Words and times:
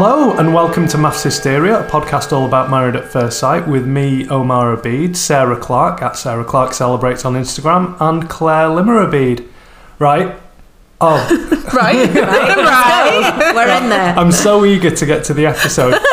Hello 0.00 0.32
and 0.38 0.54
welcome 0.54 0.86
to 0.86 0.96
MAFS 0.96 1.24
Hysteria, 1.24 1.80
a 1.84 1.90
podcast 1.90 2.30
all 2.30 2.46
about 2.46 2.70
married 2.70 2.94
at 2.94 3.10
first 3.10 3.40
sight 3.40 3.66
with 3.66 3.84
me, 3.84 4.28
Omar 4.28 4.76
Abid, 4.76 5.16
Sarah 5.16 5.58
Clark 5.58 6.02
at 6.02 6.14
Sarah 6.16 6.44
Clark 6.44 6.72
Celebrates 6.72 7.24
on 7.24 7.34
Instagram, 7.34 7.96
and 8.00 8.30
Claire 8.30 8.68
Limmer 8.68 9.04
Abid. 9.04 9.44
Right? 9.98 10.36
Oh, 11.00 11.16
Right? 11.74 12.14
right. 12.14 13.52
We're 13.56 13.76
in 13.82 13.88
there. 13.90 14.14
I'm 14.16 14.30
so 14.30 14.64
eager 14.64 14.92
to 14.92 15.04
get 15.04 15.24
to 15.24 15.34
the 15.34 15.46
episode. 15.46 15.94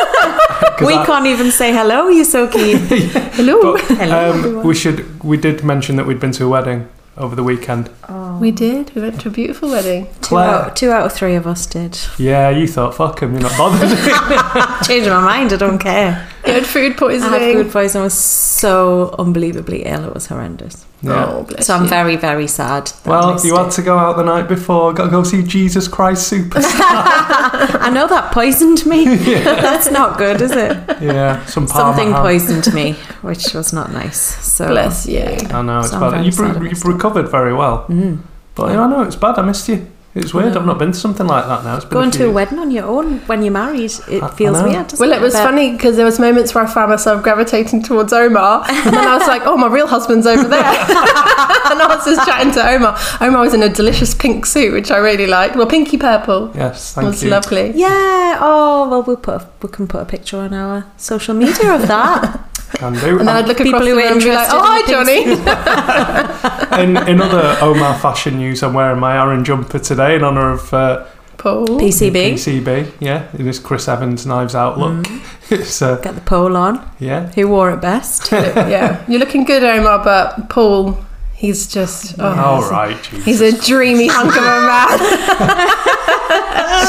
We 0.84 0.94
I- 0.94 1.06
can't 1.06 1.26
even 1.26 1.52
say 1.52 1.72
hello. 1.72 2.08
You're 2.08 2.24
so 2.24 2.48
keen. 2.48 2.78
Hello. 2.78 3.74
but, 3.74 3.80
Hello, 3.82 4.58
um, 4.58 4.66
we 4.66 4.74
should. 4.74 5.22
We 5.22 5.36
did 5.36 5.62
mention 5.62 5.94
that 5.94 6.06
we'd 6.06 6.18
been 6.18 6.32
to 6.32 6.44
a 6.46 6.48
wedding 6.48 6.88
over 7.16 7.36
the 7.36 7.44
weekend. 7.44 7.88
Oh. 8.36 8.40
We 8.40 8.50
did. 8.50 8.94
We 8.94 9.02
went 9.02 9.20
to 9.22 9.28
a 9.28 9.32
beautiful 9.32 9.70
wedding. 9.70 10.06
Two 10.20 10.28
Claire, 10.28 10.48
out, 10.48 10.76
two 10.76 10.90
out 10.90 11.06
of 11.06 11.12
three 11.12 11.34
of 11.34 11.46
us 11.46 11.66
did. 11.66 11.98
yeah, 12.18 12.50
you 12.50 12.66
thought, 12.66 12.94
fuck 12.94 13.20
him, 13.22 13.32
you're 13.32 13.42
not 13.42 13.56
bothered. 13.56 13.88
Changed 14.86 15.08
my 15.08 15.20
mind. 15.20 15.52
I 15.52 15.56
don't 15.56 15.78
care. 15.78 16.28
You 16.46 16.52
had 16.54 16.66
food 16.66 16.96
poisoning. 16.96 17.34
I 17.34 17.38
poisoning. 17.38 17.56
had 17.56 17.64
food 17.64 17.72
poisoning. 17.72 18.00
I 18.00 18.04
was 18.04 18.14
so 18.14 19.14
unbelievably 19.18 19.82
ill. 19.84 20.04
It 20.04 20.14
was 20.14 20.26
horrendous. 20.26 20.84
yeah. 21.02 21.26
Oh, 21.26 21.42
bless 21.42 21.66
So 21.66 21.74
I'm 21.74 21.82
you. 21.84 21.88
very, 21.88 22.16
very 22.16 22.46
sad. 22.46 22.90
Well, 23.04 23.32
missed 23.34 23.44
you 23.46 23.56
had 23.56 23.70
to 23.72 23.82
go 23.82 23.98
out 23.98 24.16
the 24.16 24.22
night 24.24 24.48
before. 24.48 24.92
Got 24.92 25.04
to 25.06 25.10
go 25.10 25.22
see 25.24 25.42
Jesus 25.42 25.88
Christ 25.88 26.32
Superstar. 26.32 26.62
I 27.80 27.90
know 27.92 28.06
that 28.06 28.32
poisoned 28.32 28.86
me. 28.86 29.04
That's 29.44 29.90
not 29.90 30.18
good, 30.18 30.40
is 30.40 30.52
it? 30.52 30.76
yeah, 31.02 31.44
some 31.46 31.66
Parma 31.66 31.94
Something 31.96 32.12
ham. 32.12 32.22
poisoned 32.22 32.72
me, 32.74 32.92
which 33.22 33.52
was 33.54 33.72
not 33.72 33.92
nice. 33.92 34.20
So 34.44 34.68
Bless 34.68 35.06
you. 35.06 35.20
I 35.50 35.62
know 35.62 35.80
it's 35.80 35.90
So 35.90 35.96
I'm 35.98 36.12
bad. 36.12 36.24
You've, 36.24 36.34
sad 36.36 36.60
re- 36.62 36.68
you've 36.70 36.84
recovered 36.84 37.28
very 37.28 37.52
well, 37.54 37.86
Mm. 37.88 38.20
but 38.54 38.72
yeah, 38.72 38.82
I 38.84 38.88
know 38.88 39.02
it's 39.02 39.16
bad. 39.16 39.38
I 39.38 39.42
missed 39.42 39.68
you. 39.68 39.86
It's 40.18 40.32
weird. 40.32 40.56
I've 40.56 40.64
not 40.64 40.78
been 40.78 40.92
to 40.92 40.98
something 40.98 41.26
like 41.26 41.46
that 41.46 41.62
now. 41.64 41.76
It's 41.76 41.84
been 41.84 41.92
Going 41.98 42.08
a 42.08 42.12
to 42.12 42.26
a 42.28 42.30
wedding 42.30 42.58
on 42.58 42.70
your 42.70 42.86
own 42.86 43.18
when 43.26 43.42
you're 43.42 43.52
married, 43.52 43.92
it 44.08 44.22
I- 44.22 44.26
I 44.28 44.30
feels 44.30 44.56
know. 44.58 44.64
weird. 44.68 44.86
doesn't 44.88 44.98
Well, 44.98 45.12
it 45.16 45.20
was 45.20 45.34
funny 45.34 45.72
because 45.72 45.96
there 45.96 46.06
was 46.06 46.18
moments 46.18 46.54
where 46.54 46.64
I 46.64 46.66
found 46.66 46.90
myself 46.90 47.22
gravitating 47.22 47.82
towards 47.82 48.12
Omar, 48.12 48.64
and 48.68 48.94
then 48.94 49.06
I 49.06 49.16
was 49.18 49.26
like, 49.28 49.42
"Oh, 49.44 49.56
my 49.56 49.66
real 49.68 49.86
husband's 49.86 50.26
over 50.26 50.48
there," 50.48 50.58
and 50.64 51.78
I 51.82 51.86
was 51.94 52.04
just 52.04 52.26
chatting 52.26 52.50
to 52.52 52.66
Omar. 52.66 52.98
Omar 53.20 53.42
was 53.42 53.52
in 53.54 53.62
a 53.62 53.68
delicious 53.68 54.14
pink 54.14 54.46
suit, 54.46 54.72
which 54.72 54.90
I 54.90 54.96
really 54.96 55.26
liked. 55.26 55.54
Well, 55.56 55.66
pinky 55.66 55.98
purple. 55.98 56.50
Yes, 56.54 56.92
It 56.92 56.94
thank 56.94 57.06
was 57.08 57.22
you. 57.22 57.30
lovely. 57.30 57.72
Yeah. 57.74 58.38
Oh 58.40 58.88
well, 58.90 59.02
we'll 59.02 59.16
put 59.18 59.42
a, 59.42 59.48
we 59.62 59.68
can 59.68 59.86
put 59.86 60.00
a 60.00 60.06
picture 60.06 60.38
on 60.38 60.54
our 60.54 60.86
social 60.96 61.34
media 61.34 61.74
of 61.74 61.86
that. 61.88 62.40
Can 62.78 62.92
do. 62.94 63.18
And 63.18 63.26
then 63.28 63.36
I'd 63.36 63.46
look 63.48 63.56
People 63.58 63.70
across 63.74 63.84
the 63.84 63.90
who 63.90 63.96
room 63.96 64.06
are 64.06 64.12
and 64.12 64.20
be 64.20 64.30
like, 64.34 64.48
"Oh, 64.50 64.60
hi, 64.62 64.82
Johnny." 64.90 65.22
in, 66.82 66.96
in 67.08 67.20
other 67.22 67.56
Omar 67.62 67.98
fashion 67.98 68.36
news, 68.38 68.62
I'm 68.62 68.74
wearing 68.74 69.00
my 69.00 69.16
Aran 69.16 69.44
jumper 69.44 69.78
today 69.78 70.14
in 70.16 70.22
honour 70.24 70.50
of 70.52 70.74
uh, 70.74 71.06
Paul. 71.38 71.66
PCB. 71.66 72.32
PCB. 72.34 72.92
Yeah, 73.00 73.28
in 73.38 73.44
this 73.46 73.58
Chris 73.58 73.88
Evans 73.88 74.26
Knives 74.26 74.54
Out 74.54 74.78
look. 74.78 75.04
Mm. 75.04 75.22
It's 75.48 75.80
uh, 75.80 75.96
Get 75.98 76.16
the 76.16 76.20
pole 76.22 76.56
on. 76.56 76.80
yeah. 76.98 77.28
Who 77.34 77.46
wore 77.48 77.70
it 77.70 77.80
best? 77.80 78.32
yeah, 78.32 79.04
you're 79.06 79.20
looking 79.20 79.44
good, 79.44 79.62
Omar, 79.62 80.02
but 80.02 80.50
Paul, 80.50 80.98
he's 81.34 81.68
just. 81.72 82.16
Oh, 82.18 82.34
All 82.34 82.68
right, 82.68 83.00
Jesus. 83.04 83.24
He's 83.24 83.40
a 83.40 83.52
dreamy 83.64 84.08
hunk 84.10 84.36
of 84.36 84.42
a 84.42 84.60
man. 84.66 84.98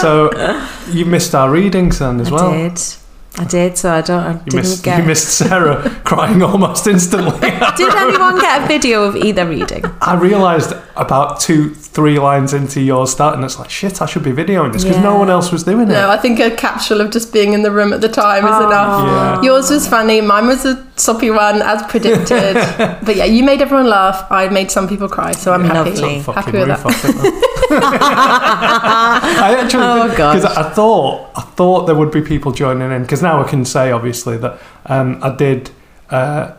so 0.01 0.31
you 0.91 1.05
missed 1.05 1.35
our 1.35 1.51
readings 1.51 1.99
then 1.99 2.19
as 2.19 2.29
I 2.29 2.31
well. 2.33 2.51
did. 2.51 2.81
I 3.39 3.45
did. 3.45 3.77
So 3.77 3.91
I 3.91 4.01
don't. 4.01 4.23
I 4.23 4.31
You 4.33 4.37
didn't 4.39 4.55
missed, 4.55 4.83
get. 4.83 4.99
you 4.99 5.05
missed 5.05 5.37
Sarah 5.37 5.89
crying 6.03 6.41
almost 6.41 6.87
instantly. 6.87 7.39
Did 7.39 7.95
anyone 7.95 8.39
get 8.39 8.63
a 8.63 8.67
video 8.67 9.03
of 9.03 9.15
either 9.15 9.45
reading? 9.47 9.83
I 10.01 10.15
realised 10.15 10.73
about 10.95 11.39
two, 11.39 11.75
three 11.87 12.19
lines 12.19 12.53
into 12.53 12.81
your 12.81 13.07
start, 13.07 13.35
and 13.35 13.43
it's 13.43 13.57
like, 13.57 13.69
shit, 13.69 14.01
I 14.01 14.05
should 14.05 14.23
be 14.23 14.31
videoing 14.31 14.73
this 14.73 14.83
because 14.83 15.01
no 15.01 15.17
one 15.17 15.29
else 15.29 15.51
was 15.51 15.63
doing 15.63 15.87
it. 15.89 15.93
No, 15.93 16.09
I 16.09 16.17
think 16.17 16.39
a 16.39 16.51
capsule 16.51 17.01
of 17.01 17.11
just 17.11 17.33
being 17.33 17.53
in 17.53 17.63
the 17.63 17.71
room 17.71 17.91
at 17.93 18.01
the 18.01 18.09
time 18.09 18.43
is 18.45 18.65
enough. 18.65 19.05
Yeah. 19.05 19.41
Yours 19.41 19.69
was 19.71 19.87
funny, 19.87 20.21
mine 20.21 20.47
was 20.47 20.65
a 20.65 20.85
soppy 20.95 21.29
one, 21.31 21.61
as 21.61 21.81
predicted. 21.83 22.55
but 23.05 23.15
yeah, 23.15 23.25
you 23.25 23.43
made 23.43 23.61
everyone 23.61 23.87
laugh. 23.89 24.25
I 24.31 24.47
made 24.49 24.69
some 24.69 24.87
people 24.87 25.07
cry, 25.09 25.31
so 25.31 25.53
I'm 25.53 25.63
happy. 25.63 25.91
Lovely. 25.91 26.19
Fucking 26.21 26.43
Happy 26.43 26.57
with 26.59 26.67
that. 26.67 26.85
off 26.85 27.05
it, 27.05 27.15
man. 27.15 27.41
I 28.19 29.57
actually, 29.59 29.83
Oh, 29.83 30.09
because 30.09 30.43
gosh. 30.43 30.57
I 30.57 30.69
thought 30.71 31.31
I 31.35 31.41
thought 31.41 31.85
there 31.85 31.95
would 31.95 32.11
be 32.11 32.21
people 32.21 32.51
joining 32.51 32.91
in 32.91 33.01
because 33.03 33.21
now 33.21 33.43
I 33.43 33.47
can 33.47 33.65
say 33.65 33.91
obviously 33.91 34.37
that 34.37 34.59
um, 34.85 35.19
I 35.23 35.35
did 35.35 35.71
uh, 36.09 36.53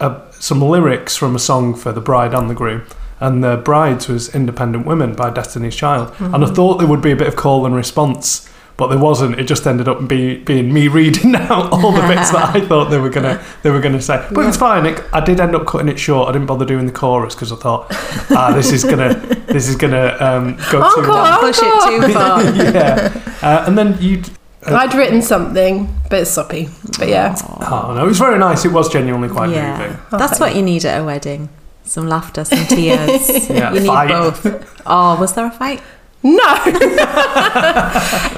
a, 0.00 0.20
some 0.32 0.60
lyrics 0.62 1.16
from 1.16 1.34
a 1.34 1.38
song 1.38 1.74
for 1.74 1.92
the 1.92 2.00
bride 2.00 2.34
and 2.34 2.48
the 2.48 2.54
groom, 2.54 2.82
and 3.20 3.42
the 3.42 3.56
brides 3.56 4.08
was 4.08 4.34
"Independent 4.34 4.86
Women" 4.86 5.14
by 5.14 5.30
Destiny's 5.30 5.76
Child, 5.76 6.14
and 6.20 6.44
I 6.44 6.48
thought 6.48 6.78
there 6.78 6.88
would 6.88 7.02
be 7.02 7.12
a 7.12 7.16
bit 7.16 7.26
of 7.28 7.36
call 7.36 7.66
and 7.66 7.74
response. 7.74 8.48
But 8.76 8.88
there 8.88 8.98
wasn't. 8.98 9.38
It 9.38 9.44
just 9.44 9.68
ended 9.68 9.86
up 9.86 10.08
be, 10.08 10.38
being 10.38 10.72
me 10.74 10.88
reading 10.98 11.36
out 11.36 11.70
all 11.70 11.92
the 11.92 12.00
bits 12.08 12.32
that 12.32 12.56
I 12.56 12.60
thought 12.60 12.86
they 12.90 12.98
were 12.98 13.08
gonna 13.08 13.40
they 13.62 13.70
were 13.70 13.80
gonna 13.80 14.02
say. 14.02 14.26
But 14.32 14.46
it's 14.46 14.56
fine. 14.56 14.84
It, 14.84 15.00
I 15.12 15.20
did 15.24 15.38
end 15.38 15.54
up 15.54 15.64
cutting 15.64 15.86
it 15.88 15.96
short. 15.96 16.28
I 16.28 16.32
didn't 16.32 16.48
bother 16.48 16.64
doing 16.64 16.84
the 16.84 16.92
chorus 16.92 17.36
because 17.36 17.52
I 17.52 17.56
thought, 17.56 17.86
ah, 18.32 18.50
this 18.52 18.72
is 18.72 18.82
gonna 18.82 19.14
this 19.46 19.68
is 19.68 19.76
gonna 19.76 20.16
um, 20.18 20.56
go 20.72 20.80
too 20.92 21.00
Encore! 21.02 21.06
long. 21.06 21.40
Push 21.40 21.58
it 21.62 22.06
too 22.06 22.12
far. 22.14 22.42
yeah, 22.42 23.36
uh, 23.42 23.64
and 23.68 23.78
then 23.78 23.96
you. 24.00 24.22
I'd 24.66 24.92
written 24.94 25.22
something, 25.22 25.94
but 26.10 26.22
it's 26.22 26.30
soppy. 26.32 26.68
But 26.98 27.06
yeah, 27.08 27.36
Oh 27.60 27.92
no, 27.94 28.04
it 28.04 28.08
was 28.08 28.18
very 28.18 28.40
nice. 28.40 28.64
It 28.64 28.72
was 28.72 28.88
genuinely 28.92 29.28
quite 29.28 29.50
yeah, 29.50 29.78
moving. 29.78 29.98
that's 30.10 30.40
what 30.40 30.56
you 30.56 30.62
need 30.62 30.84
at 30.84 31.00
a 31.00 31.04
wedding. 31.04 31.48
Some 31.84 32.08
laughter, 32.08 32.44
some 32.44 32.66
tears. 32.66 33.28
Yeah, 33.50 33.72
you 33.72 33.80
need 33.80 33.86
fight. 33.86 34.08
both. 34.08 34.82
Oh, 34.86 35.18
was 35.20 35.34
there 35.34 35.46
a 35.46 35.50
fight? 35.50 35.82
No. 36.22 36.40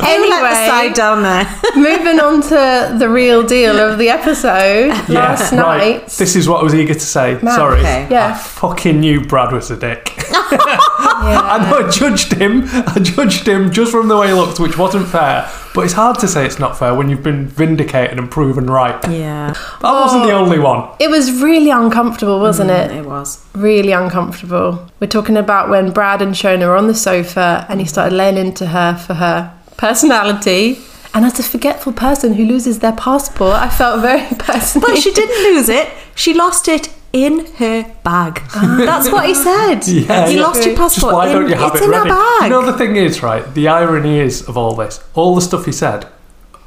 Anyway, 0.06 0.28
let 0.28 0.50
the 0.50 0.54
side 0.54 0.78
anyway, 0.78 0.94
down 0.94 1.22
there. 1.22 1.60
moving 1.76 2.20
on 2.20 2.40
to 2.42 2.96
the 2.98 3.08
real 3.08 3.42
deal 3.46 3.78
of 3.78 3.98
the 3.98 4.08
episode 4.08 4.90
last 5.08 5.52
night. 5.52 5.62
right. 5.62 6.06
This 6.06 6.36
is 6.36 6.48
what 6.48 6.60
I 6.60 6.62
was 6.64 6.74
eager 6.74 6.94
to 6.94 7.00
say. 7.00 7.38
Ah, 7.42 7.56
Sorry. 7.56 7.80
okay. 7.80 8.06
Yeah. 8.10 8.28
I 8.34 8.38
fucking 8.38 9.00
knew 9.00 9.20
Brad 9.24 9.52
was 9.52 9.70
a 9.70 9.76
dick. 9.76 10.12
I 10.28 11.68
know 11.70 11.86
I 11.86 11.90
judged 11.90 12.32
him. 12.34 12.62
I 12.66 12.98
judged 13.00 13.46
him 13.48 13.70
just 13.72 13.90
from 13.90 14.08
the 14.08 14.16
way 14.16 14.28
he 14.28 14.32
looked, 14.32 14.60
which 14.60 14.76
wasn't 14.78 15.08
fair. 15.08 15.50
But 15.76 15.84
it's 15.84 15.92
hard 15.92 16.18
to 16.20 16.26
say 16.26 16.46
it's 16.46 16.58
not 16.58 16.78
fair 16.78 16.94
when 16.94 17.10
you've 17.10 17.22
been 17.22 17.46
vindicated 17.46 18.16
and 18.16 18.30
proven 18.30 18.66
right. 18.66 18.98
Yeah, 19.10 19.52
I 19.82 20.00
wasn't 20.00 20.24
the 20.24 20.32
only 20.32 20.58
one. 20.58 20.88
It 20.98 21.10
was 21.10 21.30
really 21.42 21.68
uncomfortable, 21.68 22.40
wasn't 22.40 22.70
mm, 22.70 22.86
it? 22.86 22.92
it 22.92 23.04
was. 23.04 23.44
Really 23.54 23.92
uncomfortable. 23.92 24.90
We're 25.00 25.08
talking 25.08 25.36
about 25.36 25.68
when 25.68 25.90
Brad 25.90 26.22
and 26.22 26.32
Shona 26.34 26.66
were 26.66 26.76
on 26.76 26.86
the 26.86 26.94
sofa 26.94 27.66
and 27.68 27.78
he 27.78 27.86
started 27.86 28.16
laying 28.16 28.38
into 28.38 28.68
her 28.68 28.96
for 28.96 29.12
her 29.12 29.52
personality. 29.76 30.78
And 31.12 31.26
as 31.26 31.38
a 31.38 31.42
forgetful 31.42 31.92
person 31.92 32.32
who 32.32 32.46
loses 32.46 32.78
their 32.78 32.92
passport, 32.92 33.56
I 33.56 33.68
felt 33.68 34.00
very 34.00 34.26
personally. 34.38 34.94
But 34.94 35.02
she 35.02 35.12
didn't 35.12 35.54
lose 35.54 35.68
it. 35.68 35.92
She 36.14 36.32
lost 36.32 36.68
it 36.68 36.88
in 37.24 37.46
her 37.56 37.82
bag. 38.04 38.42
That's 38.52 39.10
what 39.10 39.26
he 39.26 39.34
said. 39.34 39.80
Yeah, 39.86 40.28
you 40.28 40.36
yeah. 40.38 40.42
lost 40.46 40.64
your 40.66 40.76
Just 40.76 40.96
passport. 40.96 41.14
why 41.14 41.32
don't 41.32 41.48
you 41.48 41.54
have 41.54 41.72
it's 41.72 41.80
it 41.80 41.84
in 41.86 41.90
ready? 41.90 42.10
her 42.10 42.14
bag. 42.16 42.42
You 42.44 42.50
know 42.50 42.70
the 42.70 42.76
thing 42.76 42.96
is, 42.96 43.22
right? 43.22 43.42
The 43.54 43.68
irony 43.68 44.20
is 44.20 44.46
of 44.48 44.56
all 44.58 44.74
this, 44.74 45.02
all 45.14 45.34
the 45.34 45.40
stuff 45.40 45.64
he 45.64 45.72
said 45.72 46.06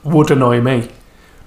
would 0.03 0.31
annoy 0.31 0.59
me. 0.61 0.89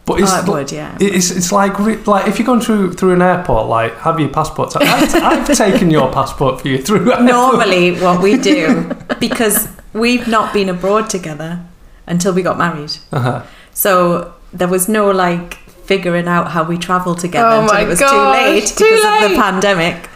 But 0.05 0.21
it's 0.21 0.33
Oh, 0.33 0.41
it 0.41 0.49
would, 0.49 0.73
yeah. 0.73 0.97
It's, 1.01 1.31
it's 1.31 1.51
like 1.53 1.79
like 2.07 2.27
if 2.29 2.39
you're 2.39 2.47
going 2.47 2.61
through 2.61 2.93
through 2.95 3.13
an 3.15 3.23
airport, 3.23 3.69
like 3.69 3.97
have 3.99 4.19
your 4.21 4.29
passport. 4.31 4.75
I've, 4.77 5.15
I've 5.31 5.57
taken 5.57 5.91
your 5.91 6.13
passport 6.13 6.61
for 6.61 6.69
you 6.69 6.79
through. 6.79 7.05
Normally, 7.23 7.93
what 8.01 8.23
we 8.23 8.37
do 8.37 8.91
because 9.21 9.69
we've 9.93 10.27
not 10.29 10.53
been 10.53 10.69
abroad 10.69 11.09
together 11.11 11.61
until 12.07 12.33
we 12.33 12.43
got 12.43 12.59
married. 12.59 12.93
Uh-huh. 13.13 13.43
So 13.75 14.35
there 14.53 14.69
was 14.69 14.89
no 14.89 15.11
like 15.11 15.59
figuring 15.85 16.29
out 16.29 16.51
how 16.53 16.63
we 16.65 16.79
travel 16.79 17.15
together 17.15 17.49
Oh 17.49 17.63
until 17.63 17.77
it 17.79 17.89
was 17.89 18.01
gosh, 18.01 18.11
too 18.11 18.51
late 18.53 18.67
too 18.67 18.85
because 18.85 19.25
of 19.25 19.31
the 19.31 19.37
pandemic. 19.37 20.09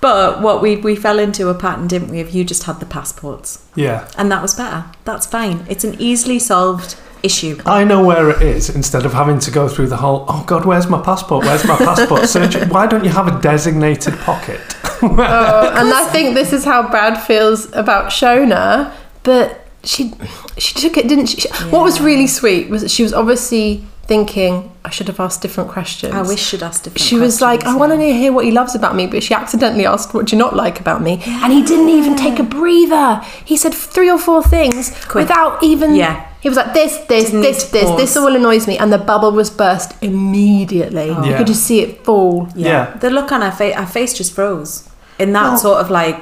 But 0.00 0.40
what 0.40 0.62
we 0.62 0.76
we 0.76 0.96
fell 0.96 1.18
into 1.18 1.48
a 1.48 1.54
pattern, 1.54 1.86
didn't 1.86 2.08
we? 2.08 2.20
Of 2.20 2.30
you 2.30 2.42
just 2.44 2.62
had 2.64 2.80
the 2.80 2.86
passports, 2.86 3.62
Yeah. 3.74 4.08
and 4.16 4.32
that 4.32 4.40
was 4.40 4.54
better. 4.54 4.84
That's 5.04 5.26
fine. 5.26 5.66
It's 5.68 5.84
an 5.84 5.94
easily 6.00 6.38
solved 6.38 6.96
issue. 7.22 7.58
I 7.66 7.84
know 7.84 8.02
where 8.02 8.30
it 8.30 8.40
is 8.40 8.70
instead 8.74 9.04
of 9.04 9.12
having 9.12 9.38
to 9.40 9.50
go 9.50 9.68
through 9.68 9.88
the 9.88 9.98
whole. 9.98 10.24
Oh 10.26 10.42
God, 10.46 10.64
where's 10.64 10.86
my 10.88 11.02
passport? 11.02 11.44
Where's 11.44 11.66
my 11.66 11.76
passport? 11.76 12.26
Search. 12.28 12.54
Why 12.70 12.86
don't 12.86 13.04
you 13.04 13.10
have 13.10 13.28
a 13.28 13.38
designated 13.42 14.14
pocket? 14.20 14.60
Oh, 15.02 15.72
and 15.76 15.92
I 15.92 16.06
think 16.10 16.34
this 16.34 16.52
is 16.54 16.64
how 16.64 16.88
Brad 16.88 17.22
feels 17.22 17.70
about 17.74 18.10
Shona. 18.10 18.94
But 19.22 19.66
she 19.84 20.14
she 20.56 20.72
took 20.74 20.96
it, 20.96 21.08
didn't 21.08 21.26
she? 21.26 21.46
What 21.68 21.84
was 21.84 22.00
really 22.00 22.26
sweet 22.26 22.70
was 22.70 22.80
that 22.80 22.90
she 22.90 23.02
was 23.02 23.12
obviously 23.12 23.84
thinking, 24.10 24.52
I 24.84 24.90
should 24.90 25.06
have 25.12 25.20
asked 25.20 25.40
different 25.40 25.70
questions. 25.70 26.12
I 26.12 26.22
wish 26.22 26.40
she'd 26.48 26.64
asked 26.64 26.82
different. 26.84 27.00
She 27.08 27.16
was 27.26 27.40
like, 27.40 27.60
I 27.60 27.62
questions, 27.62 27.78
want 27.80 27.92
to 27.92 28.12
hear 28.22 28.32
what 28.36 28.44
he 28.44 28.50
loves 28.60 28.74
about 28.74 28.94
me, 29.00 29.06
but 29.06 29.22
she 29.22 29.32
accidentally 29.42 29.86
asked, 29.86 30.12
What 30.14 30.26
do 30.26 30.30
you 30.34 30.38
not 30.46 30.54
like 30.64 30.80
about 30.84 31.00
me? 31.08 31.12
And 31.44 31.52
he 31.52 31.62
didn't 31.62 31.90
even 31.98 32.16
take 32.16 32.38
a 32.40 32.42
breather. 32.42 33.08
He 33.44 33.56
said 33.56 33.72
three 33.72 34.10
or 34.10 34.18
four 34.18 34.42
things 34.42 34.90
Quick. 35.06 35.22
without 35.28 35.62
even. 35.62 35.94
Yeah. 35.94 36.16
He 36.44 36.48
was 36.48 36.58
like, 36.58 36.72
This, 36.74 36.92
this, 37.12 37.24
Didn't 37.26 37.40
need 37.42 37.54
this, 37.54 37.70
this, 37.70 37.90
this 38.00 38.16
all 38.16 38.34
annoys 38.34 38.66
me. 38.66 38.76
And 38.78 38.92
the 38.92 38.98
bubble 38.98 39.30
was 39.30 39.48
burst 39.48 39.90
immediately. 40.02 41.10
Oh. 41.10 41.22
You 41.24 41.30
Yeah. 41.30 41.38
could 41.38 41.46
just 41.46 41.62
see 41.70 41.78
it 41.80 42.04
fall. 42.04 42.48
Yeah. 42.56 42.66
Yeah. 42.72 42.96
The 42.98 43.10
look 43.10 43.30
on 43.30 43.42
her 43.42 43.52
face, 43.52 43.76
her 43.76 43.86
face 43.86 44.12
just 44.20 44.32
froze. 44.34 44.88
In 45.20 45.32
that 45.34 45.48
Well- 45.50 45.58
sort 45.66 45.78
of 45.82 45.88
like, 45.90 46.20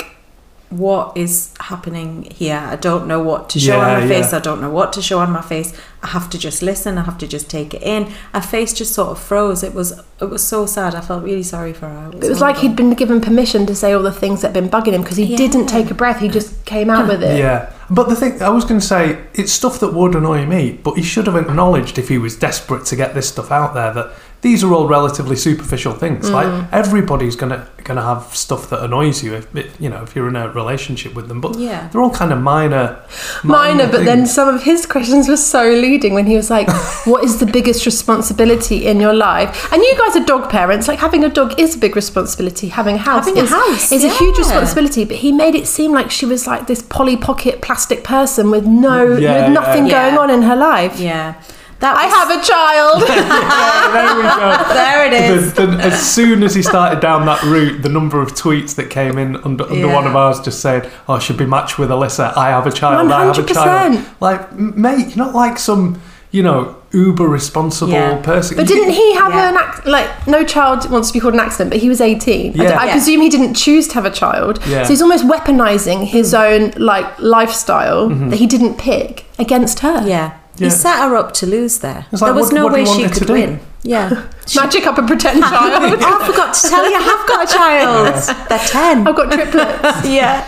what 0.71 1.17
is 1.17 1.53
happening 1.61 2.25
here? 2.31 2.59
I 2.59 2.77
don't 2.77 3.07
know 3.07 3.23
what 3.23 3.49
to 3.51 3.59
show 3.61 3.79
Yeah, 3.79 3.95
on 3.97 4.01
my 4.03 4.09
face. 4.09 4.33
yeah. 4.33 4.39
I 4.39 4.41
don't 4.43 4.61
know 4.61 4.71
what 4.71 4.93
to 4.95 5.03
show 5.03 5.19
on 5.21 5.31
my 5.31 5.41
face. 5.41 5.73
I 6.03 6.09
have 6.09 6.29
to 6.31 6.39
just 6.39 6.63
listen. 6.63 6.99
I 6.99 7.03
have 7.05 7.19
to 7.19 7.27
just 7.27 7.49
take 7.51 7.73
it 7.75 7.83
in. 7.83 8.05
Her 8.35 8.41
face 8.41 8.73
just 8.75 8.93
sort 8.95 9.09
of 9.11 9.19
froze. 9.19 9.63
It 9.63 9.75
was 9.75 9.99
it 10.21 10.27
was 10.27 10.47
so 10.47 10.67
sad. 10.67 10.95
I 10.95 11.01
felt 11.01 11.25
really 11.25 11.43
sorry 11.43 11.73
for 11.73 11.89
her. 11.89 12.11
It 12.13 12.29
was 12.29 12.41
like 12.41 12.59
he'd 12.59 12.77
been 12.77 12.91
given 12.95 13.21
permission 13.21 13.65
to 13.67 13.75
say 13.75 13.93
all 13.93 14.03
the 14.03 14.13
things 14.13 14.43
that 14.43 14.49
had 14.49 14.55
been 14.55 14.69
bugging 14.71 14.93
him 14.93 15.03
because 15.03 15.17
he 15.17 15.25
Yeah. 15.25 15.37
didn't 15.39 15.67
take 15.69 15.91
a 15.91 15.95
breath. 15.95 16.21
He 16.21 16.29
just 16.29 16.65
came 16.67 16.91
out 16.91 17.09
with 17.09 17.23
it. 17.23 17.39
Yeah, 17.39 17.73
but 17.89 18.09
the 18.09 18.17
thing 18.17 18.43
I 18.43 18.51
was 18.51 18.65
going 18.65 18.81
to 18.81 18.87
say, 18.87 19.19
it's 19.35 19.53
stuff 19.53 19.81
that 19.81 19.95
would 19.95 20.15
annoy 20.15 20.45
me, 20.45 20.73
but 20.83 20.95
he 20.95 21.03
should 21.03 21.27
have 21.27 21.37
acknowledged 21.37 21.99
if 21.99 22.09
he 22.09 22.19
was 22.19 22.37
desperate 22.37 22.85
to 22.87 22.97
get 22.97 23.15
this 23.15 23.29
stuff 23.29 23.51
out 23.51 23.75
there 23.75 23.93
that 23.95 24.13
these 24.41 24.63
are 24.63 24.73
all 24.73 24.87
relatively 24.87 25.35
superficial 25.37 25.93
things. 25.95 26.31
Mm. 26.31 26.33
Like 26.33 26.73
everybody's 26.73 27.35
gonna 27.37 27.67
gonna 27.85 28.03
have 28.03 28.35
stuff 28.37 28.69
that 28.71 28.85
annoys 28.85 29.23
you 29.25 29.35
if 29.35 29.47
you 29.81 29.89
know 29.89 30.03
if 30.03 30.15
you're 30.15 30.29
in 30.29 30.37
a 30.37 30.49
relationship 30.51 31.15
with 31.15 31.27
them, 31.29 31.41
but 31.41 31.59
Yeah. 31.59 31.89
they're 31.89 32.03
all 32.03 32.11
kind 32.11 32.33
of 32.33 32.41
minor. 32.41 33.01
Minor, 33.43 33.89
but 33.91 34.05
then 34.05 34.27
some 34.27 34.49
of 34.55 34.63
his 34.63 34.87
questions 34.87 35.29
were 35.29 35.37
so 35.39 35.63
leading 35.71 36.15
when 36.15 36.27
he 36.27 36.37
was 36.37 36.51
like, 36.51 36.69
What 37.07 37.25
is 37.25 37.39
the 37.41 37.47
biggest 37.47 37.87
responsibility 37.87 38.87
in 38.87 39.01
your 39.01 39.15
life? 39.15 39.73
And 39.73 39.83
you 39.83 39.95
guys 39.99 40.17
are 40.17 40.25
dog 40.25 40.51
parents. 40.51 40.87
Like, 40.89 40.99
having 40.99 41.25
a 41.25 41.29
dog 41.29 41.59
is 41.59 41.77
a 41.77 41.79
big 41.79 41.97
responsibility. 41.97 42.69
Having 42.69 42.97
a 42.97 42.99
house, 42.99 43.25
Having 43.27 43.41
a 43.41 43.45
is, 43.45 43.51
house, 43.51 43.93
is 43.93 44.05
a 44.05 44.11
huge 44.11 44.37
responsibility. 44.39 45.05
But 45.05 45.17
he 45.17 45.33
made 45.33 45.55
it 45.55 45.67
seem 45.67 45.93
like 45.93 46.11
she 46.11 46.27
was 46.27 46.47
like 46.47 46.67
this 46.67 46.83
Polly 46.83 47.17
Pocket 47.17 47.63
plastic 47.63 48.05
person 48.05 48.51
with 48.51 48.67
no, 48.67 49.17
Yeah, 49.17 49.45
with 49.47 49.53
nothing 49.55 49.87
yeah. 49.87 50.11
going 50.11 50.19
on 50.19 50.31
in 50.31 50.43
her 50.43 50.57
life. 50.57 51.01
yeah. 51.01 51.35
That 51.81 51.97
I 51.97 52.07
have 52.07 52.31
a 52.31 52.41
child. 52.45 53.03
there 53.95 54.17
we 54.17 54.23
go. 54.23 54.75
There 54.75 55.07
it 55.07 55.13
is. 55.13 55.53
The- 55.55 55.67
the- 55.67 55.83
as 55.85 56.01
soon 56.15 56.43
as 56.43 56.55
he 56.55 56.63
started 56.63 57.01
down 57.01 57.25
that 57.27 57.43
route, 57.45 57.83
the 57.83 57.89
number 57.89 58.21
of 58.21 58.33
tweets 58.35 58.75
that 58.77 58.91
came 58.91 59.17
in 59.19 59.37
under, 59.37 59.65
under 59.65 59.87
Yeah. 59.87 59.95
one 59.95 60.07
of 60.07 60.17
ours 60.17 60.41
just 60.41 60.61
saying, 60.61 60.83
"Oh, 61.09 61.15
I 61.15 61.19
should 61.21 61.37
be 61.37 61.47
matched 61.47 61.79
with 61.79 61.91
Alyssa. 61.91 62.37
I 62.37 62.49
have 62.51 62.67
a 62.67 62.73
child. 62.73 63.11
I 63.13 63.25
have 63.27 63.39
a 63.39 63.55
child." 63.55 64.05
Like, 64.21 64.53
mate, 64.59 65.15
you're 65.15 65.25
not 65.25 65.35
like 65.37 65.59
some, 65.59 66.01
you 66.33 66.43
know, 66.43 66.75
uber 66.91 67.29
responsible 67.29 67.93
Yeah. 67.93 68.17
person. 68.23 68.57
But 68.57 68.67
didn't 68.67 68.91
he 68.91 69.15
have 69.15 69.33
Yeah. 69.33 69.51
an 69.51 69.57
ac- 69.57 69.89
like 69.89 70.09
no 70.27 70.43
child 70.43 70.91
wants 70.91 71.09
to 71.09 71.13
be 71.15 71.21
called 71.21 71.35
an 71.35 71.41
accident, 71.41 71.71
but 71.71 71.79
he 71.81 71.89
was 71.89 72.01
eighteen. 72.01 72.61
I, 72.61 72.65
Yeah. 72.65 72.81
I 72.81 72.87
Yeah. 72.87 72.93
presume 72.93 73.21
he 73.21 73.29
didn't 73.29 73.55
choose 73.55 73.87
to 73.89 73.95
have 73.95 74.05
a 74.07 74.11
child, 74.11 74.59
Yeah. 74.67 74.83
so 74.83 74.89
he's 74.89 75.03
almost 75.03 75.25
weaponizing 75.29 76.07
his 76.07 76.35
own 76.35 76.73
like 76.77 77.07
lifestyle 77.21 78.09
Mm-hmm. 78.09 78.31
that 78.31 78.37
he 78.43 78.47
didn't 78.47 78.79
pick 78.79 79.27
against 79.39 79.81
her. 79.81 80.03
Yeah. 80.07 80.31
Yeah. 80.61 80.67
He 80.67 80.71
set 80.71 80.99
her 80.99 81.17
up 81.17 81.33
to 81.35 81.47
lose 81.47 81.79
there. 81.79 82.07
Like, 82.13 82.21
there 82.21 82.35
was 82.35 82.47
what- 82.47 82.55
no 82.55 82.65
what 82.65 82.73
way 82.75 82.85
she 82.85 83.09
could 83.09 83.29
win. 83.31 83.61
Yeah. 83.85 84.27
Magic 84.57 84.87
up 84.87 84.99
a 84.99 85.03
pretend 85.07 85.41
child. 85.53 85.73
I 86.03 86.27
forgot 86.27 86.53
to 86.55 86.69
tell 86.69 86.91
you, 86.91 86.97
I 86.97 87.01
have 87.01 87.29
got 87.29 87.49
a 87.49 87.53
child. 87.57 88.49
They're 88.49 88.59
10. 88.59 89.07
I've 89.07 89.15
got 89.17 89.31
triplets. 89.33 90.09
yeah. 90.09 90.47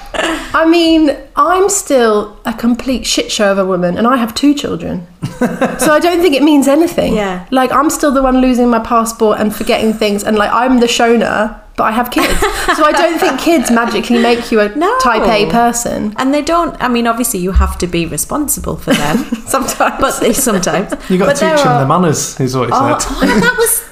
I 0.53 0.67
mean, 0.69 1.17
I'm 1.37 1.69
still 1.69 2.39
a 2.45 2.53
complete 2.53 3.07
shit 3.07 3.31
show 3.31 3.53
of 3.53 3.59
a 3.59 3.65
woman, 3.65 3.97
and 3.97 4.07
I 4.07 4.17
have 4.17 4.35
two 4.35 4.53
children. 4.55 5.07
so 5.39 5.93
I 5.93 6.01
don't 6.01 6.21
think 6.21 6.35
it 6.35 6.43
means 6.43 6.67
anything. 6.67 7.15
Yeah. 7.15 7.47
Like 7.51 7.71
I'm 7.73 7.89
still 7.89 8.11
the 8.11 8.23
one 8.23 8.39
losing 8.41 8.69
my 8.69 8.81
passport 8.81 9.39
and 9.39 9.55
forgetting 9.55 9.93
things, 9.93 10.25
and 10.25 10.37
like 10.37 10.51
I'm 10.53 10.81
the 10.81 10.87
Shona, 10.87 11.60
but 11.77 11.85
I 11.85 11.93
have 11.93 12.11
kids. 12.11 12.39
so 12.77 12.85
I 12.85 12.93
don't 12.93 13.19
think 13.19 13.41
kids 13.41 13.71
magically 13.83 14.19
make 14.23 14.51
you 14.53 14.61
a 14.61 14.69
No. 14.77 14.99
type 14.99 15.23
A 15.23 15.51
person. 15.51 16.15
And 16.19 16.35
they 16.35 16.43
don't, 16.43 16.77
I 16.83 16.89
mean, 16.89 17.07
obviously 17.07 17.41
you 17.41 17.53
have 17.53 17.79
to 17.79 17.87
be 17.87 18.05
responsible 18.07 18.77
for 18.77 18.93
them. 18.93 19.17
Sometimes, 19.47 19.97
but 20.01 20.21
they 20.21 20.33
sometimes. 20.33 20.91
You've 21.11 21.21
got 21.21 21.27
but 21.27 21.37
to 21.37 21.51
teach 21.51 21.61
him 21.65 21.69
are- 21.73 21.81
the 21.81 21.89
manners, 21.89 22.39
is 22.41 22.57
what 22.57 22.69
he 22.69 22.73
Oh, 22.75 22.99
said. 22.99 23.09
oh, 23.11 23.41
that 23.41 23.57
was 23.57 23.85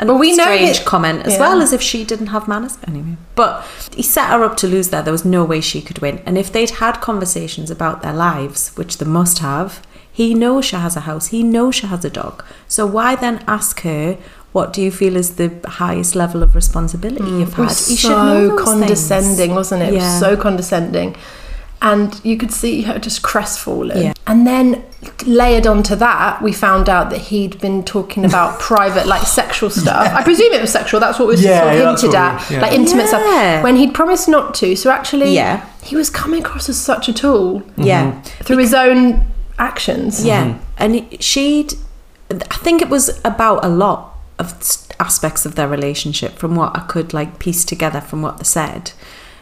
a 0.00 0.06
But 0.06 0.14
we 0.14 0.34
know 0.36 0.44
strange 0.44 0.78
that- 0.78 0.86
comment 0.86 1.26
as 1.26 1.34
yeah. 1.34 1.40
well 1.40 1.60
as 1.60 1.72
if 1.72 1.82
she 1.82 2.04
didn't 2.04 2.28
have 2.28 2.48
manners 2.48 2.78
anyway. 2.86 3.16
But 3.34 3.64
he 3.94 4.02
set 4.02 4.28
her 4.30 4.42
up 4.44 4.56
to 4.58 4.66
lose 4.66 4.88
there. 4.90 5.02
There 5.02 5.12
was 5.12 5.24
no 5.24 5.44
way 5.44 5.60
she 5.60 5.82
could 5.82 5.98
win. 5.98 6.22
And 6.24 6.38
if 6.38 6.50
they'd 6.52 6.70
had 6.70 7.00
conversations 7.00 7.70
about 7.70 8.00
their 8.02 8.14
lives, 8.14 8.70
which 8.76 8.98
they 8.98 9.06
must 9.06 9.40
have, 9.40 9.82
he 10.10 10.34
knows 10.34 10.64
she 10.64 10.76
has 10.76 10.96
a 10.96 11.00
house. 11.00 11.28
He 11.28 11.42
knows 11.44 11.76
she 11.76 11.86
has 11.86 12.04
a 12.04 12.10
dog. 12.10 12.44
So 12.66 12.86
why 12.86 13.14
then 13.16 13.44
ask 13.46 13.80
her? 13.82 14.16
What 14.52 14.72
do 14.72 14.80
you 14.82 14.90
feel 14.90 15.14
is 15.16 15.36
the 15.36 15.52
highest 15.66 16.14
level 16.14 16.42
of 16.42 16.54
responsibility 16.54 17.22
mm. 17.22 17.40
you've 17.40 17.50
it 17.50 17.54
had? 17.54 17.64
was 17.66 17.90
You 17.90 17.96
should 17.96 18.10
know 18.10 18.56
so 18.56 18.64
condescending, 18.64 19.36
things. 19.36 19.52
wasn't 19.54 19.82
it? 19.82 19.88
It 19.88 19.94
Yeah. 19.94 20.10
was 20.12 20.20
so 20.20 20.36
condescending. 20.36 21.16
And 21.80 22.20
you 22.24 22.36
could 22.36 22.50
see 22.52 22.82
her 22.82 22.98
just 22.98 23.22
crestfallen. 23.22 24.02
Yeah. 24.02 24.12
And 24.26 24.44
then 24.46 24.82
layered 25.26 25.64
onto 25.64 25.94
that, 25.94 26.42
we 26.42 26.52
found 26.52 26.88
out 26.88 27.10
that 27.10 27.20
he'd 27.30 27.60
been 27.60 27.84
talking 27.84 28.24
about 28.24 28.58
private, 28.70 29.06
like 29.06 29.24
sexual 29.28 29.70
stuff. 29.70 30.12
I 30.12 30.24
presume 30.24 30.52
it 30.54 30.60
was 30.60 30.72
sexual. 30.72 30.98
That's 30.98 31.20
what 31.20 31.28
was 31.28 31.40
Yeah, 31.44 31.60
sort 31.60 31.74
of 31.74 32.00
hinted 32.00 32.14
at, 32.16 32.48
we- 32.50 32.56
yeah. 32.56 32.62
like 32.62 32.72
intimate 32.72 33.04
Yeah. 33.04 33.08
stuff. 33.60 33.62
When 33.64 33.76
he'd 33.76 33.94
promised 33.94 34.28
not 34.28 34.54
to. 34.56 34.74
So 34.74 34.90
actually, 34.90 35.32
Yeah. 35.34 35.66
he 35.84 35.94
was 35.94 36.10
coming 36.10 36.40
across 36.40 36.68
as 36.68 36.76
such 36.76 37.08
a 37.08 37.12
tool 37.12 37.62
Yeah. 37.76 38.20
through 38.42 38.58
his 38.58 38.74
own 38.74 39.26
actions. 39.58 40.24
Yeah, 40.24 40.54
and 40.78 41.06
she'd. 41.20 41.74
I 42.30 42.56
think 42.56 42.82
it 42.82 42.88
was 42.90 43.20
about 43.24 43.64
a 43.64 43.68
lot 43.68 44.14
of 44.38 44.52
aspects 45.00 45.44
of 45.46 45.54
their 45.54 45.68
relationship 45.68 46.32
from 46.32 46.54
what 46.54 46.76
I 46.76 46.80
could 46.80 47.12
like 47.12 47.38
piece 47.38 47.64
together 47.64 48.00
from 48.00 48.22
what 48.22 48.38
they 48.38 48.44
said. 48.44 48.92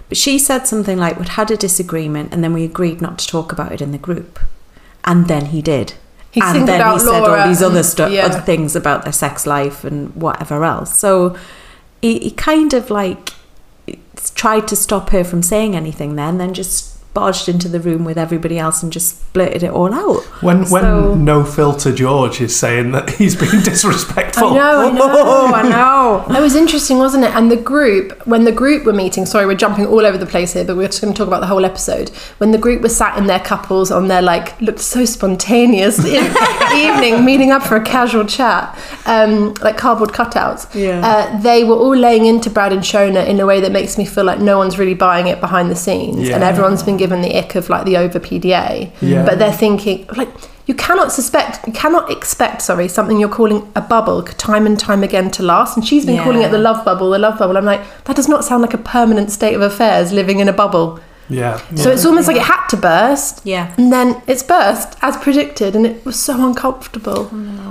But 0.08 0.18
she 0.18 0.38
said 0.38 0.66
something 0.66 0.98
like, 0.98 1.18
"We'd 1.18 1.30
had 1.30 1.50
a 1.50 1.56
disagreement, 1.56 2.32
and 2.32 2.42
then 2.42 2.52
we 2.52 2.64
agreed 2.64 3.00
not 3.00 3.18
to 3.18 3.26
talk 3.26 3.52
about 3.52 3.72
it 3.72 3.80
in 3.80 3.92
the 3.92 3.98
group." 3.98 4.38
And 5.04 5.26
then 5.26 5.46
he 5.46 5.62
did. 5.62 5.94
He 6.30 6.40
and 6.42 6.68
then 6.68 6.92
he 6.92 6.98
said 6.98 7.08
all 7.08 7.22
Laura 7.22 7.48
these 7.48 7.62
other 7.62 7.82
stuff, 7.82 8.12
yeah. 8.12 8.26
other 8.26 8.40
things 8.40 8.76
about 8.76 9.04
their 9.04 9.12
sex 9.12 9.46
life 9.46 9.84
and 9.84 10.14
whatever 10.14 10.64
else. 10.64 10.96
So 10.96 11.36
he, 12.02 12.18
he 12.18 12.30
kind 12.30 12.74
of 12.74 12.90
like 12.90 13.32
tried 14.34 14.68
to 14.68 14.76
stop 14.76 15.10
her 15.10 15.24
from 15.24 15.42
saying 15.42 15.74
anything 15.74 16.16
then, 16.16 16.38
then 16.38 16.52
just 16.52 16.95
barged 17.16 17.48
into 17.48 17.66
the 17.66 17.80
room 17.80 18.04
with 18.04 18.18
everybody 18.18 18.58
else 18.58 18.82
and 18.82 18.92
just 18.92 19.32
blurted 19.32 19.62
it 19.62 19.70
all 19.70 19.94
out. 19.94 20.22
When 20.42 20.66
when 20.66 21.24
no 21.24 21.44
filter 21.44 21.90
George 21.90 22.42
is 22.42 22.54
saying 22.54 22.92
that 22.92 23.08
he's 23.08 23.34
being 23.34 23.62
disrespectful. 23.64 24.48
I 24.48 24.54
know, 24.54 24.80
I 24.80 24.90
know. 24.90 25.08
Oh, 25.10 25.46
I 25.54 25.62
know. 26.28 26.36
It 26.36 26.42
was 26.42 26.54
interesting, 26.54 26.98
wasn't 26.98 27.24
it? 27.24 27.34
And 27.34 27.50
the 27.50 27.56
group, 27.56 28.26
when 28.26 28.44
the 28.44 28.52
group 28.52 28.84
were 28.84 28.92
meeting, 28.92 29.24
sorry, 29.24 29.46
we're 29.46 29.54
jumping 29.54 29.86
all 29.86 30.04
over 30.04 30.18
the 30.18 30.26
place 30.26 30.52
here, 30.52 30.66
but 30.66 30.76
we're 30.76 30.88
just 30.88 31.00
going 31.00 31.14
to 31.14 31.16
talk 31.16 31.26
about 31.26 31.40
the 31.40 31.46
whole 31.46 31.64
episode. 31.64 32.10
When 32.36 32.50
the 32.50 32.58
group 32.58 32.82
was 32.82 32.94
sat 32.94 33.16
in 33.16 33.26
their 33.28 33.40
couples 33.40 33.90
on 33.90 34.08
their 34.08 34.20
like 34.20 34.60
looked 34.60 34.80
so 34.80 35.06
spontaneous 35.06 35.98
evening, 36.74 37.24
meeting 37.24 37.50
up 37.50 37.62
for 37.62 37.76
a 37.76 37.82
casual 37.82 38.26
chat, 38.26 38.78
um, 39.06 39.54
like 39.62 39.78
cardboard 39.78 40.10
cutouts. 40.10 40.74
Yeah. 40.74 41.00
Uh, 41.02 41.40
they 41.40 41.64
were 41.64 41.76
all 41.76 41.96
laying 41.96 42.26
into 42.26 42.50
Brad 42.50 42.74
and 42.74 42.82
Shona 42.82 43.26
in 43.26 43.40
a 43.40 43.46
way 43.46 43.62
that 43.62 43.72
makes 43.72 43.96
me 43.96 44.04
feel 44.04 44.24
like 44.24 44.38
no 44.38 44.58
one's 44.58 44.78
really 44.78 44.92
buying 44.94 45.28
it 45.28 45.40
behind 45.40 45.70
the 45.70 45.76
scenes, 45.76 46.28
and 46.28 46.42
everyone's 46.44 46.82
been 46.82 46.98
given 47.06 47.22
the 47.22 47.32
ick 47.36 47.54
of 47.54 47.68
like 47.68 47.84
the 47.84 47.96
over 47.96 48.18
PDA. 48.18 48.90
Yeah. 49.00 49.24
But 49.24 49.38
they're 49.38 49.52
thinking 49.52 50.06
like. 50.16 50.28
You 50.68 50.74
cannot 50.74 51.12
suspect, 51.12 51.64
you 51.64 51.72
cannot 51.72 52.10
expect, 52.10 52.60
sorry, 52.60 52.88
something 52.88 53.20
you're 53.20 53.28
calling 53.28 53.60
a 53.76 53.80
bubble 53.80 54.24
time 54.24 54.66
and 54.66 54.76
time 54.76 55.04
again 55.04 55.30
to 55.36 55.44
last. 55.44 55.76
And 55.76 55.86
she's 55.86 56.04
been 56.04 56.20
calling 56.24 56.42
it 56.42 56.50
the 56.50 56.58
love 56.58 56.84
bubble, 56.84 57.10
the 57.10 57.20
love 57.20 57.38
bubble. 57.38 57.56
I'm 57.56 57.64
like, 57.64 57.82
that 58.06 58.16
does 58.16 58.28
not 58.28 58.44
sound 58.44 58.62
like 58.62 58.74
a 58.74 58.78
permanent 58.78 59.30
state 59.30 59.54
of 59.54 59.62
affairs 59.62 60.12
living 60.12 60.40
in 60.40 60.48
a 60.48 60.52
bubble. 60.52 60.98
Yeah. 61.28 61.58
So 61.76 61.92
it's 61.92 62.04
almost 62.04 62.26
like 62.26 62.36
it 62.36 62.42
had 62.42 62.66
to 62.70 62.76
burst. 62.76 63.42
Yeah. 63.44 63.72
And 63.78 63.92
then 63.92 64.20
it's 64.26 64.42
burst 64.42 64.98
as 65.02 65.16
predicted, 65.18 65.76
and 65.76 65.86
it 65.86 66.04
was 66.04 66.18
so 66.18 66.44
uncomfortable. 66.44 67.30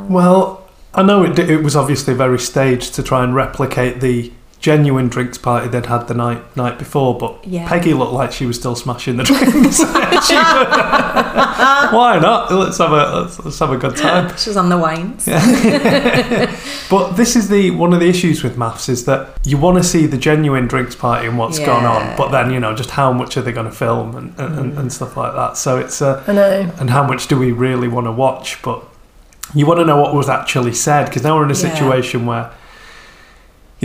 Well, 0.10 0.66
I 0.94 1.04
know 1.04 1.24
it, 1.24 1.38
it 1.38 1.64
was 1.64 1.76
obviously 1.76 2.14
very 2.14 2.40
staged 2.40 2.96
to 2.96 3.04
try 3.04 3.26
and 3.26 3.36
replicate 3.36 4.00
the 4.00 4.32
genuine 4.60 5.08
drinks 5.10 5.38
party 5.38 5.68
they'd 5.68 5.86
had 5.86 6.08
the 6.08 6.14
night 6.14 6.56
night 6.58 6.80
before, 6.80 7.18
but 7.18 7.46
Yeah. 7.46 7.68
Peggy 7.68 7.94
looked 7.94 8.14
like 8.14 8.32
she 8.32 8.46
was 8.46 8.58
still 8.58 8.76
smashing 8.76 9.18
the 9.18 9.24
drinks. 9.24 9.80
Why 11.94 12.20
not? 12.22 12.52
Let's 12.52 12.78
have 12.80 12.92
a 12.92 13.22
let's, 13.22 13.40
let's 13.40 13.60
have 13.60 13.72
a 13.72 13.78
good 13.78 13.96
time. 13.96 14.36
She's 14.38 14.58
on 14.58 14.70
the 14.70 14.78
wines. 14.78 15.28
But 16.88 17.14
this 17.14 17.36
is 17.36 17.50
the 17.50 17.72
one 17.72 17.94
of 17.94 18.00
the 18.00 18.08
issues 18.08 18.44
with 18.44 18.58
MAFS 18.58 18.90
is 18.90 19.06
that 19.06 19.30
you 19.44 19.58
want 19.58 19.78
to 19.78 19.84
see 19.84 20.06
the 20.06 20.18
genuine 20.18 20.68
drinks 20.68 20.96
party 20.96 21.28
and 21.28 21.36
what's 21.38 21.58
gone 21.58 21.84
on, 21.84 22.16
but 22.16 22.30
then 22.30 22.52
you 22.52 22.60
know 22.60 22.76
just 22.76 22.92
how 22.92 23.12
much 23.12 23.38
are 23.38 23.42
they 23.42 23.52
going 23.52 23.66
to 23.66 23.72
film 23.72 24.16
and, 24.16 24.40
and, 24.40 24.60
and, 24.60 24.78
and 24.78 24.94
stuff 24.94 25.18
like 25.18 25.34
that. 25.34 25.58
So 25.58 25.78
it's 25.80 26.00
uh, 26.02 26.24
I 26.28 26.34
know. 26.34 26.72
and 26.80 26.92
how 26.92 27.04
much 27.06 27.28
do 27.28 27.40
we 27.40 27.52
really 27.52 27.88
want 27.88 28.06
to 28.06 28.12
watch? 28.12 28.62
But 28.62 28.84
you 29.56 29.66
want 29.66 29.80
to 29.80 29.86
know 29.86 30.00
what 30.00 30.14
was 30.14 30.30
actually 30.30 30.74
said 30.74 31.06
because 31.06 31.24
now 31.24 31.36
we're 31.38 31.46
in 31.46 31.52
a 31.52 31.54
Yeah. 31.56 31.74
situation 31.74 32.26
where. 32.28 32.52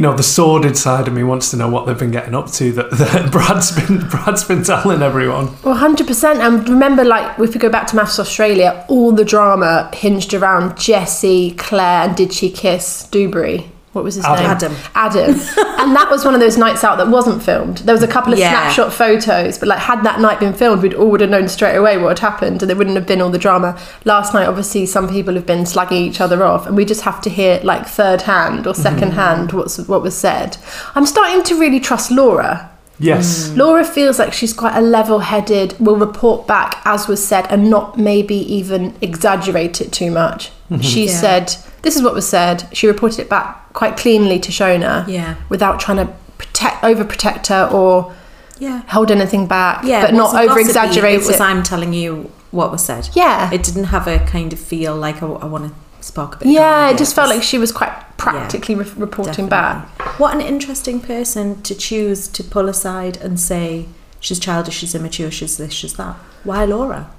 You 0.00 0.06
know 0.06 0.16
the 0.16 0.22
sordid 0.22 0.78
side 0.78 1.08
of 1.08 1.12
me 1.12 1.22
wants 1.22 1.50
to 1.50 1.58
know 1.58 1.68
what 1.68 1.84
they've 1.84 1.98
been 1.98 2.10
getting 2.10 2.34
up 2.34 2.50
to. 2.52 2.72
That, 2.72 2.90
that 2.92 3.30
Brad's 3.30 3.70
been 3.70 3.98
Brad's 4.08 4.42
been 4.44 4.62
telling 4.64 5.02
everyone. 5.02 5.54
Well, 5.62 5.74
hundred 5.74 6.06
percent. 6.06 6.40
And 6.40 6.66
remember, 6.66 7.04
like 7.04 7.38
if 7.38 7.52
we 7.52 7.60
go 7.60 7.68
back 7.68 7.86
to 7.88 7.96
MAFS 7.96 8.18
Australia, 8.18 8.82
all 8.88 9.12
the 9.12 9.26
drama 9.26 9.90
hinged 9.92 10.32
around 10.32 10.78
Jessie, 10.78 11.50
Claire, 11.50 12.08
and 12.08 12.16
did 12.16 12.32
she 12.32 12.50
kiss 12.50 13.06
Dewberry? 13.08 13.70
What 13.92 14.04
was 14.04 14.14
his 14.14 14.24
Adam. 14.24 14.42
name? 14.44 14.50
Adam. 14.50 14.76
Adam. 14.94 15.30
and 15.80 15.96
that 15.96 16.08
was 16.10 16.24
one 16.24 16.34
of 16.34 16.40
those 16.40 16.56
nights 16.56 16.84
out 16.84 16.98
that 16.98 17.08
wasn't 17.08 17.42
filmed. 17.42 17.78
There 17.78 17.94
was 17.94 18.04
a 18.04 18.08
couple 18.08 18.32
of 18.32 18.38
Yeah. 18.38 18.50
snapshot 18.50 18.92
photos, 18.92 19.58
but 19.58 19.68
like 19.68 19.80
had 19.80 20.04
that 20.04 20.20
night 20.20 20.38
been 20.38 20.52
filmed, 20.52 20.82
we'd 20.82 20.94
all 20.94 21.10
would 21.10 21.20
have 21.20 21.30
known 21.30 21.48
straight 21.48 21.74
away 21.74 21.98
what 21.98 22.10
had 22.10 22.20
happened, 22.20 22.62
and 22.62 22.70
there 22.70 22.76
wouldn't 22.76 22.94
have 22.96 23.06
been 23.06 23.20
all 23.20 23.30
the 23.30 23.38
drama. 23.38 23.76
Last 24.04 24.32
night, 24.32 24.46
obviously, 24.46 24.86
some 24.86 25.08
people 25.08 25.34
have 25.34 25.44
been 25.46 25.64
slagging 25.64 25.92
each 26.00 26.20
other 26.20 26.44
off, 26.44 26.66
and 26.68 26.76
we 26.76 26.84
just 26.84 27.00
have 27.02 27.20
to 27.22 27.30
hear 27.30 27.58
like 27.64 27.84
third 27.86 28.22
hand 28.22 28.66
or 28.66 28.74
2nd 28.74 29.10
mm. 29.10 29.12
hand 29.12 29.52
what's 29.52 29.78
what 29.88 30.02
was 30.02 30.16
said. 30.16 30.56
I'm 30.94 31.06
starting 31.06 31.42
to 31.44 31.58
really 31.58 31.80
trust 31.80 32.12
Laura. 32.12 32.70
Yes, 33.00 33.48
mm. 33.48 33.56
Laura 33.56 33.82
feels 33.84 34.18
like 34.20 34.32
she's 34.32 34.52
quite 34.52 34.76
a 34.76 34.80
level 34.82 35.20
headed, 35.20 35.74
will 35.80 35.96
report 35.96 36.46
back 36.46 36.80
as 36.84 37.08
was 37.08 37.26
said 37.26 37.46
and 37.50 37.70
not 37.70 37.98
maybe 37.98 38.36
even 38.36 38.94
exaggerate 39.00 39.80
it 39.80 39.90
too 39.90 40.10
much. 40.10 40.50
Mm-hmm. 40.70 40.82
She 40.82 41.06
Yeah. 41.06 41.20
said, 41.20 41.56
This 41.82 41.96
is 41.96 42.02
what 42.02 42.14
was 42.14 42.28
said. 42.28 42.68
She 42.72 42.86
reported 42.86 43.20
it 43.20 43.28
back 43.28 43.72
quite 43.72 43.96
cleanly 43.96 44.38
to 44.40 44.50
Shona 44.52 45.06
Yeah. 45.08 45.36
without 45.48 45.80
trying 45.80 45.98
to 45.98 46.12
protect, 46.38 46.82
overprotect 46.82 47.46
her 47.48 47.68
or 47.72 48.12
Yeah. 48.58 48.82
hold 48.88 49.10
anything 49.10 49.46
back, 49.46 49.84
Yeah, 49.84 50.02
but 50.02 50.14
not 50.14 50.34
over 50.34 50.58
exaggerate 50.58 51.22
It. 51.22 51.40
I'm 51.40 51.62
telling 51.62 51.92
you 51.92 52.30
what 52.50 52.70
was 52.70 52.82
said. 52.84 53.08
Yeah. 53.14 53.50
It 53.52 53.62
didn't 53.62 53.84
have 53.84 54.06
a 54.06 54.18
kind 54.20 54.52
of 54.52 54.58
feel 54.58 54.94
like 54.96 55.22
oh, 55.22 55.38
I, 55.40 55.46
want 55.46 55.68
to 55.68 55.74
spark 56.06 56.36
a 56.36 56.38
bit. 56.38 56.48
yeah, 56.48 56.88
it 56.90 56.98
just 56.98 57.14
felt 57.14 57.28
like 57.30 57.42
she 57.42 57.58
was 57.58 57.72
quite 57.72 57.92
practically 58.16 58.74
re- 58.74 58.86
reporting 58.96 59.48
back. 59.48 59.86
What 60.18 60.34
an 60.34 60.40
interesting 60.40 61.00
person 61.00 61.62
to 61.62 61.74
choose 61.74 62.28
to 62.28 62.42
pull 62.44 62.68
aside 62.68 63.16
and 63.18 63.38
say 63.40 63.86
she's 64.18 64.38
childish, 64.38 64.74
she's 64.78 64.94
immature, 64.94 65.30
she's 65.30 65.56
this, 65.56 65.72
she's 65.72 65.94
that. 65.94 66.16
Why 66.44 66.64
Laura? 66.64 67.10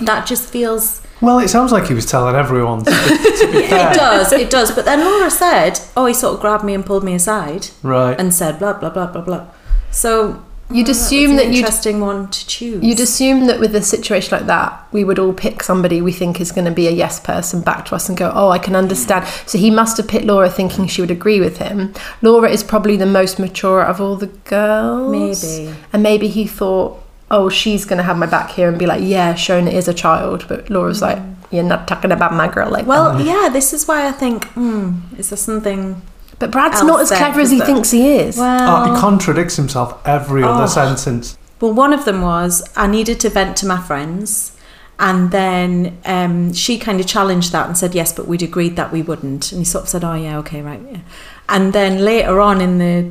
That 0.00 0.26
just 0.26 0.48
feels. 0.48 1.02
well, 1.20 1.38
it 1.38 1.48
sounds 1.48 1.70
like 1.72 1.86
he 1.86 1.94
was 1.94 2.06
telling 2.06 2.34
everyone. 2.34 2.84
To 2.84 2.90
be, 2.90 2.96
to 3.38 3.48
be 3.52 3.66
fair. 3.68 3.90
It 3.90 3.94
does, 3.94 4.32
it 4.32 4.50
does. 4.50 4.70
But 4.72 4.84
then 4.84 5.00
Laura 5.00 5.30
said, 5.30 5.80
"Oh, 5.96 6.06
he 6.06 6.14
sort 6.14 6.34
of 6.34 6.40
grabbed 6.40 6.64
me 6.64 6.74
and 6.74 6.84
pulled 6.84 7.04
me 7.04 7.14
aside 7.14 7.68
right? 7.82 8.18
and 8.18 8.32
said 8.34 8.58
blah 8.58 8.72
blah 8.72 8.90
blah 8.90 9.06
blah 9.06 9.22
blah." 9.22 9.46
So 9.90 10.42
You'd 10.70 10.86
that 10.86 10.90
was 10.92 11.00
assume 11.02 11.30
an 11.32 11.36
that 11.36 11.46
you'd- 11.48 11.58
interesting 11.58 12.00
one 12.00 12.30
to 12.30 12.46
choose. 12.46 12.82
You'd 12.82 12.98
assume 13.00 13.46
that 13.48 13.60
with 13.60 13.74
a 13.76 13.82
situation 13.82 14.36
like 14.38 14.46
that, 14.46 14.86
we 14.90 15.04
would 15.04 15.18
all 15.18 15.34
pick 15.34 15.62
somebody 15.62 16.00
we 16.00 16.12
think 16.12 16.40
is 16.40 16.50
going 16.50 16.64
to 16.64 16.70
be 16.70 16.88
a 16.88 16.90
yes 16.90 17.20
person 17.20 17.60
back 17.60 17.84
to 17.86 17.94
us 17.94 18.08
and 18.08 18.16
go, 18.16 18.32
oh, 18.34 18.48
I 18.48 18.58
can 18.58 18.74
understand. 18.74 19.26
So 19.44 19.58
he 19.58 19.70
must 19.70 19.98
have 19.98 20.08
picked 20.08 20.24
Laura 20.24 20.48
thinking 20.48 20.86
she 20.86 21.02
would 21.02 21.10
agree 21.10 21.40
with 21.40 21.58
him. 21.58 21.92
Laura 22.22 22.48
is 22.48 22.64
probably 22.64 22.96
the 22.96 23.04
most 23.04 23.38
mature 23.38 23.82
of 23.82 24.00
all 24.00 24.16
the 24.16 24.28
girls. 24.28 25.12
Maybe. 25.44 25.74
And 25.92 26.02
maybe 26.02 26.28
he 26.28 26.46
thought, 26.46 27.01
oh, 27.32 27.48
she's 27.48 27.84
going 27.84 27.96
to 27.96 28.02
have 28.04 28.16
my 28.18 28.26
back 28.26 28.50
here 28.50 28.68
and 28.68 28.78
be 28.78 28.86
like, 28.86 29.02
yeah, 29.02 29.32
Shona 29.34 29.72
is 29.72 29.88
a 29.88 29.94
child. 29.94 30.44
But 30.48 30.70
Laura's 30.70 31.02
like, 31.02 31.18
you're 31.50 31.64
not 31.64 31.88
talking 31.88 32.12
about 32.12 32.32
my 32.34 32.46
girl 32.46 32.70
like 32.70 32.82
that. 32.84 32.88
well, 32.88 33.20
yeah. 33.20 33.48
This 33.48 33.72
is 33.72 33.88
why 33.88 34.06
I 34.06 34.12
think, 34.12 34.44
hmm, 34.52 34.98
is 35.18 35.30
there 35.30 35.36
something? 35.36 36.00
But 36.38 36.50
Brad's 36.50 36.76
else 36.80 36.84
not 36.84 37.00
as 37.00 37.08
clever 37.10 37.40
as 37.40 37.50
he 37.50 37.58
is 37.58 37.64
thinks 37.64 37.90
he 37.90 38.14
is. 38.16 38.36
Well, 38.36 38.86
Oh, 38.88 38.94
he 38.94 39.00
contradicts 39.00 39.56
himself 39.56 40.00
every 40.06 40.42
other 40.42 40.64
Oh. 40.64 40.66
sentence. 40.66 41.36
Well, 41.60 41.72
one 41.72 41.92
of 41.92 42.04
them 42.04 42.22
was 42.22 42.62
I 42.76 42.86
needed 42.86 43.18
to 43.20 43.30
vent 43.30 43.56
to 43.58 43.66
my 43.66 43.80
friends. 43.80 44.56
And 44.98 45.30
then 45.32 45.98
um, 46.04 46.52
she 46.52 46.78
kind 46.78 47.00
of 47.00 47.06
challenged 47.06 47.50
that 47.52 47.66
and 47.66 47.76
said, 47.78 47.94
yes, 47.94 48.12
but 48.12 48.28
we'd 48.28 48.42
agreed 48.42 48.76
that 48.76 48.92
we 48.92 49.02
wouldn't. 49.02 49.50
And 49.50 49.60
he 49.60 49.64
sort 49.64 49.84
of 49.84 49.88
said, 49.88 50.04
oh, 50.04 50.14
yeah, 50.14 50.38
okay, 50.38 50.62
right. 50.62 50.80
Yeah. 50.92 51.00
And 51.48 51.72
then 51.72 52.04
later 52.04 52.40
on 52.40 52.60
in 52.60 52.78
the 52.78 53.10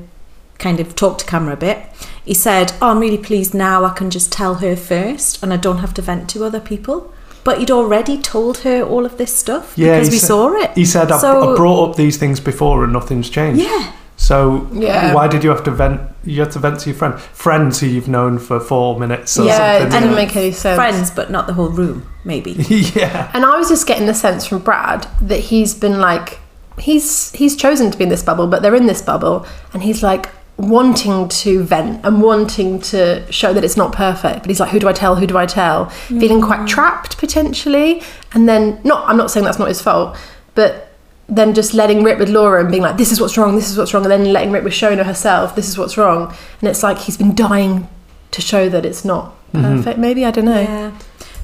kind 0.62 0.80
of 0.80 0.96
talk 0.96 1.18
to 1.18 1.26
camera 1.26 1.54
a 1.54 1.58
bit, 1.58 1.78
he 2.24 2.34
said, 2.34 2.72
oh, 2.82 2.90
I'm 2.92 3.00
really 3.00 3.18
pleased 3.18 3.54
now 3.54 3.84
I 3.84 3.90
can 3.94 4.10
just 4.10 4.32
tell 4.32 4.56
her 4.56 4.76
first 4.76 5.42
and 5.44 5.52
I 5.52 5.58
don't 5.58 5.80
have 5.80 5.94
to 5.96 6.02
vent 6.02 6.30
to 6.32 6.46
other 6.46 6.60
people. 6.62 7.14
But 7.44 7.58
he'd 7.58 7.72
already 7.72 8.18
told 8.22 8.60
her 8.60 8.84
all 8.84 9.04
of 9.06 9.18
this 9.18 9.36
stuff 9.36 9.74
Yeah, 9.76 9.96
because 9.96 10.12
we 10.12 10.20
said- 10.20 10.28
saw 10.28 10.54
it. 10.64 10.72
He 10.76 10.86
said, 10.86 11.12
I've, 11.12 11.20
So- 11.22 11.52
I've 11.52 11.58
brought 11.58 11.90
up 11.90 11.96
these 11.96 12.18
things 12.18 12.40
before 12.40 12.84
and 12.84 12.94
nothing's 12.94 13.30
changed. 13.32 13.62
Yeah. 13.64 13.92
So 14.16 14.68
Yeah. 14.72 15.16
why 15.16 15.28
did 15.28 15.44
you 15.44 15.50
have 15.50 15.64
to 15.64 15.72
vent? 15.72 16.00
You 16.24 16.42
had 16.44 16.52
to 16.52 16.60
vent 16.60 16.82
to 16.82 16.90
your 16.92 16.98
friend, 17.00 17.20
friends 17.20 17.80
who 17.80 17.88
you've 17.88 18.08
known 18.08 18.38
for 18.38 18.60
four 18.60 19.00
minutes 19.00 19.40
or 19.40 19.46
yeah, 19.46 19.78
it 19.78 19.80
something. 19.82 20.02
didn't 20.02 20.16
make 20.16 20.36
any 20.36 20.52
sense. 20.52 20.76
Friends, 20.76 21.10
but 21.10 21.32
not 21.32 21.48
the 21.48 21.54
whole 21.54 21.70
room, 21.70 22.06
maybe. 22.24 22.52
yeah. 22.96 23.32
And 23.34 23.44
I 23.44 23.58
was 23.58 23.68
just 23.70 23.88
getting 23.88 24.06
the 24.06 24.14
sense 24.14 24.46
from 24.46 24.60
Brad 24.60 25.08
that 25.22 25.40
he's 25.40 25.74
been 25.74 26.00
like 26.00 26.38
he's 26.78 27.32
he's 27.32 27.56
chosen 27.56 27.90
to 27.90 27.98
be 27.98 28.04
in 28.04 28.10
this 28.12 28.22
bubble, 28.22 28.46
but 28.46 28.62
they're 28.62 28.76
in 28.76 28.86
this 28.86 29.02
bubble, 29.02 29.48
and 29.74 29.82
he's 29.82 30.04
like 30.04 30.30
wanting 30.70 31.28
to 31.28 31.64
vent 31.64 32.06
and 32.06 32.22
wanting 32.22 32.80
to 32.80 33.30
show 33.32 33.54
that 33.54 33.64
it's 33.64 33.78
not 33.78 33.92
perfect. 33.94 34.42
But 34.42 34.50
he's 34.50 34.60
like, 34.60 34.72
who 34.72 34.80
do 34.80 34.88
I 34.88 34.94
tell? 34.94 35.16
Who 35.16 35.28
do 35.28 35.38
I 35.38 35.46
tell? 35.46 35.86
Mm. 35.86 36.20
Feeling 36.20 36.42
quite 36.42 36.68
trapped 36.68 37.18
potentially, 37.18 38.02
and 38.34 38.48
then 38.48 38.80
not. 38.84 39.08
I'm 39.10 39.18
not 39.18 39.32
saying 39.32 39.46
that's 39.46 39.60
not 39.60 39.68
his 39.68 39.82
fault, 39.82 40.18
but 40.56 40.90
then 41.28 41.54
just 41.54 41.74
letting 41.74 42.04
rip 42.04 42.20
with 42.20 42.30
Laura 42.30 42.60
and 42.60 42.70
being 42.70 42.84
like, 42.84 42.98
this 42.98 43.12
is 43.12 43.22
what's 43.22 43.38
wrong, 43.38 43.56
this 43.56 43.70
is 43.70 43.78
what's 43.78 43.94
wrong, 43.94 44.04
and 44.04 44.12
then 44.12 44.34
letting 44.34 44.52
rip 44.52 44.66
with 44.66 44.74
Shona 44.74 45.06
herself, 45.06 45.56
this 45.56 45.70
is 45.70 45.78
what's 45.78 45.98
wrong, 45.98 46.34
and 46.60 46.70
it's 46.70 46.84
like 46.84 46.98
he's 46.98 47.18
been 47.18 47.34
dying 47.34 47.88
to 48.32 48.42
show 48.42 48.68
that 48.68 48.86
it's 48.86 49.06
not 49.06 49.34
mm-hmm. 49.54 49.62
perfect. 49.62 49.98
Maybe 49.98 50.26
I 50.26 50.32
don't 50.32 50.46
know. 50.46 50.62
Yeah. 50.62 50.98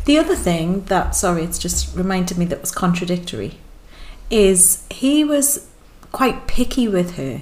The 0.03 0.17
other 0.17 0.35
thing 0.35 0.83
that, 0.85 1.15
sorry, 1.15 1.43
it's 1.43 1.57
just 1.57 1.95
reminded 1.95 2.37
me 2.37 2.45
that 2.45 2.59
was 2.59 2.71
contradictory, 2.71 3.59
is 4.29 4.85
he 4.89 5.23
was 5.23 5.69
quite 6.11 6.47
picky 6.47 6.87
with 6.87 7.15
her. 7.15 7.41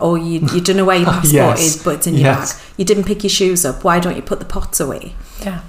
Or 0.00 0.18
you, 0.18 0.40
you 0.52 0.60
don't 0.60 0.76
know 0.76 0.84
where 0.84 0.96
your 0.98 1.08
oh, 1.08 1.12
passport 1.12 1.32
Yes. 1.32 1.60
is, 1.76 1.82
but 1.82 1.94
it's 1.96 2.06
in 2.06 2.14
your 2.14 2.22
Yes. 2.24 2.54
bag. 2.54 2.62
You 2.76 2.84
didn't 2.84 3.04
pick 3.04 3.22
your 3.22 3.30
shoes 3.30 3.64
up. 3.64 3.84
Why 3.84 4.00
don't 4.00 4.16
you 4.16 4.22
put 4.22 4.38
the 4.40 4.44
pots 4.44 4.80
away? 4.80 5.14
Yeah. 5.40 5.60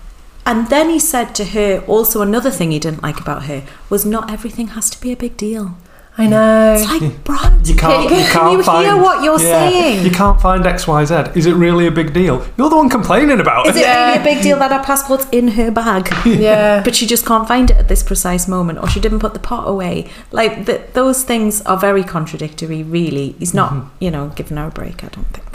And 0.47 0.69
then 0.69 0.89
he 0.89 0.99
said 0.99 1.33
to 1.35 1.45
her, 1.45 1.83
also 1.87 2.21
another 2.21 2.51
thing 2.51 2.71
he 2.71 2.79
didn't 2.79 3.01
like 3.03 3.19
about 3.19 3.43
her 3.45 3.63
was 3.89 4.05
not 4.05 4.31
everything 4.31 4.67
has 4.69 4.89
to 4.91 5.01
be 5.01 5.11
a 5.11 5.15
big 5.17 5.37
deal. 5.37 5.77
I 6.17 6.27
know. 6.27 6.73
It's 6.79 6.89
like, 6.89 7.23
Brad, 7.25 7.67
You 7.67 7.75
can't. 7.75 8.07
can, 8.07 8.17
You 8.19 8.25
can't 8.25 8.51
you 8.53 8.63
find, 8.63 8.85
hear 8.87 8.95
what 9.01 9.21
you're 9.21 9.37
Yeah. 9.39 9.69
saying? 9.69 10.05
You 10.05 10.11
can't 10.11 10.39
find 10.39 10.65
X, 10.65 10.87
Y, 10.87 11.03
Z. 11.03 11.13
Is 11.35 11.45
it 11.45 11.55
really 11.55 11.87
a 11.87 11.91
big 11.91 12.13
deal? 12.13 12.45
You're 12.57 12.69
the 12.69 12.77
one 12.77 12.87
complaining 12.89 13.41
about 13.41 13.67
Is 13.67 13.75
it. 13.75 13.81
it 13.81 13.85
really 13.89 14.17
a 14.19 14.23
big 14.23 14.41
deal 14.41 14.57
that 14.59 14.71
her 14.71 14.81
passport's 14.81 15.27
in 15.33 15.49
her 15.49 15.71
bag? 15.71 16.07
Yeah. 16.25 16.81
but 16.83 16.95
she 16.95 17.05
just 17.05 17.25
can't 17.25 17.45
find 17.47 17.69
it 17.69 17.75
at 17.77 17.89
this 17.89 18.01
precise 18.01 18.47
moment, 18.47 18.79
or 18.79 18.87
she 18.87 19.01
didn't 19.01 19.19
put 19.19 19.33
the 19.33 19.39
pot 19.41 19.67
away. 19.67 20.07
Like 20.31 20.65
th- 20.65 20.81
those 20.93 21.23
things 21.23 21.61
are 21.63 21.75
very 21.77 22.03
contradictory. 22.03 22.81
Really, 22.83 23.35
he's 23.39 23.53
not, 23.53 23.71
Mm-hmm. 23.71 23.87
you 23.99 24.11
know, 24.11 24.31
giving 24.35 24.55
her 24.57 24.67
a 24.67 24.71
break. 24.71 25.03
I 25.03 25.07
don't 25.07 25.27
think. 25.33 25.45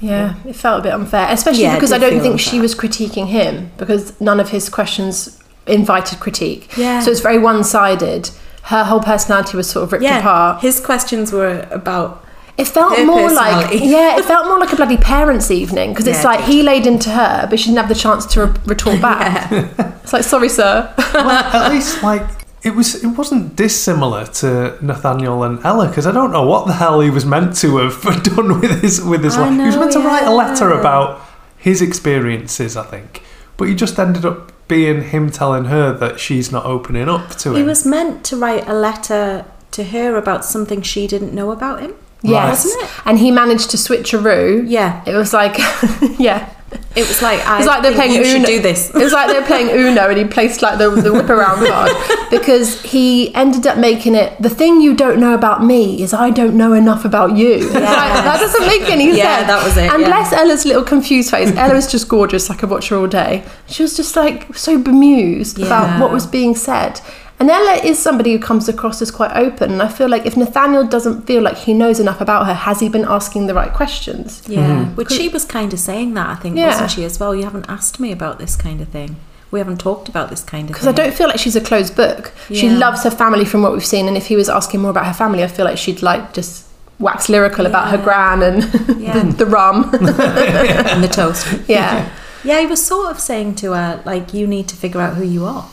Yeah, 0.00 0.34
it 0.44 0.56
felt 0.56 0.80
a 0.80 0.82
bit 0.82 0.92
unfair, 0.92 1.26
especially 1.30 1.62
Yeah, 1.62 1.74
because 1.76 1.92
I 1.92 1.98
don't 1.98 2.10
feel 2.14 2.22
think 2.22 2.40
she 2.40 2.60
was 2.60 2.74
critiquing 2.74 3.28
him 3.28 3.70
because 3.78 4.20
none 4.20 4.40
of 4.40 4.50
his 4.50 4.68
questions 4.68 5.38
invited 5.66 6.18
critique. 6.20 6.76
Yeah. 6.76 7.00
So 7.00 7.10
it's 7.10 7.20
very 7.20 7.38
one 7.38 7.62
sided. 7.64 8.30
Her 8.66 8.84
whole 8.84 9.00
personality 9.00 9.56
was 9.56 9.68
sort 9.70 9.84
of 9.84 9.92
ripped 9.92 10.04
Yeah, 10.04 10.18
apart. 10.18 10.60
his 10.62 10.80
questions 10.80 11.32
were 11.32 11.66
about 11.70 12.24
It 12.58 12.66
felt 12.66 12.96
her 12.98 13.04
more 13.04 13.30
like 13.30 13.80
yeah, 13.96 14.18
it 14.18 14.24
felt 14.24 14.46
more 14.46 14.58
like 14.58 14.72
a 14.72 14.76
bloody 14.76 14.96
parents' 14.96 15.50
evening 15.50 15.90
because 15.92 16.06
it's 16.06 16.22
Yeah, 16.24 16.30
like 16.30 16.40
he 16.44 16.62
laid 16.62 16.86
into 16.86 17.10
her, 17.10 17.46
but 17.48 17.58
she 17.60 17.66
didn't 17.66 17.78
have 17.84 17.88
the 17.88 17.94
chance 18.06 18.26
to 18.32 18.46
re- 18.46 18.52
retort 18.66 19.00
back. 19.00 19.50
It's 20.06 20.12
like, 20.12 20.22
sorry, 20.24 20.48
sir. 20.48 20.92
well, 21.14 21.30
at 21.30 21.72
least 21.72 22.02
like 22.02 22.22
it 22.62 22.74
was 22.74 22.88
it 23.04 23.12
wasn't 23.20 23.54
dissimilar 23.56 24.24
to 24.40 24.48
Nathaniel 24.80 25.42
and 25.46 25.58
Ella 25.64 25.86
because 25.88 26.06
I 26.06 26.12
don't 26.12 26.32
know 26.32 26.46
what 26.52 26.66
the 26.66 26.74
hell 26.74 27.00
he 27.00 27.10
was 27.10 27.24
meant 27.24 27.56
to 27.62 27.68
have 27.78 27.98
done 28.36 28.60
with 28.60 28.82
his 28.82 29.00
with 29.02 29.22
his 29.24 29.36
life. 29.36 29.52
he 29.52 29.66
was 29.66 29.74
know, 29.74 29.80
meant 29.82 29.92
to 29.98 30.00
write 30.00 30.24
a 30.26 30.34
letter 30.42 30.70
about 30.70 31.20
his 31.56 31.82
experiences, 31.82 32.76
I 32.76 32.84
think, 32.84 33.22
but 33.56 33.68
he 33.68 33.74
just 33.74 33.98
ended 33.98 34.24
up 34.24 34.52
being 34.68 35.02
him 35.02 35.30
telling 35.30 35.66
her 35.66 35.92
that 35.92 36.18
she's 36.18 36.50
not 36.50 36.64
opening 36.64 37.08
up 37.08 37.30
to 37.36 37.50
him. 37.50 37.56
he 37.56 37.62
was 37.62 37.86
meant 37.86 38.24
to 38.24 38.36
write 38.36 38.66
a 38.68 38.74
letter 38.74 39.44
to 39.72 39.84
her 39.84 40.16
about 40.16 40.44
something 40.44 40.82
she 40.82 41.06
didn't 41.06 41.32
know 41.34 41.50
about 41.52 41.80
him. 41.80 41.94
Yes, 42.22 42.64
Wasn't 42.64 42.82
it? 42.84 42.90
and 43.06 43.18
he 43.18 43.30
managed 43.30 43.70
to 43.70 43.76
switcheroo. 43.76 44.64
Yeah. 44.66 45.02
It 45.06 45.14
was 45.14 45.32
like, 45.32 45.58
yeah. 46.18 46.50
It 46.96 47.06
was 47.06 47.22
like 47.22 47.40
I 47.46 47.58
It's 47.58 47.66
like 47.66 47.82
they're 47.82 47.92
playing 47.94 48.12
you 48.12 48.24
should 48.24 48.38
Uno. 48.38 48.46
do 48.46 48.60
this. 48.60 48.90
It 48.90 48.96
was 48.96 49.12
like 49.12 49.28
they 49.28 49.38
were 49.38 49.46
playing 49.46 49.68
Uno, 49.70 50.08
and 50.08 50.18
he 50.18 50.24
placed 50.24 50.62
like 50.62 50.78
the, 50.78 50.90
the 50.90 51.12
whip 51.12 51.28
around 51.28 51.64
card 51.66 51.92
because 52.30 52.82
he 52.82 53.32
ended 53.34 53.66
up 53.66 53.78
making 53.78 54.14
it. 54.14 54.40
The 54.42 54.48
thing 54.50 54.80
you 54.80 54.94
don't 54.94 55.20
know 55.20 55.34
about 55.34 55.62
me 55.64 56.02
is 56.02 56.12
I 56.12 56.30
don't 56.30 56.56
know 56.56 56.72
enough 56.72 57.04
about 57.04 57.36
you. 57.36 57.54
It's 57.56 57.72
like, 57.74 57.82
that 57.82 58.38
doesn't 58.40 58.66
make 58.66 58.82
any 58.90 59.06
sense. 59.06 59.18
Yeah, 59.18 59.44
that 59.46 59.62
was 59.64 59.76
it, 59.76 59.92
And 59.92 60.00
yeah. 60.02 60.08
bless 60.08 60.32
Ella's 60.32 60.64
little 60.64 60.82
confused 60.84 61.30
face. 61.30 61.50
Ella 61.56 61.74
was 61.74 61.90
just 61.90 62.08
gorgeous. 62.08 62.50
I 62.50 62.56
could 62.56 62.70
watch 62.70 62.88
her 62.88 62.96
all 62.96 63.06
day. 63.06 63.44
She 63.68 63.82
was 63.82 63.96
just 63.96 64.16
like 64.16 64.54
so 64.56 64.76
bemused 64.82 65.58
about 65.60 66.00
what 66.00 66.10
was 66.10 66.26
being 66.26 66.56
said. 66.56 67.00
And 67.38 67.50
Ella 67.50 67.74
is 67.84 67.98
somebody 67.98 68.32
who 68.32 68.38
comes 68.38 68.66
across 68.68 69.02
as 69.02 69.10
quite 69.10 69.30
open. 69.36 69.72
And 69.72 69.82
I 69.82 69.88
feel 69.88 70.08
like 70.08 70.24
if 70.24 70.36
Nathaniel 70.38 70.84
doesn't 70.86 71.26
feel 71.26 71.42
like 71.42 71.56
he 71.58 71.74
knows 71.74 72.00
enough 72.00 72.20
about 72.22 72.46
her, 72.46 72.54
has 72.54 72.80
he 72.80 72.88
been 72.88 73.04
asking 73.04 73.46
the 73.46 73.52
right 73.54 73.72
questions? 73.72 74.42
Yeah, 74.48 74.86
which 74.94 75.10
she 75.10 75.28
was 75.28 75.44
kind 75.44 75.72
of 75.74 75.78
saying 75.78 76.14
that 76.14 76.28
I 76.30 76.34
think, 76.36 76.56
Yeah. 76.56 76.68
wasn't 76.70 76.90
she 76.92 77.04
as 77.04 77.20
well? 77.20 77.34
You 77.34 77.44
haven't 77.44 77.66
asked 77.68 78.00
me 78.00 78.10
about 78.10 78.38
this 78.38 78.56
kind 78.56 78.80
of 78.80 78.88
thing. 78.88 79.16
We 79.50 79.58
haven't 79.60 79.78
talked 79.80 80.08
about 80.08 80.28
this 80.30 80.42
kind 80.42 80.64
of 80.68 80.74
Because 80.74 80.88
I 80.88 80.92
don't 80.92 81.14
feel 81.14 81.28
like 81.28 81.38
she's 81.38 81.54
a 81.56 81.60
closed 81.60 81.94
book. 81.94 82.32
She 82.52 82.68
loves 82.70 83.04
her 83.04 83.10
family 83.10 83.44
from 83.44 83.62
what 83.62 83.72
we've 83.72 83.84
seen, 83.86 84.08
and 84.08 84.16
if 84.16 84.26
he 84.26 84.34
was 84.36 84.48
asking 84.48 84.80
more 84.80 84.90
about 84.90 85.06
her 85.06 85.12
family, 85.14 85.44
I 85.44 85.46
feel 85.46 85.64
like 85.66 85.78
she'd 85.78 86.02
like 86.02 86.32
just 86.32 86.64
wax 86.98 87.28
lyrical 87.28 87.66
about 87.66 87.90
her 87.90 87.98
gran 87.98 88.42
and 88.42 88.64
Yeah. 89.00 89.18
the, 89.22 89.32
the 89.44 89.46
rum. 89.46 89.90
and 89.92 91.04
the 91.04 91.08
toast. 91.12 91.46
yeah. 91.68 92.08
Yeah, 92.44 92.60
he 92.60 92.66
was 92.66 92.84
sort 92.84 93.10
of 93.10 93.20
saying 93.20 93.56
to 93.56 93.72
her 93.72 94.02
like, 94.06 94.32
"You 94.32 94.46
need 94.46 94.68
to 94.68 94.76
figure 94.76 95.00
out 95.00 95.14
who 95.14 95.24
you 95.24 95.44
are." 95.44 95.66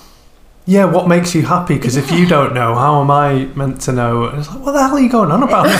Yeah, 0.65 0.86
what 0.86 1.08
makes 1.08 1.36
you 1.36 1.41
happy? 1.43 1.75
Because 1.75 1.98
if 1.98 2.10
you 2.12 2.25
don't 2.25 2.53
know, 2.53 2.74
how 2.75 3.01
am 3.01 3.12
I 3.12 3.46
meant 3.55 3.82
to 3.82 3.91
know? 3.91 4.25
And 4.25 4.39
it's 4.39 4.50
like, 4.50 4.60
what 4.60 4.72
the 4.74 4.82
hell 4.82 4.96
are 4.96 5.00
you 5.00 5.10
going 5.10 5.32
on 5.32 5.43
about? 5.43 5.65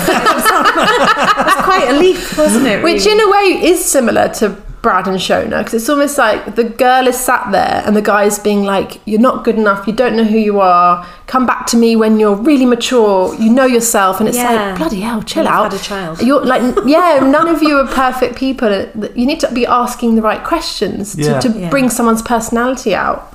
It's 1.46 1.62
quite 1.66 1.88
a 1.90 1.98
leap, 2.00 2.18
wasn't 2.38 2.68
it? 2.68 2.84
Which, 2.84 3.06
in 3.06 3.20
a 3.20 3.30
way, 3.32 3.66
is 3.70 3.84
similar 3.84 4.30
to 4.36 4.50
Brad 4.82 5.08
and 5.08 5.18
Shona, 5.18 5.60
because 5.60 5.74
it's 5.74 5.88
almost 5.90 6.18
like 6.18 6.56
the 6.56 6.66
girl 6.66 7.08
is 7.08 7.18
sat 7.18 7.50
there 7.54 7.82
and 7.86 7.96
the 7.96 8.02
guy 8.02 8.26
is 8.26 8.38
being 8.40 8.64
like, 8.64 9.00
You're 9.06 9.22
not 9.22 9.46
good 9.46 9.56
enough, 9.56 9.88
you 9.88 9.94
don't 9.94 10.16
know 10.18 10.26
who 10.26 10.38
you 10.38 10.60
are, 10.60 11.06
come 11.28 11.46
back 11.46 11.66
to 11.68 11.78
me 11.78 11.96
when 11.96 12.20
you're 12.20 12.36
really 12.36 12.66
mature, 12.66 13.34
you 13.36 13.50
know 13.50 13.66
yourself. 13.66 14.20
And 14.20 14.28
it's 14.28 14.38
Yeah. 14.38 14.52
like, 14.52 14.78
Bloody 14.78 15.00
hell, 15.00 15.22
chill 15.24 15.44
You've 15.44 15.54
out. 15.54 15.72
had 15.72 15.80
a 15.82 15.84
child. 15.84 16.22
You're 16.22 16.44
like, 16.46 16.62
yeah, 16.86 17.20
none 17.24 17.48
of 17.48 17.64
you 17.64 17.78
are 17.80 17.88
perfect 17.88 18.36
people. 18.36 18.70
You 19.16 19.26
need 19.26 19.40
to 19.40 19.52
be 19.54 19.66
asking 19.66 20.16
the 20.16 20.22
right 20.22 20.44
questions 20.44 21.16
to, 21.16 21.22
Yeah. 21.22 21.40
to 21.40 21.50
Yeah. 21.50 21.70
bring 21.70 21.90
someone's 21.90 22.22
personality 22.22 22.94
out. 22.94 23.34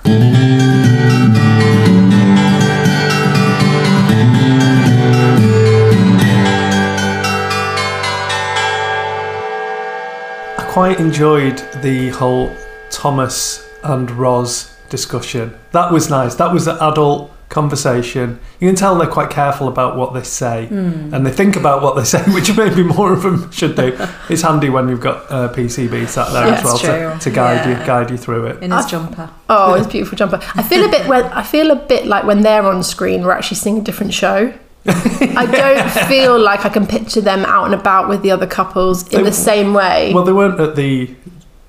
Quite 10.78 11.00
enjoyed 11.00 11.58
the 11.82 12.08
whole 12.10 12.54
Thomas 12.88 13.68
and 13.82 14.08
Roz 14.12 14.76
discussion. 14.90 15.58
That 15.72 15.90
was 15.92 16.08
nice. 16.08 16.36
That 16.36 16.52
was 16.52 16.68
an 16.68 16.76
adult 16.80 17.32
conversation. 17.48 18.38
You 18.60 18.68
can 18.68 18.76
tell 18.76 18.96
they're 18.96 19.08
quite 19.08 19.28
careful 19.28 19.66
about 19.66 19.96
what 19.96 20.14
they 20.14 20.22
say 20.22 20.66
Hmm. 20.66 21.12
and 21.12 21.26
they 21.26 21.32
think 21.32 21.56
about 21.56 21.82
what 21.82 21.96
they 21.96 22.04
say, 22.04 22.22
which 22.32 22.56
maybe 22.56 22.84
more 22.84 23.12
of 23.12 23.22
them 23.22 23.50
should 23.50 23.74
do. 23.74 23.88
It's 24.30 24.42
handy 24.42 24.68
when 24.70 24.88
you've 24.88 25.00
got 25.00 25.16
uh, 25.32 25.52
PCB 25.52 26.06
sat 26.06 26.32
there 26.32 26.44
as 26.54 26.62
well 26.62 26.78
to, 26.78 27.18
to 27.24 27.30
guide 27.30 27.66
Yeah. 27.66 27.80
you 27.80 27.86
guide 27.86 28.10
you 28.12 28.16
through 28.16 28.46
it. 28.46 28.62
in 28.62 28.70
his 28.70 28.86
jumper. 28.86 29.30
Oh, 29.50 29.74
it's 29.74 29.86
a 29.86 29.90
beautiful 29.90 30.16
jumper. 30.16 30.38
I 30.54 30.62
feel 30.62 30.84
a 30.84 30.88
bit 30.88 31.08
when 31.08 31.24
I 31.24 31.42
feel 31.42 31.72
a 31.72 31.76
bit 31.92 32.06
like 32.06 32.22
when 32.24 32.42
they're 32.42 32.62
on 32.62 32.84
screen, 32.84 33.24
we're 33.24 33.32
actually 33.32 33.56
seeing 33.56 33.78
a 33.78 33.82
different 33.82 34.14
show. 34.14 34.52
I 34.88 35.46
don't 35.46 35.90
feel 36.08 36.38
like 36.38 36.64
I 36.64 36.68
can 36.68 36.86
picture 36.86 37.20
them 37.20 37.44
out 37.44 37.64
and 37.66 37.74
about 37.74 38.08
with 38.08 38.22
the 38.22 38.30
other 38.30 38.46
couples 38.46 39.02
in 39.08 39.18
They- 39.22 39.30
the 39.30 39.32
same 39.32 39.74
way. 39.74 40.12
Well, 40.14 40.24
they 40.24 40.32
weren't 40.32 40.58
at 40.60 40.74
the, 40.76 41.06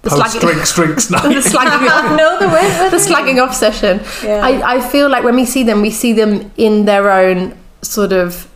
The 0.02 0.10
post 0.10 0.22
slagging- 0.38 0.42
drinks 0.48 0.74
drinks 0.76 1.06
the 1.08 1.18
slagging 1.18 1.90
off. 1.96 2.18
no, 2.18 2.40
the 2.40 2.48
way. 2.48 2.90
the 2.90 2.98
slagging 2.98 3.42
off 3.44 3.54
session. 3.56 4.02
Yeah. 4.24 4.42
I, 4.46 4.76
I 4.76 4.82
feel 4.82 5.10
like 5.10 5.24
when 5.24 5.36
we 5.36 5.46
see 5.46 5.64
them, 5.64 5.82
we 5.82 5.90
see 5.92 6.14
them 6.14 6.52
in 6.58 6.86
their 6.86 7.10
own 7.12 7.58
sort 7.82 8.12
of 8.14 8.48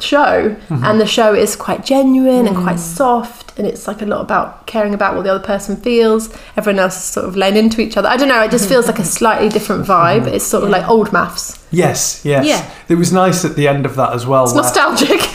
show, 0.00 0.56
and 0.68 1.00
the 1.00 1.06
show 1.06 1.34
is 1.34 1.56
quite 1.56 1.84
genuine 1.84 2.46
and 2.46 2.56
quite 2.56 2.78
soft, 2.80 3.56
and 3.58 3.66
it's 3.66 3.86
like 3.86 4.02
a 4.02 4.06
lot 4.06 4.20
about 4.20 4.66
caring 4.66 4.92
about 4.94 5.14
what 5.14 5.22
the 5.24 5.30
other 5.32 5.44
person 5.44 5.76
feels. 5.76 6.28
Everyone 6.56 6.80
else 6.80 6.96
is 6.96 7.04
sort 7.04 7.26
of 7.26 7.36
laying 7.36 7.56
into 7.56 7.80
each 7.80 7.96
other. 7.96 8.08
I 8.08 8.16
don't 8.16 8.28
know. 8.28 8.42
It 8.42 8.50
just 8.50 8.68
feels 8.68 8.86
like 8.86 8.98
a 8.98 9.04
slightly 9.18 9.48
different 9.48 9.86
vibe. 9.86 10.26
It's 10.26 10.44
sort 10.44 10.64
of 10.64 10.70
like 10.70 10.88
old 10.88 11.08
MAFS. 11.10 11.64
Yes, 11.70 12.24
yes. 12.24 12.44
Yeah. 12.46 12.70
It 12.88 12.96
was 12.96 13.12
nice 13.12 13.44
at 13.44 13.56
the 13.56 13.66
end 13.68 13.86
of 13.86 13.96
that 13.96 14.12
as 14.12 14.26
well. 14.26 14.44
It's 14.44 14.52
where- 14.54 14.62
nostalgic. 14.62 15.20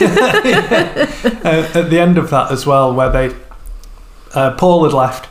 uh, 1.44 1.78
at 1.78 1.90
the 1.90 1.98
end 2.00 2.18
of 2.18 2.30
that 2.30 2.50
as 2.52 2.66
well, 2.66 2.94
where 2.94 3.10
they 3.10 3.34
uh, 4.34 4.52
Paul 4.56 4.84
had 4.84 4.92
left. 4.92 5.28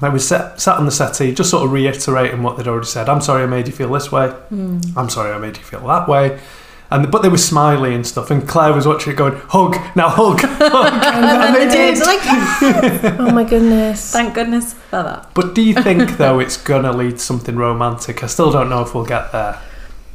They 0.00 0.08
were 0.08 0.18
sat, 0.18 0.60
sat 0.60 0.78
on 0.78 0.84
the 0.84 0.90
settee, 0.90 1.32
just 1.32 1.48
sort 1.50 1.64
of 1.64 1.70
reiterating 1.70 2.42
what 2.42 2.56
they'd 2.56 2.66
already 2.66 2.86
said. 2.86 3.08
I'm 3.08 3.20
sorry 3.20 3.44
I 3.44 3.46
made 3.46 3.68
you 3.68 3.72
feel 3.72 3.92
this 3.92 4.10
way. 4.10 4.34
I'm 4.50 5.08
sorry 5.08 5.32
I 5.32 5.38
made 5.38 5.56
you 5.58 5.62
feel 5.62 5.86
that 5.86 6.08
way. 6.08 6.40
And 6.92 7.10
but 7.10 7.22
they 7.22 7.28
were 7.28 7.38
smiley 7.38 7.94
and 7.94 8.06
stuff. 8.06 8.30
And 8.30 8.46
Claire 8.46 8.72
was 8.72 8.86
watching 8.86 9.12
it, 9.12 9.16
going, 9.16 9.34
"Hug 9.48 9.76
now, 9.96 10.08
hug, 10.08 10.40
hug." 10.42 10.92
and, 11.14 11.24
and 11.24 11.54
they 11.54 11.68
did. 11.68 11.98
Like, 12.00 12.24
yes. 12.24 13.16
oh 13.18 13.30
my 13.30 13.44
goodness. 13.44 14.12
Thank 14.12 14.34
goodness 14.34 14.74
for 14.74 15.02
that. 15.02 15.30
But 15.34 15.54
do 15.54 15.62
you 15.62 15.74
think 15.74 16.18
though 16.18 16.38
it's 16.38 16.56
gonna 16.56 16.92
lead 16.92 17.12
to 17.12 17.18
something 17.18 17.56
romantic? 17.56 18.22
I 18.22 18.26
still 18.26 18.50
don't 18.50 18.68
know 18.68 18.82
if 18.82 18.94
we'll 18.94 19.06
get 19.06 19.32
there. 19.32 19.60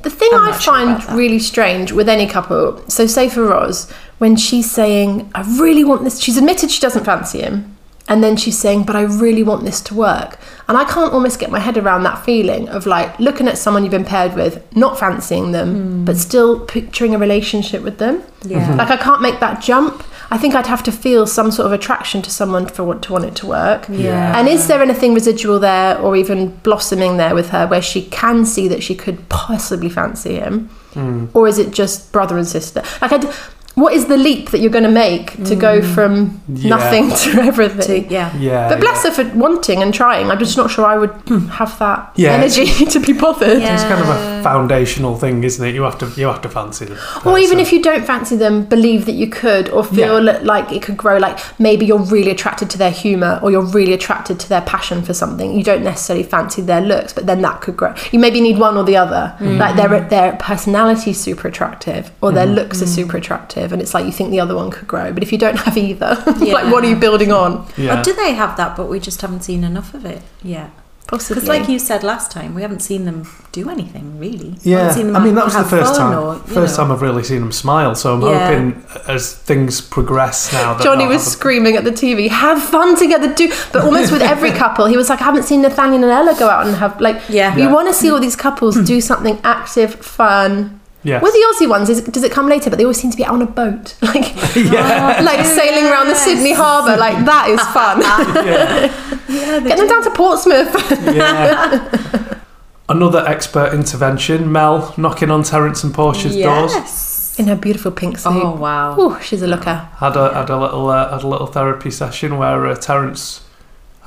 The 0.04 0.12
thing 0.12 0.30
I'm 0.34 0.42
I 0.42 0.52
not 0.52 0.62
sure 0.62 0.74
find 0.74 1.18
really 1.18 1.40
strange 1.40 1.92
with 1.92 2.08
any 2.08 2.28
couple, 2.28 2.88
so 2.88 3.08
say 3.08 3.30
for 3.30 3.44
Roz, 3.46 3.92
when 4.20 4.36
she's 4.36 4.70
saying, 4.70 5.32
I 5.34 5.42
really 5.60 5.84
want 5.84 6.04
this, 6.04 6.20
she's 6.20 6.38
admitted 6.38 6.70
she 6.70 6.80
doesn't 6.80 7.04
fancy 7.04 7.42
him. 7.42 7.77
And 8.10 8.24
then 8.24 8.38
she's 8.38 8.58
saying, 8.58 8.84
but 8.84 8.96
I 8.96 9.02
really 9.02 9.44
want 9.44 9.66
this 9.66 9.82
to 9.82 9.94
work. 9.94 10.40
And 10.68 10.78
I 10.78 10.86
can't 10.86 11.12
almost 11.12 11.40
get 11.40 11.52
my 11.52 11.60
head 11.60 11.78
around 11.78 12.04
that 12.04 12.24
feeling 12.24 12.70
of 12.70 12.86
like 12.86 13.18
looking 13.20 13.48
at 13.48 13.58
someone 13.58 13.84
you've 13.84 13.92
been 13.92 14.06
paired 14.06 14.34
with, 14.34 14.64
not 14.76 14.98
fancying 14.98 15.52
them, 15.52 15.76
hmm. 15.76 16.06
but 16.06 16.18
still 16.18 16.66
picturing 16.66 17.14
a 17.14 17.18
relationship 17.18 17.84
with 17.84 17.98
them. 17.98 18.24
Yeah. 18.44 18.66
Mm-hmm. 18.66 18.78
Like 18.78 18.90
I 18.90 18.98
can't 18.98 19.22
make 19.22 19.40
that 19.40 19.62
jump. 19.62 20.04
I 20.30 20.38
think 20.38 20.56
I'd 20.56 20.68
have 20.68 20.84
to 20.84 20.92
feel 20.92 21.26
some 21.26 21.52
sort 21.52 21.68
of 21.68 21.72
attraction 21.72 22.22
to 22.22 22.30
someone 22.30 22.68
for 22.68 22.84
want 22.84 23.04
to 23.04 23.14
want 23.14 23.26
it 23.26 23.36
to 23.38 23.48
work. 23.48 23.88
Yeah. 23.90 24.38
And 24.38 24.48
is 24.48 24.68
there 24.68 24.82
anything 24.82 25.14
residual 25.14 25.60
there 25.60 25.98
or 26.00 26.16
even 26.18 26.56
blossoming 26.58 27.18
there 27.18 27.34
with 27.34 27.50
her 27.50 27.66
where 27.66 27.82
she 27.82 28.04
can 28.04 28.46
see 28.46 28.68
that 28.68 28.84
she 28.84 28.94
could 28.94 29.30
possibly 29.30 29.90
fancy 29.90 30.36
him? 30.36 30.70
Hmm. 30.94 31.28
Or 31.34 31.48
is 31.48 31.60
it 31.60 31.72
just 31.72 32.12
brother 32.12 32.38
and 32.38 32.48
sister? 32.48 32.84
Like, 33.02 33.14
I'd, 33.14 33.34
what 33.78 33.94
is 33.94 34.08
the 34.08 34.18
leap 34.18 34.50
that 34.50 34.60
you're 34.60 34.72
going 34.72 34.84
to 34.84 34.90
make 34.90 35.34
to 35.46 35.56
go 35.56 35.80
mm. 35.80 35.94
from 35.94 36.42
Yeah. 36.48 36.70
nothing 36.70 37.12
to 37.12 37.42
everything? 37.50 38.08
To, 38.08 38.12
yeah. 38.12 38.36
Yeah. 38.36 38.70
But 38.70 38.80
bless 38.80 39.06
yeah. 39.06 39.14
her 39.14 39.24
for 39.24 39.38
wanting 39.38 39.84
and 39.84 39.94
trying. 39.94 40.32
I'm 40.32 40.40
just 40.40 40.58
not 40.58 40.72
sure 40.72 40.84
I 40.84 40.98
would 40.98 41.12
hmm. 41.28 41.46
have 41.60 41.78
that 41.78 42.12
Yeah. 42.16 42.32
energy 42.32 42.66
to 42.94 43.00
be 43.00 43.14
bothered. 43.14 43.62
Yeah. 43.62 43.76
It's 43.76 43.84
kind 43.84 44.02
of 44.02 44.10
a 44.10 44.42
foundational 44.42 45.16
thing, 45.16 45.44
isn't 45.44 45.64
it? 45.64 45.76
You 45.76 45.84
have 45.84 46.00
to 46.00 46.08
you 46.20 46.26
have 46.26 46.42
to 46.42 46.50
fancy 46.50 46.86
them. 46.86 46.98
Or 47.24 47.38
even 47.38 47.60
if 47.60 47.72
you 47.72 47.84
don't 47.84 48.04
fancy 48.04 48.36
them, 48.36 48.66
believe 48.66 49.06
that 49.06 49.12
you 49.12 49.28
could, 49.28 49.70
or 49.70 49.84
feel 49.84 50.26
Yeah. 50.26 50.40
like 50.42 50.72
it 50.72 50.82
could 50.82 50.98
grow. 50.98 51.18
Like 51.18 51.38
maybe 51.60 51.86
you're 51.86 52.08
really 52.16 52.32
attracted 52.32 52.72
to 52.72 52.80
their 52.80 52.96
humour, 53.04 53.40
or 53.44 53.52
you're 53.52 53.70
really 53.80 53.94
attracted 53.94 54.40
to 54.40 54.50
their 54.50 54.62
passion 54.62 55.04
for 55.04 55.14
something. 55.14 55.56
You 55.56 55.64
don't 55.64 55.84
necessarily 55.84 56.24
fancy 56.24 56.64
their 56.64 56.82
looks, 56.82 57.14
but 57.14 57.28
then 57.28 57.44
that 57.44 57.62
could 57.62 57.78
grow. 57.78 57.94
You 58.12 58.18
maybe 58.18 58.42
need 58.42 58.58
one 58.58 58.76
or 58.76 58.84
the 58.84 58.98
other. 58.98 59.36
Mm-hmm. 59.40 59.58
Like 59.60 59.76
their 59.76 60.00
their 60.10 60.36
personality 60.38 61.12
is 61.12 61.22
super 61.22 61.48
attractive, 61.48 62.10
or 62.22 62.32
their 62.32 62.48
mm. 62.48 62.56
looks 62.56 62.82
are 62.82 62.86
mm. 62.86 62.96
super 62.96 63.18
attractive, 63.18 63.67
and 63.72 63.82
it's 63.82 63.94
like 63.94 64.06
you 64.06 64.12
think 64.12 64.32
the 64.32 64.40
other 64.40 64.56
one 64.56 64.70
could 64.72 64.88
grow. 64.88 65.12
But 65.14 65.24
if 65.24 65.32
you 65.32 65.38
don't 65.38 65.58
have 65.66 65.78
either, 65.78 66.16
like 66.26 66.72
what 66.72 66.84
are 66.84 66.90
you 66.90 66.96
building 66.96 67.32
on? 67.32 67.68
yeah. 67.78 68.00
Or 68.00 68.04
do 68.04 68.14
they 68.14 68.34
have 68.34 68.58
that, 68.58 68.76
but 68.78 68.88
we 68.88 69.00
just 69.00 69.22
haven't 69.22 69.42
seen 69.42 69.64
enough 69.64 69.94
of 69.94 70.06
it 70.06 70.22
yet? 70.44 70.70
Possibly. 71.08 71.36
Because, 71.36 71.48
like 71.48 71.70
you 71.70 71.80
said 71.80 72.04
last 72.04 72.32
time, 72.32 72.54
we 72.54 72.62
haven't 72.62 72.82
seen 72.82 73.06
them 73.06 73.26
do 73.54 73.70
anything 73.70 74.20
really. 74.20 74.56
Yeah, 74.64 74.80
haven't 74.80 74.94
seen 74.96 75.08
them 75.08 75.16
I 75.16 75.24
mean 75.24 75.36
that 75.36 75.46
was 75.46 75.54
the 75.56 75.64
first 75.64 75.96
time. 75.96 76.20
or, 76.22 76.36
first 76.40 76.78
know. 76.78 76.84
time 76.84 76.92
I've 76.92 77.02
really 77.02 77.24
seen 77.24 77.40
them 77.40 77.54
smile. 77.54 77.96
So 77.96 78.14
I'm 78.16 78.22
Yeah. 78.22 78.46
hoping 78.50 78.84
as 79.08 79.32
things 79.34 79.80
progress 79.80 80.52
now. 80.52 80.74
That 80.74 80.84
Johnny 80.84 81.08
was 81.08 81.26
a- 81.26 81.30
screaming 81.30 81.78
at 81.78 81.86
the 81.86 81.94
TV, 81.94 82.28
"Have 82.28 82.62
fun 82.62 82.98
together, 82.98 83.34
do!" 83.34 83.48
But 83.72 83.86
almost 83.86 84.12
with 84.12 84.22
every 84.22 84.52
couple, 84.64 84.86
he 84.88 84.98
was 84.98 85.08
like, 85.10 85.22
"I 85.22 85.24
haven't 85.24 85.44
seen 85.44 85.62
Nathaniel 85.62 86.04
and 86.04 86.12
Ella 86.12 86.36
go 86.38 86.50
out 86.50 86.68
and 86.68 86.76
have 86.76 87.00
like." 87.00 87.22
Yeah. 87.30 87.56
You 87.56 87.64
Yeah. 87.64 87.72
want 87.74 87.88
to 87.88 87.94
see 87.94 88.12
all 88.12 88.20
these 88.20 88.36
couples 88.36 88.76
do 88.84 89.00
something 89.00 89.40
active, 89.46 89.96
fun. 89.96 90.82
Yes. 91.08 91.24
With 91.24 91.32
the 91.32 91.40
Aussie 91.40 91.70
ones, 91.70 91.90
is, 91.90 92.02
does 92.02 92.24
it 92.24 92.34
come 92.34 92.50
later? 92.50 92.70
But 92.70 92.76
they 92.76 92.84
always 92.84 93.00
seem 93.00 93.12
to 93.12 93.18
be 93.18 93.24
out 93.24 93.34
on 93.34 93.42
a 93.42 93.46
boat, 93.46 93.96
like 94.02 94.36
yeah. 94.58 95.22
like 95.24 95.46
sailing 95.46 95.86
around 95.86 96.08
the 96.08 96.16
Sydney 96.16 96.52
Harbour. 96.52 96.98
Like 96.98 97.24
that 97.26 97.48
is 97.48 97.62
fun. 97.72 98.02
yeah. 98.46 99.64
Get 99.64 99.78
them 99.78 99.88
down 99.88 100.04
to 100.04 100.12
Portsmouth. 100.12 100.76
Yeah. 101.16 102.42
Another 102.90 103.26
expert 103.26 103.74
intervention, 103.74 104.52
Mel 104.52 104.94
knocking 104.98 105.32
on 105.32 105.44
Terence 105.44 105.82
and 105.84 105.94
Portia's 105.94 106.36
doors. 106.36 107.40
In 107.40 107.48
her 107.48 107.56
beautiful 107.56 107.92
pink 107.92 108.18
suit. 108.18 108.34
Oh 108.34 108.56
wow. 108.56 109.00
Ooh, 109.00 109.18
she's 109.22 109.42
a 109.42 109.48
looker. 109.48 109.90
Had 110.00 110.18
a 110.18 110.34
had 110.34 110.50
a 110.50 110.60
little 110.60 110.90
uh, 110.90 111.10
had 111.10 111.24
a 111.24 111.28
little 111.28 111.48
therapy 111.48 111.92
session 111.92 112.38
where 112.38 112.66
uh, 112.66 112.76
Terence 112.76 113.47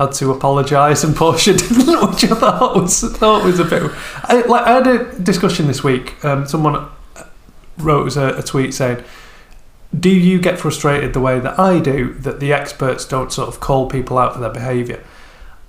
had 0.00 0.12
to 0.12 0.30
apologise 0.30 1.04
and 1.04 1.14
Portia 1.14 1.52
didn't, 1.56 2.10
which 2.10 2.24
I 2.24 2.34
thought 2.34 2.76
was 2.76 3.00
thought 3.00 3.44
was 3.44 3.60
a 3.60 3.64
bit. 3.64 3.90
I, 4.24 4.40
like 4.46 4.66
I 4.66 4.72
had 4.72 4.86
a 4.86 5.18
discussion 5.18 5.66
this 5.66 5.84
week. 5.84 6.24
Um, 6.24 6.46
someone 6.46 6.88
wrote 7.76 8.06
us 8.06 8.16
a, 8.16 8.38
a 8.38 8.42
tweet 8.42 8.72
saying, 8.72 9.04
"Do 9.98 10.08
you 10.08 10.40
get 10.40 10.58
frustrated 10.58 11.12
the 11.12 11.20
way 11.20 11.38
that 11.38 11.58
I 11.58 11.80
do 11.80 12.14
that 12.14 12.40
the 12.40 12.52
experts 12.52 13.04
don't 13.04 13.30
sort 13.30 13.48
of 13.48 13.60
call 13.60 13.90
people 13.90 14.16
out 14.16 14.32
for 14.34 14.40
their 14.40 14.50
behaviour?" 14.52 15.04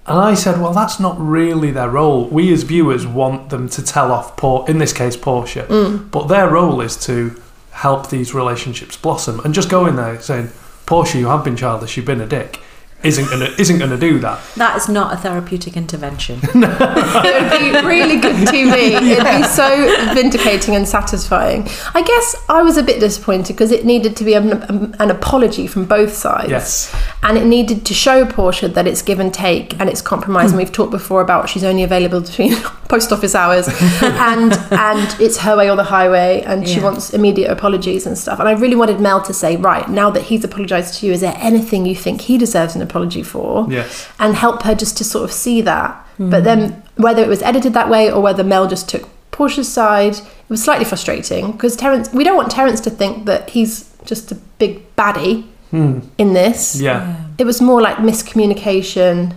And 0.07 0.17
I 0.17 0.33
said, 0.33 0.61
"Well, 0.61 0.73
that's 0.73 0.99
not 0.99 1.19
really 1.19 1.71
their 1.71 1.89
role. 1.89 2.27
We 2.27 2.53
as 2.53 2.63
viewers 2.63 3.05
want 3.05 3.49
them 3.49 3.67
to 3.69 3.83
tell 3.83 4.11
off, 4.11 4.37
Por- 4.37 4.69
in 4.69 4.77
this 4.77 4.93
case, 4.93 5.17
Portia, 5.17 5.65
but 6.11 6.27
their 6.27 6.49
role 6.49 6.81
is 6.81 6.97
to." 7.05 7.39
help 7.73 8.09
these 8.09 8.33
relationships 8.33 8.97
blossom 8.97 9.39
and 9.45 9.53
just 9.53 9.69
go 9.69 9.85
in 9.85 9.95
there 9.95 10.19
saying 10.19 10.49
Portia 10.85 11.17
you 11.17 11.27
have 11.27 11.41
been 11.45 11.55
childish 11.55 11.95
you've 11.95 12.05
been 12.05 12.19
a 12.19 12.27
dick 12.27 12.59
isn't 13.03 13.29
gonna 13.29 13.49
isn't 13.57 13.79
gonna 13.79 13.97
do 13.97 14.19
that 14.19 14.39
That 14.57 14.77
is 14.77 14.87
not 14.89 15.13
a 15.13 15.17
therapeutic 15.17 15.75
intervention. 15.77 16.39
It 16.53 17.33
would 17.41 17.81
be 17.81 17.87
really 17.87 18.17
good 18.19 18.35
TV. 18.47 18.73
It'd 19.11 19.23
be 19.25 19.43
so 19.43 20.13
vindicating 20.13 20.75
and 20.75 20.87
satisfying. 20.87 21.67
I 21.93 22.01
guess 22.01 22.35
I 22.49 22.61
was 22.61 22.77
a 22.77 22.83
bit 22.83 22.99
disappointed 22.99 23.53
because 23.53 23.71
it 23.71 23.85
needed 23.85 24.15
to 24.17 24.23
be 24.23 24.33
an, 24.33 24.63
um, 24.69 24.95
an 24.99 25.09
apology 25.11 25.67
from 25.67 25.85
both 25.85 26.13
sides. 26.13 26.49
yes 26.49 26.93
And 27.23 27.37
it 27.37 27.45
needed 27.45 27.85
to 27.85 27.93
show 27.93 28.25
Portia 28.25 28.67
that 28.69 28.87
it's 28.87 29.01
give 29.01 29.19
and 29.19 29.33
take 29.33 29.79
and 29.79 29.89
it's 29.89 30.01
compromise. 30.01 30.51
and 30.51 30.57
we've 30.57 30.71
talked 30.71 30.91
before 30.91 31.21
about 31.21 31.49
she's 31.49 31.63
only 31.63 31.83
available 31.83 32.21
between 32.21 32.55
post 32.87 33.11
office 33.11 33.35
hours 33.35 33.67
and 34.01 34.51
and 34.71 35.15
it's 35.21 35.37
her 35.37 35.55
way 35.57 35.69
or 35.69 35.75
the 35.75 35.83
highway 35.97 36.41
and 36.45 36.67
she 36.67 36.79
wants 36.79 37.13
immediate 37.13 37.49
apologies 37.49 38.05
and 38.05 38.17
stuff. 38.17 38.39
And 38.39 38.47
I 38.47 38.53
really 38.53 38.75
wanted 38.75 38.99
Mel 38.99 39.21
to 39.23 39.33
say, 39.33 39.55
right, 39.55 39.87
now 39.89 40.09
that 40.11 40.23
he's 40.23 40.43
apologised 40.43 40.99
to 40.99 41.05
you, 41.07 41.13
is 41.13 41.21
there 41.21 41.37
anything 41.37 41.85
you 41.85 41.95
think 41.95 42.21
he 42.21 42.37
deserves 42.37 42.75
an 42.75 42.81
apology 42.81 42.90
for? 43.23 43.67
yes 43.69 44.07
and 44.19 44.35
help 44.35 44.63
her 44.63 44.75
just 44.75 44.97
to 44.97 45.03
sort 45.03 45.23
of 45.23 45.31
see 45.31 45.61
that. 45.61 45.93
Hmm. 46.17 46.29
But 46.29 46.43
then, 46.43 46.83
whether 46.95 47.23
it 47.23 47.27
was 47.27 47.41
edited 47.41 47.73
that 47.73 47.89
way 47.89 48.11
or 48.11 48.21
whether 48.21 48.43
Mel 48.43 48.67
just 48.67 48.89
took 48.89 49.09
Portia's 49.31 49.71
side, 49.71 50.15
it 50.15 50.49
was 50.49 50.63
slightly 50.63 50.85
frustrating 50.85 51.51
because 51.51 51.75
Terence. 51.75 52.13
We 52.13 52.23
don't 52.23 52.37
want 52.37 52.51
Terence 52.51 52.81
to 52.81 52.89
think 52.89 53.25
that 53.25 53.49
he's 53.51 53.91
just 54.05 54.31
a 54.31 54.35
big 54.35 54.95
baddie 54.95 55.45
hmm. 55.69 55.99
in 56.17 56.33
this. 56.33 56.79
yeah 56.79 57.25
It 57.37 57.45
was 57.45 57.61
more 57.61 57.81
like 57.81 57.97
miscommunication. 57.97 59.35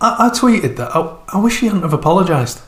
I, 0.00 0.26
I 0.26 0.28
tweeted 0.30 0.76
that 0.76 0.94
I, 0.94 1.16
I 1.28 1.38
wish 1.40 1.60
he 1.60 1.66
hadn't 1.66 1.82
have 1.82 1.92
apologised 1.92 2.60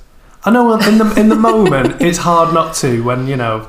I 0.44 0.50
know 0.50 0.78
in 0.78 0.98
the 0.98 1.14
in 1.20 1.28
the 1.28 1.36
moment 1.36 2.00
it's 2.00 2.18
hard 2.18 2.54
not 2.54 2.74
to 2.76 3.02
when 3.02 3.26
you 3.26 3.36
know 3.36 3.68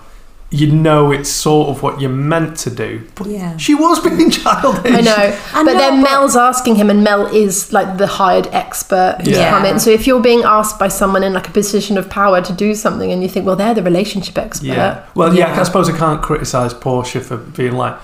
you 0.54 0.68
know 0.70 1.12
it's 1.14 1.30
sort 1.30 1.70
of 1.70 1.82
what 1.82 2.02
you're 2.02 2.10
meant 2.10 2.58
to 2.58 2.70
do 2.70 3.02
but 3.16 3.26
Yeah. 3.28 3.56
she 3.56 3.74
was 3.74 4.02
being 4.02 4.30
childish 4.40 4.92
I 4.94 5.00
know, 5.00 5.14
I 5.54 5.64
but 5.64 5.64
know, 5.74 5.78
then 5.78 6.02
but- 6.02 6.10
Mel's 6.10 6.36
asking 6.36 6.76
him, 6.76 6.90
and 6.90 7.04
Mel 7.06 7.26
is 7.28 7.72
like 7.72 7.98
the 7.98 8.06
hired 8.08 8.48
expert 8.52 9.16
who's 9.20 9.30
Yeah. 9.38 9.50
come 9.50 9.66
in. 9.66 9.80
So 9.80 9.90
if 9.92 10.06
you're 10.08 10.20
being 10.22 10.44
asked 10.44 10.78
by 10.78 10.90
someone 10.90 11.24
in 11.24 11.32
like 11.34 11.48
a 11.48 11.52
position 11.52 11.98
of 11.98 12.10
power 12.10 12.42
to 12.42 12.52
do 12.54 12.76
something, 12.76 13.12
and 13.14 13.24
you 13.24 13.30
think, 13.30 13.46
well, 13.46 13.56
they're 13.56 13.74
the 13.74 13.82
relationship 13.84 14.38
expert. 14.38 14.66
yeah 14.68 15.04
well 15.16 15.34
yeah. 15.34 15.54
Yeah. 15.54 15.62
I 15.62 15.64
suppose 15.64 15.88
I 15.90 15.98
can't 15.98 16.22
criticise 16.22 16.74
Portia 16.74 17.22
for 17.22 17.38
being 17.38 17.74
like 17.74 17.96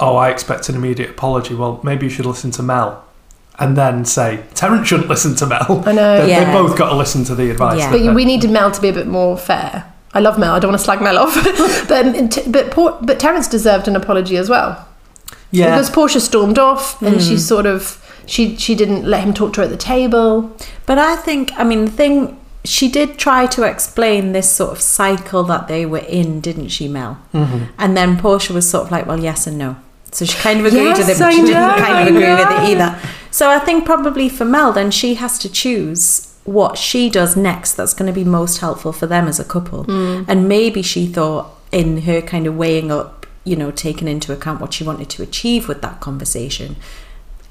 oh 0.00 0.16
I 0.16 0.30
expect 0.30 0.68
an 0.68 0.74
immediate 0.74 1.10
apology 1.10 1.54
well 1.54 1.80
maybe 1.84 2.06
you 2.06 2.10
should 2.10 2.26
listen 2.26 2.50
to 2.52 2.62
Mel 2.64 3.04
and 3.60 3.76
then 3.76 4.04
say 4.04 4.42
Terence 4.54 4.88
shouldn't 4.88 5.08
listen 5.08 5.36
to 5.36 5.46
Mel 5.46 5.84
I 5.86 5.92
know. 5.92 6.22
They- 6.22 6.30
Yeah. 6.30 6.42
They've 6.44 6.52
both 6.52 6.76
got 6.76 6.88
to 6.90 6.96
listen 6.96 7.22
to 7.26 7.36
the 7.36 7.50
advice 7.52 7.78
Yeah. 7.78 7.92
But 7.92 8.14
we 8.16 8.24
needed 8.24 8.50
Mel 8.50 8.72
to 8.72 8.80
be 8.80 8.88
a 8.88 8.92
bit 8.92 9.06
more 9.06 9.38
fair. 9.38 9.92
I 10.14 10.20
love 10.20 10.38
Mel. 10.38 10.54
I 10.54 10.58
don't 10.60 10.70
want 10.70 10.80
to 10.80 10.84
slag 10.84 11.02
Mel 11.02 11.18
off, 11.18 11.34
but 11.88 12.74
but 12.74 13.06
but 13.06 13.20
Terence 13.20 13.48
deserved 13.48 13.88
an 13.88 13.96
apology 13.96 14.36
as 14.36 14.48
well 14.48 14.88
yeah 15.50 15.70
because 15.70 15.90
Portia 15.90 16.20
stormed 16.20 16.58
off 16.58 17.00
and 17.00 17.22
she 17.22 17.38
sort 17.38 17.66
of 17.66 18.00
she 18.26 18.56
she 18.56 18.74
didn't 18.74 19.04
let 19.04 19.22
him 19.24 19.34
talk 19.34 19.52
to 19.54 19.60
her 19.60 19.64
at 19.64 19.70
the 19.70 19.76
table. 19.76 20.56
But 20.86 20.98
I 20.98 21.16
think, 21.16 21.52
I 21.56 21.64
mean, 21.64 21.86
the 21.86 21.90
thing, 21.90 22.40
she 22.64 22.88
did 22.88 23.18
try 23.18 23.46
to 23.46 23.62
explain 23.62 24.32
this 24.32 24.50
sort 24.50 24.72
of 24.72 24.80
cycle 24.80 25.42
that 25.44 25.68
they 25.68 25.86
were 25.86 25.98
in, 25.98 26.40
didn't 26.40 26.68
she, 26.68 26.88
Mel? 26.88 27.18
Mm-hmm. 27.32 27.64
And 27.78 27.96
then 27.96 28.18
Portia 28.18 28.52
was 28.52 28.68
sort 28.68 28.86
of 28.86 28.90
like, 28.90 29.06
well, 29.06 29.20
yes 29.20 29.46
and 29.46 29.58
no. 29.58 29.76
So 30.12 30.24
she 30.24 30.38
kind 30.38 30.60
of 30.60 30.66
agreed 30.66 30.84
Yes, 30.84 30.98
with 30.98 31.08
it, 31.10 31.18
but 31.18 31.28
I 31.28 31.30
she 31.32 31.40
didn't 31.42 31.54
know, 31.54 31.74
kind 31.76 31.92
I 31.92 32.02
of 32.02 32.08
agree 32.08 32.30
with 32.30 32.40
it 32.40 32.70
either. 32.70 32.98
So 33.30 33.50
I 33.50 33.58
think 33.58 33.84
probably 33.84 34.28
for 34.28 34.44
Mel, 34.44 34.72
then 34.72 34.90
she 34.90 35.14
has 35.14 35.38
to 35.40 35.50
choose 35.50 36.33
what 36.44 36.76
she 36.76 37.08
does 37.08 37.36
next 37.36 37.72
that's 37.74 37.94
going 37.94 38.06
to 38.06 38.12
be 38.12 38.24
most 38.24 38.58
helpful 38.58 38.92
for 38.92 39.06
them 39.06 39.26
as 39.26 39.40
a 39.40 39.44
couple. 39.44 39.84
Hmm. 39.84 40.22
And 40.28 40.48
maybe 40.48 40.82
she 40.82 41.06
thought, 41.06 41.50
in 41.72 42.02
her 42.02 42.20
kind 42.22 42.46
of 42.46 42.56
weighing 42.56 42.92
up, 42.92 43.26
you 43.44 43.56
know, 43.56 43.70
taking 43.70 44.06
into 44.08 44.32
account 44.32 44.60
what 44.60 44.72
she 44.72 44.84
wanted 44.84 45.10
to 45.10 45.22
achieve 45.22 45.66
with 45.66 45.82
that 45.82 46.00
conversation, 46.00 46.76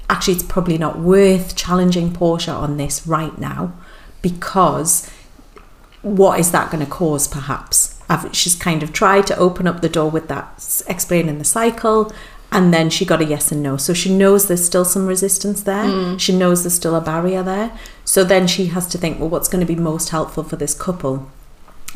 actually 0.08 0.34
it's 0.34 0.42
probably 0.42 0.78
not 0.78 0.98
worth 0.98 1.56
challenging 1.56 2.12
Portia 2.12 2.52
on 2.52 2.76
this 2.76 3.06
right 3.06 3.36
now 3.38 3.72
because 4.22 5.10
what 6.02 6.38
is 6.38 6.52
that 6.52 6.70
going 6.70 6.84
to 6.84 6.90
cause 6.90 7.26
perhaps 7.26 8.00
I've, 8.08 8.34
she's 8.34 8.54
kind 8.54 8.82
of 8.82 8.92
tried 8.92 9.26
to 9.28 9.36
open 9.36 9.66
up 9.66 9.80
the 9.80 9.88
door 9.88 10.10
with 10.10 10.28
that 10.28 10.82
explaining 10.86 11.38
the 11.38 11.44
cycle 11.44 12.12
and 12.54 12.72
then 12.72 12.88
she 12.88 13.04
got 13.04 13.20
a 13.20 13.24
yes 13.24 13.52
and 13.52 13.62
no 13.62 13.76
so 13.76 13.92
she 13.92 14.14
knows 14.14 14.48
there's 14.48 14.64
still 14.64 14.84
some 14.84 15.06
resistance 15.06 15.62
there 15.62 15.86
hmm. 15.86 16.16
she 16.16 16.34
knows 16.34 16.62
there's 16.62 16.74
still 16.74 16.94
a 16.94 17.00
barrier 17.00 17.42
there 17.42 17.76
so 18.04 18.24
then 18.24 18.46
she 18.46 18.66
has 18.66 18.86
to 18.86 18.96
think 18.96 19.18
well 19.18 19.28
what's 19.28 19.48
going 19.48 19.64
to 19.64 19.70
be 19.70 19.78
most 19.78 20.08
helpful 20.08 20.42
for 20.42 20.56
this 20.56 20.72
couple 20.72 21.30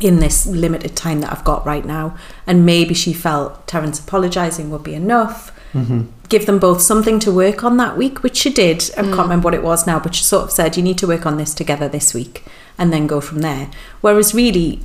in 0.00 0.20
this 0.20 0.46
limited 0.46 0.96
time 0.96 1.20
that 1.20 1.32
I've 1.32 1.44
got 1.44 1.66
right 1.66 1.84
now. 1.84 2.16
And 2.46 2.64
maybe 2.64 2.94
she 2.94 3.12
felt 3.12 3.66
Terence 3.66 3.98
apologising 3.98 4.70
would 4.70 4.82
be 4.82 4.94
enough. 4.94 5.52
Mm-hmm. 5.72 6.04
Give 6.28 6.46
them 6.46 6.58
both 6.58 6.80
something 6.80 7.18
to 7.20 7.32
work 7.32 7.64
on 7.64 7.76
that 7.78 7.96
week, 7.96 8.22
which 8.22 8.36
she 8.36 8.50
did. 8.52 8.90
I 8.92 9.02
can't 9.02 9.14
hmm. 9.14 9.20
remember 9.20 9.46
what 9.46 9.54
it 9.54 9.62
was 9.62 9.86
now, 9.86 9.98
but 9.98 10.14
she 10.14 10.24
sort 10.24 10.44
of 10.44 10.50
said, 10.50 10.76
You 10.76 10.82
need 10.82 10.98
to 10.98 11.06
work 11.06 11.26
on 11.26 11.36
this 11.36 11.54
together 11.54 11.88
this 11.88 12.14
week 12.14 12.44
and 12.76 12.92
then 12.92 13.06
go 13.06 13.20
from 13.20 13.40
there. 13.40 13.70
Whereas, 14.00 14.34
really, 14.34 14.80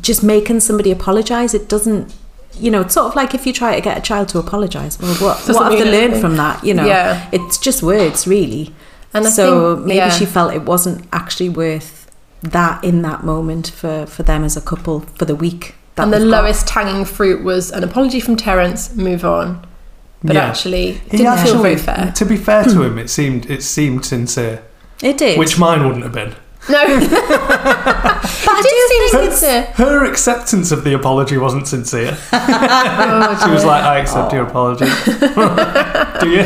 just 0.00 0.22
making 0.22 0.60
somebody 0.60 0.90
apologise, 0.90 1.54
it 1.54 1.68
doesn't. 1.68 2.14
You 2.54 2.70
know, 2.70 2.82
it's 2.82 2.94
sort 2.94 3.06
of 3.08 3.16
like 3.16 3.34
if 3.34 3.46
you 3.46 3.52
try 3.52 3.74
to 3.74 3.80
get 3.80 3.96
a 3.96 4.00
child 4.00 4.28
to 4.30 4.38
apologise. 4.38 4.98
Well, 5.00 5.14
what, 5.14 5.38
Doesn't 5.38 5.54
what 5.54 5.70
have 5.70 5.72
they 5.72 5.84
mean 5.84 5.92
learned 5.92 6.04
anything. 6.04 6.20
from 6.20 6.36
that? 6.36 6.62
You 6.64 6.74
know, 6.74 6.86
Yeah. 6.86 7.28
it's 7.32 7.58
just 7.58 7.82
words, 7.82 8.26
really. 8.26 8.74
And 9.14 9.26
I 9.26 9.30
so 9.30 9.74
think- 9.76 9.86
maybe 9.86 9.96
yeah. 9.98 10.10
she 10.10 10.24
felt 10.26 10.54
it 10.54 10.62
wasn't 10.62 11.06
actually 11.12 11.48
worth 11.48 12.10
that 12.42 12.82
in 12.82 13.02
that 13.02 13.22
moment 13.24 13.68
for 13.68 14.04
for 14.06 14.22
them 14.24 14.42
as 14.44 14.56
a 14.56 14.60
couple 14.60 15.00
for 15.16 15.24
the 15.24 15.34
week. 15.34 15.74
That 15.94 16.04
and 16.04 16.12
the 16.12 16.18
they've 16.18 16.30
got. 16.30 16.42
lowest 16.44 16.68
hanging 16.70 17.04
fruit 17.04 17.44
was 17.44 17.70
an 17.70 17.84
apology 17.84 18.20
from 18.20 18.36
Terence. 18.36 18.94
Move 18.96 19.24
on. 19.24 19.64
But 20.24 20.34
Yeah. 20.36 20.44
actually, 20.46 20.92
He 21.10 21.18
didn't 21.18 21.18
feel 21.18 21.28
actually- 21.28 21.62
very 21.62 21.76
fair. 21.76 22.12
To 22.16 22.24
be 22.24 22.36
fair 22.36 22.64
to 22.64 22.82
him, 22.86 22.98
it 22.98 23.10
seemed 23.10 23.50
it 23.50 23.62
seemed 23.62 24.04
sincere, 24.04 24.62
it 25.02 25.18
did. 25.18 25.38
which 25.38 25.58
mine 25.58 25.84
wouldn't 25.84 26.04
have 26.04 26.12
been. 26.12 26.34
No, 26.68 26.84
but 26.86 28.48
I 28.48 28.60
do 28.62 29.10
seem 29.10 29.30
sincere. 29.30 29.62
Her 29.74 30.04
acceptance 30.04 30.70
of 30.70 30.84
the 30.84 30.94
apology 30.94 31.36
wasn't 31.36 31.66
sincere. 31.66 32.16
Oh, 32.32 33.40
She 33.44 33.50
was 33.50 33.64
like, 33.64 33.82
"I 33.82 33.98
accept 33.98 34.32
your 34.32 34.44
apology." 34.46 34.84
Do 36.20 36.28
you? 36.30 36.44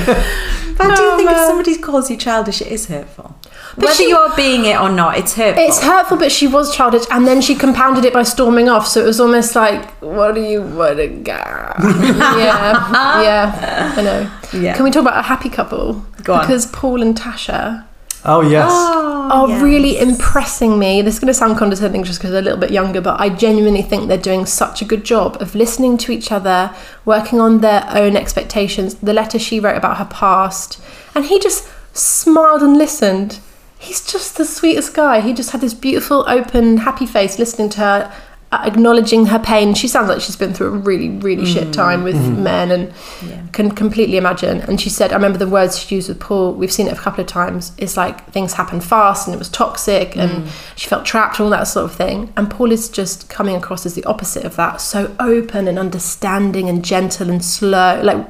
but 0.79 0.91
I 0.91 0.95
do 0.95 1.03
Oh, 1.03 1.17
think 1.17 1.31
if 1.31 1.37
somebody 1.39 1.77
calls 1.79 2.11
you 2.11 2.17
childish, 2.17 2.61
it 2.63 2.69
is 2.69 2.87
hurtful. 2.87 3.35
But 3.75 3.85
Whether 3.85 3.95
she- 3.97 4.09
you're 4.09 4.35
being 4.37 4.65
it 4.65 4.81
or 4.81 4.89
not, 4.91 5.19
it's 5.19 5.35
hurtful. 5.35 5.63
It's 5.65 5.83
hurtful, 5.83 6.17
but 6.17 6.33
she 6.33 6.47
was 6.47 6.75
childish, 6.75 7.05
and 7.11 7.27
then 7.27 7.41
she 7.43 7.55
compounded 7.55 8.05
it 8.07 8.13
by 8.15 8.23
storming 8.23 8.69
off. 8.71 8.87
So 8.87 9.03
it 9.03 9.07
was 9.07 9.21
almost 9.21 9.55
like, 9.55 9.91
"What 10.01 10.35
do 10.35 10.41
you 10.43 10.63
want 10.63 10.97
to 10.99 11.09
go?" 11.09 11.33
yeah, 11.33 13.23
yeah, 13.23 13.95
I 13.97 14.03
know. 14.03 14.31
Yeah. 14.61 14.75
Can 14.77 14.85
we 14.85 14.91
talk 14.91 15.03
about 15.03 15.19
a 15.19 15.23
happy 15.23 15.51
couple? 15.51 16.05
Go 16.25 16.35
on. 16.35 16.41
Because 16.41 16.67
Paul 16.67 17.03
and 17.03 17.15
Tasha 17.19 17.85
Oh 18.25 18.41
yes. 18.41 18.71
Oh, 18.71 19.29
are 19.31 19.49
yes. 19.49 19.63
really 19.63 19.99
impressing 19.99 20.79
me. 20.79 21.03
This 21.03 21.15
is 21.15 21.21
going 21.21 21.29
to 21.29 21.35
sound 21.35 21.59
condescending 21.59 22.05
just 22.05 22.19
because 22.19 22.31
they're 22.31 22.41
a 22.41 22.45
little 22.45 22.59
bit 22.59 22.71
younger, 22.71 23.01
but 23.01 23.21
I 23.21 23.29
genuinely 23.29 23.83
think 23.83 24.09
they're 24.09 24.19
doing 24.19 24.47
such 24.47 24.83
a 24.83 24.85
good 24.85 25.05
job 25.05 25.37
of 25.41 25.55
listening 25.55 25.97
to 25.99 26.13
each 26.13 26.33
other, 26.33 26.75
working 27.05 27.41
on 27.41 27.61
their 27.61 27.85
own 27.91 28.17
expectations. 28.17 28.95
The 28.97 29.13
letter 29.13 29.39
she 29.39 29.61
wrote 29.61 29.77
about 29.77 29.99
her 29.99 30.05
past, 30.07 30.81
and 31.15 31.25
he 31.27 31.39
just 31.39 31.69
smiled 31.93 32.63
and 32.63 32.77
listened. 32.77 33.41
he's 33.79 34.05
just 34.05 34.37
the 34.37 34.45
sweetest 34.45 34.95
guy. 34.95 35.21
He 35.21 35.33
just 35.33 35.51
had 35.51 35.61
this 35.61 35.75
beautiful, 35.75 36.25
open, 36.29 36.79
happy 36.79 37.07
face 37.07 37.39
listening 37.39 37.69
to 37.71 37.81
her, 37.81 38.13
Uh, 38.53 38.63
acknowledging 38.65 39.27
her 39.27 39.41
pain. 39.41 39.75
She 39.75 39.89
sounds 39.89 40.09
like 40.09 40.21
she's 40.21 40.37
been 40.37 40.55
through 40.55 40.69
a 40.69 40.79
really, 40.79 41.09
really 41.09 41.45
shit 41.45 41.67
mm. 41.67 41.73
time 41.73 42.05
with 42.05 42.15
mm-hmm. 42.15 42.45
men 42.45 42.71
and 42.71 42.95
can 43.53 43.73
completely 43.73 44.19
imagine. 44.19 44.61
And 44.61 44.81
she 44.81 44.89
said, 44.89 45.11
I 45.11 45.17
remember 45.17 45.37
the 45.37 45.49
words 45.49 45.77
she 45.81 45.97
used 45.97 46.09
with 46.09 46.21
Paul, 46.21 46.55
we've 46.55 46.71
seen 46.71 46.87
it 46.87 46.93
a 46.93 46.97
couple 46.97 47.23
of 47.23 47.27
times. 47.27 47.73
It's 47.77 47.97
like 47.97 48.31
things 48.31 48.53
happen 48.53 48.81
fast 48.81 49.27
and 49.27 49.35
it 49.35 49.39
was 49.39 49.49
toxic 49.49 50.17
and 50.17 50.45
mm. 50.45 50.77
she 50.77 50.89
felt 50.89 51.05
trapped 51.05 51.41
and 51.41 51.45
all 51.45 51.51
that 51.51 51.65
sort 51.65 51.91
of 51.91 51.97
thing. 51.97 52.33
And 52.37 52.49
Paul 52.49 52.71
is 52.71 52.89
just 52.89 53.29
coming 53.29 53.57
across 53.57 53.85
as 53.85 53.95
the 53.95 54.05
opposite 54.05 54.45
of 54.45 54.55
that. 54.55 54.81
So 54.81 55.17
open 55.19 55.67
and 55.67 55.77
understanding 55.77 56.69
and 56.69 56.85
gentle 56.85 57.29
and 57.29 57.45
slow. 57.45 58.01
Like, 58.01 58.29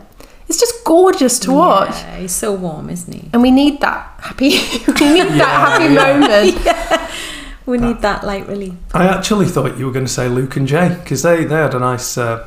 it's 0.49 0.59
just 0.59 0.83
gorgeous 0.85 1.39
to 1.41 1.53
watch. 1.53 1.91
Yeah, 1.91 2.17
he's 2.21 2.33
so 2.33 2.55
warm, 2.55 2.89
isn't 2.89 3.13
he? 3.13 3.29
And 3.35 3.43
we 3.43 3.51
need 3.51 3.83
that 3.83 4.19
happy, 4.19 4.49
we 4.49 5.13
need 5.13 5.29
that 5.41 5.77
happy 5.77 5.93
moment. 5.93 7.03
We 7.67 7.79
need 7.79 8.01
that 8.03 8.25
light 8.25 8.47
relief. 8.47 8.75
I 8.95 9.07
actually 9.09 9.47
thought 9.47 9.77
you 9.77 9.87
were 9.87 9.93
going 9.93 10.07
to 10.07 10.13
say 10.13 10.29
Luke 10.29 10.57
and 10.57 10.67
Jay 10.69 10.89
because 11.03 11.23
they, 11.23 11.45
they 11.45 11.57
had 11.57 11.75
a 11.75 11.79
nice 11.81 12.17
uh, 12.17 12.47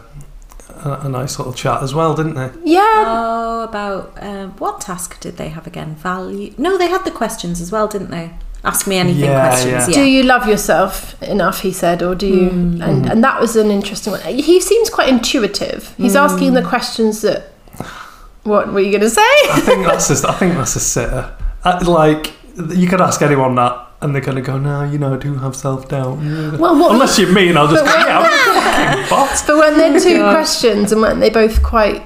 a, 0.86 1.02
a 1.04 1.10
nice 1.10 1.38
little 1.38 1.54
chat 1.54 1.84
as 1.84 1.94
well, 1.94 2.16
didn't 2.16 2.36
they? 2.36 2.50
Yeah, 2.64 3.04
Oh, 3.08 3.64
about 3.64 4.14
um, 4.22 4.52
what 4.58 4.80
task 4.82 5.20
did 5.20 5.36
they 5.38 5.50
have 5.50 5.68
again? 5.68 5.96
Value? 5.96 6.54
No, 6.58 6.78
they 6.78 6.88
had 6.88 7.04
the 7.04 7.12
questions 7.12 7.60
as 7.60 7.70
well, 7.72 7.88
didn't 7.88 8.12
they? 8.12 8.32
Ask 8.64 8.88
me 8.88 8.98
anything 8.98 9.24
Yeah, 9.26 9.48
questions. 9.50 9.88
yeah. 9.90 9.94
Do 10.04 10.10
you 10.10 10.24
love 10.24 10.48
yourself 10.48 11.22
enough? 11.24 11.62
He 11.62 11.72
said, 11.74 12.02
or 12.02 12.16
do 12.16 12.28
you? 12.28 12.50
Hmm. 12.50 12.82
And 12.82 13.06
and 13.12 13.24
that 13.24 13.40
was 13.42 13.56
an 13.58 13.72
interesting 13.72 14.12
one. 14.12 14.22
He 14.22 14.60
seems 14.62 14.90
quite 14.90 15.10
intuitive. 15.10 15.94
He's 15.98 16.14
Hmm. 16.14 16.18
asking 16.28 16.54
the 16.54 16.62
questions 16.64 17.22
that. 17.22 17.52
What 18.44 18.72
were 18.74 18.80
you 18.80 18.90
going 18.90 19.02
to 19.02 19.10
say? 19.10 19.22
I 19.52 19.60
think 19.60 19.86
that's 19.86 20.08
just, 20.08 20.24
I 20.26 20.32
think 20.34 20.54
that's 20.56 20.76
a 20.76 20.80
sitter. 20.80 21.36
Uh, 21.64 21.84
like 21.86 22.34
you 22.70 22.88
could 22.88 23.02
ask 23.02 23.22
anyone 23.22 23.56
that, 23.56 23.78
and 24.02 24.14
they're 24.14 24.22
going 24.22 24.36
to 24.38 24.42
go, 24.42 24.58
"No, 24.58 24.84
you 24.84 24.98
know, 24.98 25.14
I 25.16 25.18
do 25.18 25.36
have 25.36 25.56
self 25.56 25.88
doubt." 25.90 26.18
Well, 26.18 26.78
what- 26.80 26.92
Unless 26.94 27.18
you 27.20 27.28
mean, 27.28 27.58
I'll 27.58 27.68
just 27.68 27.84
go, 27.86 27.92
But 27.92 28.06
"Yeah, 28.08 28.20
I'm 28.24 28.96
fucking 28.96 29.10
bot." 29.10 29.44
But 29.48 29.58
when 29.58 29.78
they're 29.78 30.00
two 30.00 30.22
oh 30.22 30.32
questions, 30.32 30.92
and 30.92 31.02
weren't 31.02 31.20
they 31.20 31.30
both 31.30 31.62
quite 31.64 32.04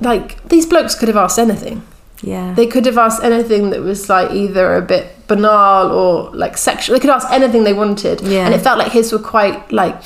like 0.00 0.46
these 0.48 0.66
blokes 0.66 0.94
could 0.94 1.08
have 1.08 1.16
asked 1.16 1.38
anything? 1.38 1.82
Yeah. 2.22 2.54
They 2.54 2.66
could 2.68 2.86
have 2.86 2.98
asked 2.98 3.22
anything 3.24 3.70
that 3.70 3.80
was 3.80 4.08
like 4.08 4.30
either 4.30 4.76
a 4.76 4.80
bit 4.82 5.26
banal 5.26 5.90
or 5.90 6.30
like 6.34 6.56
sexual. 6.56 6.94
They 6.94 7.00
could 7.00 7.10
ask 7.10 7.26
anything 7.32 7.64
they 7.64 7.72
wanted, 7.72 8.20
Yeah. 8.20 8.44
and 8.46 8.54
it 8.54 8.60
felt 8.60 8.78
like 8.78 8.92
his 8.92 9.12
were 9.12 9.18
quite 9.18 9.72
like 9.72 9.96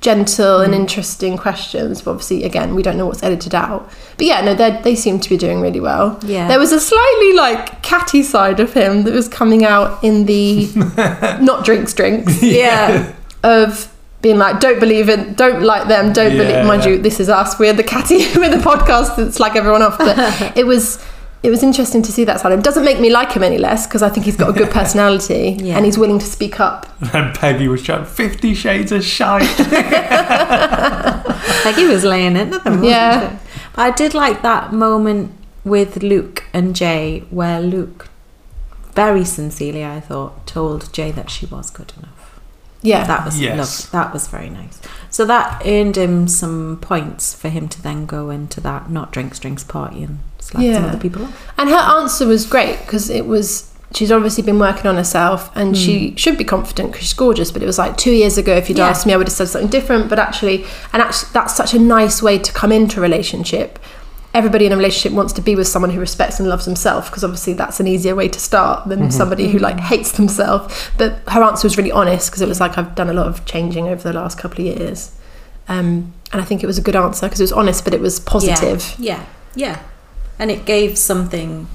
gentle 0.00 0.60
and 0.60 0.72
mm. 0.72 0.76
interesting 0.76 1.36
questions. 1.36 2.02
But 2.02 2.12
obviously, 2.12 2.44
again, 2.44 2.74
we 2.74 2.82
don't 2.82 2.96
know 2.96 3.06
what's 3.06 3.22
edited 3.22 3.54
out. 3.54 3.90
But 4.16 4.26
yeah, 4.26 4.40
no, 4.40 4.54
they 4.54 4.80
they 4.82 4.94
seem 4.94 5.20
to 5.20 5.28
be 5.28 5.36
doing 5.36 5.60
really 5.60 5.80
well. 5.80 6.18
Yeah. 6.24 6.48
there 6.48 6.58
was 6.58 6.72
a 6.72 6.80
slightly 6.80 7.32
like 7.34 7.82
catty 7.82 8.22
side 8.22 8.60
of 8.60 8.72
him 8.72 9.04
that 9.04 9.12
was 9.12 9.28
coming 9.28 9.64
out 9.64 10.02
in 10.02 10.26
the 10.26 10.70
not 11.40 11.64
drinks 11.64 11.94
drinks 11.94 12.42
yeah. 12.42 13.12
of 13.42 13.90
being 14.22 14.38
like, 14.38 14.60
don't 14.60 14.78
believe 14.78 15.08
in, 15.08 15.34
don't 15.34 15.62
like 15.62 15.88
them, 15.88 16.12
don't 16.12 16.36
Yeah. 16.36 16.42
believe. 16.42 16.66
Mind 16.66 16.84
you, 16.84 16.98
this 16.98 17.20
is 17.20 17.28
us. 17.28 17.58
We're 17.58 17.72
the 17.72 17.82
catty, 17.82 18.18
we're 18.36 18.50
the 18.50 18.62
podcast 18.62 19.16
that's 19.16 19.40
like 19.40 19.56
everyone 19.56 19.82
off. 19.82 19.98
But 19.98 20.56
it 20.56 20.66
was, 20.66 21.02
it 21.42 21.50
was 21.50 21.62
interesting 21.62 22.02
to 22.02 22.12
see 22.12 22.24
that 22.24 22.38
side. 22.40 22.52
Of 22.52 22.58
him. 22.58 22.62
doesn't 22.62 22.84
make 22.84 23.00
me 23.00 23.08
like 23.10 23.32
him 23.32 23.42
any 23.42 23.56
less 23.58 23.86
because 23.86 24.02
I 24.02 24.08
think 24.10 24.26
he's 24.26 24.36
got 24.36 24.50
a 24.50 24.52
good 24.52 24.70
personality 24.80 25.56
Yeah. 25.60 25.76
and 25.76 25.84
he's 25.86 25.96
willing 25.98 26.18
to 26.18 26.26
speak 26.26 26.60
up. 26.60 26.86
And 27.14 27.34
Peggy 27.34 27.66
was 27.68 27.82
shouting, 27.82 28.04
Fifty 28.06 28.54
Shades 28.54 28.92
of 28.92 29.04
Shite. 29.04 29.48
Peggy 31.62 31.86
was 31.86 32.04
laying 32.04 32.36
into 32.36 32.58
them. 32.58 32.74
wasn't 32.80 32.84
Yeah. 32.90 33.30
she? 33.30 33.36
But 33.74 33.82
I 33.82 33.90
did 33.90 34.14
like 34.14 34.42
that 34.42 34.72
moment 34.72 35.32
with 35.64 36.02
Luke 36.02 36.44
and 36.52 36.74
Jay 36.74 37.24
where 37.30 37.60
Luke, 37.60 38.08
very 38.94 39.24
sincerely, 39.24 39.84
I 39.84 40.00
thought, 40.00 40.46
told 40.46 40.92
Jay 40.92 41.10
that 41.12 41.30
she 41.30 41.46
was 41.46 41.70
good 41.70 41.92
enough. 41.98 42.40
Yeah, 42.82 43.06
That 43.06 43.24
was 43.26 43.38
Yes. 43.38 43.58
lovely. 43.92 43.98
That 43.98 44.12
was 44.14 44.26
very 44.28 44.48
nice. 44.50 44.80
So 45.10 45.26
that 45.26 45.62
earned 45.66 45.96
him 45.96 46.26
some 46.28 46.78
points 46.80 47.34
for 47.34 47.48
him 47.50 47.68
to 47.68 47.82
then 47.82 48.06
go 48.06 48.30
into 48.30 48.58
that 48.62 48.90
not 48.90 49.12
drinks 49.12 49.38
drinks 49.38 49.62
party 49.64 50.02
and 50.02 50.20
Yeah. 50.58 50.86
other 50.86 50.98
people 50.98 51.24
off. 51.24 51.52
and 51.58 51.68
her 51.68 51.76
answer 51.76 52.26
was 52.26 52.46
great 52.46 52.78
because 52.80 53.10
it 53.10 53.26
was. 53.26 53.66
She's 53.92 54.12
obviously 54.12 54.44
been 54.44 54.60
working 54.60 54.86
on 54.86 54.94
herself 54.94 55.50
and 55.56 55.76
she 55.76 56.14
should 56.16 56.38
be 56.38 56.44
confident 56.44 56.92
because 56.92 57.08
she's 57.08 57.12
gorgeous. 57.14 57.50
But 57.50 57.60
it 57.60 57.66
was 57.66 57.76
like 57.76 57.96
two 57.96 58.12
years 58.12 58.38
ago, 58.38 58.54
if 58.54 58.68
you'd 58.68 58.78
Yeah. 58.78 58.86
asked 58.88 59.04
me, 59.04 59.12
I 59.12 59.16
would 59.16 59.26
have 59.26 59.34
said 59.34 59.48
something 59.48 59.68
different. 59.68 60.08
But 60.08 60.20
actually, 60.20 60.64
and 60.92 61.02
actually, 61.02 61.30
that's 61.32 61.56
such 61.56 61.74
a 61.74 61.78
nice 61.80 62.22
way 62.22 62.38
to 62.38 62.52
come 62.52 62.70
into 62.70 63.00
a 63.00 63.02
relationship. 63.02 63.80
Everybody 64.32 64.64
in 64.66 64.70
a 64.70 64.76
relationship 64.76 65.10
wants 65.16 65.32
to 65.32 65.42
be 65.42 65.56
with 65.56 65.66
someone 65.66 65.90
who 65.90 65.98
respects 65.98 66.38
and 66.38 66.48
loves 66.48 66.66
himself 66.66 67.10
because 67.10 67.24
obviously 67.24 67.52
that's 67.54 67.80
an 67.80 67.88
easier 67.88 68.14
way 68.14 68.28
to 68.28 68.38
start 68.38 68.88
than 68.88 69.10
somebody 69.10 69.48
who 69.48 69.58
like 69.58 69.80
hates 69.80 70.12
themselves. 70.12 70.72
But 70.96 71.18
her 71.26 71.42
answer 71.42 71.66
was 71.66 71.76
really 71.76 71.90
honest 71.90 72.30
because 72.30 72.42
it 72.42 72.46
was 72.48 72.60
like 72.60 72.78
I've 72.78 72.94
done 72.94 73.10
a 73.10 73.12
lot 73.12 73.26
of 73.26 73.44
changing 73.44 73.88
over 73.88 74.04
the 74.04 74.12
last 74.12 74.38
couple 74.38 74.60
of 74.60 74.66
years, 74.78 75.10
um, 75.68 76.12
and 76.32 76.40
I 76.40 76.44
think 76.44 76.62
it 76.62 76.66
was 76.68 76.78
a 76.78 76.82
good 76.82 76.94
answer 76.94 77.26
because 77.26 77.40
it 77.40 77.44
was 77.44 77.52
honest, 77.52 77.82
but 77.82 77.92
it 77.92 78.00
was 78.00 78.20
positive. 78.20 78.94
Yeah. 79.00 79.24
yeah, 79.56 79.70
yeah, 79.72 79.78
and 80.40 80.50
it 80.50 80.64
gave 80.64 80.98
something 80.98 81.68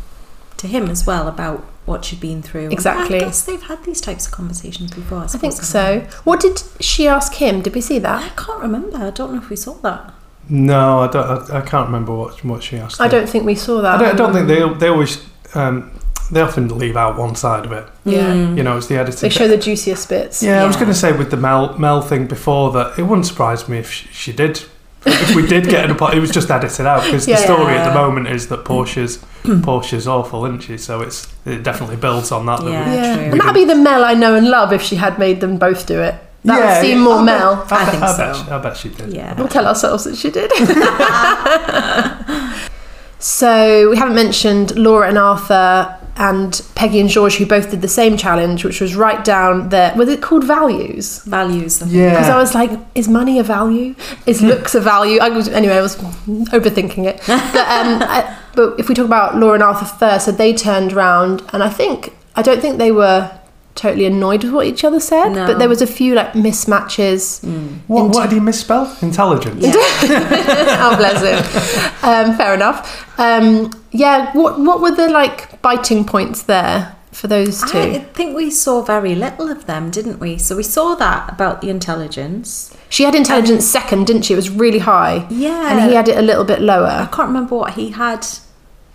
to 0.58 0.67
him 0.67 0.89
as 0.89 1.06
well 1.06 1.28
about 1.28 1.60
what 1.86 2.04
she'd 2.04 2.19
been 2.19 2.41
through. 2.41 2.69
Exactly. 2.71 3.17
I 3.17 3.19
guess 3.19 3.45
they've 3.45 3.62
had 3.62 3.84
these 3.86 4.01
types 4.01 4.25
of 4.25 4.32
conversations 4.34 4.91
before. 4.91 5.19
I, 5.19 5.23
I 5.25 5.28
think 5.28 5.54
so. 5.54 5.99
What 6.23 6.39
did 6.39 6.62
she 6.80 7.08
ask 7.08 7.36
him? 7.36 7.62
Did 7.62 7.75
we 7.75 7.82
see 7.82 7.99
that? 7.99 8.23
I 8.23 8.43
can't 8.43 8.62
remember. 8.62 8.97
I 8.97 9.12
don't 9.12 9.34
know 9.34 9.38
if 9.38 9.49
we 9.49 9.56
saw 9.56 9.75
that. 9.75 10.13
no, 10.49 10.99
I 11.01 11.08
don't. 11.08 11.51
I, 11.51 11.60
I 11.60 11.62
can't 11.62 11.88
remember 11.88 12.13
what 12.15 12.43
what 12.43 12.63
she 12.63 12.78
asked. 12.78 12.99
I 12.99 13.06
him. 13.06 13.12
don't 13.12 13.30
think 13.30 13.45
we 13.45 13.56
saw 13.56 13.82
that. 13.82 13.95
I 13.95 13.97
don't, 13.99 14.13
I 14.13 14.17
don't 14.17 14.34
think 14.34 14.47
they 14.47 14.80
they 14.80 14.88
always 14.88 15.23
um, 15.54 15.91
they 16.32 16.41
often 16.41 16.75
leave 16.75 16.97
out 16.97 17.19
one 17.19 17.36
side 17.36 17.65
of 17.65 17.71
it. 17.71 17.88
Yeah. 18.04 18.34
You 18.34 18.63
know, 18.63 18.78
it's 18.78 18.88
the 18.88 18.97
editing. 18.97 19.21
They 19.21 19.30
show 19.30 19.47
the 19.47 19.58
juiciest 19.58 20.10
bits. 20.10 20.41
Yeah, 20.41 20.63
I 20.63 20.65
was 20.65 20.75
going 20.75 20.88
to 20.88 20.95
say 20.95 21.15
with 21.15 21.30
the 21.30 21.38
Mel 21.38 21.78
Mel 21.78 22.01
thing 22.01 22.25
before 22.25 22.71
that, 22.71 22.97
it 22.97 23.04
wouldn't 23.04 23.28
surprise 23.28 23.69
me 23.69 23.78
if 23.78 23.91
she, 23.91 24.08
she 24.08 24.34
did. 24.34 24.65
If 25.06 25.36
we 25.36 25.46
did 25.46 25.68
get 25.70 25.86
an 25.86 25.91
apology, 25.91 26.18
it 26.18 26.22
was 26.22 26.32
just 26.32 26.50
edited 26.50 26.86
out 26.86 27.04
because 27.04 27.28
Yeah. 27.28 27.36
the 27.38 27.44
story 27.44 27.76
at 27.76 27.88
the 27.88 27.94
moment 27.94 28.28
is 28.28 28.48
that 28.48 28.65
Portia's 28.65 29.18
Portia's 29.63 30.08
awful, 30.08 30.46
isn't 30.46 30.62
she? 30.62 30.78
So 30.78 31.02
it's 31.02 31.32
it 31.46 31.63
definitely 31.63 31.98
builds 31.98 32.32
on 32.32 32.46
that. 32.48 32.60
that 32.60 32.65
we- 32.65 32.72
Yeah. 32.72 32.94
Yeah. 32.94 33.15
true. 33.15 33.24
And 33.32 33.39
that'd 33.39 33.54
be 33.54 33.65
the 33.65 33.76
Mel 33.76 34.04
I 34.04 34.13
know 34.13 34.36
and 34.36 34.50
love 34.50 34.74
if 34.74 34.82
she 34.82 34.96
had 34.96 35.20
made 35.20 35.41
them 35.41 35.58
both 35.58 35.86
do 35.86 36.02
it. 36.02 36.15
That 36.44 36.60
would 36.60 36.88
seem 36.88 37.00
more 37.02 37.15
I 37.15 37.26
bet- 37.26 37.39
Mel. 37.39 37.68
I, 37.72 37.82
I 37.82 37.86
think 37.89 38.04
I 38.04 38.18
bet, 38.18 38.36
so. 38.36 38.44
she, 38.44 38.52
I 38.52 38.58
bet 38.60 38.78
she 38.78 38.89
did. 38.89 39.13
Yeah. 39.13 39.34
We'll 39.36 39.48
tell 39.48 39.65
ourselves 39.68 40.04
that 40.04 40.15
she 40.15 40.30
did. 40.30 40.52
so 43.20 43.89
we 43.89 43.98
haven't 43.98 44.15
mentioned 44.15 44.76
Laura 44.78 45.08
and 45.10 45.18
Arthur 45.18 45.98
and 46.17 46.62
Peggy 46.75 46.99
and 46.99 47.10
George, 47.10 47.36
who 47.36 47.45
both 47.45 47.71
did 47.71 47.82
the 47.82 47.88
same 47.88 48.15
challenge, 48.15 48.63
which 48.63 48.80
was 48.80 48.95
write 48.95 49.25
down 49.25 49.69
their 49.69 49.93
was 49.95 50.10
it 50.10 50.21
called 50.21 50.45
values? 50.45 51.19
Values. 51.23 51.82
I 51.82 51.88
think. 51.88 52.10
Because 52.12 52.30
I 52.30 52.38
was 52.38 52.56
like, 52.56 52.71
is 52.95 53.08
money 53.08 53.39
a 53.39 53.43
value? 53.43 53.95
Is 54.25 54.41
looks 54.51 54.75
a 54.75 54.80
value? 54.80 55.19
I 55.19 55.30
was 55.30 55.49
anyway. 55.49 55.75
I 55.75 55.82
was 55.82 55.95
overthinking 55.97 57.06
it. 57.06 57.21
But, 57.56 57.67
um, 57.69 58.01
I, 58.01 58.38
but 58.56 58.80
if 58.80 58.89
we 58.89 58.95
talk 58.95 59.06
about 59.06 59.36
Laura 59.36 59.56
and 59.56 59.63
Arthur 59.63 59.86
first, 59.86 60.25
so 60.25 60.32
they 60.32 60.54
turned 60.54 60.93
round, 60.93 61.41
and 61.54 61.62
I 61.62 61.69
think 61.69 62.13
I 62.36 62.41
don't 62.41 62.62
think 62.62 62.78
they 62.78 62.91
were 62.91 63.32
totally 63.76 64.06
annoyed 64.06 64.44
with 64.44 64.54
what 64.54 64.66
each 64.66 64.84
other 64.84 65.00
said, 65.02 65.30
No. 65.34 65.46
but 65.48 65.60
there 65.60 65.68
was 65.70 65.82
a 65.82 65.88
few 65.88 66.16
like 66.16 66.32
mismatches. 66.34 67.44
What, 67.88 68.10
what 68.10 68.30
did 68.30 68.34
he 68.36 68.40
misspell? 68.40 68.96
Intelligence. 69.02 69.64
oh, 69.68 70.96
bless 70.98 71.22
him. 71.22 72.10
Um, 72.10 72.38
fair 72.38 72.54
enough. 72.54 73.20
Um, 73.20 73.72
yeah. 73.92 74.32
What 74.34 74.60
What 74.60 74.82
were 74.82 74.92
the 74.96 75.10
like 75.10 75.62
biting 75.62 76.06
points 76.06 76.44
there 76.44 76.96
for 77.12 77.28
those 77.28 77.62
two? 77.72 77.78
I 77.80 78.00
think 78.00 78.36
we 78.36 78.50
saw 78.50 78.82
very 78.82 79.16
little 79.16 79.50
of 79.50 79.66
them, 79.66 79.92
didn't 79.92 80.20
we? 80.20 80.38
So 80.38 80.56
we 80.56 80.64
saw 80.64 80.96
that 80.96 81.32
about 81.32 81.62
the 81.62 81.70
intelligence. 81.70 82.76
she 82.90 83.04
had 83.04 83.16
intelligence 83.16 83.66
second, 83.66 84.08
didn't 84.08 84.24
she? 84.24 84.34
It 84.34 84.38
was 84.38 84.50
really 84.50 84.80
high. 84.80 85.26
Yeah. 85.30 85.70
And 85.72 85.90
he 85.90 85.96
had 85.96 86.08
it 86.08 86.18
a 86.18 86.22
little 86.22 86.46
bit 86.46 86.62
lower. 86.62 86.88
I 86.88 87.06
can't 87.08 87.28
remember 87.28 87.56
what 87.56 87.74
he 87.74 87.90
had 87.92 88.26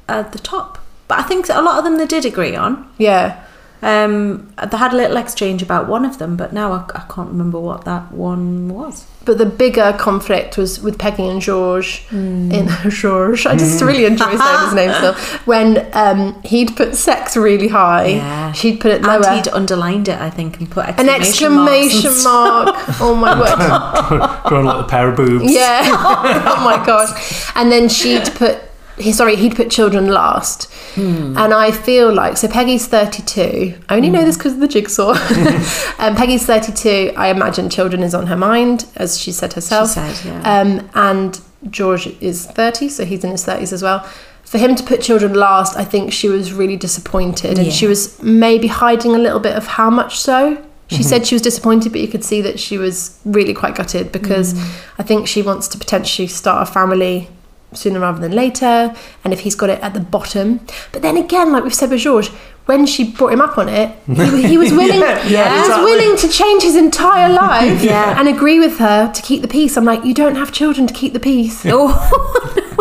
at 0.09 0.33
the 0.33 0.39
top, 0.39 0.79
but 1.07 1.19
I 1.19 1.23
think 1.23 1.49
a 1.49 1.61
lot 1.61 1.79
of 1.79 1.85
them 1.85 1.99
they 1.99 2.07
did 2.07 2.25
agree 2.25 2.57
on. 2.57 2.91
Yeah. 2.99 3.45
Um, 3.83 4.53
they 4.71 4.77
had 4.77 4.93
a 4.93 4.97
little 4.97 5.17
exchange 5.17 5.63
about 5.63 5.89
one 5.89 6.05
of 6.05 6.19
them, 6.19 6.37
but 6.37 6.53
now 6.53 6.73
I, 6.73 6.85
I 6.95 7.05
can't 7.13 7.29
remember 7.31 7.59
what 7.59 7.85
that 7.87 8.13
one 8.13 8.69
was. 8.69 9.07
But 9.25 9.39
the 9.39 9.47
bigger 9.47 9.95
conflict 9.99 10.57
was 10.57 10.81
with 10.81 10.99
Peggy 10.99 11.27
and 11.29 11.41
George 11.41 12.05
in 12.11 12.69
George. 12.91 13.47
I 13.47 13.55
just 13.57 13.81
really 13.83 14.05
enjoy 14.07 14.37
saying 14.37 14.61
his 14.65 14.75
name 14.75 14.93
still. 14.99 15.15
When 15.45 15.87
um, 15.95 16.41
he'd 16.43 16.75
put 16.77 16.95
sex 16.95 17.37
really 17.37 17.69
high, 17.69 18.07
Yeah. 18.07 18.53
she'd 18.53 18.81
put 18.81 18.91
it 18.93 19.05
And 19.05 19.07
lower. 19.07 19.35
he'd 19.35 19.49
underlined 19.49 20.09
it, 20.09 20.19
I 20.19 20.31
think, 20.31 20.59
and 20.59 20.71
put 20.71 20.87
An 20.99 21.09
exclamation, 21.09 21.59
exclamation 22.01 22.25
marks 22.25 22.79
and 22.79 22.89
mark. 22.89 23.01
oh 23.01 23.15
my 23.15 23.39
word. 23.41 24.43
Growing 24.49 24.67
a 24.67 24.69
little 24.69 24.85
pair 24.85 25.09
of 25.11 25.17
boobs. 25.17 25.53
Yeah. 25.53 25.83
oh 25.85 26.63
my 26.65 26.85
gosh. 26.85 27.51
And 27.55 27.71
then 27.71 27.89
she'd 27.89 28.25
put 28.35 28.59
he 29.01 29.13
sorry, 29.13 29.37
he'd 29.37 29.57
put 29.57 29.71
children 29.71 30.09
last. 30.09 30.65
Hmm. 30.95 31.37
And 31.37 31.55
I 31.55 31.71
feel 31.71 32.13
like 32.13 32.37
so 32.37 32.49
Peggy's 32.49 32.87
32. 32.87 33.75
I 33.89 33.97
only 33.97 34.11
know 34.11 34.25
this 34.25 34.37
because 34.37 34.55
of 34.55 34.61
the 34.61 34.69
jigsaw. 34.69 35.11
um, 35.99 36.17
Peggy's 36.17 36.45
32. 36.47 37.13
I 37.17 37.29
imagine 37.29 37.71
children 37.71 38.03
is 38.03 38.15
on 38.15 38.27
her 38.27 38.37
mind, 38.37 38.87
as 38.97 39.19
she 39.19 39.33
said 39.33 39.53
herself. 39.55 39.89
She 39.91 39.95
said, 39.95 40.25
yeah. 40.25 40.61
Um, 40.61 40.91
and 40.95 41.41
George 41.71 42.07
is 42.21 42.47
30, 42.47 42.89
so 42.89 43.05
he's 43.05 43.25
in 43.25 43.31
his 43.31 43.45
30s 43.45 43.73
as 43.73 43.83
well. 43.83 44.09
for 44.45 44.59
him 44.59 44.75
to 44.75 44.83
put 44.83 45.01
children 45.01 45.33
last, 45.35 45.77
I 45.77 45.85
think 45.85 46.13
she 46.13 46.29
was 46.29 46.53
really 46.53 46.77
disappointed, 46.77 47.57
and 47.57 47.69
Yeah. 47.69 47.73
she 47.73 47.87
was 47.87 48.21
maybe 48.21 48.67
hiding 48.67 49.15
a 49.15 49.19
little 49.19 49.39
bit 49.39 49.55
of 49.55 49.65
how 49.79 49.91
much 49.91 50.19
so. 50.19 50.59
She 50.89 51.05
said 51.05 51.25
she 51.25 51.37
was 51.37 51.43
disappointed, 51.43 51.93
but 51.93 52.01
you 52.01 52.09
could 52.09 52.25
see 52.25 52.41
that 52.43 52.59
she 52.59 52.77
was 52.77 53.17
really 53.25 53.55
quite 53.55 53.77
gutted 53.77 54.11
because 54.11 54.59
I 54.99 55.05
think 55.05 55.29
she 55.29 55.41
wants 55.41 55.69
to 55.69 55.79
potentially 55.79 56.27
start 56.27 56.69
a 56.69 56.73
family 56.73 57.29
sooner 57.73 58.01
rather 58.01 58.21
than 58.21 58.33
later, 58.33 58.95
and 59.25 59.33
if 59.33 59.41
he's 59.41 59.55
got 59.55 59.71
it 59.71 59.81
at 59.81 59.95
the 59.95 60.01
bottom. 60.01 60.61
But 60.93 61.03
then 61.03 61.17
again, 61.17 61.53
like 61.53 61.63
we've 61.63 61.75
said 61.75 61.91
with 61.91 62.01
George, 62.01 62.29
when 62.67 62.87
she 62.87 63.11
brought 63.13 63.33
him 63.33 63.41
up 63.41 63.59
on 63.59 63.69
it, 63.69 63.97
he, 64.07 64.47
he 64.49 64.59
was 64.59 64.71
willing. 64.73 65.01
Yeah, 65.01 65.27
yeah, 65.27 65.63
he 65.63 65.69
was 65.69 65.79
willing 65.85 66.17
to 66.19 66.29
change 66.29 66.63
his 66.63 66.77
entire 66.77 67.33
life 67.33 67.83
Yeah. 67.83 68.19
and 68.19 68.29
agree 68.29 68.59
with 68.61 68.79
her 68.79 69.13
to 69.13 69.23
keep 69.23 69.43
the 69.43 69.49
peace. 69.49 69.77
I'm 69.77 69.85
like, 69.85 70.05
you 70.05 70.15
don't 70.15 70.37
have 70.37 70.53
children 70.53 70.87
to 70.87 70.95
keep 70.95 71.13
the 71.13 71.21
peace. 71.21 71.65
Oh, 71.73 71.91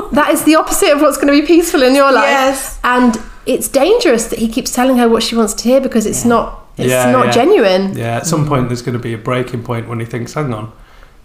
That 0.11 0.31
is 0.31 0.43
the 0.43 0.55
opposite 0.55 0.91
of 0.91 1.01
what's 1.01 1.17
going 1.17 1.27
to 1.33 1.39
be 1.39 1.45
peaceful 1.45 1.83
in 1.83 1.93
your 1.95 2.11
life. 2.11 2.23
Yes. 2.25 2.79
And 2.83 3.21
it's 3.45 3.67
dangerous 3.67 4.25
that 4.27 4.39
he 4.39 4.47
keeps 4.47 4.71
telling 4.71 4.97
her 4.97 5.07
what 5.07 5.21
she 5.23 5.35
wants 5.35 5.53
to 5.53 5.63
hear 5.63 5.79
because 5.79 6.05
it's 6.05 6.25
not 6.25 6.65
it's 6.77 6.89
not 7.11 7.33
genuine. 7.33 7.95
Yeah, 7.97 8.17
at 8.17 8.25
some 8.25 8.47
point 8.47 8.69
there's 8.69 8.81
going 8.81 8.93
to 8.97 9.03
be 9.03 9.13
a 9.13 9.17
breaking 9.17 9.63
point 9.63 9.87
when 9.87 9.99
he 9.99 10.05
thinks, 10.05 10.33
hang 10.33 10.53
on, 10.53 10.71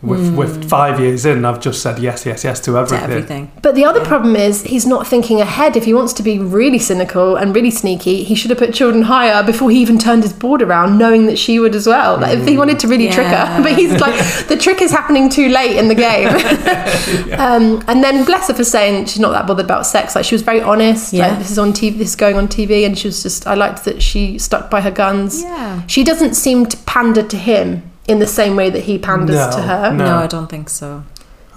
with, 0.06 0.34
with 0.36 0.68
five 0.68 1.00
years 1.00 1.24
in, 1.24 1.44
I've 1.44 1.60
just 1.60 1.82
said 1.82 1.98
yes, 1.98 2.26
yes, 2.26 2.44
yes 2.44 2.60
to 2.60 2.72
to 2.72 2.78
everything. 2.78 3.10
everything. 3.10 3.52
But 3.62 3.74
the 3.74 3.84
other 3.84 4.04
problem 4.04 4.36
is 4.36 4.62
he's 4.62 4.86
not 4.86 5.06
thinking 5.06 5.40
ahead. 5.40 5.76
If 5.76 5.84
he 5.84 5.94
wants 5.94 6.12
to 6.14 6.22
be 6.22 6.38
really 6.38 6.78
cynical 6.78 7.36
and 7.36 7.54
really 7.54 7.70
sneaky, 7.70 8.24
he 8.24 8.34
should 8.34 8.50
have 8.50 8.58
put 8.58 8.74
children 8.74 9.02
higher 9.02 9.42
before 9.42 9.70
he 9.70 9.80
even 9.80 9.98
turned 9.98 10.22
his 10.22 10.32
board 10.32 10.62
around, 10.62 10.98
knowing 10.98 11.26
that 11.26 11.38
she 11.38 11.58
would 11.58 11.74
as 11.74 11.86
well. 11.86 12.18
Like 12.18 12.38
if 12.38 12.46
he 12.46 12.58
wanted 12.58 12.78
to 12.80 12.88
really 12.88 13.08
trick 13.10 13.26
her, 13.26 13.62
but 13.62 13.74
he's 13.76 13.92
like 14.00 14.14
the 14.48 14.56
trick 14.56 14.82
is 14.82 14.90
happening 14.90 15.28
too 15.28 15.48
late 15.48 15.76
in 15.76 15.88
the 15.88 15.94
game. 15.94 16.28
um, 17.38 17.82
and 17.88 18.02
then 18.02 18.24
bless 18.24 18.48
her 18.48 18.54
for 18.54 18.64
saying 18.64 19.06
she's 19.06 19.20
not 19.20 19.30
that 19.30 19.46
bothered 19.46 19.64
about 19.64 19.86
sex. 19.86 20.14
Like 20.14 20.24
she 20.24 20.34
was 20.34 20.42
very 20.42 20.60
honest. 20.60 21.12
Yeah. 21.12 21.28
Like 21.28 21.38
this 21.38 21.50
is 21.50 21.58
on 21.58 21.72
TV. 21.72 21.98
This 21.98 22.10
is 22.10 22.16
going 22.16 22.36
on 22.36 22.48
TV, 22.48 22.86
and 22.86 22.98
she 22.98 23.08
was 23.08 23.22
just. 23.22 23.46
I 23.46 23.54
liked 23.54 23.84
that 23.84 24.02
she 24.02 24.38
stuck 24.38 24.70
by 24.70 24.80
her 24.80 24.90
guns. 24.90 25.42
Yeah. 25.42 25.86
She 25.86 26.04
doesn't 26.04 26.34
seem 26.34 26.66
to 26.66 26.76
pander 26.78 27.22
to 27.22 27.36
him 27.36 27.82
in 28.08 28.18
the 28.18 28.26
same 28.26 28.54
way 28.56 28.70
that 28.70 28.84
he 28.84 28.98
panders 28.98 29.36
No, 29.36 29.50
to 29.50 29.62
her. 29.62 29.90
no. 29.92 30.04
No, 30.04 30.16
I 30.18 30.26
don't 30.26 30.48
think 30.48 30.68
so. 30.68 31.04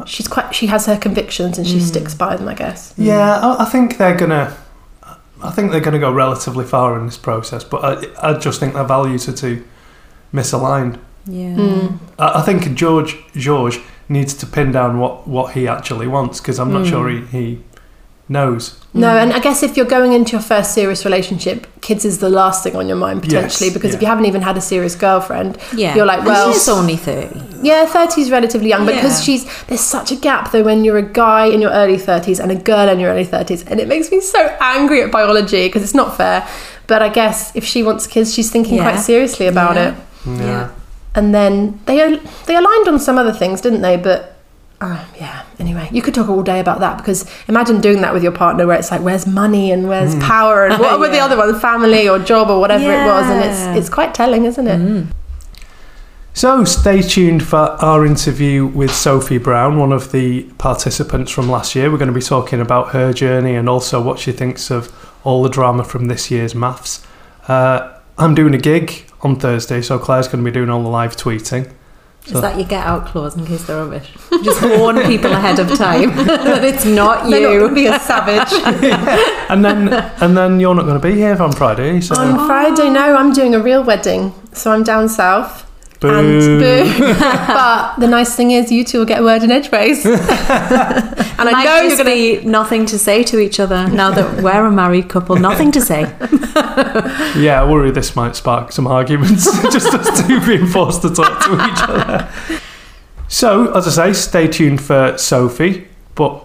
She's 0.06 0.28
quite. 0.28 0.54
She 0.54 0.68
has 0.68 0.86
her 0.86 0.96
convictions, 0.98 1.58
and 1.58 1.66
she 1.68 1.78
Mm. 1.78 1.82
sticks 1.82 2.14
by 2.14 2.36
them. 2.36 2.48
I 2.48 2.54
guess. 2.54 2.94
Yeah, 2.98 3.40
I, 3.40 3.64
I 3.64 3.66
think 3.66 3.98
they're 3.98 4.16
gonna. 4.16 4.56
I 5.44 5.52
think 5.52 5.72
they're 5.72 5.82
gonna 5.82 6.00
go 6.00 6.12
relatively 6.12 6.66
far 6.66 6.98
in 7.00 7.06
this 7.06 7.18
process, 7.18 7.64
but 7.64 7.84
I, 7.84 8.30
I 8.30 8.34
just 8.38 8.60
think 8.60 8.74
their 8.76 8.84
values 8.84 9.28
are 9.28 9.34
too 9.34 9.64
misaligned. 10.34 10.98
Yeah. 11.26 11.56
Mm. 11.56 11.98
I, 12.20 12.40
I 12.40 12.42
think 12.42 12.74
George 12.76 13.18
George 13.36 13.80
needs 14.10 14.34
to 14.36 14.46
pin 14.46 14.72
down 14.72 15.00
what, 15.00 15.28
what 15.28 15.54
he 15.54 15.68
actually 15.68 16.08
wants 16.08 16.40
because 16.40 16.60
I'm 16.60 16.72
not 16.72 16.84
Mm. 16.86 16.90
sure 16.90 17.10
he, 17.10 17.22
he 17.26 17.60
knows. 18.30 18.80
No, 18.94 19.08
mm. 19.08 19.22
and 19.24 19.34
I 19.34 19.40
guess 19.40 19.64
if 19.64 19.78
you're 19.78 19.86
going 19.86 20.14
into 20.14 20.32
your 20.34 20.42
first 20.42 20.74
serious 20.74 21.06
relationship, 21.06 21.68
kids 21.82 22.04
is 22.04 22.18
the 22.20 22.30
last 22.30 22.64
thing 22.64 22.76
on 22.76 22.88
your 22.88 22.98
mind 22.98 23.22
potentially 23.22 23.68
Yes, 23.68 23.74
because 23.74 23.94
if 23.94 24.02
you 24.02 24.08
haven't 24.08 24.26
even 24.26 24.42
had 24.42 24.58
a 24.58 24.62
serious 24.62 24.96
girlfriend, 24.96 25.58
Yeah. 25.76 25.96
you're 25.96 26.06
like, 26.06 26.20
And 26.20 26.28
well, 26.28 26.52
she's 26.52 26.68
only 26.68 26.98
30. 26.98 27.42
yeah, 27.62 27.86
30 27.86 28.22
is 28.22 28.32
relatively 28.32 28.70
young, 28.70 28.86
but 28.86 28.96
because 28.96 29.24
she's 29.24 29.46
there's 29.68 29.82
such 29.82 30.12
a 30.12 30.16
gap 30.16 30.52
though 30.52 30.64
when 30.64 30.84
you're 30.84 30.98
a 30.98 31.10
guy 31.26 31.46
in 31.46 31.62
your 31.62 31.72
early 31.72 31.98
30s 31.98 32.40
and 32.40 32.52
a 32.52 32.56
girl 32.56 32.90
in 32.90 33.00
your 33.00 33.12
early 33.12 33.26
30s, 33.26 33.64
and 33.70 33.80
it 33.80 33.88
makes 33.88 34.12
me 34.12 34.20
so 34.20 34.56
angry 34.60 35.02
at 35.04 35.12
biology 35.12 35.68
because 35.68 35.84
it's 35.84 35.96
not 35.96 36.18
fair. 36.18 36.48
But 36.88 37.02
I 37.02 37.10
guess 37.10 37.52
if 37.56 37.66
she 37.66 37.84
wants 37.84 38.08
kids, 38.08 38.34
she's 38.34 38.50
thinking 38.50 38.76
Yeah. 38.78 38.84
quite 38.92 39.00
seriously 39.00 39.48
about 39.48 39.76
Yeah. 39.76 39.90
it. 39.90 39.96
Yeah. 40.26 40.68
And 41.16 41.34
then 41.34 41.80
they 41.86 42.20
they 42.46 42.56
aligned 42.56 42.88
on 42.88 43.00
some 43.00 43.18
other 43.18 43.34
things, 43.34 43.62
didn't 43.62 43.82
they? 43.82 43.98
But 43.98 44.37
uh, 44.80 45.06
yeah. 45.16 45.44
Anyway, 45.60 45.90
you 45.92 46.02
could 46.02 46.14
talk 46.14 46.30
all 46.30 46.44
day 46.44 46.60
about 46.60 46.80
that 46.82 46.98
because 46.98 47.26
imagine 47.48 47.82
doing 47.82 48.02
that 48.02 48.14
with 48.14 48.22
your 48.22 48.32
partner, 48.32 48.68
where 48.68 48.78
it's 48.78 48.92
like, 48.92 49.02
where's 49.02 49.26
money 49.26 49.72
and 49.72 49.88
where's 49.88 50.16
power 50.18 50.66
and 50.68 50.80
what 50.80 51.00
were 51.00 51.10
the 51.10 51.20
other 51.20 51.36
ones, 51.36 51.60
family 51.60 52.08
or 52.08 52.20
job 52.20 52.50
or 52.50 52.60
whatever 52.60 52.84
it 52.84 53.06
was, 53.06 53.26
and 53.26 53.44
it's 53.44 53.78
it's 53.78 53.90
quite 53.90 54.14
telling, 54.14 54.46
isn't 54.46 54.68
it? 54.68 55.08
So 56.34 56.64
stay 56.66 57.02
tuned 57.02 57.42
for 57.42 57.58
our 57.58 58.06
interview 58.06 58.68
with 58.68 58.94
Sophie 58.94 59.40
Brown, 59.40 59.80
one 59.80 59.92
of 59.92 60.12
the 60.12 60.44
participants 60.60 61.32
from 61.32 61.50
last 61.50 61.74
year. 61.76 61.90
We're 61.90 61.98
going 61.98 62.14
to 62.14 62.14
be 62.14 62.22
talking 62.22 62.62
about 62.62 62.90
her 62.90 63.12
journey 63.12 63.56
and 63.56 63.68
also 63.68 64.00
what 64.00 64.20
she 64.20 64.32
thinks 64.32 64.70
of 64.70 64.94
all 65.24 65.42
the 65.42 65.50
drama 65.50 65.84
from 65.84 66.06
this 66.06 66.30
year's 66.30 66.54
MAFS. 66.54 67.04
Uh, 67.48 68.00
I'm 68.20 68.36
doing 68.36 68.54
a 68.54 68.60
gig 68.60 69.10
on 69.22 69.40
Thursday, 69.40 69.82
so 69.82 69.98
Claire's 69.98 70.28
going 70.28 70.44
to 70.44 70.52
be 70.52 70.54
doing 70.54 70.70
all 70.70 70.84
the 70.84 70.90
live 70.90 71.16
tweeting. 71.18 71.74
Is 72.32 72.42
that 72.42 72.58
your 72.58 72.68
get 72.68 72.86
out 72.86 73.06
clause 73.08 73.36
in 73.38 73.46
case 73.46 73.66
they're 73.66 73.84
rubbish? 73.84 74.12
Just 74.44 74.62
warn 74.62 75.02
people 75.04 75.32
ahead 75.32 75.60
of 75.60 75.68
time 75.78 76.16
that 76.26 76.64
it's 76.64 76.86
not 76.86 77.30
They're 77.30 77.42
not 77.42 77.52
you. 77.54 77.60
going 77.60 77.70
to 77.70 77.76
be 77.76 77.88
a 77.88 78.00
savage. 78.12 78.52
And 79.50 79.64
then 79.64 79.94
and 80.22 80.36
then 80.38 80.60
you're 80.60 80.76
not 80.76 80.84
going 80.86 81.00
to 81.00 81.08
be 81.08 81.16
here 81.16 81.42
on 81.42 81.52
Friday, 81.52 82.02
so 82.02 82.16
On 82.16 82.48
Friday, 82.48 82.90
no, 82.90 83.16
I'm 83.16 83.32
doing 83.34 83.56
a 83.56 83.60
real 83.60 83.84
wedding, 83.84 84.34
so 84.54 84.72
I'm 84.72 84.84
down 84.84 85.08
south. 85.10 85.66
Boo. 86.00 86.10
And 86.10 86.60
boo. 86.60 87.04
but 87.20 87.98
the 87.98 88.08
nice 88.08 88.36
thing 88.36 88.52
is, 88.52 88.72
you 88.72 88.84
two 88.84 89.00
will 89.00 89.06
get 89.06 89.22
a 89.22 89.24
word 89.24 89.44
in 89.44 89.52
edgeways. 89.52 90.06
and 90.06 90.16
I 90.20 91.52
Might 91.52 91.64
know 91.64 91.82
you're 91.82 91.98
going 91.98 91.98
to 91.98 92.42
be 92.42 92.46
nothing 92.46 92.86
to 92.88 92.98
say 93.00 93.24
to 93.24 93.40
each 93.40 93.60
other 93.60 93.88
now 93.88 94.12
that 94.12 94.42
we're 94.44 94.66
a 94.66 94.72
married 94.72 95.10
couple. 95.10 95.36
Nothing 95.36 95.72
to 95.74 95.82
say. 95.82 96.14
Yeah, 97.38 97.62
I 97.62 97.70
worry 97.70 97.92
this 97.92 98.16
might 98.16 98.36
spark 98.36 98.72
some 98.72 98.88
arguments, 98.88 99.46
just 99.72 99.94
us 99.94 100.26
two 100.26 100.44
being 100.46 100.66
forced 100.66 101.04
to 101.04 101.14
talk 101.14 101.44
to 101.46 101.54
each 101.54 101.84
other. 101.84 102.30
So, 103.28 103.72
as 103.74 103.88
I 103.88 104.12
say, 104.12 104.14
stay 104.14 104.48
tuned 104.48 104.82
for 104.82 105.18
Sophie, 105.18 105.88
but 106.16 106.44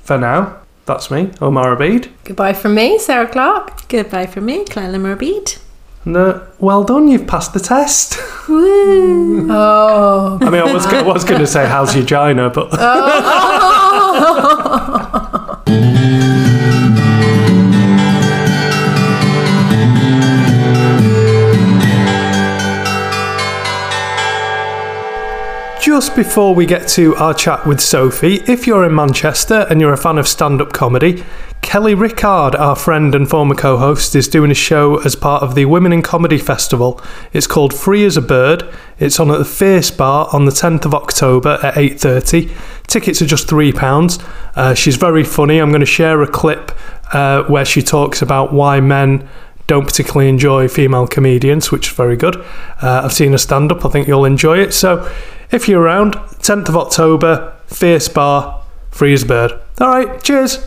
for 0.00 0.18
now, 0.18 0.62
that's 0.86 1.10
me, 1.10 1.30
Omar 1.40 1.76
Abid. 1.76 2.10
Goodbye 2.24 2.54
from 2.54 2.74
me, 2.74 2.98
Sarah 2.98 3.28
Clark. 3.28 3.88
Goodbye 3.88 4.26
from 4.26 4.46
me, 4.46 4.64
Claire 4.64 4.92
Limmerbeat. 4.92 5.58
And, 6.04 6.16
uh, 6.16 6.40
well 6.58 6.84
done, 6.84 7.08
you've 7.08 7.26
passed 7.26 7.52
the 7.52 7.60
test. 7.60 8.16
Oh. 9.54 10.38
I 10.40 10.50
mean, 10.50 10.60
I 10.60 10.72
was, 10.72 10.86
I 10.86 11.02
was 11.02 11.24
going 11.24 11.40
to 11.40 11.46
say, 11.46 11.66
how's 11.68 11.94
your 11.94 12.04
gina, 12.04 12.50
but 12.50 12.70
Just 25.82 26.14
before 26.14 26.54
we 26.54 26.64
get 26.64 26.86
to 26.90 27.14
our 27.16 27.34
chat 27.34 27.66
with 27.66 27.80
Sophie, 27.80 28.36
if 28.46 28.66
you're 28.66 28.84
in 28.84 28.94
Manchester 28.94 29.66
and 29.68 29.80
you're 29.80 29.92
a 29.92 29.96
fan 29.96 30.16
of 30.16 30.28
stand 30.28 30.62
up 30.62 30.72
comedy, 30.72 31.24
Kelly 31.62 31.94
Rickard, 31.94 32.54
our 32.56 32.76
friend 32.76 33.14
and 33.14 33.28
former 33.30 33.54
co 33.54 33.78
host, 33.78 34.14
is 34.14 34.28
doing 34.28 34.50
a 34.50 34.54
show 34.54 34.98
as 34.98 35.16
part 35.16 35.42
of 35.42 35.54
the 35.54 35.64
Women 35.64 35.92
in 35.92 36.02
Comedy 36.02 36.36
Festival. 36.36 37.00
It's 37.32 37.46
called 37.46 37.72
Free 37.72 38.04
as 38.04 38.18
a 38.18 38.20
Bird. 38.20 38.68
It's 38.98 39.18
on 39.18 39.30
at 39.30 39.38
the 39.38 39.44
Fierce 39.46 39.90
Bar 39.90 40.28
on 40.32 40.44
the 40.44 40.50
10th 40.50 40.84
of 40.84 40.94
October 40.94 41.58
at 41.62 41.74
8.30. 41.74 42.50
Tickets 42.88 43.22
are 43.22 43.26
just 43.26 43.48
£3. 43.48 44.22
Uh, 44.54 44.74
she's 44.74 44.96
very 44.96 45.24
funny. 45.24 45.58
I'm 45.58 45.70
going 45.70 45.80
to 45.80 45.86
share 45.86 46.20
a 46.20 46.28
clip 46.28 46.72
uh, 47.14 47.44
where 47.44 47.64
she 47.64 47.80
talks 47.80 48.20
about 48.20 48.52
why 48.52 48.80
men 48.80 49.26
don't 49.66 49.86
particularly 49.86 50.28
enjoy 50.28 50.68
female 50.68 51.06
comedians, 51.06 51.70
which 51.70 51.88
is 51.88 51.96
very 51.96 52.16
good. 52.16 52.36
Uh, 52.82 53.02
I've 53.04 53.14
seen 53.14 53.32
her 53.32 53.38
stand 53.38 53.72
up, 53.72 53.86
I 53.86 53.88
think 53.88 54.08
you'll 54.08 54.26
enjoy 54.26 54.58
it. 54.58 54.74
So 54.74 55.10
if 55.50 55.68
you're 55.68 55.80
around, 55.80 56.14
10th 56.16 56.68
of 56.68 56.76
October, 56.76 57.56
Fierce 57.66 58.08
Bar, 58.08 58.62
free 58.90 59.14
as 59.14 59.22
a 59.22 59.26
bird. 59.26 59.52
All 59.80 59.88
right, 59.88 60.22
cheers. 60.22 60.66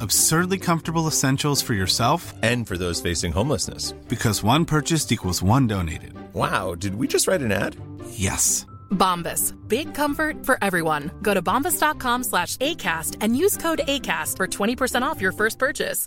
Absurdly 0.00 0.58
comfortable 0.58 1.06
essentials 1.06 1.62
for 1.62 1.74
yourself 1.74 2.34
And 2.42 2.66
for 2.66 2.76
those 2.76 3.00
facing 3.00 3.32
homelessness. 3.32 3.92
because 4.08 4.42
one 4.42 4.64
purchased 4.64 5.12
equals 5.12 5.42
one 5.42 5.66
donated. 5.66 6.12
Wow, 6.34 6.74
did 6.74 6.94
we 6.96 7.06
just 7.08 7.26
write 7.28 7.40
an 7.42 7.52
ad? 7.52 7.76
Yes. 8.10 8.66
Bombas. 8.90 9.52
Big 9.68 9.94
comfort 9.94 10.44
for 10.46 10.58
everyone. 10.62 11.10
Go 11.22 11.34
to 11.34 11.42
bombas.com 11.42 12.24
slash 12.24 12.56
ACAST 12.58 13.16
and 13.20 13.36
use 13.36 13.56
code 13.56 13.80
ACAST 13.88 14.36
for 14.36 14.46
20% 14.46 15.02
off 15.02 15.20
your 15.20 15.32
first 15.32 15.58
purchase. 15.58 16.06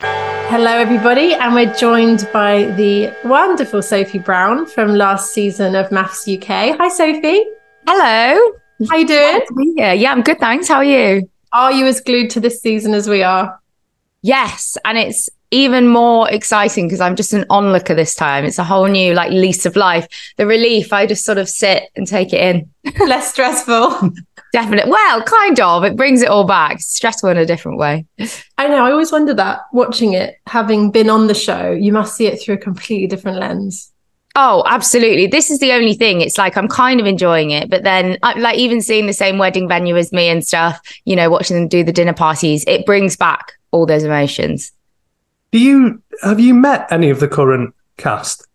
Hello, 0.00 0.70
everybody, 0.72 1.32
and 1.34 1.54
we're 1.54 1.72
joined 1.74 2.28
by 2.32 2.64
the 2.76 3.14
wonderful 3.24 3.80
Sophie 3.82 4.18
Brown 4.18 4.66
from 4.66 4.88
last 4.96 5.32
season 5.32 5.74
of 5.76 5.88
MAFS 5.90 6.26
UK. 6.36 6.76
Hi, 6.76 6.88
Sophie. 6.88 7.44
Hello. 7.86 8.52
How 8.90 8.96
you 8.96 9.06
doing? 9.06 9.40
Yeah, 9.76 9.92
yeah, 9.92 10.10
I'm 10.12 10.22
good, 10.22 10.38
thanks. 10.40 10.66
How 10.68 10.76
are 10.76 10.84
you? 10.84 11.30
Are 11.52 11.72
you 11.72 11.86
as 11.86 12.00
glued 12.00 12.30
to 12.30 12.40
this 12.40 12.60
season 12.60 12.94
as 12.94 13.08
we 13.08 13.22
are? 13.22 13.60
Yes, 14.22 14.78
and 14.84 14.96
it's 14.96 15.28
even 15.50 15.86
more 15.86 16.30
exciting 16.30 16.86
because 16.86 17.00
I'm 17.00 17.14
just 17.14 17.34
an 17.34 17.44
onlooker 17.50 17.94
this 17.94 18.14
time. 18.14 18.44
It's 18.44 18.58
a 18.58 18.64
whole 18.64 18.86
new 18.86 19.12
like 19.12 19.30
lease 19.30 19.66
of 19.66 19.76
life. 19.76 20.08
The 20.38 20.46
relief, 20.46 20.92
I 20.92 21.06
just 21.06 21.24
sort 21.24 21.38
of 21.38 21.48
sit 21.48 21.90
and 21.94 22.06
take 22.06 22.32
it 22.32 22.40
in. 22.40 22.70
Less 23.06 23.30
stressful. 23.30 24.12
Definitely. 24.52 24.90
Well, 24.90 25.22
kind 25.22 25.60
of. 25.60 25.84
It 25.84 25.96
brings 25.96 26.22
it 26.22 26.28
all 26.28 26.44
back. 26.44 26.76
It's 26.76 26.86
stressful 26.86 27.28
in 27.30 27.36
a 27.36 27.46
different 27.46 27.78
way. 27.78 28.06
I 28.58 28.68
know. 28.68 28.84
I 28.84 28.90
always 28.90 29.12
wonder 29.12 29.34
that 29.34 29.60
watching 29.72 30.14
it, 30.14 30.36
having 30.46 30.90
been 30.90 31.10
on 31.10 31.26
the 31.26 31.34
show, 31.34 31.70
you 31.70 31.92
must 31.92 32.16
see 32.16 32.26
it 32.26 32.40
through 32.40 32.54
a 32.54 32.58
completely 32.58 33.06
different 33.06 33.38
lens. 33.38 33.91
Oh, 34.34 34.62
absolutely. 34.66 35.26
This 35.26 35.50
is 35.50 35.58
the 35.58 35.72
only 35.72 35.94
thing. 35.94 36.20
It's 36.20 36.38
like 36.38 36.56
I'm 36.56 36.68
kind 36.68 37.00
of 37.00 37.06
enjoying 37.06 37.50
it, 37.50 37.68
but 37.68 37.82
then 37.82 38.16
I- 38.22 38.38
like 38.38 38.58
even 38.58 38.80
seeing 38.80 39.06
the 39.06 39.12
same 39.12 39.38
wedding 39.38 39.68
venue 39.68 39.96
as 39.96 40.12
me 40.12 40.28
and 40.28 40.44
stuff, 40.46 40.80
you 41.04 41.16
know, 41.16 41.28
watching 41.28 41.56
them 41.56 41.68
do 41.68 41.84
the 41.84 41.92
dinner 41.92 42.14
parties, 42.14 42.64
it 42.66 42.86
brings 42.86 43.16
back 43.16 43.52
all 43.72 43.84
those 43.84 44.04
emotions. 44.04 44.72
Do 45.50 45.58
you 45.58 46.02
have 46.22 46.40
you 46.40 46.54
met 46.54 46.90
any 46.90 47.10
of 47.10 47.20
the 47.20 47.28
current 47.28 47.74
cast? 47.98 48.46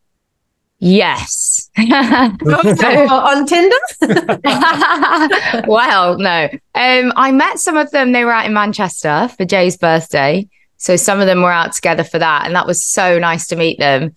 Yes. 0.80 1.70
on 1.78 3.46
Tinder? 3.46 3.76
well, 5.68 6.18
no. 6.18 6.50
Um, 6.76 7.14
I 7.16 7.32
met 7.32 7.60
some 7.60 7.78
of 7.78 7.90
them. 7.92 8.12
They 8.12 8.24
were 8.26 8.32
out 8.32 8.46
in 8.46 8.54
Manchester 8.54 9.30
for 9.38 9.46
Jay's 9.46 9.78
birthday. 9.78 10.48
So 10.78 10.96
some 10.96 11.20
of 11.20 11.26
them 11.26 11.42
were 11.42 11.52
out 11.52 11.74
together 11.74 12.04
for 12.04 12.20
that. 12.20 12.46
And 12.46 12.56
that 12.56 12.68
was 12.68 12.84
so 12.84 13.18
nice 13.18 13.48
to 13.48 13.56
meet 13.56 13.80
them. 13.80 14.14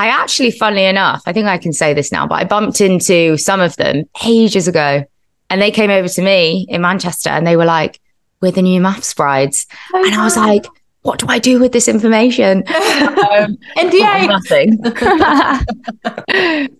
I 0.00 0.06
actually, 0.06 0.50
funnily 0.50 0.86
enough, 0.86 1.22
I 1.26 1.34
think 1.34 1.46
I 1.46 1.58
can 1.58 1.74
say 1.74 1.92
this 1.92 2.10
now, 2.10 2.26
but 2.26 2.36
I 2.36 2.44
bumped 2.44 2.80
into 2.80 3.36
some 3.36 3.60
of 3.60 3.76
them 3.76 4.04
ages 4.24 4.66
ago. 4.66 5.04
And 5.50 5.60
they 5.60 5.70
came 5.70 5.90
over 5.90 6.08
to 6.08 6.22
me 6.22 6.64
in 6.70 6.80
Manchester 6.80 7.28
and 7.28 7.46
they 7.46 7.54
were 7.54 7.66
like, 7.66 8.00
we're 8.40 8.50
the 8.50 8.62
new 8.62 8.80
MAFS 8.80 9.14
brides. 9.14 9.66
and 9.92 10.14
I 10.14 10.24
was 10.24 10.38
like, 10.38 10.64
what 11.02 11.18
do 11.18 11.26
I 11.28 11.38
do 11.38 11.60
with 11.60 11.72
this 11.72 11.86
information? 11.86 12.58
um, 12.68 13.58
NDA. 13.76 14.26
nothing. 14.26 14.78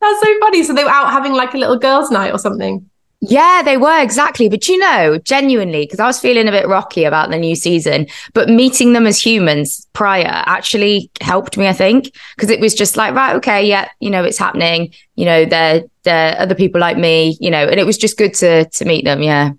That's 0.00 0.20
so 0.20 0.38
funny. 0.38 0.62
So 0.62 0.72
they 0.72 0.84
were 0.84 0.90
out 0.90 1.10
having 1.10 1.32
like 1.32 1.54
a 1.54 1.58
little 1.58 1.80
girls' 1.80 2.12
night 2.12 2.30
or 2.30 2.38
something. 2.38 2.88
Yeah, 3.24 3.62
they 3.64 3.76
were 3.76 4.02
exactly. 4.02 4.48
But 4.48 4.68
you 4.68 4.76
know, 4.78 5.16
genuinely, 5.18 5.84
because 5.84 6.00
I 6.00 6.06
was 6.06 6.18
feeling 6.18 6.48
a 6.48 6.50
bit 6.50 6.66
rocky 6.66 7.04
about 7.04 7.30
the 7.30 7.38
new 7.38 7.54
season, 7.54 8.08
but 8.34 8.48
meeting 8.48 8.94
them 8.94 9.06
as 9.06 9.24
humans 9.24 9.86
prior 9.92 10.26
actually 10.26 11.08
helped 11.20 11.56
me, 11.56 11.68
I 11.68 11.72
think, 11.72 12.12
because 12.34 12.50
it 12.50 12.58
was 12.58 12.74
just 12.74 12.96
like, 12.96 13.14
right, 13.14 13.36
okay, 13.36 13.64
yeah, 13.64 13.88
you 14.00 14.10
know, 14.10 14.24
it's 14.24 14.38
happening. 14.38 14.92
You 15.14 15.26
know, 15.26 15.44
they're, 15.44 15.84
they're 16.02 16.36
other 16.36 16.56
people 16.56 16.80
like 16.80 16.98
me, 16.98 17.36
you 17.40 17.48
know, 17.48 17.64
and 17.64 17.78
it 17.78 17.86
was 17.86 17.96
just 17.96 18.18
good 18.18 18.34
to 18.34 18.68
to 18.68 18.84
meet 18.84 19.04
them. 19.04 19.22
Yeah. 19.22 19.52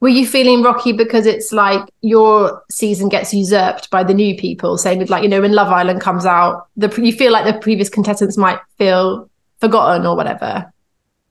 Were 0.00 0.10
you 0.10 0.26
feeling 0.26 0.62
rocky 0.62 0.92
because 0.92 1.24
it's 1.24 1.50
like 1.50 1.80
your 2.02 2.62
season 2.70 3.08
gets 3.08 3.32
usurped 3.32 3.88
by 3.88 4.04
the 4.04 4.12
new 4.12 4.36
people? 4.36 4.76
Same 4.76 4.98
with 4.98 5.08
like, 5.08 5.22
you 5.22 5.30
know, 5.30 5.40
when 5.40 5.54
Love 5.54 5.72
Island 5.72 6.02
comes 6.02 6.26
out, 6.26 6.68
the 6.76 6.94
you 7.02 7.12
feel 7.12 7.32
like 7.32 7.46
the 7.46 7.58
previous 7.58 7.88
contestants 7.88 8.36
might 8.36 8.60
feel 8.76 9.30
forgotten 9.62 10.04
or 10.04 10.14
whatever. 10.14 10.70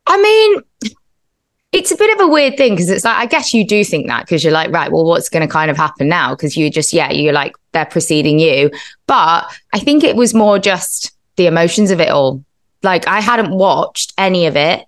I 0.07 0.21
mean, 0.21 0.95
it's 1.73 1.91
a 1.91 1.97
bit 1.97 2.13
of 2.17 2.25
a 2.25 2.31
weird 2.31 2.55
thing 2.57 2.73
because 2.73 2.89
it's 2.89 3.03
like, 3.03 3.17
I 3.17 3.25
guess 3.25 3.53
you 3.53 3.65
do 3.67 3.83
think 3.83 4.07
that 4.07 4.21
because 4.25 4.43
you're 4.43 4.53
like, 4.53 4.71
right, 4.71 4.91
well, 4.91 5.05
what's 5.05 5.29
going 5.29 5.45
to 5.45 5.51
kind 5.51 5.69
of 5.69 5.77
happen 5.77 6.07
now? 6.07 6.33
Because 6.33 6.55
you 6.55 6.69
just, 6.69 6.93
yeah, 6.93 7.11
you're 7.11 7.33
like, 7.33 7.55
they're 7.73 7.85
preceding 7.85 8.39
you. 8.39 8.71
But 9.05 9.43
I 9.73 9.79
think 9.79 10.03
it 10.03 10.15
was 10.15 10.33
more 10.33 10.59
just 10.59 11.11
the 11.35 11.45
emotions 11.47 11.91
of 11.91 11.99
it 11.99 12.09
all. 12.09 12.43
Like, 12.83 13.07
I 13.07 13.19
hadn't 13.19 13.51
watched 13.51 14.13
any 14.17 14.45
of 14.45 14.55
it. 14.55 14.85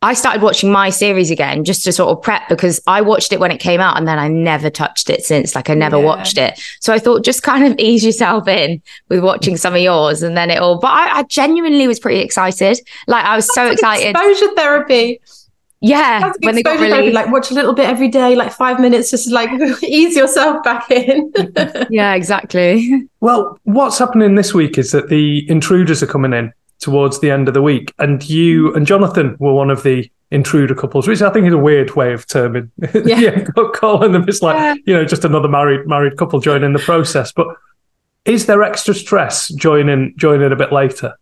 I 0.00 0.14
started 0.14 0.42
watching 0.42 0.70
my 0.70 0.90
series 0.90 1.28
again 1.32 1.64
just 1.64 1.82
to 1.84 1.92
sort 1.92 2.16
of 2.16 2.22
prep 2.22 2.48
because 2.48 2.80
I 2.86 3.00
watched 3.00 3.32
it 3.32 3.40
when 3.40 3.50
it 3.50 3.58
came 3.58 3.80
out 3.80 3.96
and 3.96 4.06
then 4.06 4.16
I 4.18 4.28
never 4.28 4.70
touched 4.70 5.10
it 5.10 5.24
since. 5.24 5.56
Like 5.56 5.70
I 5.70 5.74
never 5.74 5.96
Yeah. 5.98 6.04
watched 6.04 6.38
it. 6.38 6.60
So 6.78 6.92
I 6.92 7.00
thought 7.00 7.24
just 7.24 7.42
kind 7.42 7.64
of 7.66 7.74
ease 7.80 8.04
yourself 8.04 8.46
in 8.46 8.80
with 9.08 9.24
watching 9.24 9.56
some 9.56 9.74
of 9.74 9.80
yours 9.80 10.22
and 10.22 10.36
then 10.36 10.50
it 10.50 10.58
all. 10.58 10.78
But 10.78 10.92
I, 10.92 11.18
I 11.18 11.22
genuinely 11.24 11.88
was 11.88 11.98
pretty 11.98 12.20
excited. 12.20 12.78
Like 13.08 13.24
I 13.24 13.34
was 13.34 13.52
so 13.52 13.70
That's 13.70 13.82
like 13.82 14.04
excited. 14.04 14.16
Exposure 14.34 14.54
therapy. 14.54 15.20
Yeah. 15.80 16.32
When 16.40 16.54
they 16.54 16.62
got 16.62 16.74
exposure 16.74 16.96
released. 16.96 17.14
Like 17.14 17.30
watch 17.30 17.50
a 17.50 17.54
little 17.54 17.72
bit 17.72 17.86
every 17.86 18.08
day, 18.08 18.34
like 18.34 18.52
five 18.52 18.80
minutes, 18.80 19.10
just 19.10 19.30
like 19.30 19.50
ease 19.82 20.16
yourself 20.16 20.62
back 20.62 20.90
in. 20.90 21.32
Yeah, 21.90 22.14
exactly. 22.14 23.08
Well, 23.20 23.58
what's 23.64 23.98
happening 23.98 24.34
this 24.34 24.52
week 24.52 24.78
is 24.78 24.92
that 24.92 25.08
the 25.08 25.48
intruders 25.48 26.02
are 26.02 26.06
coming 26.06 26.32
in 26.32 26.52
towards 26.80 27.20
the 27.20 27.30
end 27.30 27.48
of 27.48 27.54
the 27.54 27.62
week, 27.62 27.92
and 27.98 28.28
you 28.28 28.70
mm. 28.70 28.76
and 28.76 28.86
Jonathan 28.86 29.36
were 29.38 29.52
one 29.52 29.70
of 29.70 29.82
the 29.82 30.10
intruder 30.30 30.74
couples, 30.74 31.08
which 31.08 31.22
I 31.22 31.30
think 31.30 31.46
is 31.46 31.52
a 31.52 31.58
weird 31.58 31.96
way 31.96 32.12
of 32.12 32.26
terming, 32.26 32.70
yeah, 32.94 33.44
calling 33.74 34.12
them. 34.12 34.24
It's 34.28 34.42
like 34.42 34.80
you 34.86 34.94
know 34.94 35.04
just 35.04 35.24
another 35.24 35.48
married 35.48 35.86
married 35.86 36.16
couple 36.16 36.40
joining 36.40 36.72
the 36.72 36.78
process. 36.78 37.32
But 37.32 37.48
is 38.24 38.46
there 38.46 38.62
extra 38.62 38.94
stress 38.94 39.48
joining 39.48 40.14
joining 40.16 40.52
a 40.52 40.56
bit 40.56 40.72
later? 40.72 41.14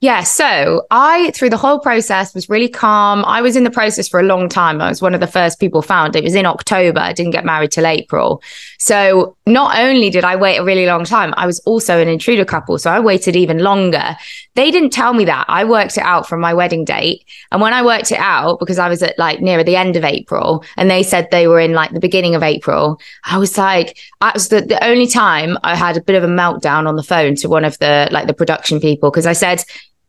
Yeah. 0.00 0.22
So 0.22 0.86
I, 0.90 1.30
through 1.32 1.50
the 1.50 1.58
whole 1.58 1.78
process, 1.78 2.34
was 2.34 2.48
really 2.48 2.70
calm. 2.70 3.22
I 3.26 3.42
was 3.42 3.54
in 3.54 3.64
the 3.64 3.70
process 3.70 4.08
for 4.08 4.18
a 4.18 4.22
long 4.22 4.48
time. 4.48 4.80
I 4.80 4.88
was 4.88 5.02
one 5.02 5.12
of 5.12 5.20
the 5.20 5.26
first 5.26 5.60
people 5.60 5.82
found. 5.82 6.16
It 6.16 6.24
was 6.24 6.34
in 6.34 6.46
October. 6.46 7.00
I 7.00 7.12
didn't 7.12 7.32
get 7.32 7.44
married 7.44 7.70
till 7.70 7.86
April. 7.86 8.42
So 8.78 9.36
not 9.44 9.78
only 9.78 10.08
did 10.08 10.24
I 10.24 10.36
wait 10.36 10.56
a 10.56 10.64
really 10.64 10.86
long 10.86 11.04
time, 11.04 11.34
I 11.36 11.44
was 11.44 11.60
also 11.60 12.00
an 12.00 12.08
intruder 12.08 12.46
couple. 12.46 12.78
So 12.78 12.90
I 12.90 12.98
waited 12.98 13.36
even 13.36 13.58
longer. 13.58 14.16
They 14.54 14.70
didn't 14.70 14.90
tell 14.90 15.12
me 15.12 15.26
that. 15.26 15.44
I 15.48 15.64
worked 15.64 15.98
it 15.98 16.02
out 16.02 16.26
from 16.26 16.40
my 16.40 16.54
wedding 16.54 16.86
date. 16.86 17.26
And 17.52 17.60
when 17.60 17.74
I 17.74 17.84
worked 17.84 18.10
it 18.10 18.18
out, 18.18 18.58
because 18.58 18.78
I 18.78 18.88
was 18.88 19.02
at 19.02 19.18
like 19.18 19.40
near 19.42 19.62
the 19.62 19.76
end 19.76 19.96
of 19.96 20.04
April 20.04 20.64
and 20.78 20.90
they 20.90 21.02
said 21.02 21.28
they 21.30 21.46
were 21.46 21.60
in 21.60 21.74
like 21.74 21.92
the 21.92 22.00
beginning 22.00 22.34
of 22.34 22.42
April, 22.42 22.98
I 23.24 23.36
was 23.36 23.58
like, 23.58 23.98
that 24.22 24.32
was 24.32 24.48
the, 24.48 24.62
the 24.62 24.82
only 24.82 25.06
time 25.06 25.58
I 25.62 25.76
had 25.76 25.98
a 25.98 26.02
bit 26.02 26.16
of 26.16 26.24
a 26.24 26.32
meltdown 26.32 26.86
on 26.88 26.96
the 26.96 27.02
phone 27.02 27.34
to 27.36 27.50
one 27.50 27.66
of 27.66 27.78
the 27.80 28.08
like 28.10 28.26
the 28.26 28.34
production 28.34 28.80
people 28.80 29.10
because 29.10 29.26
I 29.26 29.34
said, 29.34 29.62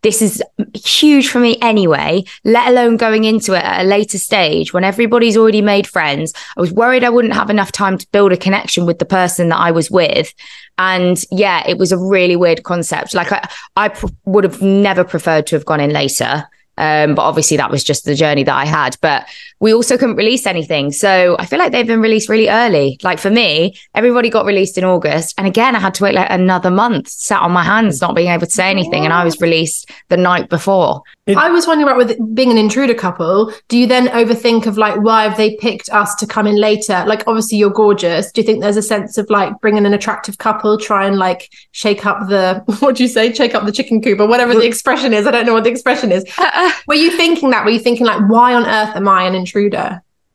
this 0.04 0.22
is 0.22 0.42
huge 0.74 1.30
for 1.30 1.40
me 1.40 1.58
anyway, 1.62 2.24
let 2.44 2.68
alone 2.68 2.98
going 2.98 3.24
into 3.24 3.54
it 3.54 3.64
at 3.64 3.82
a 3.82 3.88
later 3.88 4.18
stage 4.18 4.74
when 4.74 4.84
everybody's 4.84 5.38
already 5.38 5.62
made 5.62 5.88
friends. 5.88 6.34
I 6.58 6.62
was 6.62 6.72
worried 6.72 7.04
I 7.04 7.10
wouldn't 7.10 7.36
have 7.36 7.50
enough 7.50 7.72
time 7.72 7.98
to 7.98 8.08
build 8.12 8.32
a 8.32 8.38
connection 8.38 8.86
with 8.86 9.00
the 9.00 9.06
person 9.06 9.50
that 9.50 9.60
I 9.60 9.72
was 9.72 9.92
with. 9.92 10.34
And 10.78 11.24
yeah, 11.32 11.64
it 11.68 11.78
was 11.78 11.92
a 11.92 11.98
really 11.98 12.36
weird 12.36 12.64
concept. 12.64 13.14
Like 13.14 13.32
I, 13.32 13.48
I 13.76 13.90
pr- 13.90 14.08
would 14.26 14.44
have 14.44 14.62
never 14.62 15.04
preferred 15.04 15.46
to 15.48 15.56
have 15.56 15.66
gone 15.66 15.80
in 15.80 15.92
later. 15.92 16.48
Um, 16.78 17.14
but 17.14 17.22
obviously 17.22 17.58
that 17.58 17.70
was 17.70 17.84
just 17.84 18.06
the 18.06 18.16
journey 18.16 18.44
that 18.44 18.56
I 18.56 18.66
had. 18.66 18.98
But 19.02 19.28
we 19.62 19.74
also 19.74 19.96
couldn't 19.96 20.16
release 20.16 20.48
anything. 20.48 20.92
So 20.92 21.36
I 21.40 21.46
feel 21.46 21.60
like 21.60 21.72
they've 21.72 21.86
been 21.86 22.02
released 22.02 22.28
really 22.28 22.50
early. 22.50 22.98
Like 23.04 23.20
for 23.20 23.30
me, 23.30 23.78
everybody 23.94 24.30
got 24.30 24.46
released 24.46 24.76
in 24.76 24.84
August. 24.84 25.36
And 25.38 25.46
again, 25.46 25.76
I 25.76 25.80
had 25.80 25.94
to 25.96 26.04
wait 26.04 26.16
like 26.16 26.30
another 26.32 26.72
month, 26.72 27.08
sat 27.08 27.42
on 27.44 27.52
my 27.52 27.64
hands, 27.64 28.02
not 28.02 28.16
being 28.16 28.30
able 28.30 28.48
to 28.48 28.52
say 28.52 28.72
anything. 28.72 29.06
And 29.06 29.14
I 29.14 29.24
was 29.24 29.40
released 29.40 29.92
the 30.10 30.18
night 30.18 30.50
before. 30.50 31.04
I 31.28 31.50
was 31.50 31.68
wondering 31.68 31.88
about 31.88 31.98
with 31.98 32.36
being 32.36 32.50
an 32.50 32.58
intruder 32.58 32.96
couple, 32.96 33.54
do 33.68 33.78
you 33.78 33.86
then 33.86 34.08
overthink 34.08 34.66
of 34.66 34.78
like 34.78 35.00
why 35.00 35.24
have 35.24 35.38
they 35.38 35.56
picked 35.58 35.90
us 35.92 36.16
to 36.16 36.26
come 36.26 36.48
in 36.48 36.56
later? 36.56 37.06
Like 37.08 37.28
obviously 37.28 37.60
you're 37.60 37.70
gorgeous. 37.70 38.32
Do 38.32 38.42
you 38.42 38.46
think 38.46 38.62
there's 38.62 38.78
a 38.78 38.82
sense 38.82 39.20
of 39.20 39.30
like 39.30 39.54
bringing 39.62 39.86
an 39.86 39.94
attractive 39.94 40.40
couple, 40.40 40.80
try 40.80 41.06
and 41.06 41.20
like 41.20 41.50
shake 41.72 42.06
up 42.06 42.28
the 42.28 42.64
what 42.80 42.96
do 42.96 43.04
you 43.04 43.10
say, 43.10 43.32
shake 43.32 43.54
up 43.54 43.66
the 43.66 43.72
chicken 43.72 44.02
coop 44.02 44.20
or 44.20 44.28
whatever 44.28 44.56
the 44.56 44.66
expression 44.66 45.14
is? 45.14 45.28
I 45.28 45.32
don't 45.32 45.46
know 45.46 45.54
what 45.54 45.66
the 45.66 45.70
expression 45.70 46.12
is. 46.12 46.26
Were 46.88 46.96
you 46.96 47.16
thinking 47.16 47.52
that? 47.52 47.64
Were 47.64 47.72
you 47.72 47.80
thinking 47.80 48.08
like 48.08 48.28
why 48.28 48.56
on 48.56 48.66
earth 48.66 48.96
am 48.96 49.08
I 49.08 49.24
an 49.24 49.36
intruder? 49.36 49.51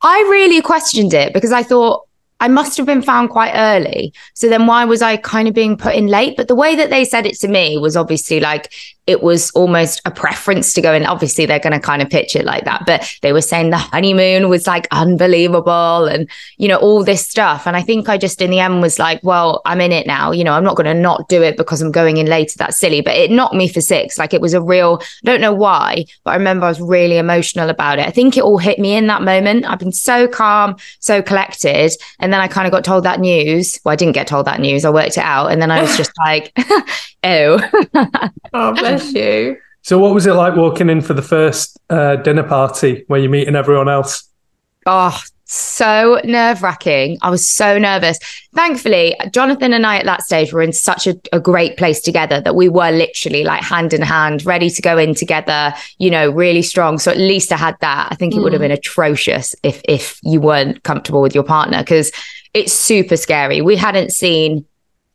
I 0.03 0.19
really 0.31 0.61
questioned 0.61 1.15
it 1.15 1.33
because 1.33 1.53
I 1.53 1.63
thought 1.63 2.07
I 2.41 2.49
must 2.49 2.77
have 2.77 2.87
been 2.87 3.03
found 3.03 3.31
quite 3.31 3.53
early. 3.55 4.13
So 4.35 4.49
then 4.49 4.67
why 4.67 4.85
was 4.85 5.03
I 5.03 5.17
kind 5.17 5.49
of 5.49 5.55
being 5.55 5.77
put 5.77 5.95
in 5.95 6.07
late? 6.07 6.37
But 6.37 6.49
the 6.49 6.55
way 6.55 6.77
that 6.77 6.91
they 6.91 7.05
said 7.05 7.27
it 7.27 7.39
to 7.41 7.49
me 7.49 7.79
was 7.79 7.97
obviously 7.97 8.41
like 8.41 8.73
it 9.07 9.23
was 9.23 9.51
almost 9.53 10.01
a 10.05 10.11
preference 10.11 10.73
to 10.75 10.83
go 10.83 10.93
in. 10.93 11.07
Obviously, 11.07 11.47
they're 11.47 11.61
going 11.61 11.73
to 11.73 11.81
kind 11.81 12.03
of 12.03 12.11
pitch 12.11 12.35
it 12.35 12.45
like 12.45 12.65
that, 12.65 12.85
but 12.87 13.17
they 13.23 13.33
were 13.33 13.41
saying 13.41 13.71
the 13.71 13.79
honeymoon 13.79 14.49
was 14.49 14.67
like 14.67 14.89
unbelievable 14.91 16.07
and, 16.07 16.29
you 16.57 16.67
know, 16.67 16.77
all 16.77 17.05
this 17.05 17.25
stuff. 17.25 17.67
And 17.67 17.77
I 17.77 17.83
think 17.83 18.09
I 18.09 18.19
just 18.19 18.43
in 18.43 18.51
the 18.51 18.59
end 18.59 18.83
was 18.83 18.99
like, 18.99 19.21
well, 19.23 19.63
I'm 19.65 19.81
in 19.81 19.93
it 19.93 20.07
now. 20.07 20.33
You 20.33 20.43
know, 20.43 20.53
I'm 20.53 20.65
not 20.65 20.77
going 20.77 20.87
to 20.87 20.95
not 20.95 21.29
do 21.29 21.43
it 21.43 21.57
because 21.57 21.81
I'm 21.81 21.93
going 21.93 22.17
in 22.17 22.27
later. 22.27 22.55
That's 22.59 22.77
silly. 22.77 23.01
But 23.01 23.17
it 23.17 23.31
knocked 23.31 23.55
me 23.55 23.69
for 23.69 23.81
six. 23.81 24.19
Like 24.19 24.35
it 24.35 24.41
was 24.41 24.55
a 24.55 24.61
real, 24.61 25.01
I 25.01 25.07
don't 25.25 25.41
know 25.41 25.55
why, 25.55 26.05
but 26.25 26.33
I 26.33 26.37
remember 26.37 26.67
I 26.67 26.71
was 26.71 26.81
really 26.81 27.19
emotional 27.19 27.71
about 27.71 28.01
it. 28.01 28.07
I 28.07 28.11
think 28.11 28.37
it 28.37 28.43
all 28.43 28.59
hit 28.59 28.81
me 28.81 28.95
in 28.95 29.07
that 29.07 29.23
moment. 29.23 29.67
I've 29.67 29.79
been 29.79 29.93
so 29.93 30.27
calm, 30.27 30.77
so 30.99 31.23
collected. 31.23 31.93
And 32.19 32.33
then 32.33 32.41
I 32.41 32.49
kind 32.49 32.67
of 32.67 32.73
got 32.73 32.85
told 32.85 33.05
that 33.05 33.21
news. 33.21 33.79
Well, 33.85 33.93
I 33.93 33.97
didn't 33.97 34.15
get 34.15 34.27
told 34.27 34.47
that 34.47 34.61
news. 34.61 34.85
I 34.85 34.91
worked 34.91 35.17
it 35.17 35.25
out. 35.25 35.53
And 35.53 35.63
then 35.63 35.71
I 35.71 35.81
was 35.81 35.97
just 35.97 36.13
like, 36.19 36.53
oh. 37.25 37.61
oh, 38.57 38.73
bless 38.79 39.13
you. 39.13 39.59
So, 39.83 39.99
what 39.99 40.15
was 40.15 40.27
it 40.27 40.33
like 40.33 40.57
walking 40.57 40.91
in 40.91 41.01
for 41.01 41.15
the 41.15 41.23
first 41.23 41.79
uh, 41.91 42.17
dinner 42.17 42.43
party 42.43 43.05
where 43.07 43.21
you're 43.21 43.31
meeting 43.31 43.55
everyone 43.55 43.89
else? 43.89 44.29
Oh, 44.85 45.21
so 45.45 46.21
nerve 46.25 46.63
wracking. 46.63 47.19
I 47.23 47.31
was 47.31 47.49
so 47.49 47.79
nervous. 47.79 48.19
Thankfully, 48.53 49.17
Jonathan 49.33 49.73
and 49.73 49.87
I 49.87 49.99
at 49.99 50.05
that 50.05 50.23
stage 50.23 50.53
were 50.53 50.61
in 50.61 50.73
such 50.73 51.07
a, 51.07 51.17
a, 51.33 51.39
great 51.39 51.77
place 51.77 52.01
together 52.01 52.41
that 52.41 52.57
we 52.57 52.69
were 52.69 52.91
literally 52.91 53.45
like 53.45 53.63
hand 53.63 53.93
in 53.93 54.03
hand, 54.03 54.45
ready 54.45 54.69
to 54.71 54.83
go 54.83 54.99
in 54.99 55.15
together, 55.15 55.73
you 55.99 56.11
know, 56.11 56.31
really 56.31 56.63
strong. 56.63 56.99
So 56.99 57.13
at 57.13 57.17
least 57.17 57.53
I 57.53 57.57
had 57.57 57.77
that. 57.81 58.09
I 58.11 58.17
think 58.17 58.35
it 58.35 58.39
mm. 58.39 58.43
would 58.43 58.53
have 58.55 58.61
mm. 58.61 58.65
been 58.65 58.73
atrocious 58.73 59.55
if 59.63 59.81
if 59.85 60.19
you 60.25 60.41
weren't 60.41 60.83
comfortable 60.83 61.23
with 61.23 61.35
your 61.35 61.45
partner 61.45 61.79
because 61.79 62.11
it's 62.53 62.73
super 62.73 63.17
scary. 63.17 63.61
We 63.61 63.77
hadn't 63.77 64.11
seen 64.11 64.67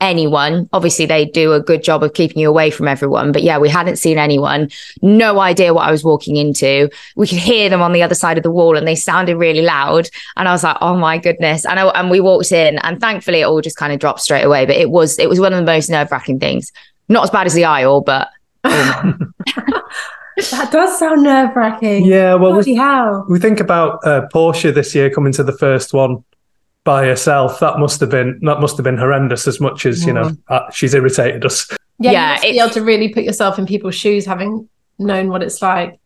anyone. 0.02 0.68
Obviously, 0.74 1.06
they 1.06 1.26
do 1.26 1.54
a 1.54 1.62
good 1.62 1.84
job 1.84 2.04
of 2.04 2.14
keeping 2.14 2.39
you 2.39 2.49
away 2.49 2.72
from 2.72 2.88
everyone. 2.88 3.32
But 3.32 3.43
yeah, 3.43 3.58
we 3.58 3.70
hadn't 3.70 3.97
seen 3.97 4.18
anyone. 4.18 4.70
No 5.02 5.39
idea 5.39 5.74
what 5.74 5.88
I 5.88 5.91
was 5.91 6.04
walking 6.04 6.36
into. 6.36 6.89
We 7.16 7.28
could 7.28 7.38
hear 7.38 7.70
them 7.70 7.82
on 7.82 7.93
the 7.93 8.04
other 8.04 8.16
side 8.16 8.38
of 8.38 8.43
the 8.43 8.52
wall 8.52 8.76
and 8.76 8.88
they 8.88 8.95
sounded 8.95 9.38
really 9.38 9.62
loud. 9.62 10.10
And 10.36 10.49
I 10.49 10.52
was 10.52 10.64
like, 10.64 10.78
oh 10.82 10.97
my 10.97 11.18
goodness. 11.18 11.66
And, 11.66 11.80
I, 11.80 11.88
and 11.89 12.10
we 12.10 12.20
walked 12.20 12.52
in 12.52 12.80
and 12.80 12.99
thankfully 12.99 13.41
it 13.41 13.45
all 13.45 13.62
just 13.62 13.78
kind 13.78 13.93
of 13.93 13.99
dropped 13.99 14.22
straight 14.22 14.43
away. 14.43 14.66
But 14.66 14.76
it 14.76 14.89
was, 14.89 15.20
it 15.20 15.30
was 15.30 15.39
one 15.39 15.54
of 15.54 15.60
the 15.60 15.66
most 15.66 15.89
nerve 15.89 16.12
wracking 16.12 16.39
things. 16.39 16.72
Not 17.08 17.24
as 17.24 17.30
bad 17.30 17.47
as 17.47 17.54
the 17.54 17.66
aisle, 17.66 18.02
but. 18.02 18.30
That 20.49 20.72
does 20.72 20.97
sound 20.97 21.24
nerve 21.24 21.56
wracking. 21.56 22.06
Yeah, 22.06 22.34
well, 22.34 22.54
we, 22.54 22.80
we, 23.30 23.39
think 23.39 23.60
about 23.60 23.99
uh, 24.04 24.28
Porscha 24.34 24.74
this 24.74 24.95
year 24.95 25.10
coming 25.12 25.34
to 25.34 25.43
the 25.43 25.52
first 25.52 25.93
one 25.93 26.24
by 26.84 27.06
herself. 27.06 27.60
That 27.60 27.80
must 27.80 28.00
have 28.00 28.10
been 28.10 28.40
that 28.44 28.60
must 28.60 28.78
have 28.78 28.84
been 28.84 28.98
horrendous. 28.98 29.48
As 29.48 29.60
much 29.60 29.86
as 29.86 30.06
you 30.06 30.14
know, 30.14 30.30
mm. 30.30 30.38
uh, 30.48 30.70
she's 30.72 30.94
irritated 30.94 31.46
us. 31.46 31.70
Yeah, 32.00 32.12
yeah 32.12 32.36
you 32.44 32.54
be 32.54 32.60
able 32.60 32.70
to 32.72 32.82
really 32.82 33.10
put 33.10 33.24
yourself 33.24 33.60
in 33.60 33.66
people's 33.66 33.96
shoes, 33.96 34.26
having 34.26 34.68
known 34.98 35.30
what 35.30 35.44
it's 35.44 35.62
like. 35.62 36.00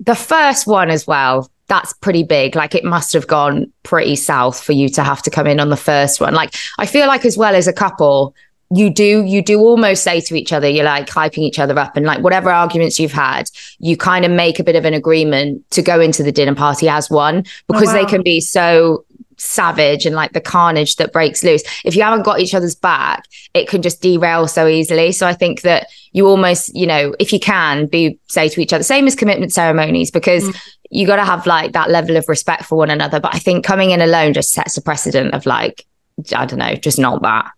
The 0.00 0.14
first 0.14 0.66
one 0.66 0.90
as 0.90 1.06
well. 1.06 1.50
That's 1.66 1.92
pretty 1.92 2.22
big. 2.22 2.56
Like 2.56 2.74
it 2.74 2.84
must 2.84 3.12
have 3.12 3.26
gone 3.26 3.70
pretty 3.82 4.16
south 4.16 4.62
for 4.62 4.72
you 4.72 4.88
to 4.90 5.04
have 5.04 5.22
to 5.22 5.30
come 5.30 5.46
in 5.46 5.60
on 5.60 5.68
the 5.68 5.76
first 5.76 6.20
one. 6.20 6.34
Like 6.34 6.54
I 6.78 6.86
feel 6.86 7.06
like 7.06 7.26
as 7.26 7.36
well 7.36 7.54
as 7.54 7.66
a 7.66 7.74
couple, 7.74 8.34
you 8.70 8.90
do 8.90 9.24
you 9.24 9.42
do 9.42 9.60
almost 9.60 10.02
say 10.02 10.20
to 10.20 10.34
each 10.34 10.52
other 10.52 10.68
you're 10.68 10.84
like 10.84 11.06
hyping 11.06 11.38
each 11.38 11.58
other 11.58 11.78
up 11.78 11.96
and 11.96 12.04
like 12.04 12.20
whatever 12.20 12.50
arguments 12.50 13.00
you've 13.00 13.12
had 13.12 13.48
you 13.78 13.96
kind 13.96 14.24
of 14.24 14.30
make 14.30 14.58
a 14.58 14.64
bit 14.64 14.76
of 14.76 14.84
an 14.84 14.92
agreement 14.92 15.64
to 15.70 15.80
go 15.80 16.00
into 16.00 16.22
the 16.22 16.32
dinner 16.32 16.54
party 16.54 16.88
as 16.88 17.08
one 17.08 17.42
because 17.66 17.84
oh, 17.84 17.86
wow. 17.86 17.92
they 17.94 18.04
can 18.04 18.22
be 18.22 18.40
so 18.40 19.04
savage 19.38 20.04
and 20.04 20.14
like 20.14 20.32
the 20.32 20.40
carnage 20.40 20.96
that 20.96 21.12
breaks 21.12 21.42
loose. 21.42 21.62
If 21.84 21.96
you 21.96 22.02
haven't 22.02 22.24
got 22.24 22.40
each 22.40 22.54
other's 22.54 22.74
back, 22.74 23.24
it 23.54 23.68
can 23.68 23.82
just 23.82 24.02
derail 24.02 24.48
so 24.48 24.66
easily. 24.66 25.12
So 25.12 25.26
I 25.26 25.34
think 25.34 25.62
that 25.62 25.88
you 26.12 26.26
almost, 26.26 26.74
you 26.74 26.86
know, 26.86 27.14
if 27.18 27.32
you 27.32 27.40
can 27.40 27.86
be 27.86 28.18
say 28.28 28.48
to 28.48 28.60
each 28.60 28.72
other, 28.72 28.84
same 28.84 29.06
as 29.06 29.14
commitment 29.14 29.52
ceremonies, 29.52 30.10
because 30.10 30.44
mm. 30.44 30.68
you 30.90 31.06
got 31.06 31.16
to 31.16 31.24
have 31.24 31.46
like 31.46 31.72
that 31.72 31.90
level 31.90 32.16
of 32.16 32.28
respect 32.28 32.64
for 32.64 32.76
one 32.76 32.90
another. 32.90 33.20
But 33.20 33.34
I 33.34 33.38
think 33.38 33.64
coming 33.64 33.90
in 33.90 34.00
alone 34.00 34.34
just 34.34 34.52
sets 34.52 34.76
a 34.76 34.82
precedent 34.82 35.34
of 35.34 35.46
like, 35.46 35.86
I 36.34 36.46
don't 36.46 36.58
know, 36.58 36.74
just 36.74 36.98
not 36.98 37.22
that. 37.22 37.50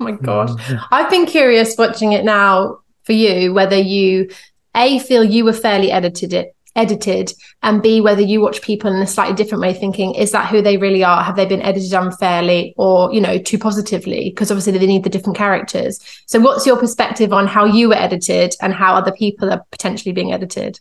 Oh 0.00 0.04
my 0.04 0.12
gosh. 0.12 0.50
Mm. 0.50 0.86
I've 0.90 1.10
been 1.10 1.26
curious 1.26 1.76
watching 1.76 2.12
it 2.12 2.24
now 2.24 2.78
for 3.04 3.12
you, 3.12 3.52
whether 3.52 3.76
you 3.76 4.30
a 4.74 4.98
feel 5.00 5.24
you 5.24 5.44
were 5.44 5.52
fairly 5.52 5.90
edited 5.90 6.32
it 6.32 6.54
edited 6.78 7.32
and 7.62 7.82
b 7.82 8.00
whether 8.00 8.22
you 8.22 8.40
watch 8.40 8.62
people 8.62 8.90
in 8.90 9.02
a 9.02 9.06
slightly 9.06 9.34
different 9.34 9.60
way 9.60 9.74
thinking 9.74 10.14
is 10.14 10.30
that 10.32 10.48
who 10.48 10.62
they 10.62 10.76
really 10.76 11.04
are? 11.04 11.22
Have 11.22 11.36
they 11.36 11.44
been 11.44 11.62
edited 11.62 11.92
unfairly 11.92 12.74
or 12.78 13.12
you 13.12 13.20
know 13.20 13.38
too 13.38 13.58
positively? 13.58 14.30
Because 14.30 14.50
obviously 14.50 14.78
they 14.78 14.86
need 14.86 15.04
the 15.04 15.10
different 15.10 15.36
characters. 15.36 16.00
So 16.26 16.40
what's 16.40 16.66
your 16.66 16.78
perspective 16.78 17.32
on 17.32 17.46
how 17.46 17.64
you 17.64 17.88
were 17.88 17.96
edited 17.96 18.54
and 18.62 18.72
how 18.72 18.94
other 18.94 19.12
people 19.12 19.50
are 19.50 19.64
potentially 19.70 20.12
being 20.12 20.32
edited? 20.32 20.80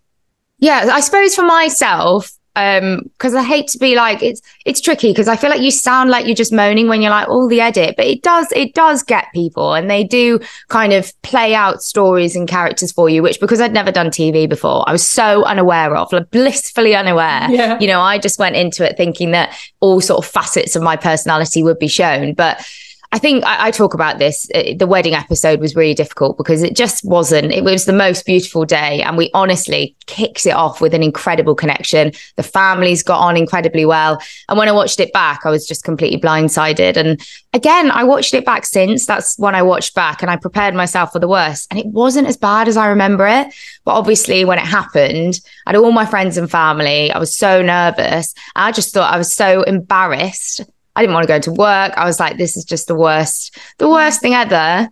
Yeah 0.60 0.89
i 0.91 1.02
suppose 1.02 1.36
for 1.36 1.43
myself 1.43 2.37
um 2.58 3.03
because 3.03 3.36
i 3.36 3.43
hate 3.43 3.68
to 3.68 3.78
be 3.78 3.95
like 3.95 4.22
it's 4.24 4.41
it's 4.66 4.82
tricky 4.82 5.12
because 5.12 5.28
i 5.28 5.36
feel 5.36 5.49
like 5.49 5.62
you 5.62 5.70
sound 5.70 6.10
like 6.10 6.26
you're 6.26 6.36
just 6.36 6.51
moaning 6.51 6.88
when 6.88 7.01
you're 7.03 7.12
like 7.12 7.28
all 7.30 7.45
oh, 7.45 7.49
the 7.49 7.62
edit 7.62 7.95
but 7.95 8.05
it 8.05 8.24
does 8.24 8.51
it 8.51 8.74
does 8.74 9.03
get 9.03 9.32
people 9.32 9.76
and 9.76 9.89
they 9.89 10.03
do 10.03 10.39
kind 10.68 10.91
of 10.91 11.14
play 11.22 11.53
out 11.53 11.84
stories 11.84 12.36
and 12.36 12.47
characters 12.47 12.91
for 12.91 13.10
you 13.10 13.22
which 13.22 13.39
because 13.39 13.62
i'd 13.62 13.74
never 13.74 13.91
done 13.91 14.08
tv 14.08 14.49
before 14.49 14.84
i 14.89 14.91
was 14.91 15.08
so 15.08 15.43
unaware 15.43 15.95
of 15.95 16.12
like 16.12 16.30
blissfully 16.32 16.95
unaware 16.95 17.47
yeah. 17.49 17.78
you 17.80 17.86
know 17.86 18.01
i 18.01 18.18
just 18.18 18.39
went 18.39 18.55
into 18.55 18.84
it 18.84 18.97
thinking 18.97 19.32
that 19.32 19.55
all 19.80 20.01
sort 20.01 20.18
of 20.18 20.30
facets 20.30 20.76
of 20.76 20.82
my 20.82 20.95
personality 20.95 21.62
would 21.62 21.78
be 21.78 21.88
shown 21.88 22.34
but 22.34 22.66
I 23.12 23.20
think 23.20 23.45
I, 23.45 23.68
I, 23.68 23.72
talk 23.72 23.93
about 23.93 24.20
this. 24.20 24.49
Uh, 24.53 24.74
the 24.76 24.86
wedding 24.86 25.14
episode 25.14 25.62
was 25.62 25.76
really 25.76 25.93
difficult 25.93 26.38
because 26.38 26.62
it 26.62 26.76
just 26.76 27.05
wasn't. 27.05 27.53
It 27.53 27.64
was 27.64 27.86
the 27.86 27.93
most 27.93 28.26
beautiful 28.26 28.66
day, 28.66 29.01
and 29.01 29.16
we 29.16 29.32
honestly 29.34 29.95
kicked 30.08 30.45
it 30.45 30.51
off 30.51 30.82
with 30.82 30.93
an 30.93 31.03
incredible 31.03 31.55
connection. 31.55 32.12
The 32.36 32.43
families 32.43 33.03
got 33.03 33.20
on 33.20 33.38
incredibly 33.38 33.86
well, 33.86 34.22
and 34.49 34.58
when 34.58 34.68
I 34.68 34.74
watched 34.74 34.99
it 34.99 35.14
back, 35.14 35.45
I 35.45 35.49
was 35.49 35.66
just 35.66 35.86
completely 35.86 36.20
blindsided. 36.20 36.97
And 36.97 37.26
again, 37.53 37.91
I 37.91 38.03
watched 38.03 38.34
it 38.34 38.45
back 38.45 38.66
since. 38.66 39.05
That's 39.05 39.39
when 39.39 39.55
I 39.55 39.62
watched 39.62 39.95
back, 39.95 40.22
and 40.22 40.30
I 40.30 40.36
prepared 40.36 40.76
myself 40.76 41.14
for 41.14 41.20
the 41.20 41.30
worst. 41.30 41.68
And 41.72 41.80
it 41.80 41.88
wasn't 41.88 42.28
as 42.28 42.36
bad 42.36 42.68
as 42.68 42.76
I 42.76 42.88
remember 42.88 43.26
it. 43.26 43.53
But 43.86 43.93
obviously, 43.95 44.43
when 44.43 44.58
it 44.58 44.66
happened, 44.66 45.39
I 45.66 45.72
had 45.72 45.78
all 45.78 45.91
my 45.93 46.05
friends 46.05 46.36
and 46.36 46.51
family. 46.51 47.10
I 47.12 47.20
was 47.20 47.34
so 47.34 47.62
nervous. 47.62 48.34
I 48.55 48.74
just 48.74 48.93
thought 48.93 49.14
I 49.14 49.18
was 49.18 49.34
so 49.34 49.64
embarrassed 49.64 50.62
I 50.98 51.02
didn't 51.02 51.14
want 51.14 51.28
to 51.28 51.28
go 51.28 51.39
to 51.39 51.52
work. 51.52 51.93
I 51.95 52.06
was 52.06 52.20
like, 52.20 52.38
this 52.38 52.58
is 52.58 52.66
just 52.66 52.88
the 52.88 52.95
worst, 52.95 53.56
the 53.78 53.88
worst 53.88 54.20
thing 54.20 54.34
ever. 54.34 54.89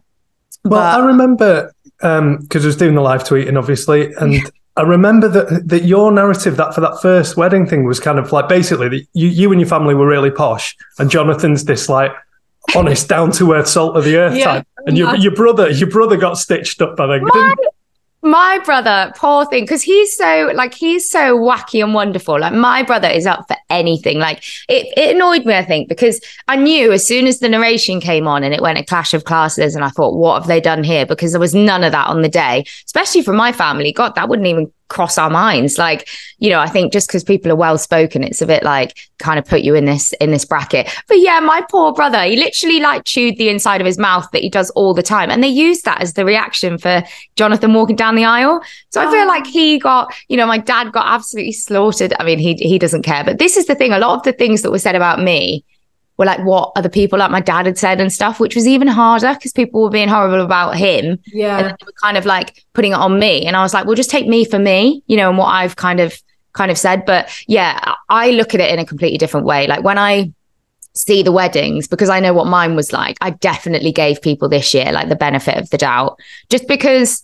Well, 0.63 0.79
but- 0.81 1.01
I 1.01 1.03
remember 1.03 1.73
because 1.97 2.19
um, 2.19 2.47
I 2.53 2.65
was 2.65 2.77
doing 2.77 2.93
the 2.93 3.01
live 3.01 3.23
tweeting, 3.23 3.57
obviously, 3.57 4.13
and 4.13 4.51
I 4.77 4.83
remember 4.83 5.27
that 5.29 5.67
that 5.67 5.83
your 5.85 6.11
narrative 6.11 6.57
that 6.57 6.75
for 6.75 6.81
that 6.81 7.01
first 7.01 7.37
wedding 7.37 7.65
thing 7.65 7.85
was 7.85 7.99
kind 7.99 8.19
of 8.19 8.31
like 8.31 8.47
basically 8.47 8.89
that 8.89 9.07
you 9.13 9.29
you 9.29 9.51
and 9.51 9.59
your 9.59 9.67
family 9.67 9.95
were 9.95 10.05
really 10.05 10.29
posh, 10.29 10.75
and 10.99 11.09
Jonathan's 11.09 11.65
this 11.65 11.89
like 11.89 12.11
honest, 12.75 13.09
down 13.09 13.31
to 13.33 13.53
earth, 13.53 13.67
salt 13.67 13.97
of 13.97 14.03
the 14.03 14.17
earth 14.17 14.37
yeah. 14.37 14.45
type, 14.45 14.67
and 14.85 14.97
your 14.97 15.15
your 15.15 15.33
brother 15.33 15.71
your 15.71 15.89
brother 15.89 16.17
got 16.17 16.37
stitched 16.37 16.81
up. 16.81 16.99
I 16.99 17.17
think. 17.17 17.33
My, 17.33 17.55
my 18.25 18.59
brother, 18.65 19.13
poor 19.15 19.45
thing, 19.45 19.63
because 19.63 19.83
he's 19.83 20.17
so 20.17 20.51
like 20.55 20.73
he's 20.73 21.09
so 21.09 21.37
wacky 21.37 21.83
and 21.83 21.93
wonderful. 21.93 22.39
Like 22.39 22.53
my 22.53 22.81
brother 22.81 23.07
is 23.07 23.27
up 23.27 23.47
for 23.47 23.55
anything. 23.69 24.17
Like 24.17 24.43
it, 24.67 24.87
it 24.97 25.15
annoyed 25.15 25.45
me, 25.45 25.53
I 25.53 25.63
think, 25.63 25.87
because 25.87 26.19
I 26.47 26.55
knew 26.55 26.91
as 26.91 27.07
soon 27.07 27.27
as 27.27 27.39
the 27.39 27.47
narration 27.47 28.01
came 28.01 28.27
on 28.27 28.43
and 28.43 28.53
it 28.53 28.61
went 28.61 28.79
a 28.79 28.83
clash 28.83 29.13
of 29.13 29.25
classes, 29.25 29.75
and 29.75 29.85
I 29.85 29.89
thought, 29.89 30.15
what 30.15 30.39
have 30.39 30.47
they 30.47 30.59
done 30.59 30.83
here? 30.83 31.05
Because 31.05 31.31
there 31.31 31.39
was 31.39 31.53
none 31.53 31.83
of 31.83 31.91
that 31.91 32.07
on 32.07 32.23
the 32.23 32.29
day, 32.29 32.65
especially 32.85 33.21
for 33.21 33.33
my 33.33 33.51
family. 33.51 33.93
God, 33.93 34.15
that 34.15 34.27
wouldn't 34.27 34.47
even 34.47 34.71
cross 34.89 35.17
our 35.17 35.29
minds. 35.29 35.77
Like 35.77 36.07
you 36.37 36.49
know 36.49 36.59
i 36.59 36.67
think 36.67 36.91
just 36.91 37.07
because 37.07 37.23
people 37.23 37.51
are 37.51 37.55
well 37.55 37.77
spoken 37.77 38.23
it's 38.23 38.41
a 38.41 38.45
bit 38.45 38.63
like 38.63 38.97
kind 39.19 39.39
of 39.39 39.45
put 39.45 39.61
you 39.61 39.75
in 39.75 39.85
this 39.85 40.13
in 40.13 40.31
this 40.31 40.45
bracket. 40.45 40.87
But 41.07 41.19
yeah 41.19 41.39
my 41.39 41.61
poor 41.69 41.93
brother 41.93 42.23
he 42.23 42.35
literally 42.35 42.79
like 42.79 43.05
chewed 43.05 43.37
the 43.37 43.49
inside 43.49 43.81
of 43.81 43.87
his 43.87 43.97
mouth 43.97 44.27
that 44.31 44.41
he 44.41 44.49
does 44.49 44.69
all 44.71 44.93
the 44.93 45.03
time 45.03 45.31
and 45.31 45.43
they 45.43 45.47
use 45.47 45.81
that 45.83 46.01
as 46.01 46.13
the 46.13 46.25
reaction 46.25 46.77
for 46.77 47.03
jonathan 47.35 47.73
walking 47.73 47.95
down 47.95 48.15
the 48.15 48.25
aisle. 48.25 48.61
So 48.89 49.01
i 49.01 49.11
feel 49.11 49.23
oh. 49.23 49.27
like 49.27 49.47
he 49.47 49.79
got 49.79 50.13
you 50.27 50.37
know 50.37 50.45
my 50.45 50.57
dad 50.57 50.91
got 50.91 51.07
absolutely 51.07 51.53
slaughtered. 51.53 52.13
I 52.19 52.23
mean 52.23 52.39
he 52.39 52.55
he 52.55 52.77
doesn't 52.77 53.03
care 53.03 53.23
but 53.23 53.39
this 53.39 53.57
is 53.57 53.67
the 53.67 53.75
thing 53.75 53.91
a 53.91 53.99
lot 53.99 54.17
of 54.17 54.23
the 54.23 54.33
things 54.33 54.61
that 54.61 54.71
were 54.71 54.79
said 54.79 54.95
about 54.95 55.21
me 55.21 55.63
were 56.17 56.25
like 56.25 56.39
what 56.45 56.71
other 56.75 56.89
people 56.89 57.19
like 57.19 57.31
my 57.31 57.41
dad 57.41 57.65
had 57.65 57.77
said 57.77 57.99
and 57.99 58.11
stuff, 58.11 58.39
which 58.39 58.55
was 58.55 58.67
even 58.67 58.87
harder 58.87 59.33
because 59.33 59.51
people 59.51 59.81
were 59.81 59.89
being 59.89 60.07
horrible 60.07 60.41
about 60.41 60.75
him. 60.75 61.19
Yeah. 61.27 61.57
And 61.57 61.67
they 61.67 61.85
were 61.85 61.93
kind 62.01 62.17
of 62.17 62.25
like 62.25 62.63
putting 62.73 62.93
it 62.93 62.95
on 62.95 63.19
me. 63.19 63.45
And 63.45 63.55
I 63.55 63.61
was 63.61 63.73
like, 63.73 63.85
well, 63.85 63.95
just 63.95 64.09
take 64.09 64.27
me 64.27 64.45
for 64.45 64.59
me, 64.59 65.03
you 65.07 65.17
know, 65.17 65.29
and 65.29 65.37
what 65.37 65.47
I've 65.47 65.75
kind 65.75 65.99
of 65.99 66.21
kind 66.53 66.71
of 66.71 66.77
said. 66.77 67.05
But 67.05 67.29
yeah, 67.47 67.93
I 68.09 68.31
look 68.31 68.53
at 68.53 68.61
it 68.61 68.71
in 68.71 68.79
a 68.79 68.85
completely 68.85 69.17
different 69.17 69.45
way. 69.45 69.67
Like 69.67 69.83
when 69.83 69.97
I 69.97 70.31
see 70.93 71.21
the 71.21 71.31
weddings, 71.31 71.87
because 71.87 72.09
I 72.09 72.21
know 72.21 72.33
what 72.33 72.47
mine 72.47 72.75
was 72.75 72.93
like, 72.93 73.17
I 73.19 73.31
definitely 73.31 73.91
gave 73.91 74.21
people 74.21 74.47
this 74.47 74.73
year 74.73 74.91
like 74.91 75.09
the 75.09 75.15
benefit 75.15 75.57
of 75.57 75.69
the 75.69 75.77
doubt. 75.77 76.17
Just 76.49 76.67
because 76.67 77.23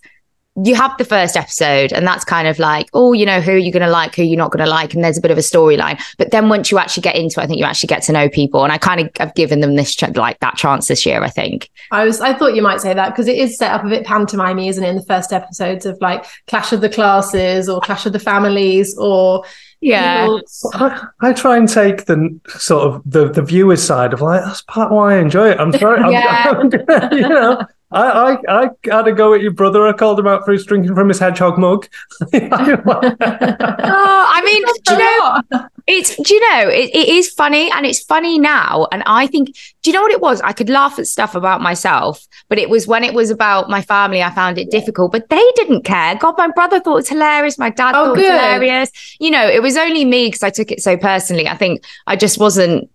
you 0.65 0.75
have 0.75 0.91
the 0.97 1.05
first 1.05 1.37
episode 1.37 1.93
and 1.93 2.05
that's 2.05 2.25
kind 2.25 2.45
of 2.45 2.59
like 2.59 2.85
oh 2.93 3.13
you 3.13 3.25
know 3.25 3.39
who 3.39 3.53
you're 3.53 3.71
going 3.71 3.85
to 3.85 3.89
like 3.89 4.13
who 4.15 4.21
you're 4.23 4.37
not 4.37 4.51
going 4.51 4.63
to 4.63 4.69
like 4.69 4.93
and 4.93 5.01
there's 5.01 5.17
a 5.17 5.21
bit 5.21 5.31
of 5.31 5.37
a 5.37 5.41
storyline 5.41 5.97
but 6.17 6.31
then 6.31 6.49
once 6.49 6.69
you 6.69 6.77
actually 6.77 6.99
get 7.01 7.15
into 7.15 7.39
it 7.39 7.43
i 7.43 7.47
think 7.47 7.57
you 7.57 7.63
actually 7.63 7.87
get 7.87 8.03
to 8.03 8.11
know 8.11 8.27
people 8.27 8.61
and 8.65 8.73
i 8.73 8.77
kind 8.77 8.99
of 8.99 9.09
have 9.17 9.33
given 9.33 9.61
them 9.61 9.75
this 9.77 9.95
ch- 9.95 10.03
like 10.15 10.37
that 10.41 10.57
chance 10.57 10.89
this 10.89 11.05
year 11.05 11.23
i 11.23 11.29
think 11.29 11.69
I 11.91 12.03
was 12.03 12.19
I 12.19 12.33
thought 12.33 12.53
you 12.53 12.61
might 12.61 12.81
say 12.81 12.93
that 12.93 13.11
because 13.11 13.29
it 13.29 13.37
is 13.37 13.57
set 13.57 13.71
up 13.71 13.85
a 13.85 13.87
bit 13.87 14.05
pantomime 14.05 14.59
isn't 14.59 14.83
it 14.83 14.89
in 14.89 14.97
the 14.97 15.05
first 15.05 15.31
episodes 15.31 15.85
of 15.85 15.97
like 16.01 16.25
Clash 16.47 16.73
of 16.73 16.81
the 16.81 16.89
Classes 16.89 17.69
or 17.69 17.79
Clash 17.79 18.05
of 18.05 18.11
the 18.11 18.19
Families 18.19 18.93
or 18.97 19.45
yeah 19.79 20.25
people- 20.25 20.41
I, 20.73 21.07
I 21.21 21.33
try 21.33 21.55
and 21.55 21.69
take 21.69 22.05
the 22.07 22.37
sort 22.49 22.83
of 22.87 23.01
the, 23.05 23.29
the 23.31 23.41
viewer's 23.41 23.81
side 23.81 24.11
of 24.11 24.19
like 24.21 24.43
that's 24.43 24.63
part 24.63 24.91
why 24.91 25.15
I 25.15 25.19
enjoy 25.19 25.51
it. 25.51 25.59
I'm 25.61 25.71
sorry, 25.71 26.01
I'm, 26.01 26.11
Yeah. 26.11 26.43
I'm- 26.89 27.13
you 27.13 27.29
know. 27.29 27.65
I, 27.91 28.37
I 28.47 28.61
I 28.63 28.69
had 28.85 29.07
a 29.07 29.11
go 29.11 29.33
at 29.33 29.41
your 29.41 29.51
brother. 29.51 29.85
I 29.87 29.93
called 29.93 30.19
him 30.19 30.27
out 30.27 30.45
for 30.45 30.51
his 30.53 30.65
drinking 30.65 30.95
from 30.95 31.09
his 31.09 31.19
hedgehog 31.19 31.57
mug. 31.57 31.87
oh, 32.33 34.25
i 34.33 34.41
mean 34.45 34.63
do 34.85 34.93
you 34.93 34.99
know 34.99 35.67
It's, 35.87 36.15
do 36.15 36.33
you 36.35 36.39
know, 36.51 36.69
it, 36.69 36.91
it 36.93 37.09
is 37.09 37.29
funny 37.31 37.69
and 37.71 37.85
it's 37.87 37.99
funny 38.03 38.37
now. 38.39 38.87
And 38.91 39.01
I 39.07 39.25
think, 39.27 39.47
do 39.81 39.89
you 39.89 39.93
know 39.93 40.03
what 40.03 40.11
it 40.11 40.21
was? 40.21 40.39
I 40.41 40.53
could 40.53 40.69
laugh 40.69 40.99
at 40.99 41.07
stuff 41.07 41.33
about 41.35 41.59
myself, 41.61 42.25
but 42.49 42.59
it 42.59 42.69
was 42.69 42.87
when 42.87 43.03
it 43.03 43.13
was 43.15 43.31
about 43.31 43.67
my 43.69 43.81
family, 43.81 44.21
I 44.21 44.29
found 44.29 44.57
it 44.59 44.69
difficult, 44.69 45.11
but 45.11 45.27
they 45.29 45.43
didn't 45.55 45.83
care. 45.83 46.15
God, 46.15 46.35
my 46.37 46.49
brother 46.49 46.79
thought 46.79 46.93
it 46.93 46.95
was 47.03 47.09
hilarious. 47.09 47.57
My 47.57 47.71
dad 47.71 47.95
Oh, 47.95 48.13
thought 48.15 48.19
it 48.19 48.21
was 48.21 48.27
hilarious. 48.27 48.91
You 49.19 49.31
know, 49.31 49.45
it 49.47 49.61
was 49.61 49.75
only 49.75 50.05
me 50.05 50.27
because 50.27 50.43
I 50.43 50.51
took 50.51 50.71
it 50.71 50.81
so 50.81 50.95
personally. 50.97 51.47
I 51.47 51.57
think 51.57 51.83
I 52.07 52.15
just 52.15 52.37
wasn't, 52.37 52.89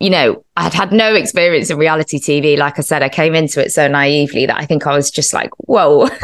you 0.00 0.10
know, 0.10 0.44
I 0.56 0.62
had 0.64 0.74
had 0.74 0.92
no 0.92 1.14
experience 1.14 1.70
in 1.70 1.76
reality 1.78 2.18
TV. 2.18 2.56
Like 2.56 2.78
I 2.78 2.82
said, 2.82 3.02
I 3.02 3.08
came 3.08 3.34
into 3.34 3.60
it 3.64 3.72
so 3.72 3.88
naively 3.88 4.46
that 4.46 4.56
I 4.56 4.64
think 4.64 4.86
I 4.86 4.94
was 4.94 5.10
just 5.10 5.32
like, 5.32 5.50
whoa. 5.58 6.08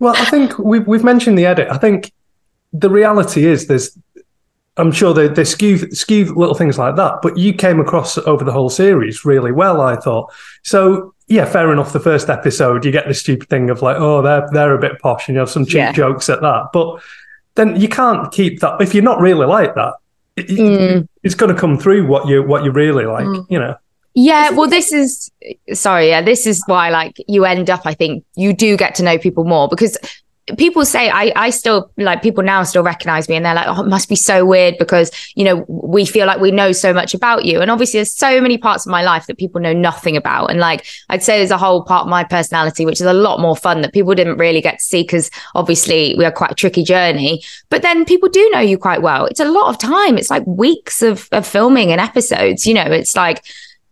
Well, 0.00 0.14
I 0.18 0.24
think 0.26 0.58
we've 0.58 0.86
we've 0.86 1.04
mentioned 1.04 1.38
the 1.38 1.46
edit. 1.46 1.68
I 1.70 1.78
think 1.78 2.12
the 2.72 2.90
reality 2.90 3.46
is 3.46 3.68
there's. 3.68 3.96
I'm 4.76 4.90
sure 4.90 5.14
they 5.14 5.28
they 5.28 5.44
skew 5.44 5.78
skew 5.92 6.34
little 6.34 6.56
things 6.56 6.76
like 6.78 6.96
that, 6.96 7.20
but 7.22 7.38
you 7.38 7.54
came 7.54 7.78
across 7.80 8.18
over 8.18 8.44
the 8.44 8.52
whole 8.52 8.68
series 8.68 9.24
really 9.24 9.52
well. 9.52 9.80
I 9.80 9.96
thought 9.96 10.32
so. 10.62 11.14
Yeah, 11.28 11.46
fair 11.46 11.72
enough. 11.72 11.92
The 11.94 12.00
first 12.00 12.28
episode, 12.28 12.84
you 12.84 12.90
get 12.90 13.06
this 13.06 13.20
stupid 13.20 13.48
thing 13.48 13.70
of 13.70 13.80
like, 13.82 13.96
oh, 13.98 14.20
they're 14.20 14.46
they're 14.52 14.74
a 14.74 14.80
bit 14.80 14.98
posh, 15.00 15.28
and 15.28 15.36
you 15.36 15.40
have 15.40 15.48
some 15.48 15.64
cheap 15.64 15.76
Yeah. 15.76 15.92
jokes 15.92 16.28
at 16.28 16.42
that. 16.42 16.70
But 16.72 17.00
then 17.54 17.80
you 17.80 17.88
can't 17.88 18.30
keep 18.32 18.60
that 18.60 18.80
if 18.82 18.94
you're 18.94 19.04
not 19.04 19.20
really 19.20 19.46
like 19.46 19.74
that. 19.76 19.94
It, 20.36 20.48
Mm. 20.48 21.08
It's 21.22 21.34
going 21.34 21.54
to 21.54 21.60
come 21.60 21.78
through 21.78 22.06
what 22.06 22.28
you 22.28 22.42
what 22.42 22.64
you 22.64 22.72
really 22.72 23.06
like. 23.06 23.26
You 23.48 23.58
know. 23.58 23.76
Yeah, 24.16 24.50
well, 24.50 24.68
this 24.68 24.92
is 24.92 25.30
sorry. 25.72 26.08
Yeah, 26.08 26.22
this 26.22 26.46
is 26.46 26.62
why, 26.66 26.90
like, 26.90 27.16
you 27.26 27.44
end 27.44 27.68
up. 27.68 27.82
I 27.84 27.94
think 27.94 28.24
you 28.36 28.52
do 28.52 28.76
get 28.76 28.94
to 28.96 29.02
know 29.02 29.18
people 29.18 29.44
more 29.44 29.68
because 29.68 29.96
people 30.58 30.84
say 30.84 31.08
I, 31.08 31.32
I 31.36 31.50
still 31.50 31.90
like 31.96 32.22
people 32.22 32.42
now 32.42 32.62
still 32.64 32.82
recognize 32.82 33.28
me 33.28 33.36
and 33.36 33.46
they're 33.46 33.54
like, 33.54 33.66
oh, 33.66 33.82
it 33.82 33.88
must 33.88 34.08
be 34.08 34.16
so 34.16 34.44
weird 34.44 34.76
because 34.78 35.10
you 35.34 35.44
know 35.44 35.64
we 35.68 36.04
feel 36.04 36.26
like 36.26 36.40
we 36.40 36.50
know 36.50 36.72
so 36.72 36.92
much 36.92 37.14
about 37.14 37.44
you, 37.44 37.60
and 37.60 37.70
obviously 37.70 37.98
there's 37.98 38.12
so 38.12 38.40
many 38.40 38.58
parts 38.58 38.84
of 38.86 38.90
my 38.90 39.02
life 39.02 39.26
that 39.26 39.38
people 39.38 39.60
know 39.60 39.72
nothing 39.72 40.16
about, 40.16 40.50
and 40.50 40.60
like 40.60 40.86
I'd 41.08 41.22
say 41.22 41.38
there's 41.38 41.50
a 41.50 41.58
whole 41.58 41.82
part 41.82 42.02
of 42.02 42.10
my 42.10 42.24
personality 42.24 42.84
which 42.84 43.00
is 43.00 43.06
a 43.06 43.12
lot 43.12 43.40
more 43.40 43.56
fun 43.56 43.80
that 43.80 43.92
people 43.92 44.14
didn't 44.14 44.36
really 44.36 44.60
get 44.60 44.78
to 44.78 44.84
see 44.84 45.02
because 45.02 45.30
obviously 45.54 46.14
we 46.16 46.24
had 46.24 46.34
quite 46.34 46.52
a 46.52 46.54
tricky 46.54 46.84
journey, 46.84 47.42
but 47.70 47.82
then 47.82 48.04
people 48.04 48.28
do 48.28 48.48
know 48.50 48.60
you 48.60 48.76
quite 48.76 49.02
well. 49.02 49.26
It's 49.26 49.40
a 49.40 49.50
lot 49.50 49.70
of 49.70 49.78
time. 49.78 50.18
It's 50.18 50.30
like 50.30 50.46
weeks 50.46 51.02
of 51.02 51.28
of 51.32 51.46
filming 51.46 51.90
and 51.90 52.00
episodes. 52.00 52.66
You 52.66 52.74
know, 52.74 52.84
it's 52.84 53.16
like 53.16 53.42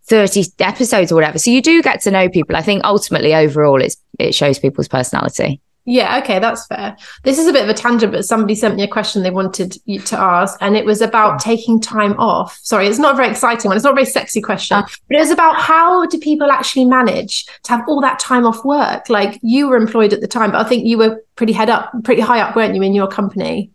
30 0.05 0.43
episodes 0.59 1.11
or 1.11 1.15
whatever. 1.15 1.39
So 1.39 1.49
you 1.49 1.61
do 1.61 1.81
get 1.81 2.01
to 2.01 2.11
know 2.11 2.29
people. 2.29 2.55
I 2.55 2.61
think 2.61 2.83
ultimately 2.83 3.33
overall 3.33 3.81
it's 3.81 3.97
it 4.19 4.35
shows 4.35 4.59
people's 4.59 4.87
personality. 4.87 5.62
Yeah, 5.85 6.19
okay, 6.19 6.39
that's 6.39 6.65
fair. 6.67 6.95
This 7.23 7.37
is 7.37 7.45
a 7.47 7.51
bit 7.51 7.63
of 7.63 7.69
a 7.69 7.73
tangent, 7.73 8.13
but 8.13 8.23
somebody 8.23 8.55
sent 8.55 8.75
me 8.77 8.83
a 8.83 8.87
question 8.87 9.21
they 9.21 9.31
wanted 9.31 9.75
you 9.83 9.99
to 9.99 10.17
ask, 10.17 10.57
and 10.61 10.77
it 10.77 10.85
was 10.85 11.01
about 11.01 11.41
taking 11.41 11.81
time 11.81 12.13
off. 12.13 12.57
Sorry, 12.63 12.87
it's 12.87 12.99
not 12.99 13.15
a 13.15 13.17
very 13.17 13.29
exciting 13.29 13.67
one. 13.67 13.75
It's 13.75 13.83
not 13.83 13.91
a 13.91 13.95
very 13.95 14.05
sexy 14.05 14.41
question, 14.41 14.77
Ah. 14.77 14.87
but 15.09 15.17
it 15.17 15.19
was 15.19 15.29
about 15.31 15.57
how 15.57 16.05
do 16.05 16.17
people 16.19 16.51
actually 16.51 16.85
manage 16.85 17.45
to 17.63 17.71
have 17.71 17.83
all 17.87 17.99
that 17.99 18.17
time 18.19 18.45
off 18.45 18.63
work? 18.63 19.09
Like 19.09 19.39
you 19.43 19.67
were 19.67 19.75
employed 19.75 20.13
at 20.13 20.21
the 20.21 20.27
time, 20.27 20.51
but 20.51 20.65
I 20.65 20.69
think 20.69 20.85
you 20.85 20.97
were 20.97 21.21
pretty 21.35 21.53
head 21.53 21.69
up, 21.69 21.91
pretty 22.03 22.21
high 22.21 22.39
up, 22.39 22.55
weren't 22.55 22.75
you, 22.75 22.81
in 22.81 22.93
your 22.93 23.07
company? 23.07 23.69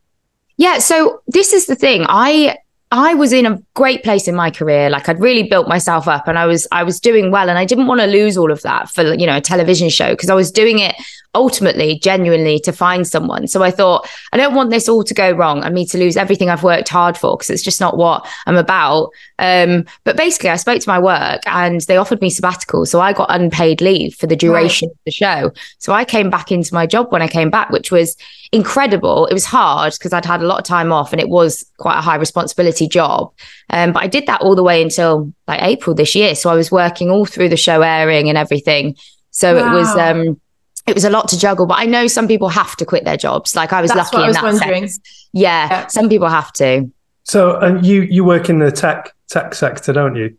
Yeah, 0.56 0.78
so 0.78 1.22
this 1.26 1.52
is 1.52 1.66
the 1.66 1.76
thing. 1.76 2.06
I 2.08 2.56
I 2.90 3.12
was 3.14 3.32
in 3.34 3.44
a 3.44 3.58
great 3.74 4.02
place 4.02 4.28
in 4.28 4.34
my 4.34 4.50
career. 4.50 4.88
Like 4.88 5.08
I'd 5.08 5.20
really 5.20 5.42
built 5.42 5.68
myself 5.68 6.08
up 6.08 6.26
and 6.26 6.38
I 6.38 6.46
was 6.46 6.66
I 6.72 6.82
was 6.82 7.00
doing 7.00 7.30
well 7.30 7.50
and 7.50 7.58
I 7.58 7.64
didn't 7.64 7.86
want 7.86 8.00
to 8.00 8.06
lose 8.06 8.38
all 8.38 8.50
of 8.50 8.62
that 8.62 8.88
for 8.88 9.14
you 9.14 9.26
know 9.26 9.36
a 9.36 9.40
television 9.40 9.90
show 9.90 10.10
because 10.10 10.30
I 10.30 10.34
was 10.34 10.50
doing 10.50 10.78
it 10.78 10.94
ultimately 11.34 11.98
genuinely 11.98 12.58
to 12.60 12.72
find 12.72 13.06
someone. 13.06 13.46
So 13.46 13.62
I 13.62 13.70
thought 13.70 14.08
I 14.32 14.36
don't 14.36 14.54
want 14.54 14.70
this 14.70 14.88
all 14.88 15.04
to 15.04 15.14
go 15.14 15.30
wrong 15.32 15.62
and 15.62 15.74
me 15.74 15.84
to 15.86 15.98
lose 15.98 16.16
everything 16.16 16.48
I've 16.48 16.62
worked 16.62 16.88
hard 16.88 17.16
for 17.16 17.36
because 17.36 17.50
it's 17.50 17.62
just 17.62 17.80
not 17.80 17.96
what 17.96 18.26
I'm 18.46 18.56
about. 18.56 19.10
Um, 19.38 19.84
but 20.04 20.16
basically 20.16 20.50
I 20.50 20.56
spoke 20.56 20.80
to 20.80 20.88
my 20.88 20.98
work 20.98 21.42
and 21.46 21.82
they 21.82 21.96
offered 21.96 22.22
me 22.22 22.30
sabbatical. 22.30 22.86
So 22.86 23.00
I 23.00 23.12
got 23.12 23.30
unpaid 23.30 23.80
leave 23.80 24.14
for 24.14 24.26
the 24.26 24.36
duration 24.36 24.88
of 24.90 24.98
the 25.04 25.12
show. 25.12 25.52
So 25.78 25.92
I 25.92 26.04
came 26.04 26.30
back 26.30 26.50
into 26.50 26.72
my 26.72 26.86
job 26.86 27.12
when 27.12 27.22
I 27.22 27.28
came 27.28 27.50
back, 27.50 27.70
which 27.70 27.92
was 27.92 28.16
incredible. 28.52 29.26
It 29.26 29.34
was 29.34 29.44
hard 29.44 29.92
because 29.92 30.12
I'd 30.12 30.24
had 30.24 30.40
a 30.40 30.46
lot 30.46 30.58
of 30.58 30.64
time 30.64 30.92
off 30.92 31.12
and 31.12 31.20
it 31.20 31.28
was 31.28 31.64
quite 31.76 31.98
a 31.98 32.02
high 32.02 32.16
responsibility 32.16 32.77
job. 32.86 33.32
Um, 33.70 33.92
but 33.92 34.02
I 34.02 34.06
did 34.06 34.26
that 34.26 34.42
all 34.42 34.54
the 34.54 34.62
way 34.62 34.82
until 34.82 35.32
like 35.48 35.62
April 35.62 35.96
this 35.96 36.14
year. 36.14 36.34
So 36.34 36.50
I 36.50 36.54
was 36.54 36.70
working 36.70 37.10
all 37.10 37.24
through 37.24 37.48
the 37.48 37.56
show 37.56 37.80
airing 37.82 38.28
and 38.28 38.36
everything. 38.38 38.96
So 39.30 39.56
it 39.56 39.72
was 39.72 39.88
um 39.96 40.38
it 40.86 40.94
was 40.94 41.04
a 41.04 41.10
lot 41.10 41.28
to 41.28 41.38
juggle. 41.38 41.66
But 41.66 41.78
I 41.78 41.84
know 41.86 42.06
some 42.06 42.28
people 42.28 42.48
have 42.48 42.76
to 42.76 42.84
quit 42.84 43.04
their 43.04 43.16
jobs. 43.16 43.56
Like 43.56 43.72
I 43.72 43.80
was 43.80 43.90
That's 43.90 44.12
lucky 44.12 44.16
what 44.16 44.22
I 44.22 44.24
in 44.24 44.28
was 44.28 44.36
that 44.36 44.44
wondering. 44.68 44.88
sense. 44.88 45.28
Yeah, 45.32 45.68
Yeah. 45.70 45.86
some 45.88 46.08
people 46.08 46.28
have 46.28 46.52
to. 46.54 46.90
So, 47.24 47.56
and 47.58 47.84
you 47.84 48.02
you 48.02 48.24
work 48.24 48.48
in 48.48 48.58
the 48.58 48.70
tech 48.70 49.12
tech 49.28 49.54
sector, 49.54 49.92
don't 49.92 50.14
you? 50.16 50.36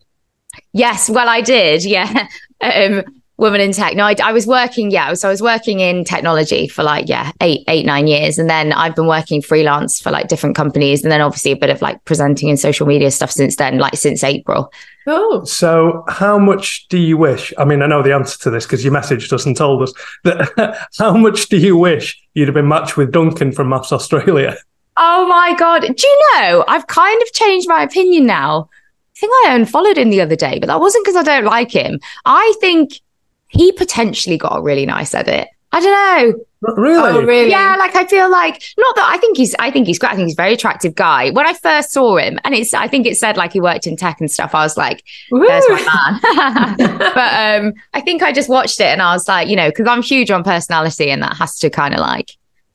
Yes, 0.74 1.10
well, 1.10 1.30
I 1.30 1.42
did. 1.42 1.84
Yeah, 1.86 2.28
um, 2.62 3.04
woman 3.40 3.62
in 3.62 3.72
tech. 3.72 3.96
No, 3.96 4.04
I, 4.06 4.16
I 4.24 4.32
was 4.32 4.46
working. 4.46 4.92
Yeah, 4.92 5.14
so 5.14 5.28
I 5.28 5.32
was 5.32 5.42
working 5.42 5.80
in 5.80 6.04
technology 6.04 6.68
for 6.68 6.84
like 6.84 7.08
yeah 7.08 7.32
eight 7.42 7.64
eight 7.68 7.86
nine 7.86 8.08
years, 8.08 8.38
and 8.38 8.50
then 8.50 8.74
I've 8.74 8.96
been 8.96 9.08
working 9.08 9.42
freelance 9.42 10.00
for 10.00 10.12
like 10.12 10.28
different 10.28 10.56
companies, 10.56 11.04
and 11.04 11.12
then 11.12 11.22
obviously 11.22 11.52
a 11.52 11.56
bit 11.56 11.70
of 11.70 11.82
like 11.82 12.04
presenting 12.06 12.50
and 12.50 12.60
social 12.60 12.86
media 12.86 13.10
stuff 13.12 13.32
since 13.32 13.56
then, 13.56 13.80
like 13.80 13.96
since 13.96 14.24
April. 14.24 14.72
Oh, 15.08 15.44
So, 15.44 16.04
how 16.08 16.38
much 16.38 16.88
do 16.90 16.98
you 17.00 17.18
wish? 17.18 17.52
I 17.58 17.66
mean, 17.66 17.82
I 17.82 17.88
know 17.88 18.04
the 18.04 18.14
answer 18.14 18.38
to 18.40 18.50
this 18.52 18.66
because 18.66 18.84
your 18.84 18.94
message 18.94 19.30
doesn't 19.30 19.56
told 19.56 19.82
us. 19.82 19.94
That 20.24 20.88
how 20.98 21.16
much 21.18 21.50
do 21.50 21.58
you 21.58 21.78
wish 21.78 22.22
you'd 22.34 22.48
have 22.48 22.56
been 22.56 22.68
matched 22.68 22.98
with 22.98 23.12
Duncan 23.12 23.52
from 23.52 23.70
MAFS 23.70 23.92
Australia? 23.92 24.56
Oh 24.98 25.26
my 25.28 25.56
god! 25.58 25.82
Do 25.82 26.08
you 26.08 26.30
know? 26.34 26.66
I've 26.68 26.88
kind 26.88 27.22
of 27.22 27.32
changed 27.32 27.68
my 27.70 27.84
opinion 27.84 28.26
now. 28.26 28.70
I 29.16 29.20
think 29.20 29.34
I 29.34 29.56
unfollowed 29.56 29.98
him 29.98 30.12
the 30.12 30.22
other 30.22 30.36
day, 30.36 30.60
but 30.60 30.68
that 30.68 30.80
wasn't 30.80 31.06
because 31.06 31.16
I 31.16 31.24
don't 31.24 31.46
like 31.46 31.72
him. 31.72 32.00
I 32.26 32.54
think 32.62 33.02
he 33.50 33.72
potentially 33.74 34.38
got 34.38 34.58
a 34.58 34.62
really 34.62 34.86
nice 34.86 35.14
edit. 35.14 35.48
I 35.72 35.80
don't 35.82 36.34
know. 36.34 36.46
Really? 36.76 36.98
oh, 37.20 37.22
really? 37.22 37.52
Yeah, 37.52 37.76
like 37.78 37.96
I 37.96 38.06
feel 38.06 38.30
like 38.30 38.62
not 38.78 38.96
that 38.96 39.10
I 39.14 39.18
think 39.18 39.38
he's 39.38 39.56
I 39.60 39.70
think 39.72 39.86
he's 39.88 39.98
great. 40.00 40.12
I 40.12 40.16
think 40.16 40.26
he's 40.28 40.36
a 40.36 40.42
very 40.42 40.54
attractive 40.54 40.94
guy. 40.96 41.30
When 41.30 41.46
I 41.46 41.54
first 41.54 41.92
saw 41.92 42.18
him, 42.18 42.40
and 42.44 42.54
it's 42.56 42.74
I 42.74 42.88
think 42.88 43.06
it 43.06 43.16
said 43.18 43.38
like 43.38 43.54
he 43.54 43.62
worked 43.62 43.86
in 43.88 43.96
tech 43.96 44.20
and 44.20 44.30
stuff. 44.30 44.54
I 44.56 44.64
was 44.64 44.76
like, 44.78 45.04
there's 45.32 45.64
my 45.70 46.20
man. 46.78 46.98
but 46.98 47.66
um, 47.68 47.74
I 47.94 48.02
think 48.02 48.24
I 48.24 48.34
just 48.34 48.50
watched 48.50 48.80
it 48.82 48.88
and 48.88 49.02
I 49.02 49.14
was 49.14 49.28
like, 49.28 49.48
you 49.48 49.56
know, 49.56 49.70
because 49.70 49.88
I'm 49.88 50.02
huge 50.02 50.32
on 50.32 50.44
personality, 50.44 51.12
and 51.12 51.22
that 51.22 51.38
has 51.38 51.58
to 51.60 51.70
kind 51.70 51.94
of 51.94 52.00
like, 52.02 52.32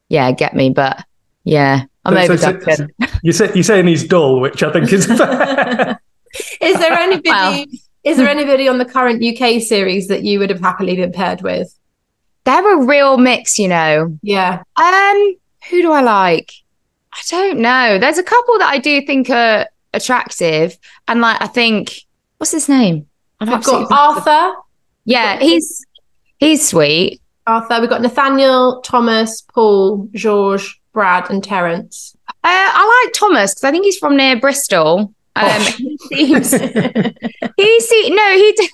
yeah, 0.08 0.30
get 0.32 0.54
me. 0.54 0.70
But 0.70 1.04
yeah, 1.42 1.82
I'm 2.06 2.14
So- 2.14 2.20
over 2.20 2.36
so- 2.38 2.52
Duncan. 2.52 2.90
You 3.22 3.32
say 3.32 3.50
you're 3.54 3.64
saying 3.64 3.86
he's 3.88 4.04
dull, 4.06 4.40
which 4.40 4.62
I 4.62 4.72
think 4.72 4.90
is 4.92 5.06
fair. 5.18 5.98
Is 6.60 6.78
there 6.78 6.92
anybody? 6.92 7.22
Well. 7.30 7.64
Is 8.04 8.18
there 8.18 8.28
anybody 8.28 8.68
on 8.68 8.78
the 8.78 8.84
current 8.84 9.24
UK 9.24 9.62
series 9.62 10.08
that 10.08 10.24
you 10.24 10.38
would 10.38 10.50
have 10.50 10.60
happily 10.60 10.96
been 10.96 11.12
paired 11.12 11.40
with? 11.40 11.74
They're 12.44 12.78
a 12.78 12.84
real 12.84 13.16
mix, 13.16 13.58
you 13.58 13.68
know. 13.68 14.18
Yeah. 14.22 14.62
Um, 14.76 15.36
who 15.70 15.80
do 15.80 15.90
I 15.90 16.02
like? 16.02 16.52
I 17.12 17.20
don't 17.30 17.60
know. 17.60 17.98
There's 17.98 18.18
a 18.18 18.22
couple 18.22 18.58
that 18.58 18.68
I 18.68 18.78
do 18.78 19.00
think 19.06 19.30
are 19.30 19.68
attractive, 19.94 20.76
and 21.08 21.20
like 21.20 21.40
I 21.40 21.46
think 21.46 22.02
what's 22.38 22.52
his 22.52 22.68
name? 22.68 23.06
I've 23.40 23.48
We've 23.48 23.62
got. 23.62 23.90
Arthur. 23.90 24.56
Yeah, 25.04 25.38
he's 25.38 25.86
he's 26.38 26.68
sweet. 26.68 27.22
Arthur. 27.46 27.80
We've 27.80 27.90
got 27.90 28.02
Nathaniel, 28.02 28.80
Thomas, 28.82 29.42
Paul, 29.42 30.08
George, 30.12 30.80
Brad, 30.92 31.30
and 31.30 31.42
Terence. 31.42 32.16
Uh, 32.28 32.32
I 32.42 33.04
like 33.04 33.14
Thomas 33.14 33.54
because 33.54 33.64
I 33.64 33.70
think 33.70 33.84
he's 33.84 33.98
from 33.98 34.16
near 34.16 34.38
Bristol. 34.38 35.14
Um, 35.36 35.60
he 35.78 35.96
seems. 35.98 36.52
he 36.52 37.80
see 37.80 38.10
no, 38.10 38.30
he. 38.34 38.54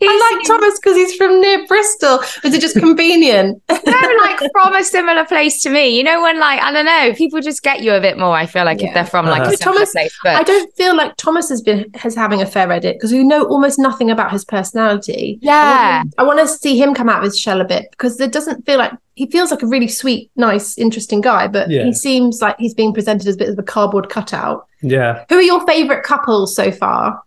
he 0.00 0.06
I 0.08 0.30
like 0.36 0.46
Thomas 0.46 0.78
because 0.78 0.96
he's 0.96 1.14
from 1.16 1.40
near 1.40 1.66
Bristol. 1.66 2.20
Is 2.44 2.54
it 2.54 2.60
just 2.60 2.76
convenient? 2.78 3.60
no, 3.68 4.16
like 4.20 4.38
from 4.52 4.74
a 4.76 4.84
similar 4.84 5.24
place 5.24 5.60
to 5.62 5.70
me. 5.70 5.96
You 5.96 6.04
know, 6.04 6.22
when 6.22 6.38
like 6.38 6.60
I 6.62 6.70
don't 6.72 6.86
know, 6.86 7.12
people 7.14 7.40
just 7.40 7.62
get 7.62 7.82
you 7.82 7.94
a 7.94 8.00
bit 8.00 8.16
more. 8.18 8.32
I 8.36 8.46
feel 8.46 8.64
like 8.64 8.82
if 8.82 8.94
they're 8.94 9.04
from 9.04 9.26
like 9.26 9.42
Uh-huh. 9.42 9.52
a 9.52 9.56
similar 9.56 9.74
Thomas, 9.78 9.92
place. 9.92 10.18
But 10.22 10.36
I 10.36 10.42
don't 10.44 10.76
feel 10.76 10.96
like 10.96 11.16
Thomas 11.16 11.48
has 11.48 11.62
been 11.62 11.86
has 11.94 12.14
having 12.14 12.42
a 12.42 12.46
fair 12.46 12.70
edit 12.70 12.96
because 12.96 13.12
we 13.12 13.24
know 13.24 13.44
almost 13.46 13.78
nothing 13.78 14.10
about 14.10 14.30
his 14.32 14.44
personality. 14.44 15.38
Yeah. 15.42 16.04
I 16.16 16.22
want 16.22 16.38
to 16.38 16.46
see 16.46 16.80
him 16.80 16.94
come 16.94 17.08
out 17.08 17.18
of 17.18 17.24
his 17.24 17.38
shell 17.38 17.60
a 17.60 17.64
bit 17.64 17.86
because 17.90 18.20
it 18.20 18.32
doesn't 18.32 18.64
feel 18.66 18.78
like 18.78 18.92
he 19.14 19.26
feels 19.28 19.50
like 19.50 19.62
a 19.62 19.66
really 19.66 19.88
sweet, 19.88 20.30
nice, 20.36 20.78
interesting 20.78 21.20
guy, 21.20 21.48
but 21.48 21.68
Yeah. 21.68 21.82
he 21.82 21.92
seems 21.92 22.40
like 22.40 22.54
he's 22.60 22.72
being 22.74 22.94
presented 22.94 23.26
as 23.26 23.34
a 23.34 23.38
bit 23.38 23.48
of 23.48 23.58
a 23.58 23.64
cardboard 23.64 24.08
cutout. 24.08 24.66
Yeah. 24.82 25.24
Who 25.28 25.36
are 25.36 25.42
your 25.42 25.66
favourite 25.66 26.02
couples 26.02 26.54
so 26.54 26.70
far? 26.70 27.22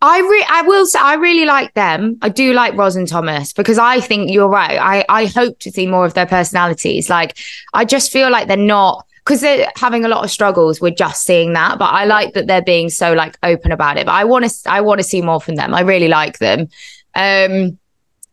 I 0.00 0.18
re- 0.18 0.46
I 0.48 0.62
will 0.62 0.84
say 0.84 0.98
I 0.98 1.14
really 1.14 1.44
like 1.44 1.74
them. 1.74 2.18
I 2.22 2.28
do 2.28 2.52
like 2.52 2.74
Ross 2.74 2.96
and 2.96 3.06
Thomas 3.06 3.52
because 3.52 3.78
I 3.78 4.00
think 4.00 4.32
you're 4.32 4.48
right. 4.48 4.76
I 4.78 5.04
I 5.08 5.26
hope 5.26 5.60
to 5.60 5.70
see 5.70 5.86
more 5.86 6.04
of 6.04 6.14
their 6.14 6.26
personalities. 6.26 7.08
Like 7.08 7.38
I 7.72 7.84
just 7.84 8.10
feel 8.10 8.28
like 8.28 8.48
they're 8.48 8.56
not 8.56 9.06
because 9.24 9.40
they're 9.40 9.70
having 9.76 10.04
a 10.04 10.08
lot 10.08 10.24
of 10.24 10.30
struggles. 10.30 10.80
We're 10.80 10.90
just 10.90 11.22
seeing 11.22 11.52
that, 11.52 11.78
but 11.78 11.92
I 11.92 12.04
like 12.04 12.34
that 12.34 12.48
they're 12.48 12.62
being 12.62 12.90
so 12.90 13.12
like 13.12 13.38
open 13.44 13.70
about 13.70 13.96
it. 13.96 14.06
But 14.06 14.16
I 14.16 14.24
want 14.24 14.44
to 14.44 14.70
I 14.70 14.80
want 14.80 14.98
to 14.98 15.04
see 15.04 15.22
more 15.22 15.40
from 15.40 15.54
them. 15.54 15.72
I 15.72 15.82
really 15.82 16.08
like 16.08 16.38
them. 16.38 16.68
Um, 17.14 17.78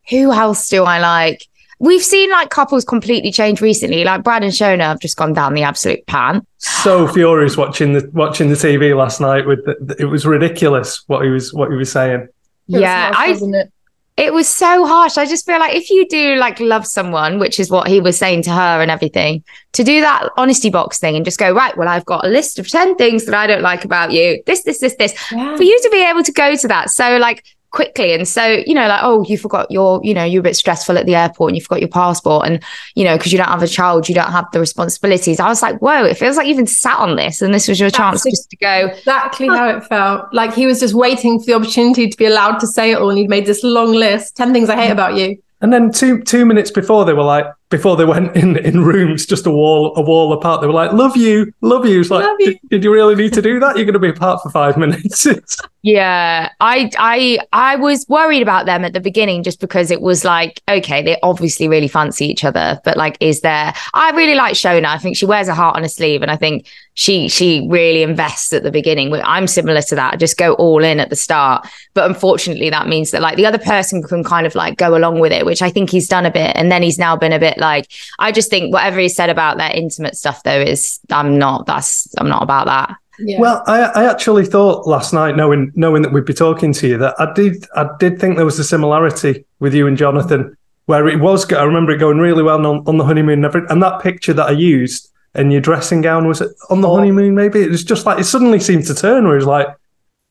who 0.10 0.34
else 0.34 0.70
do 0.70 0.86
I 0.86 0.98
like? 0.98 1.46
We've 1.80 2.04
seen 2.04 2.30
like 2.30 2.50
couples 2.50 2.84
completely 2.84 3.32
change 3.32 3.62
recently. 3.62 4.04
Like 4.04 4.24
Brad 4.24 4.44
and 4.44 4.52
Shona 4.52 4.82
have 4.82 5.00
just 5.00 5.16
gone 5.16 5.34
down 5.34 5.54
the 5.54 5.64
absolute 5.64 6.06
pan. 6.08 6.46
So 6.58 7.08
furious 7.08 7.56
watching 7.56 7.94
the 7.94 8.10
watching 8.14 8.50
the 8.50 8.56
TV 8.56 8.96
last 8.96 9.22
night. 9.22 9.48
With 9.48 9.66
the, 9.66 9.96
it 9.98 10.06
was 10.06 10.26
ridiculous 10.26 11.04
what 11.08 11.24
he 11.24 11.30
was 11.30 11.54
what 11.54 11.72
he 11.72 11.78
was 11.78 11.92
saying. 11.92 12.28
Yeah, 12.68 13.12
I 13.16 13.32
it? 13.32 13.72
it 14.20 14.34
was 14.34 14.50
so 14.50 14.86
harsh. 14.86 15.18
I 15.18 15.26
just 15.26 15.46
feel 15.46 15.60
like 15.60 15.74
if 15.74 15.90
you 15.90 16.06
do 16.10 16.36
like 16.36 16.60
love 16.60 16.86
someone, 16.86 17.40
which 17.40 17.58
is 17.58 17.72
what 17.72 17.88
he 17.88 18.02
was 18.02 18.18
saying 18.18 18.44
to 18.44 18.52
her 18.52 18.82
and 18.82 18.92
everything, 18.92 19.46
to 19.72 19.84
do 19.84 20.02
that 20.02 20.28
honesty 20.36 20.70
box 20.70 21.00
thing 21.00 21.16
and 21.16 21.24
just 21.24 21.40
go, 21.40 21.54
right, 21.54 21.76
well, 21.78 21.88
I've 21.88 22.06
got 22.06 22.26
a 22.26 22.30
list 22.30 22.60
of 22.60 22.68
10 22.68 22.98
things 22.98 23.26
that 23.26 23.34
I 23.34 23.48
don't 23.48 23.62
like 23.62 23.86
about 23.86 24.12
you. 24.12 24.44
This, 24.46 24.64
this, 24.64 24.80
this, 24.80 24.96
this. 24.96 25.14
Yeah. 25.32 25.56
For 25.56 25.64
you 25.64 25.80
to 25.82 25.90
be 25.90 26.06
able 26.06 26.24
to 26.24 26.34
go 26.34 26.56
to 26.58 26.68
that 26.68 26.90
so 26.90 27.18
like 27.18 27.46
quickly 27.72 28.14
and 28.14 28.28
so, 28.28 28.64
you 28.66 28.74
know, 28.74 28.88
like, 28.88 29.02
oh, 29.04 29.24
you 29.26 29.38
forgot 29.38 29.70
your, 29.70 30.02
you 30.04 30.14
know, 30.14 30.24
you're 30.24 30.40
a 30.40 30.44
bit 30.44 30.56
stressful 30.56 30.98
at 30.98 31.06
the 31.06 31.16
airport 31.16 31.50
and 31.50 31.58
you 31.58 31.62
forgot 31.62 31.80
your 31.80 31.90
passport 31.90 32.48
and, 32.48 32.64
you 32.96 33.04
know, 33.04 33.18
because 33.18 33.32
you 33.32 33.38
don't 33.38 33.48
have 33.48 33.64
a 33.64 33.68
child, 33.68 34.10
you 34.10 34.16
don't 34.16 34.32
have 34.32 34.46
the 34.52 34.60
responsibilities. 34.60 35.40
I 35.40 35.48
was 35.48 35.62
like, 35.62 35.80
whoa, 35.80 36.06
it 36.06 36.18
feels 36.18 36.38
like 36.38 36.48
you've 36.48 36.58
been 36.58 36.68
sat 36.68 36.98
on 36.98 37.16
this 37.16 37.42
and 37.42 37.54
this 37.54 37.68
was 37.68 37.80
your 37.80 37.90
chance 37.90 38.24
That's 38.24 38.38
just 38.38 38.50
to 38.50 38.58
go, 38.58 38.92
Exactly 38.98 39.48
how 39.48 39.70
it 39.70 39.84
felt. 39.86 40.34
Like 40.34 40.54
he 40.54 40.66
was 40.66 40.80
just 40.80 40.94
waiting 40.94 41.40
for 41.40 41.46
the 41.46 41.54
opportunity 41.54 42.08
to 42.08 42.18
be 42.18 42.26
allowed 42.26 42.60
to 42.60 42.68
say 42.68 42.92
it 42.92 43.00
all, 43.00 43.10
and 43.10 43.18
he'd 43.18 43.30
made 43.30 43.46
this 43.46 43.64
long 43.64 43.92
list: 43.94 44.36
ten 44.36 44.54
things 44.54 44.70
I 44.70 44.76
hate 44.76 44.90
mm. 44.90 44.94
about 44.94 45.16
you. 45.16 45.42
And 45.62 45.74
then 45.74 45.92
two 45.92 46.22
two 46.24 46.46
minutes 46.46 46.72
before 46.72 47.06
they 47.06 47.14
were 47.14 47.24
like 47.24 47.46
before 47.70 47.96
they 47.96 48.06
went 48.06 48.36
in 48.36 48.58
in 48.58 48.84
rooms 48.84 49.26
just 49.26 49.46
a 49.46 49.52
wall 49.52 49.94
a 49.96 50.02
wall 50.02 50.34
apart. 50.34 50.62
They 50.62 50.68
were 50.68 50.74
like, 50.74 50.92
"Love 50.92 51.16
you, 51.16 51.54
love 51.62 51.86
you." 51.86 52.02
It's 52.02 52.10
like, 52.10 52.26
you. 52.40 52.46
Did, 52.46 52.60
did 52.70 52.84
you 52.84 52.92
really 52.92 53.16
need 53.16 53.34
to 53.34 53.42
do 53.42 53.60
that? 53.60 53.76
You're 53.76 53.86
going 53.86 53.94
to 53.94 54.00
be 54.00 54.10
apart 54.10 54.42
for 54.42 54.50
five 54.50 54.78
minutes. 54.78 55.28
Yeah, 55.82 56.52
I 56.60 56.92
I 56.98 57.40
I 57.54 57.78
was 57.78 58.06
worried 58.10 58.42
about 58.42 58.66
them 58.66 58.84
at 58.84 58.92
the 58.92 59.00
beginning 59.00 59.44
just 59.44 59.62
because 59.62 59.92
it 59.92 60.02
was 60.02 60.26
like, 60.26 60.62
okay, 60.70 61.02
they 61.02 61.18
obviously 61.24 61.70
really 61.70 61.88
fancy 61.88 62.26
each 62.26 62.44
other, 62.44 62.82
but 62.84 62.98
like, 62.98 63.16
is 63.22 63.40
there? 63.42 63.74
I 63.94 64.12
really 64.12 64.36
like 64.36 64.56
Shona. 64.56 64.88
I 64.88 64.98
think 64.98 65.16
she 65.16 65.26
wears 65.26 65.48
a 65.48 65.56
heart 65.56 65.78
on 65.78 65.84
her 65.84 65.90
sleeve, 65.90 66.22
and 66.22 66.30
I 66.30 66.36
think 66.36 66.68
she 66.96 67.30
she 67.30 67.66
really 67.70 68.04
invests 68.04 68.52
at 68.52 68.64
the 68.64 68.72
beginning. 68.72 69.14
I'm 69.14 69.48
similar 69.48 69.82
to 69.84 69.96
that. 69.96 70.16
I 70.16 70.18
just 70.18 70.38
go 70.38 70.54
all 70.56 70.84
in 70.84 71.00
at 71.00 71.10
the 71.10 71.16
start, 71.16 71.66
but 71.94 72.10
unfortunately, 72.10 72.70
that 72.72 72.90
means 72.90 73.12
that 73.12 73.22
like 73.22 73.38
the 73.38 73.46
other 73.46 73.58
person 73.58 74.04
can 74.04 74.22
kind 74.22 74.46
of 74.46 74.56
like 74.56 74.78
go 74.78 74.98
along 74.98 75.20
with 75.20 75.32
it, 75.32 75.46
which 75.46 75.62
I 75.62 75.70
think 75.70 75.90
he's 75.92 76.10
done 76.10 76.26
a 76.26 76.32
bit, 76.32 76.52
and 76.58 76.70
then 76.70 76.84
he's 76.84 77.00
now 77.00 77.16
been 77.16 77.32
a 77.32 77.40
bit 77.40 77.58
like. 77.60 77.88
I 78.20 78.32
just 78.32 78.50
think 78.50 78.74
whatever 78.74 79.00
he 79.00 79.10
said 79.10 79.30
about 79.30 79.58
their 79.58 79.72
intimate 79.72 80.16
stuff, 80.16 80.44
though, 80.44 80.60
is 80.62 81.00
I'm 81.12 81.38
not. 81.38 81.66
That's 81.66 82.08
I'm 82.18 82.30
not 82.30 82.44
about 82.44 82.66
that. 82.68 82.96
Yeah. 83.22 83.40
Well, 83.40 83.64
I, 83.68 83.82
I 83.82 84.10
actually 84.10 84.46
thought 84.46 84.88
last 84.88 85.14
night, 85.14 85.36
knowing 85.36 85.72
knowing 85.76 86.02
that 86.04 86.14
we'd 86.14 86.26
be 86.26 86.34
talking 86.34 86.72
to 86.74 86.88
you, 86.88 86.98
that 87.00 87.16
I 87.20 87.34
did 87.34 87.66
I 87.76 87.90
did 88.00 88.20
think 88.20 88.38
there 88.38 88.46
was 88.46 88.60
a 88.60 88.64
similarity 88.64 89.46
with 89.60 89.74
you 89.74 89.88
and 89.88 89.98
Jonathan, 89.98 90.56
where 90.86 91.08
it 91.08 91.20
was. 91.20 91.52
I 91.52 91.64
remember 91.64 91.92
it 91.92 91.98
going 91.98 92.20
really 92.20 92.44
well 92.44 92.66
on, 92.66 92.88
on 92.88 92.98
the 92.98 93.04
honeymoon, 93.04 93.40
and, 93.40 93.46
every, 93.46 93.62
and 93.70 93.84
that 93.84 94.02
picture 94.02 94.34
that 94.34 94.48
I 94.48 94.52
used 94.52 95.12
in 95.36 95.52
your 95.52 95.62
dressing 95.62 96.02
gown 96.02 96.28
was 96.28 96.42
it 96.42 96.50
on 96.70 96.82
the 96.82 96.88
Oh. 96.88 96.96
honeymoon? 96.96 97.36
Maybe 97.36 97.62
it 97.62 97.70
was 97.70 97.84
just 97.84 98.06
like 98.06 98.20
it 98.20 98.24
suddenly 98.24 98.60
seemed 98.60 98.86
to 98.88 98.96
turn, 98.96 99.26
where 99.26 99.34
it 99.34 99.40
was 99.40 99.46
like, 99.46 99.68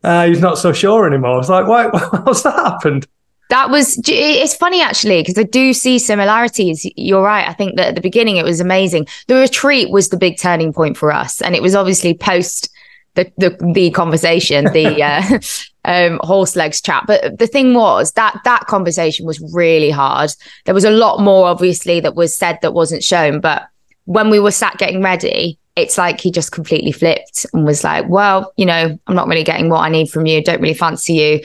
uh, 0.03 0.27
he's 0.27 0.41
not 0.41 0.57
so 0.59 0.73
sure 0.73 1.07
anymore. 1.07 1.35
I 1.35 1.37
was 1.37 1.51
like, 1.51 1.67
why? 1.67 1.87
What's 2.23 2.43
that 2.43 2.55
happened? 2.55 3.07
That 3.49 3.71
was, 3.71 3.99
it's 4.07 4.55
funny 4.55 4.83
actually, 4.83 5.23
because 5.23 5.39
I 5.39 5.45
do 5.45 5.73
see 5.73 5.99
similarities. 5.99 6.87
You're 6.97 7.23
right. 7.23 7.49
I 7.49 7.55
think 7.55 7.77
that 7.77 7.89
at 7.89 7.95
the 7.95 8.01
beginning 8.01 8.37
it 8.37 8.45
was 8.45 8.61
amazing. 8.61 9.07
The 9.27 9.37
retreat 9.37 9.91
was 9.91 10.11
the 10.11 10.19
big 10.19 10.39
turning 10.39 10.73
point 10.73 10.97
for 10.97 11.11
us. 11.11 11.41
And 11.41 11.55
it 11.55 11.63
was 11.63 11.75
obviously 11.75 12.15
post 12.15 12.71
the, 13.15 13.33
the, 13.39 13.73
the 13.75 13.91
conversation, 13.91 14.67
the 14.67 15.03
uh, 15.03 15.39
um, 15.85 16.21
horse 16.23 16.57
legs 16.57 16.81
chat. 16.81 17.05
But 17.07 17.39
the 17.39 17.47
thing 17.47 17.75
was 17.75 18.13
that 18.13 18.39
that 18.45 18.67
conversation 18.67 19.27
was 19.27 19.41
really 19.55 19.91
hard. 19.91 20.31
There 20.67 20.75
was 20.75 20.85
a 20.85 20.91
lot 20.91 21.21
more, 21.21 21.47
obviously, 21.47 22.01
that 22.01 22.15
was 22.15 22.37
said 22.37 22.59
that 22.63 22.75
wasn't 22.75 23.03
shown. 23.03 23.41
But 23.41 23.67
when 24.05 24.31
we 24.31 24.41
were 24.41 24.51
sat 24.51 24.77
getting 24.79 25.03
ready, 25.03 25.59
it's 25.75 25.97
like 25.97 26.21
he 26.21 26.31
just 26.31 26.53
completely 26.53 26.93
flipped 26.93 27.47
and 27.53 27.65
was 27.65 27.85
like, 27.85 28.09
well, 28.09 28.53
you 28.57 28.67
know, 28.67 28.99
I'm 29.07 29.15
not 29.15 29.29
really 29.29 29.45
getting 29.45 29.71
what 29.71 29.81
I 29.81 29.89
need 29.89 30.11
from 30.11 30.27
you. 30.27 30.43
Don't 30.43 30.61
really 30.61 30.75
fancy 30.75 31.15
you 31.15 31.41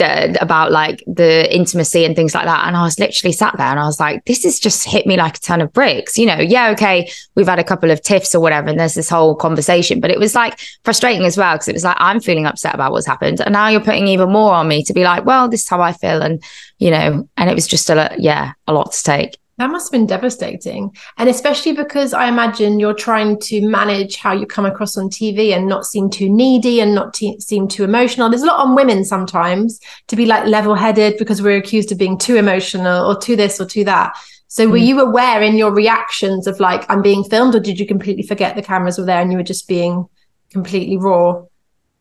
about 0.00 0.72
like 0.72 1.02
the 1.06 1.52
intimacy 1.54 2.04
and 2.04 2.16
things 2.16 2.34
like 2.34 2.44
that. 2.44 2.66
And 2.66 2.76
I 2.76 2.82
was 2.82 2.98
literally 2.98 3.32
sat 3.32 3.56
there 3.56 3.66
and 3.66 3.78
I 3.78 3.84
was 3.84 4.00
like, 4.00 4.24
this 4.24 4.44
has 4.44 4.58
just 4.58 4.84
hit 4.84 5.06
me 5.06 5.16
like 5.16 5.36
a 5.36 5.40
ton 5.40 5.60
of 5.60 5.72
bricks. 5.72 6.18
You 6.18 6.26
know, 6.26 6.38
yeah, 6.38 6.70
okay, 6.70 7.10
we've 7.34 7.48
had 7.48 7.58
a 7.58 7.64
couple 7.64 7.90
of 7.90 8.02
tiffs 8.02 8.34
or 8.34 8.40
whatever, 8.40 8.68
and 8.68 8.78
there's 8.78 8.94
this 8.94 9.08
whole 9.08 9.34
conversation, 9.34 10.00
but 10.00 10.10
it 10.10 10.18
was 10.18 10.34
like 10.34 10.58
frustrating 10.84 11.24
as 11.24 11.36
well 11.36 11.54
because 11.54 11.68
it 11.68 11.74
was 11.74 11.84
like, 11.84 11.96
I'm 11.98 12.20
feeling 12.20 12.46
upset 12.46 12.74
about 12.74 12.92
what's 12.92 13.06
happened. 13.06 13.40
And 13.40 13.52
now 13.52 13.68
you're 13.68 13.80
putting 13.80 14.08
even 14.08 14.30
more 14.30 14.52
on 14.52 14.68
me 14.68 14.82
to 14.84 14.92
be 14.92 15.04
like, 15.04 15.24
well, 15.24 15.48
this 15.48 15.62
is 15.62 15.68
how 15.68 15.80
I 15.80 15.92
feel. 15.92 16.22
And, 16.22 16.42
you 16.78 16.90
know, 16.90 17.28
and 17.36 17.50
it 17.50 17.54
was 17.54 17.66
just 17.66 17.90
a, 17.90 18.14
yeah, 18.18 18.52
a 18.66 18.72
lot 18.72 18.92
to 18.92 19.02
take. 19.02 19.36
That 19.60 19.68
must 19.68 19.88
have 19.88 19.92
been 19.92 20.06
devastating. 20.06 20.96
And 21.18 21.28
especially 21.28 21.72
because 21.72 22.14
I 22.14 22.28
imagine 22.28 22.80
you're 22.80 22.94
trying 22.94 23.38
to 23.40 23.60
manage 23.68 24.16
how 24.16 24.32
you 24.32 24.46
come 24.46 24.64
across 24.64 24.96
on 24.96 25.10
TV 25.10 25.54
and 25.54 25.68
not 25.68 25.84
seem 25.84 26.08
too 26.08 26.30
needy 26.30 26.80
and 26.80 26.94
not 26.94 27.12
te- 27.12 27.38
seem 27.40 27.68
too 27.68 27.84
emotional. 27.84 28.30
There's 28.30 28.40
a 28.40 28.46
lot 28.46 28.64
on 28.64 28.74
women 28.74 29.04
sometimes 29.04 29.78
to 30.06 30.16
be 30.16 30.24
like 30.24 30.46
level 30.46 30.74
headed 30.74 31.18
because 31.18 31.42
we're 31.42 31.58
accused 31.58 31.92
of 31.92 31.98
being 31.98 32.16
too 32.16 32.36
emotional 32.36 33.06
or 33.06 33.20
too 33.20 33.36
this 33.36 33.60
or 33.60 33.66
too 33.66 33.84
that. 33.84 34.16
So 34.48 34.66
were 34.66 34.78
hmm. 34.78 34.84
you 34.84 35.00
aware 35.02 35.42
in 35.42 35.58
your 35.58 35.74
reactions 35.74 36.46
of 36.46 36.58
like, 36.58 36.90
I'm 36.90 37.02
being 37.02 37.22
filmed, 37.22 37.54
or 37.54 37.60
did 37.60 37.78
you 37.78 37.86
completely 37.86 38.22
forget 38.22 38.56
the 38.56 38.62
cameras 38.62 38.98
were 38.98 39.04
there 39.04 39.20
and 39.20 39.30
you 39.30 39.36
were 39.36 39.44
just 39.44 39.68
being 39.68 40.08
completely 40.50 40.96
raw? 40.96 41.42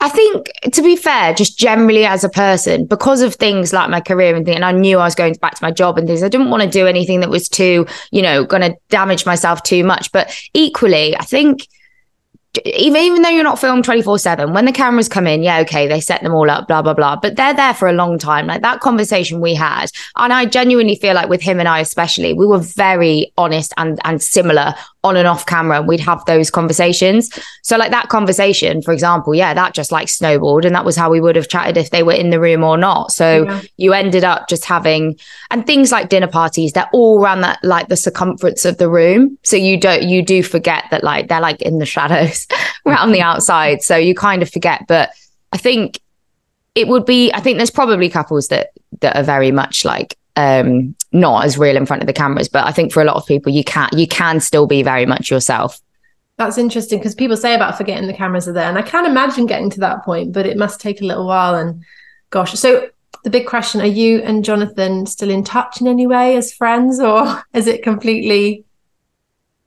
I 0.01 0.07
think, 0.07 0.49
to 0.71 0.81
be 0.81 0.95
fair, 0.95 1.33
just 1.33 1.59
generally 1.59 2.05
as 2.05 2.23
a 2.23 2.29
person, 2.29 2.85
because 2.85 3.21
of 3.21 3.35
things 3.35 3.73
like 3.73 3.89
my 3.89 3.99
career 3.99 4.33
and 4.33 4.45
things, 4.45 4.55
and 4.55 4.63
I 4.63 4.71
knew 4.71 4.97
I 4.97 5.03
was 5.03 5.15
going 5.15 5.33
back 5.33 5.55
to 5.55 5.63
my 5.63 5.71
job 5.71 5.97
and 5.97 6.07
things, 6.07 6.23
I 6.23 6.29
didn't 6.29 6.51
want 6.51 6.63
to 6.63 6.69
do 6.69 6.87
anything 6.87 7.19
that 7.19 7.29
was 7.29 7.49
too, 7.49 7.85
you 8.11 8.21
know, 8.21 8.45
going 8.45 8.61
to 8.61 8.77
damage 8.87 9.25
myself 9.25 9.61
too 9.63 9.83
much. 9.83 10.11
But 10.13 10.33
equally, 10.53 11.17
I 11.17 11.23
think 11.23 11.67
even 12.65 13.01
even 13.03 13.21
though 13.21 13.29
you're 13.29 13.43
not 13.43 13.59
filmed 13.59 13.83
24 13.83 14.17
7 14.17 14.53
when 14.53 14.65
the 14.65 14.71
cameras 14.71 15.07
come 15.07 15.27
in 15.27 15.43
yeah 15.43 15.59
okay 15.59 15.87
they 15.87 15.99
set 16.01 16.23
them 16.23 16.33
all 16.33 16.49
up 16.49 16.67
blah 16.67 16.81
blah 16.81 16.95
blah 16.95 17.15
but 17.15 17.35
they're 17.35 17.53
there 17.53 17.75
for 17.75 17.87
a 17.87 17.93
long 17.93 18.17
time. 18.17 18.47
Like 18.47 18.63
that 18.63 18.79
conversation 18.79 19.39
we 19.39 19.53
had 19.53 19.85
and 20.15 20.33
i 20.33 20.45
genuinely 20.45 20.95
feel 20.95 21.13
like 21.13 21.29
with 21.29 21.41
him 21.41 21.59
and 21.59 21.69
i 21.69 21.79
especially 21.79 22.33
we 22.33 22.47
were 22.47 22.57
very 22.57 23.31
honest 23.37 23.71
and 23.77 23.99
and 24.03 24.21
similar 24.21 24.73
on 25.03 25.15
and 25.15 25.27
off 25.27 25.45
camera 25.45 25.81
we'd 25.81 25.99
have 26.01 26.25
those 26.25 26.49
conversations. 26.51 27.29
So 27.61 27.77
like 27.77 27.91
that 27.91 28.09
conversation 28.09 28.81
for 28.81 28.93
example 28.93 29.35
yeah 29.35 29.53
that 29.53 29.75
just 29.75 29.91
like 29.91 30.09
snowballed 30.09 30.65
and 30.65 30.73
that 30.73 30.85
was 30.85 30.95
how 30.95 31.09
we 31.11 31.21
would 31.21 31.35
have 31.35 31.47
chatted 31.47 31.77
if 31.77 31.91
they 31.91 32.01
were 32.03 32.13
in 32.13 32.31
the 32.31 32.39
room 32.39 32.63
or 32.63 32.77
not. 32.77 33.11
So 33.11 33.43
Yeah. 33.43 33.61
you 33.77 33.93
ended 33.93 34.23
up 34.23 34.49
just 34.49 34.65
having 34.65 35.17
and 35.51 35.65
things 35.67 35.91
like 35.91 36.09
dinner 36.09 36.27
parties 36.27 36.73
they're 36.73 36.89
all 36.93 37.23
around 37.23 37.41
that 37.41 37.59
like 37.63 37.89
the 37.89 37.95
circumference 37.95 38.65
of 38.65 38.77
the 38.77 38.89
room. 38.89 39.37
So 39.43 39.55
you 39.55 39.79
don't 39.79 40.01
you 40.03 40.23
do 40.23 40.41
forget 40.41 40.85
that 40.89 41.03
like 41.03 41.27
they're 41.29 41.39
like 41.39 41.61
in 41.61 41.77
the 41.77 41.85
shadows 41.85 42.38
around 42.85 43.11
the 43.11 43.21
outside 43.21 43.81
so 43.81 43.95
you 43.95 44.13
kind 44.15 44.41
of 44.41 44.49
forget 44.49 44.85
but 44.87 45.11
i 45.51 45.57
think 45.57 45.99
it 46.75 46.87
would 46.87 47.05
be 47.05 47.31
i 47.33 47.39
think 47.39 47.57
there's 47.57 47.71
probably 47.71 48.09
couples 48.09 48.47
that 48.49 48.69
that 49.01 49.15
are 49.15 49.23
very 49.23 49.51
much 49.51 49.85
like 49.85 50.17
um 50.35 50.95
not 51.11 51.45
as 51.45 51.57
real 51.57 51.75
in 51.75 51.85
front 51.85 52.01
of 52.03 52.07
the 52.07 52.13
cameras 52.13 52.47
but 52.47 52.65
i 52.65 52.71
think 52.71 52.91
for 52.93 53.01
a 53.01 53.05
lot 53.05 53.15
of 53.15 53.25
people 53.25 53.51
you 53.51 53.63
can 53.63 53.89
you 53.93 54.07
can 54.07 54.39
still 54.39 54.67
be 54.67 54.83
very 54.83 55.05
much 55.05 55.29
yourself 55.31 55.81
That's 56.37 56.57
interesting 56.57 56.99
because 56.99 57.15
people 57.15 57.35
say 57.35 57.53
about 57.53 57.77
forgetting 57.77 58.07
the 58.07 58.13
cameras 58.13 58.47
are 58.47 58.53
there. 58.53 58.69
And 58.69 58.77
I 58.77 58.81
can't 58.81 59.05
imagine 59.05 59.45
getting 59.45 59.69
to 59.71 59.81
that 59.81 60.05
point, 60.05 60.31
but 60.31 60.45
it 60.45 60.55
must 60.55 60.79
take 60.79 61.01
a 61.01 61.05
little 61.05 61.27
while. 61.27 61.55
And 61.55 61.83
gosh, 62.29 62.53
so 62.53 62.87
the 63.25 63.29
big 63.29 63.45
question 63.45 63.81
are 63.81 63.85
you 63.85 64.21
and 64.21 64.45
Jonathan 64.45 65.05
still 65.05 65.29
in 65.29 65.43
touch 65.43 65.81
in 65.81 65.87
any 65.87 66.07
way 66.07 66.37
as 66.37 66.53
friends, 66.53 67.01
or 67.01 67.43
is 67.53 67.67
it 67.67 67.83
completely 67.83 68.63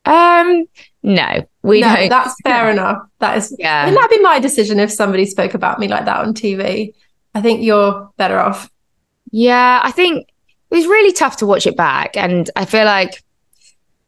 Um, 0.05 0.67
no, 1.03 1.47
we 1.63 1.81
no, 1.81 1.95
don't. 1.95 2.09
that's 2.09 2.35
fair 2.43 2.71
enough. 2.71 2.99
That 3.19 3.37
is, 3.39 3.55
Yeah. 3.59 3.85
Wouldn't 3.87 4.01
that 4.01 4.11
be 4.11 4.21
my 4.23 4.39
decision 4.39 4.79
if 4.81 4.91
somebody 4.93 5.27
spoke 5.27 5.55
about 5.55 5.79
me 5.79 5.89
like 5.89 6.05
that 6.05 6.19
on 6.19 6.35
TV? 6.35 6.95
I 7.35 7.41
think 7.41 7.63
you're 7.63 8.11
better 8.17 8.39
off. 8.39 8.71
Yeah, 9.31 9.81
I 9.83 9.91
think 9.91 10.29
it 10.71 10.75
was 10.75 10.87
really 10.87 11.13
tough 11.13 11.39
to 11.39 11.47
watch 11.47 11.67
it 11.67 11.77
back, 11.77 12.17
and 12.17 12.51
I 12.57 12.65
feel 12.67 12.85
like 12.85 13.23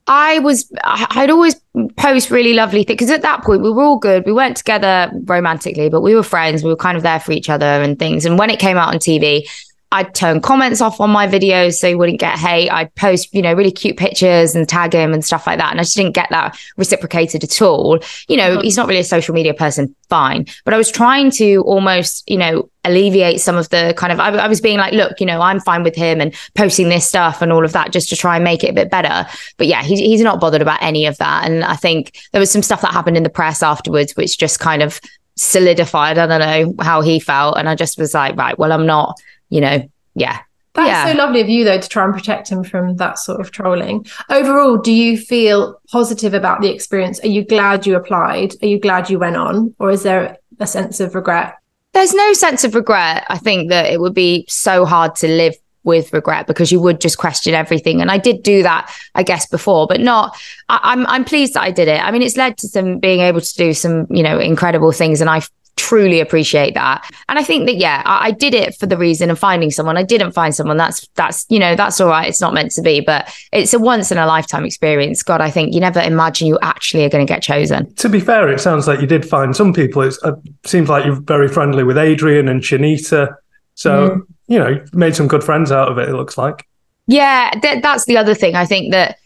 I 0.07 0.38
was 0.40 0.70
I'd 0.84 1.30
always 1.30 1.57
post 1.97 2.30
really 2.30 2.53
lovely 2.53 2.84
things 2.84 2.99
because 2.99 3.11
at 3.11 3.22
that 3.22 3.42
point 3.42 3.62
we 3.62 3.70
were 3.70 3.82
all 3.82 3.99
good. 3.99 4.26
We 4.26 4.32
weren't 4.32 4.57
together 4.57 5.11
romantically, 5.24 5.88
but 5.88 6.03
we 6.03 6.14
were 6.14 6.22
friends. 6.22 6.62
We 6.62 6.68
were 6.70 6.76
kind 6.76 6.97
of 6.97 7.03
there 7.03 7.20
for 7.20 7.32
each 7.32 7.49
other 7.49 7.64
and 7.64 7.99
things. 7.99 8.26
And 8.26 8.38
when 8.38 8.51
it 8.51 8.59
came 8.59 8.76
out 8.76 8.92
on 8.92 9.01
TV, 9.01 9.49
I'd 9.95 10.12
turn 10.12 10.40
comments 10.40 10.80
off 10.80 11.01
on 11.01 11.11
my 11.11 11.28
videos 11.28 11.74
so 11.74 11.86
he 11.88 11.95
wouldn't 11.95 12.18
get 12.18 12.36
hate. 12.36 12.68
I'd 12.68 12.92
post, 12.97 13.32
you 13.32 13.40
know, 13.40 13.53
really 13.53 13.70
cute 13.70 13.97
pictures 13.97 14.57
and 14.57 14.68
tag 14.68 14.92
him 14.92 15.12
and 15.12 15.24
stuff 15.24 15.47
like 15.47 15.59
that. 15.59 15.70
And 15.70 15.78
I 15.78 15.84
just 15.84 15.97
didn't 15.97 16.16
get 16.16 16.28
that 16.30 16.59
reciprocated 16.76 17.45
at 17.45 17.62
all. 17.62 18.01
You 18.26 18.36
know, 18.36 18.57
mm-hmm. 18.57 18.62
he's 18.62 18.76
not 18.76 18.88
really 18.88 18.99
a 18.99 19.05
social 19.05 19.34
media 19.34 19.55
person, 19.55 19.95
fine. 20.09 20.47
But 20.64 20.74
I 20.74 20.78
was 20.78 20.90
trying 20.90 21.30
to 21.32 21.62
almost, 21.62 22.28
you 22.28 22.36
know, 22.36 22.68
alleviate 22.82 23.40
some 23.40 23.55
of 23.57 23.68
the 23.68 23.95
kind 23.97 24.12
of, 24.12 24.18
I, 24.18 24.30
I 24.30 24.49
was 24.49 24.61
being 24.61 24.78
like, 24.78 24.95
look, 24.95 25.20
you 25.20 25.26
know, 25.26 25.40
I'm 25.40 25.61
fine 25.61 25.84
with 25.84 25.95
him 25.95 26.20
and 26.20 26.34
posting 26.57 26.88
this 26.88 27.09
stuff 27.09 27.40
and 27.40 27.53
all 27.53 27.64
of 27.64 27.72
that 27.72 27.92
just 27.92 28.09
to 28.09 28.16
try 28.16 28.34
and 28.34 28.42
make 28.42 28.64
it 28.64 28.70
a 28.70 28.74
bit 28.74 28.90
better. 28.90 29.30
But 29.59 29.68
yeah, 29.68 29.84
he's, 29.84 30.01
he's 30.01 30.22
not 30.22 30.40
bothered 30.40 30.61
about 30.61 30.82
any 30.82 31.07
of 31.07 31.18
that. 31.18 31.49
And 31.49 31.62
I 31.62 31.76
think 31.76 32.18
there 32.32 32.40
was 32.40 32.51
some 32.51 32.62
stuff 32.62 32.80
that 32.80 32.92
happened 32.92 33.16
in 33.16 33.22
the 33.22 33.30
press 33.30 33.62
afterwards, 33.62 34.16
which 34.16 34.38
just 34.38 34.59
kind 34.59 34.82
of 34.82 35.01
solidified, 35.36 36.18
I 36.18 36.26
don't 36.26 36.40
know 36.40 36.84
how 36.84 37.01
he 37.01 37.20
felt. 37.20 37.59
And 37.59 37.68
I 37.68 37.76
just 37.76 37.97
was 37.97 38.12
like, 38.12 38.36
right, 38.36 38.59
well, 38.59 38.72
I'm 38.72 38.86
not, 38.86 39.20
you 39.55 39.61
know, 39.61 39.89
yeah. 40.15 40.41
That's 40.75 40.89
yeah. 40.89 41.13
so 41.13 41.17
lovely 41.17 41.41
of 41.41 41.49
you, 41.49 41.65
though, 41.65 41.79
to 41.79 41.89
try 41.89 42.05
and 42.05 42.13
protect 42.13 42.49
him 42.49 42.65
from 42.65 42.97
that 42.97 43.21
sort 43.21 43.41
of 43.41 43.53
trolling. 43.53 44.05
Overall, 44.29 44.77
do 44.77 44.93
you 44.93 45.17
feel 45.17 45.81
positive 45.93 46.35
about 46.35 46.61
the 46.61 46.75
experience? 46.75 47.21
Are 47.21 47.29
you 47.29 47.45
glad 47.45 47.87
you 47.87 47.95
applied? 47.95 48.55
Are 48.61 48.67
you 48.67 48.81
glad 48.81 49.09
you 49.09 49.21
went 49.21 49.37
on? 49.37 49.73
Or 49.79 49.93
is 49.93 50.03
there 50.03 50.39
a 50.59 50.67
sense 50.67 50.99
of 50.99 51.15
regret? 51.15 51.55
There's 51.93 52.13
no 52.13 52.33
sense 52.33 52.65
of 52.65 52.75
regret. 52.75 53.25
I 53.29 53.39
think 53.39 53.71
that 53.71 53.87
it 53.93 54.01
would 54.01 54.15
be 54.15 54.47
so 54.49 54.85
hard 54.85 55.15
to 55.17 55.29
live 55.29 55.55
with 55.85 56.13
regret 56.13 56.49
because 56.49 56.73
you 56.73 56.81
would 56.81 57.01
just 57.01 57.19
question 57.19 57.55
everything. 57.55 58.01
And 58.01 58.11
I 58.11 58.19
did 58.19 58.43
do 58.43 58.65
that, 58.65 58.93
I 59.15 59.23
guess, 59.23 59.47
before, 59.47 59.87
but 59.87 60.01
not. 60.01 60.37
I, 60.69 60.81
I'm 60.83 61.07
I'm 61.07 61.25
pleased 61.25 61.55
that 61.55 61.63
I 61.63 61.71
did 61.71 61.87
it. 61.87 62.03
I 62.03 62.11
mean, 62.11 62.23
it's 62.23 62.37
led 62.37 62.59
to 62.59 62.67
some 62.67 62.99
being 62.99 63.21
able 63.21 63.41
to 63.41 63.55
do 63.55 63.73
some, 63.75 64.09
you 64.11 64.25
know, 64.25 64.41
incredible 64.41 64.91
things, 64.91 65.21
and 65.21 65.31
I 65.31 65.43
truly 65.77 66.20
appreciate 66.20 66.75
that. 66.75 67.09
And 67.29 67.39
I 67.39 67.45
think 67.45 67.66
that 67.66 67.77
yeah, 67.77 68.03
I, 68.05 68.27
I 68.27 68.31
did 68.31 68.55
it 68.55 68.77
for 68.77 68.87
the 68.87 68.97
reason 68.97 69.31
of 69.31 69.39
finding 69.39 69.70
someone. 69.70 69.97
I 69.97 70.03
didn't 70.03 70.33
find 70.33 70.55
someone. 70.55 70.77
That's 70.77 71.07
that's 71.14 71.47
you 71.49 71.59
know 71.59 71.77
that's 71.77 72.01
all 72.01 72.09
right. 72.09 72.29
It's 72.29 72.41
not 72.41 72.55
meant 72.55 72.72
to 72.72 72.83
be, 72.83 73.01
but 73.01 73.33
it's 73.53 73.75
a 73.75 73.79
once 73.79 74.11
in 74.11 74.18
a 74.18 74.27
lifetime 74.27 74.64
experience. 74.64 75.22
God, 75.22 75.41
I 75.41 75.51
think 75.51 75.75
you 75.75 75.81
never 75.81 76.01
imagine 76.01 76.47
you 76.47 76.59
actually 76.62 77.05
are 77.05 77.09
going 77.09 77.27
to 77.27 77.33
get 77.33 77.43
chosen. 77.43 77.93
To 77.95 78.09
be 78.09 78.20
fair, 78.20 78.49
it 78.49 78.61
sounds 78.61 78.87
like 78.87 79.01
you 79.01 79.07
did 79.07 79.29
find 79.29 79.57
some 79.57 79.72
people. 79.72 80.03
It 80.03 80.14
uh, 80.22 80.33
seems 80.64 80.89
like 80.89 81.05
you're 81.05 81.20
very 81.20 81.49
friendly 81.49 81.85
with 81.85 81.99
Adrian 81.99 82.49
and 82.49 82.62
Shanita. 82.62 83.35
So, 83.75 84.22
you 84.47 84.59
know, 84.59 84.85
made 84.93 85.16
some 85.16 85.27
good 85.27 85.43
friends 85.43 85.72
out 85.72 85.91
of 85.91 85.99
it, 85.99 86.09
it 86.09 86.14
looks 86.14 86.39
like. 86.39 86.66
Yeah, 87.07 87.51
th- 87.61 87.83
that's 87.83 88.05
the 88.05 88.16
other 88.16 88.35
thing. 88.35 88.55
I 88.55 88.66
think 88.66 88.93
that 88.93 89.18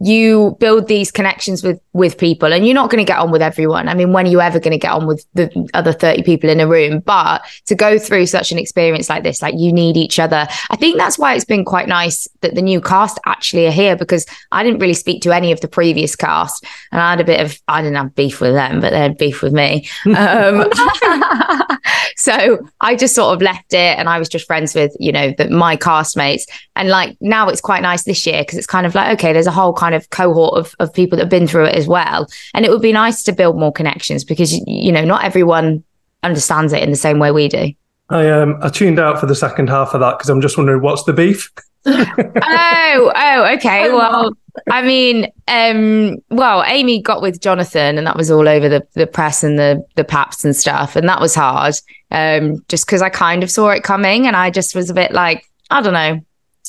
you 0.00 0.56
build 0.60 0.88
these 0.88 1.10
connections 1.10 1.62
with 1.62 1.80
with 1.96 2.18
people 2.18 2.52
and 2.52 2.66
you're 2.66 2.74
not 2.74 2.90
going 2.90 3.04
to 3.04 3.10
get 3.10 3.18
on 3.18 3.30
with 3.30 3.42
everyone. 3.42 3.88
I 3.88 3.94
mean 3.94 4.12
when 4.12 4.26
are 4.26 4.30
you 4.30 4.40
ever 4.40 4.60
going 4.60 4.72
to 4.72 4.78
get 4.78 4.92
on 4.92 5.06
with 5.06 5.26
the 5.34 5.68
other 5.74 5.92
30 5.92 6.22
people 6.22 6.50
in 6.50 6.60
a 6.60 6.66
room? 6.66 7.00
But 7.00 7.44
to 7.66 7.74
go 7.74 7.98
through 7.98 8.26
such 8.26 8.52
an 8.52 8.58
experience 8.58 9.08
like 9.08 9.22
this 9.22 9.42
like 9.42 9.54
you 9.56 9.72
need 9.72 9.96
each 9.96 10.18
other. 10.18 10.46
I 10.70 10.76
think 10.76 10.96
that's 10.96 11.18
why 11.18 11.34
it's 11.34 11.44
been 11.44 11.64
quite 11.64 11.88
nice 11.88 12.28
that 12.40 12.54
the 12.54 12.62
new 12.62 12.80
cast 12.80 13.18
actually 13.26 13.66
are 13.66 13.72
here 13.72 13.96
because 13.96 14.26
i 14.52 14.62
didn't 14.62 14.78
really 14.78 14.94
speak 14.94 15.22
to 15.22 15.32
any 15.32 15.52
of 15.52 15.60
the 15.60 15.68
previous 15.68 16.14
cast 16.16 16.64
and 16.92 17.00
i 17.00 17.10
had 17.10 17.20
a 17.20 17.24
bit 17.24 17.40
of 17.40 17.60
i 17.68 17.82
didn't 17.82 17.96
have 17.96 18.14
beef 18.14 18.40
with 18.40 18.52
them 18.52 18.80
but 18.80 18.90
they 18.90 18.98
had 18.98 19.18
beef 19.18 19.42
with 19.42 19.52
me. 19.52 19.86
Um, 20.06 20.70
so 22.16 22.58
i 22.80 22.94
just 22.94 23.14
sort 23.14 23.34
of 23.34 23.42
left 23.42 23.72
it 23.72 23.98
and 23.98 24.08
i 24.08 24.18
was 24.18 24.28
just 24.28 24.46
friends 24.46 24.74
with 24.74 24.94
you 24.98 25.12
know 25.12 25.32
the, 25.36 25.48
my 25.50 25.76
castmates. 25.76 26.42
And 26.74 26.88
like 26.88 27.16
now 27.20 27.48
it's 27.48 27.60
quite 27.60 27.82
nice 27.82 28.04
this 28.04 28.26
year 28.26 28.42
because 28.42 28.58
it's 28.58 28.66
kind 28.66 28.86
of 28.86 28.94
like 28.94 29.18
okay 29.18 29.32
there's 29.32 29.46
a 29.46 29.52
whole 29.52 29.72
kind 29.72 29.94
of 29.94 30.08
cohort 30.10 30.58
of, 30.58 30.74
of 30.78 30.92
people 30.92 31.16
that 31.16 31.24
have 31.24 31.30
been 31.30 31.46
through 31.46 31.66
it 31.66 31.74
as 31.74 31.85
well. 31.86 32.28
And 32.54 32.64
it 32.64 32.70
would 32.70 32.82
be 32.82 32.92
nice 32.92 33.22
to 33.24 33.32
build 33.32 33.58
more 33.58 33.72
connections 33.72 34.24
because 34.24 34.52
you 34.66 34.92
know 34.92 35.04
not 35.04 35.24
everyone 35.24 35.84
understands 36.22 36.72
it 36.72 36.82
in 36.82 36.90
the 36.90 36.96
same 36.96 37.18
way 37.18 37.30
we 37.30 37.48
do. 37.48 37.72
I 38.08 38.30
um 38.30 38.58
I 38.62 38.68
tuned 38.68 38.98
out 38.98 39.18
for 39.18 39.26
the 39.26 39.34
second 39.34 39.68
half 39.68 39.94
of 39.94 40.00
that 40.00 40.18
because 40.18 40.28
I'm 40.28 40.40
just 40.40 40.56
wondering 40.56 40.82
what's 40.82 41.04
the 41.04 41.12
beef. 41.12 41.52
oh 41.86 43.12
oh 43.14 43.54
okay. 43.54 43.90
Well 43.90 44.32
i 44.70 44.82
mean 44.82 45.30
um 45.48 46.16
well 46.30 46.64
amy 46.66 47.00
got 47.00 47.22
with 47.22 47.40
jonathan 47.40 47.98
and 47.98 48.06
that 48.06 48.16
was 48.16 48.30
all 48.30 48.48
over 48.48 48.68
the 48.68 48.86
the 48.94 49.06
press 49.06 49.42
and 49.42 49.58
the 49.58 49.84
the 49.96 50.04
paps 50.04 50.44
and 50.44 50.56
stuff 50.56 50.96
and 50.96 51.08
that 51.08 51.20
was 51.20 51.34
hard 51.34 51.74
um 52.10 52.64
just 52.68 52.86
because 52.86 53.02
i 53.02 53.08
kind 53.08 53.42
of 53.42 53.50
saw 53.50 53.68
it 53.68 53.82
coming 53.82 54.26
and 54.26 54.36
i 54.36 54.50
just 54.50 54.74
was 54.74 54.90
a 54.90 54.94
bit 54.94 55.12
like 55.12 55.44
i 55.70 55.80
don't 55.80 55.92
know. 55.92 56.20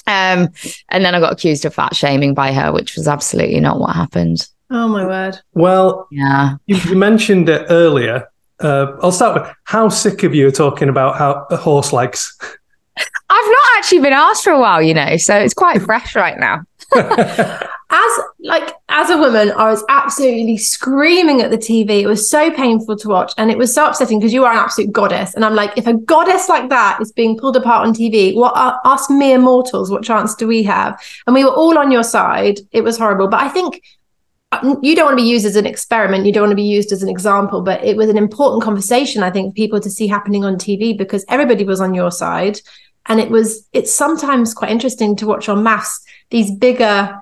Um 0.08 0.50
and 0.90 1.04
then 1.04 1.16
i 1.16 1.20
got 1.20 1.34
accused 1.34 1.66
of 1.66 1.74
fat 1.74 1.96
shaming 1.96 2.34
by 2.34 2.54
her 2.54 2.72
which 2.72 2.96
was 2.96 3.08
absolutely 3.08 3.60
not 3.60 3.80
what 3.80 3.96
happened 3.96 4.48
Oh, 4.70 4.88
my 4.88 5.06
word. 5.06 5.40
Well, 5.54 6.08
yeah 6.12 6.56
you, 6.66 6.78
you 6.78 6.96
mentioned 6.96 7.50
it 7.50 7.68
earlier. 7.70 8.30
Uh, 8.60 8.98
I'll 9.02 9.12
start 9.12 9.42
with 9.42 9.54
how 9.66 9.90
sick 9.90 10.24
of 10.24 10.34
you 10.34 10.48
are 10.48 10.52
talking 10.52 10.90
about 10.90 11.18
how 11.18 11.46
a 11.50 11.58
horse 11.58 11.94
likes. 11.94 12.38
i've 13.30 13.46
not 13.46 13.78
actually 13.78 14.00
been 14.00 14.14
asked 14.14 14.44
for 14.44 14.50
a 14.50 14.60
while 14.60 14.82
you 14.82 14.92
know 14.92 15.18
so 15.18 15.38
it's 15.38 15.54
quite 15.54 15.80
fresh 15.84 16.16
right 16.16 16.40
now 16.40 16.64
As 17.90 18.20
like 18.40 18.74
as 18.90 19.10
a 19.10 19.18
woman, 19.18 19.52
I 19.52 19.72
was 19.72 19.82
absolutely 19.88 20.58
screaming 20.58 21.40
at 21.40 21.52
the 21.52 21.58
TV. 21.58 22.02
It 22.02 22.08
was 22.08 22.30
so 22.30 22.52
painful 22.52 22.98
to 22.98 23.08
watch, 23.08 23.32
and 23.38 23.50
it 23.50 23.58
was 23.58 23.74
so 23.74 23.88
upsetting 23.88 24.20
because 24.20 24.34
you 24.34 24.44
are 24.44 24.52
an 24.52 24.58
absolute 24.60 24.92
goddess. 24.92 25.34
And 25.34 25.46
I'm 25.46 25.56
like, 25.56 25.78
if 25.78 25.88
a 25.88 25.94
goddess 25.94 26.50
like 26.50 26.70
that 26.70 27.00
is 27.02 27.14
being 27.14 27.38
pulled 27.38 27.56
apart 27.56 27.88
on 27.88 27.94
TV, 27.94 28.36
what 28.36 28.58
are 28.58 28.82
us 28.84 29.10
mere 29.10 29.40
mortals? 29.40 29.90
What 29.90 30.04
chance 30.04 30.36
do 30.36 30.48
we 30.48 30.64
have? 30.64 31.02
And 31.28 31.34
we 31.34 31.46
were 31.46 31.54
all 31.54 31.78
on 31.78 31.90
your 31.90 32.04
side. 32.04 32.60
It 32.74 32.84
was 32.84 32.98
horrible, 32.98 33.30
but 33.30 33.40
I 33.40 33.48
think 33.48 33.82
Uh, 34.52 34.76
you 34.82 34.96
don't 34.96 35.06
want 35.06 35.18
to 35.18 35.24
be 35.24 35.30
used 35.30 35.46
as 35.46 35.56
an 35.56 35.66
experiment. 35.66 36.26
You 36.26 36.32
don't 36.32 36.44
want 36.44 36.52
to 36.52 36.56
be 36.56 36.64
used 36.64 36.92
as 36.92 37.04
an 37.04 37.10
example, 37.10 37.62
but 37.62 37.84
it 37.84 37.98
was 37.98 38.10
an 38.10 38.18
important 38.18 38.64
conversation, 38.64 39.24
I 39.24 39.30
think, 39.30 39.52
for 39.52 39.56
people 39.56 39.80
to 39.82 39.90
see 39.90 40.08
happening 40.08 40.46
on 40.46 40.56
TV 40.56 40.98
because 40.98 41.26
everybody 41.28 41.66
was 41.66 41.82
on 41.82 41.94
your 41.94 42.12
side. 42.12 42.60
And 43.08 43.20
it 43.20 43.30
was, 43.30 43.68
it's 43.74 43.94
sometimes 43.94 44.54
quite 44.54 44.72
interesting 44.72 45.16
to 45.18 45.28
watch 45.28 45.50
on 45.50 45.64
MAFS, 45.64 46.02
these 46.30 46.52
bigger 46.52 47.22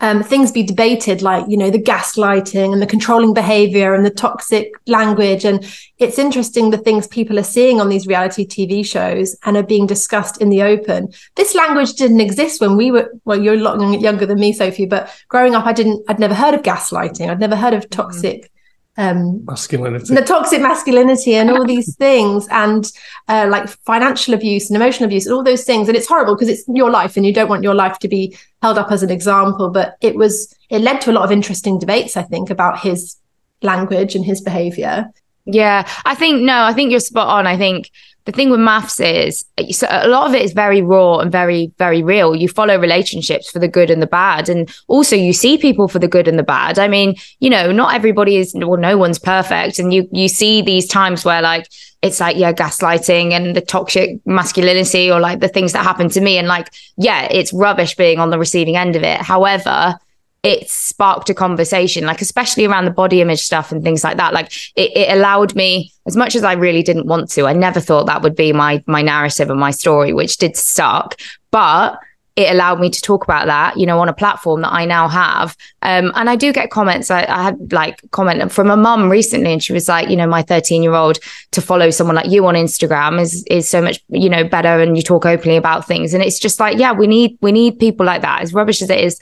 um, 0.00 0.22
things 0.22 0.52
be 0.52 0.62
debated, 0.62 1.22
like, 1.22 1.46
you 1.48 1.56
know, 1.56 1.70
the 1.70 1.82
gaslighting 1.82 2.72
and 2.72 2.82
the 2.82 2.86
controlling 2.86 3.32
behavior 3.32 3.94
and 3.94 4.04
the 4.04 4.10
toxic 4.10 4.72
language. 4.86 5.44
And 5.44 5.66
it's 5.98 6.18
interesting 6.18 6.70
the 6.70 6.78
things 6.78 7.06
people 7.06 7.38
are 7.38 7.44
seeing 7.44 7.80
on 7.80 7.88
these 7.88 8.06
reality 8.06 8.46
TV 8.46 8.84
shows 8.84 9.36
and 9.44 9.56
are 9.56 9.62
being 9.62 9.86
discussed 9.86 10.40
in 10.40 10.50
the 10.50 10.62
open. 10.62 11.12
This 11.36 11.54
language 11.54 11.94
didn't 11.94 12.20
exist 12.20 12.60
when 12.60 12.76
we 12.76 12.90
were, 12.90 13.10
well, 13.24 13.40
you're 13.40 13.54
a 13.54 13.58
lot 13.58 13.80
younger 14.00 14.26
than 14.26 14.38
me, 14.38 14.52
Sophie, 14.52 14.86
but 14.86 15.10
growing 15.28 15.54
up, 15.54 15.66
I 15.66 15.72
didn't, 15.72 16.04
I'd 16.08 16.18
never 16.18 16.34
heard 16.34 16.54
of 16.54 16.62
gaslighting. 16.62 17.30
I'd 17.30 17.40
never 17.40 17.56
heard 17.56 17.74
of 17.74 17.88
toxic 17.88 18.50
um 18.98 19.44
Masculinity. 19.44 20.14
the 20.14 20.22
toxic 20.22 20.60
masculinity 20.62 21.34
and 21.34 21.50
all 21.50 21.64
these 21.66 21.94
things 21.96 22.48
and 22.50 22.90
uh, 23.28 23.46
like 23.50 23.68
financial 23.84 24.32
abuse 24.34 24.70
and 24.70 24.76
emotional 24.76 25.06
abuse 25.06 25.26
and 25.26 25.34
all 25.34 25.42
those 25.44 25.64
things 25.64 25.88
and 25.88 25.96
it's 25.96 26.08
horrible 26.08 26.34
because 26.34 26.48
it's 26.48 26.64
your 26.68 26.90
life 26.90 27.16
and 27.16 27.26
you 27.26 27.32
don't 27.32 27.48
want 27.50 27.62
your 27.62 27.74
life 27.74 27.98
to 27.98 28.08
be 28.08 28.36
held 28.62 28.78
up 28.78 28.90
as 28.90 29.02
an 29.02 29.10
example 29.10 29.68
but 29.70 29.96
it 30.00 30.16
was 30.16 30.54
it 30.70 30.80
led 30.80 31.00
to 31.00 31.10
a 31.10 31.12
lot 31.12 31.24
of 31.24 31.30
interesting 31.32 31.78
debates 31.78 32.16
i 32.16 32.22
think 32.22 32.48
about 32.50 32.78
his 32.80 33.16
language 33.62 34.14
and 34.14 34.24
his 34.24 34.40
behavior 34.40 35.06
Yeah, 35.44 35.86
I 36.04 36.14
think 36.16 36.42
no, 36.42 36.64
I 36.64 36.72
think 36.72 36.90
you're 36.90 36.98
spot 37.00 37.28
on. 37.28 37.46
I 37.46 37.56
think 37.56 37.90
the 38.26 38.32
thing 38.32 38.50
with 38.50 38.60
MAFS 38.60 39.00
is 39.00 39.44
so 39.78 39.86
a 39.88 40.08
lot 40.08 40.28
of 40.28 40.34
it 40.34 40.42
is 40.42 40.52
very 40.52 40.82
raw 40.82 41.18
and 41.18 41.30
very 41.30 41.72
very 41.78 42.02
real. 42.02 42.34
You 42.34 42.48
follow 42.48 42.78
relationships 42.78 43.50
for 43.50 43.60
the 43.60 43.68
good 43.68 43.88
and 43.88 44.02
the 44.02 44.06
bad, 44.06 44.48
and 44.48 44.68
also 44.88 45.16
you 45.16 45.32
see 45.32 45.56
people 45.56 45.88
for 45.88 46.00
the 46.00 46.08
good 46.08 46.28
and 46.28 46.38
the 46.38 46.42
bad. 46.42 46.78
I 46.78 46.88
mean, 46.88 47.14
you 47.38 47.48
know, 47.48 47.70
not 47.72 47.94
everybody 47.94 48.36
is 48.36 48.52
well, 48.54 48.76
no 48.76 48.98
one's 48.98 49.20
perfect, 49.20 49.78
and 49.78 49.94
you 49.94 50.08
you 50.12 50.28
see 50.28 50.60
these 50.60 50.86
times 50.88 51.24
where 51.24 51.40
like 51.40 51.68
it's 52.02 52.20
like 52.20 52.36
yeah 52.36 52.52
gaslighting 52.52 53.32
and 53.32 53.56
the 53.56 53.60
toxic 53.60 54.18
masculinity 54.26 55.10
or 55.10 55.20
like 55.20 55.40
the 55.40 55.48
things 55.48 55.72
that 55.72 55.84
happen 55.84 56.08
to 56.08 56.20
me 56.20 56.36
and 56.36 56.46
like 56.46 56.70
yeah 56.96 57.22
it's 57.30 57.52
rubbish 57.52 57.96
being 57.96 58.18
on 58.18 58.30
the 58.30 58.38
receiving 58.38 58.76
end 58.76 58.96
of 58.96 59.02
it 59.02 59.18
however 59.20 59.98
it 60.46 60.70
sparked 60.70 61.28
a 61.28 61.34
conversation, 61.34 62.06
like 62.06 62.20
especially 62.20 62.64
around 62.64 62.84
the 62.84 62.92
body 62.92 63.20
image 63.20 63.40
stuff 63.40 63.72
and 63.72 63.82
things 63.82 64.04
like 64.04 64.16
that. 64.16 64.32
Like 64.32 64.52
it, 64.76 64.96
it 64.96 65.12
allowed 65.12 65.56
me, 65.56 65.92
as 66.06 66.16
much 66.16 66.36
as 66.36 66.44
I 66.44 66.52
really 66.52 66.84
didn't 66.84 67.06
want 67.06 67.28
to, 67.32 67.46
I 67.46 67.52
never 67.52 67.80
thought 67.80 68.06
that 68.06 68.22
would 68.22 68.36
be 68.36 68.52
my 68.52 68.82
my 68.86 69.02
narrative 69.02 69.50
and 69.50 69.58
my 69.58 69.72
story, 69.72 70.12
which 70.12 70.36
did 70.36 70.56
suck, 70.56 71.16
But 71.50 71.98
it 72.36 72.52
allowed 72.52 72.78
me 72.78 72.90
to 72.90 73.00
talk 73.00 73.24
about 73.24 73.46
that, 73.46 73.76
you 73.76 73.86
know, 73.86 73.98
on 73.98 74.08
a 74.08 74.12
platform 74.12 74.60
that 74.60 74.72
I 74.72 74.84
now 74.84 75.08
have. 75.08 75.56
Um, 75.82 76.12
and 76.14 76.30
I 76.30 76.36
do 76.36 76.52
get 76.52 76.70
comments. 76.70 77.10
I, 77.10 77.24
I 77.24 77.42
had 77.42 77.72
like 77.72 78.08
comment 78.10 78.52
from 78.52 78.70
a 78.70 78.76
mum 78.76 79.10
recently, 79.10 79.52
and 79.52 79.64
she 79.64 79.72
was 79.72 79.88
like, 79.88 80.10
you 80.10 80.16
know, 80.16 80.28
my 80.28 80.42
13 80.42 80.80
year 80.80 80.94
old 80.94 81.18
to 81.52 81.60
follow 81.60 81.90
someone 81.90 82.14
like 82.14 82.30
you 82.30 82.46
on 82.46 82.54
Instagram 82.54 83.20
is 83.20 83.42
is 83.50 83.68
so 83.68 83.82
much, 83.82 84.00
you 84.10 84.28
know, 84.28 84.44
better, 84.44 84.80
and 84.80 84.96
you 84.96 85.02
talk 85.02 85.26
openly 85.26 85.56
about 85.56 85.88
things. 85.88 86.14
And 86.14 86.22
it's 86.22 86.38
just 86.38 86.60
like, 86.60 86.78
yeah, 86.78 86.92
we 86.92 87.08
need 87.08 87.36
we 87.40 87.50
need 87.50 87.80
people 87.80 88.06
like 88.06 88.22
that. 88.22 88.42
As 88.42 88.54
rubbish 88.54 88.80
as 88.80 88.90
it 88.90 89.00
is 89.00 89.18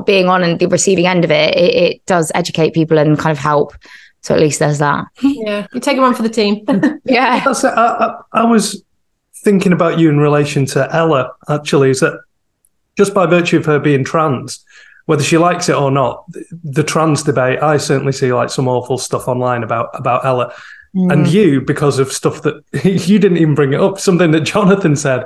being 0.00 0.28
on 0.28 0.42
and 0.42 0.58
the 0.58 0.66
receiving 0.66 1.06
end 1.06 1.24
of 1.24 1.30
it, 1.30 1.56
it, 1.56 1.74
it 1.74 2.06
does 2.06 2.32
educate 2.34 2.74
people 2.74 2.98
and 2.98 3.18
kind 3.18 3.32
of 3.32 3.38
help. 3.38 3.74
So 4.22 4.34
at 4.34 4.40
least 4.40 4.58
there's 4.58 4.78
that. 4.78 5.06
Yeah, 5.22 5.66
you 5.72 5.80
take 5.80 5.98
one 5.98 6.14
for 6.14 6.22
the 6.22 6.28
team. 6.28 6.64
yeah. 7.04 7.44
That's. 7.44 7.64
I, 7.64 7.70
I, 7.70 8.20
I 8.32 8.44
was 8.44 8.82
thinking 9.44 9.72
about 9.72 9.98
you 9.98 10.08
in 10.08 10.18
relation 10.18 10.64
to 10.66 10.88
Ella, 10.94 11.32
actually, 11.48 11.90
is 11.90 12.00
that 12.00 12.18
just 12.96 13.12
by 13.12 13.26
virtue 13.26 13.58
of 13.58 13.66
her 13.66 13.78
being 13.78 14.02
trans, 14.02 14.64
whether 15.06 15.22
she 15.22 15.36
likes 15.36 15.68
it 15.68 15.76
or 15.76 15.90
not, 15.90 16.24
the 16.62 16.82
trans 16.82 17.22
debate, 17.22 17.62
I 17.62 17.76
certainly 17.76 18.12
see 18.12 18.32
like 18.32 18.48
some 18.48 18.68
awful 18.68 18.96
stuff 18.96 19.28
online 19.28 19.62
about 19.62 19.90
about 19.92 20.24
Ella. 20.24 20.54
Mm. 20.94 21.12
And 21.12 21.28
you, 21.28 21.60
because 21.60 21.98
of 21.98 22.12
stuff 22.12 22.42
that 22.42 22.62
you 22.84 23.18
didn't 23.18 23.38
even 23.38 23.54
bring 23.54 23.74
it 23.74 23.80
up, 23.80 23.98
something 24.00 24.30
that 24.30 24.40
Jonathan 24.40 24.96
said. 24.96 25.24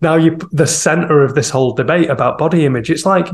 Now 0.00 0.16
you 0.16 0.36
the 0.50 0.66
center 0.66 1.22
of 1.22 1.36
this 1.36 1.48
whole 1.48 1.74
debate 1.74 2.10
about 2.10 2.36
body 2.36 2.64
image. 2.64 2.90
It's 2.90 3.06
like 3.06 3.28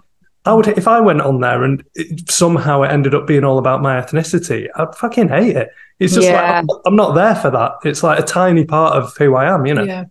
I 0.49 0.55
would 0.55 0.67
if 0.69 0.89
I 0.89 1.01
went 1.01 1.21
on 1.21 1.41
there 1.41 1.63
and 1.63 1.85
it, 1.95 2.31
somehow 2.31 2.83
it 2.83 2.91
ended 2.91 3.15
up 3.15 3.27
being 3.27 3.45
all 3.45 3.59
about 3.59 3.83
my 3.83 4.01
ethnicity, 4.01 4.69
I'd 4.77 4.95
fucking 4.95 5.29
hate 5.29 5.57
it. 5.57 5.69
It's 5.99 6.15
just 6.15 6.29
like 6.29 6.43
I'm, 6.43 6.67
I'm 6.87 6.97
not 6.97 7.15
there 7.15 7.35
for 7.35 7.51
that. 7.51 7.73
It's 7.85 8.03
like 8.03 8.19
a 8.19 8.23
tiny 8.23 8.65
part 8.65 8.97
of 8.97 9.15
who 9.17 9.35
I 9.35 9.53
am, 9.53 9.67
you 9.67 9.75
know. 9.75 9.85
Yeah. 9.85 10.05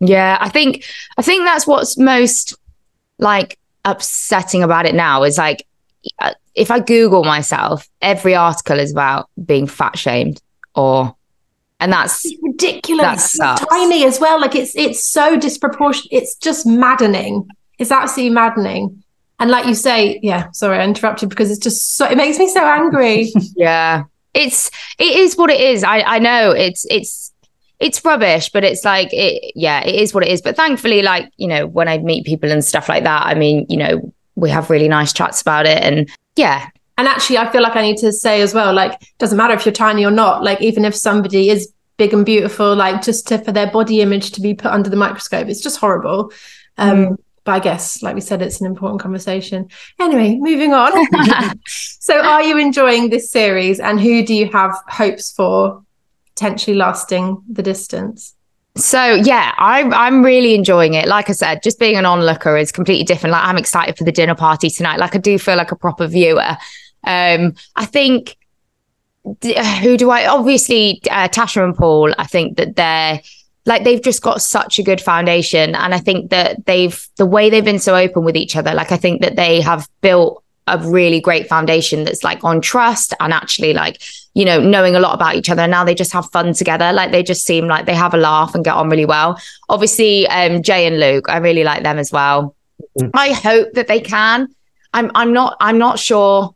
Yeah, 0.00 0.38
I 0.40 0.48
think 0.48 0.84
I 1.16 1.22
think 1.22 1.44
that's 1.44 1.66
what's 1.66 1.96
most 1.96 2.56
like 3.18 3.58
upsetting 3.84 4.62
about 4.62 4.86
it 4.86 4.94
now 4.94 5.22
is 5.22 5.38
like 5.38 5.66
uh, 6.20 6.34
if 6.54 6.70
I 6.70 6.80
Google 6.80 7.22
myself, 7.22 7.88
every 8.00 8.34
article 8.34 8.78
is 8.80 8.90
about 8.90 9.28
being 9.44 9.66
fat 9.66 9.98
shamed 9.98 10.40
or 10.74 11.14
and 11.80 11.92
that's 11.92 12.24
It's 12.24 12.36
ridiculous. 12.42 13.04
That 13.04 13.20
sucks. 13.58 13.66
tiny 13.66 14.04
as 14.04 14.18
well. 14.18 14.40
Like 14.40 14.54
it's 14.54 14.74
it's 14.74 15.04
so 15.04 15.38
disproportionate. 15.38 16.12
It's 16.12 16.34
just 16.36 16.66
maddening. 16.66 17.48
It's 17.78 17.90
absolutely 17.90 18.34
maddening. 18.34 19.01
And 19.42 19.50
like 19.50 19.66
you 19.66 19.74
say, 19.74 20.20
yeah, 20.22 20.52
sorry, 20.52 20.78
I 20.78 20.84
interrupted 20.84 21.28
because 21.28 21.50
it's 21.50 21.58
just 21.58 21.96
so 21.96 22.06
it 22.06 22.16
makes 22.16 22.38
me 22.38 22.48
so 22.48 22.64
angry. 22.64 23.32
yeah. 23.56 24.04
It's 24.34 24.70
it 25.00 25.16
is 25.16 25.36
what 25.36 25.50
it 25.50 25.60
is. 25.60 25.82
I 25.82 26.02
I 26.02 26.20
know 26.20 26.52
it's 26.52 26.86
it's 26.88 27.32
it's 27.80 28.04
rubbish, 28.04 28.50
but 28.50 28.62
it's 28.62 28.84
like 28.84 29.08
it 29.12 29.52
yeah, 29.56 29.80
it 29.82 29.96
is 29.96 30.14
what 30.14 30.22
it 30.22 30.30
is. 30.30 30.40
But 30.40 30.54
thankfully, 30.54 31.02
like, 31.02 31.28
you 31.38 31.48
know, 31.48 31.66
when 31.66 31.88
I 31.88 31.98
meet 31.98 32.24
people 32.24 32.52
and 32.52 32.64
stuff 32.64 32.88
like 32.88 33.02
that, 33.02 33.26
I 33.26 33.34
mean, 33.34 33.66
you 33.68 33.78
know, 33.78 34.14
we 34.36 34.48
have 34.48 34.70
really 34.70 34.86
nice 34.86 35.12
chats 35.12 35.42
about 35.42 35.66
it 35.66 35.82
and 35.82 36.08
yeah, 36.36 36.68
and 36.96 37.08
actually 37.08 37.38
I 37.38 37.50
feel 37.50 37.62
like 37.62 37.74
I 37.74 37.82
need 37.82 37.96
to 37.96 38.12
say 38.12 38.42
as 38.42 38.54
well, 38.54 38.72
like, 38.72 38.96
doesn't 39.18 39.36
matter 39.36 39.54
if 39.54 39.66
you're 39.66 39.72
tiny 39.72 40.04
or 40.04 40.12
not, 40.12 40.44
like 40.44 40.62
even 40.62 40.84
if 40.84 40.94
somebody 40.94 41.50
is 41.50 41.72
big 41.96 42.14
and 42.14 42.24
beautiful, 42.24 42.76
like 42.76 43.02
just 43.02 43.26
to 43.26 43.38
for 43.38 43.50
their 43.50 43.72
body 43.72 44.02
image 44.02 44.30
to 44.30 44.40
be 44.40 44.54
put 44.54 44.70
under 44.70 44.88
the 44.88 44.94
microscope, 44.94 45.48
it's 45.48 45.60
just 45.60 45.78
horrible. 45.78 46.32
Um 46.78 47.18
but 47.44 47.52
I 47.52 47.58
guess, 47.58 48.02
like 48.02 48.14
we 48.14 48.20
said, 48.20 48.42
it's 48.42 48.60
an 48.60 48.66
important 48.66 49.00
conversation. 49.00 49.68
Anyway, 50.00 50.36
moving 50.36 50.72
on. 50.72 50.92
so, 51.66 52.20
are 52.20 52.42
you 52.42 52.58
enjoying 52.58 53.10
this 53.10 53.30
series, 53.30 53.80
and 53.80 54.00
who 54.00 54.24
do 54.24 54.34
you 54.34 54.50
have 54.50 54.74
hopes 54.88 55.32
for 55.32 55.82
potentially 56.34 56.76
lasting 56.76 57.42
the 57.50 57.62
distance? 57.62 58.34
So 58.76 59.14
yeah, 59.14 59.54
I'm 59.58 59.92
I'm 59.92 60.22
really 60.22 60.54
enjoying 60.54 60.94
it. 60.94 61.06
Like 61.06 61.28
I 61.28 61.32
said, 61.32 61.62
just 61.62 61.78
being 61.78 61.96
an 61.96 62.06
onlooker 62.06 62.56
is 62.56 62.72
completely 62.72 63.04
different. 63.04 63.32
Like 63.32 63.44
I'm 63.44 63.58
excited 63.58 63.98
for 63.98 64.04
the 64.04 64.12
dinner 64.12 64.34
party 64.34 64.70
tonight. 64.70 64.98
Like 64.98 65.14
I 65.14 65.18
do 65.18 65.38
feel 65.38 65.56
like 65.56 65.72
a 65.72 65.76
proper 65.76 66.06
viewer. 66.06 66.56
Um, 67.04 67.54
I 67.76 67.84
think 67.84 68.36
who 69.24 69.96
do 69.96 70.10
I 70.10 70.26
obviously 70.26 71.02
uh, 71.10 71.28
Tasha 71.28 71.62
and 71.62 71.76
Paul. 71.76 72.14
I 72.18 72.26
think 72.26 72.56
that 72.56 72.76
they're 72.76 73.20
like 73.64 73.84
they've 73.84 74.02
just 74.02 74.22
got 74.22 74.42
such 74.42 74.78
a 74.78 74.82
good 74.82 75.00
foundation, 75.00 75.74
and 75.74 75.94
I 75.94 75.98
think 75.98 76.30
that 76.30 76.66
they've 76.66 77.08
the 77.16 77.26
way 77.26 77.50
they've 77.50 77.64
been 77.64 77.78
so 77.78 77.94
open 77.94 78.24
with 78.24 78.36
each 78.36 78.56
other. 78.56 78.74
Like 78.74 78.92
I 78.92 78.96
think 78.96 79.22
that 79.22 79.36
they 79.36 79.60
have 79.60 79.88
built 80.00 80.42
a 80.66 80.78
really 80.78 81.20
great 81.20 81.48
foundation 81.48 82.04
that's 82.04 82.22
like 82.22 82.44
on 82.44 82.60
trust 82.60 83.12
and 83.18 83.32
actually 83.32 83.72
like 83.72 84.00
you 84.34 84.44
know 84.44 84.60
knowing 84.60 84.94
a 84.94 85.00
lot 85.00 85.14
about 85.14 85.36
each 85.36 85.50
other. 85.50 85.62
And 85.62 85.70
now 85.70 85.84
they 85.84 85.94
just 85.94 86.12
have 86.12 86.30
fun 86.30 86.52
together. 86.54 86.92
Like 86.92 87.12
they 87.12 87.22
just 87.22 87.44
seem 87.44 87.66
like 87.66 87.86
they 87.86 87.94
have 87.94 88.14
a 88.14 88.18
laugh 88.18 88.54
and 88.54 88.64
get 88.64 88.74
on 88.74 88.88
really 88.88 89.06
well. 89.06 89.40
Obviously 89.68 90.26
um 90.28 90.62
jay 90.62 90.86
and 90.86 90.98
luke 90.98 91.28
i 91.28 91.38
really 91.38 91.64
like 91.64 91.82
them 91.82 91.98
as 91.98 92.10
well. 92.12 92.56
I 93.14 93.32
hope 93.32 93.72
that 93.74 93.86
they 93.86 94.00
can. 94.00 94.54
I'm 94.92 95.10
i'm 95.14 95.32
not 95.32 95.56
i'm 95.60 95.78
not 95.78 95.98
sure 95.98 96.54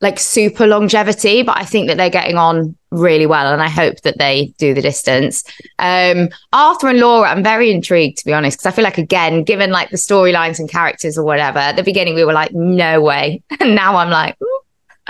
like 0.00 0.18
super 0.18 0.66
longevity 0.66 1.42
but 1.42 1.56
i 1.56 1.64
think 1.64 1.88
that 1.88 1.96
they're 1.96 2.10
getting 2.10 2.36
on 2.36 2.76
really 2.90 3.26
well 3.26 3.52
and 3.52 3.62
i 3.62 3.68
hope 3.68 4.00
that 4.02 4.18
they 4.18 4.52
do 4.58 4.74
the 4.74 4.82
distance 4.82 5.44
um 5.78 6.28
arthur 6.52 6.88
and 6.88 6.98
laura 6.98 7.28
i'm 7.28 7.42
very 7.42 7.70
intrigued 7.70 8.18
to 8.18 8.24
be 8.24 8.32
honest 8.32 8.58
because 8.58 8.66
i 8.66 8.74
feel 8.74 8.84
like 8.84 8.98
again 8.98 9.42
given 9.42 9.70
like 9.70 9.90
the 9.90 9.96
storylines 9.96 10.58
and 10.58 10.70
characters 10.70 11.16
or 11.16 11.24
whatever 11.24 11.58
at 11.58 11.76
the 11.76 11.82
beginning 11.82 12.14
we 12.14 12.24
were 12.24 12.32
like 12.32 12.52
no 12.52 13.00
way 13.00 13.42
and 13.60 13.74
now 13.74 13.96
i'm 13.96 14.10
like 14.10 14.36
"Ooh." 14.42 14.60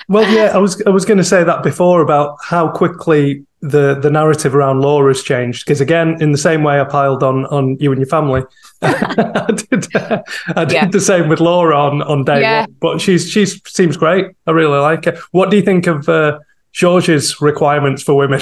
Well, 0.08 0.28
yeah, 0.34 0.46
I 0.46 0.58
was 0.58 0.82
I 0.86 0.90
was 0.90 1.04
going 1.04 1.18
to 1.18 1.24
say 1.24 1.44
that 1.44 1.62
before 1.62 2.02
about 2.02 2.36
how 2.42 2.68
quickly 2.68 3.46
the 3.68 3.94
the 4.00 4.10
narrative 4.10 4.54
around 4.54 4.80
Laura 4.80 5.10
has 5.10 5.22
changed. 5.22 5.64
Because 5.64 5.80
again, 5.80 6.16
in 6.20 6.32
the 6.32 6.38
same 6.38 6.62
way 6.62 6.80
I 6.80 6.84
piled 6.84 7.22
on 7.22 7.46
on 7.46 7.76
you 7.80 7.90
and 7.92 7.98
your 7.98 8.06
family, 8.08 8.42
I 8.82 9.46
did 9.70 9.96
uh, 9.96 10.22
I 10.56 10.64
did 10.64 10.72
Yeah. 10.74 10.88
the 10.88 11.00
same 11.00 11.28
with 11.28 11.40
Laura 11.40 11.76
on 11.76 12.02
on 12.02 12.24
day 12.24 12.40
Yeah. 12.40 12.60
one. 12.62 12.76
But 12.80 13.00
she's 13.00 13.28
she's 13.30 13.60
seems 13.66 13.96
great. 13.96 14.26
I 14.46 14.50
really 14.50 14.78
like 14.78 15.04
her. 15.06 15.16
What 15.32 15.50
do 15.50 15.56
you 15.56 15.62
think 15.62 15.86
of 15.86 16.08
uh, 16.08 16.38
George's 16.72 17.40
requirements 17.40 18.02
for 18.02 18.14
women? 18.14 18.40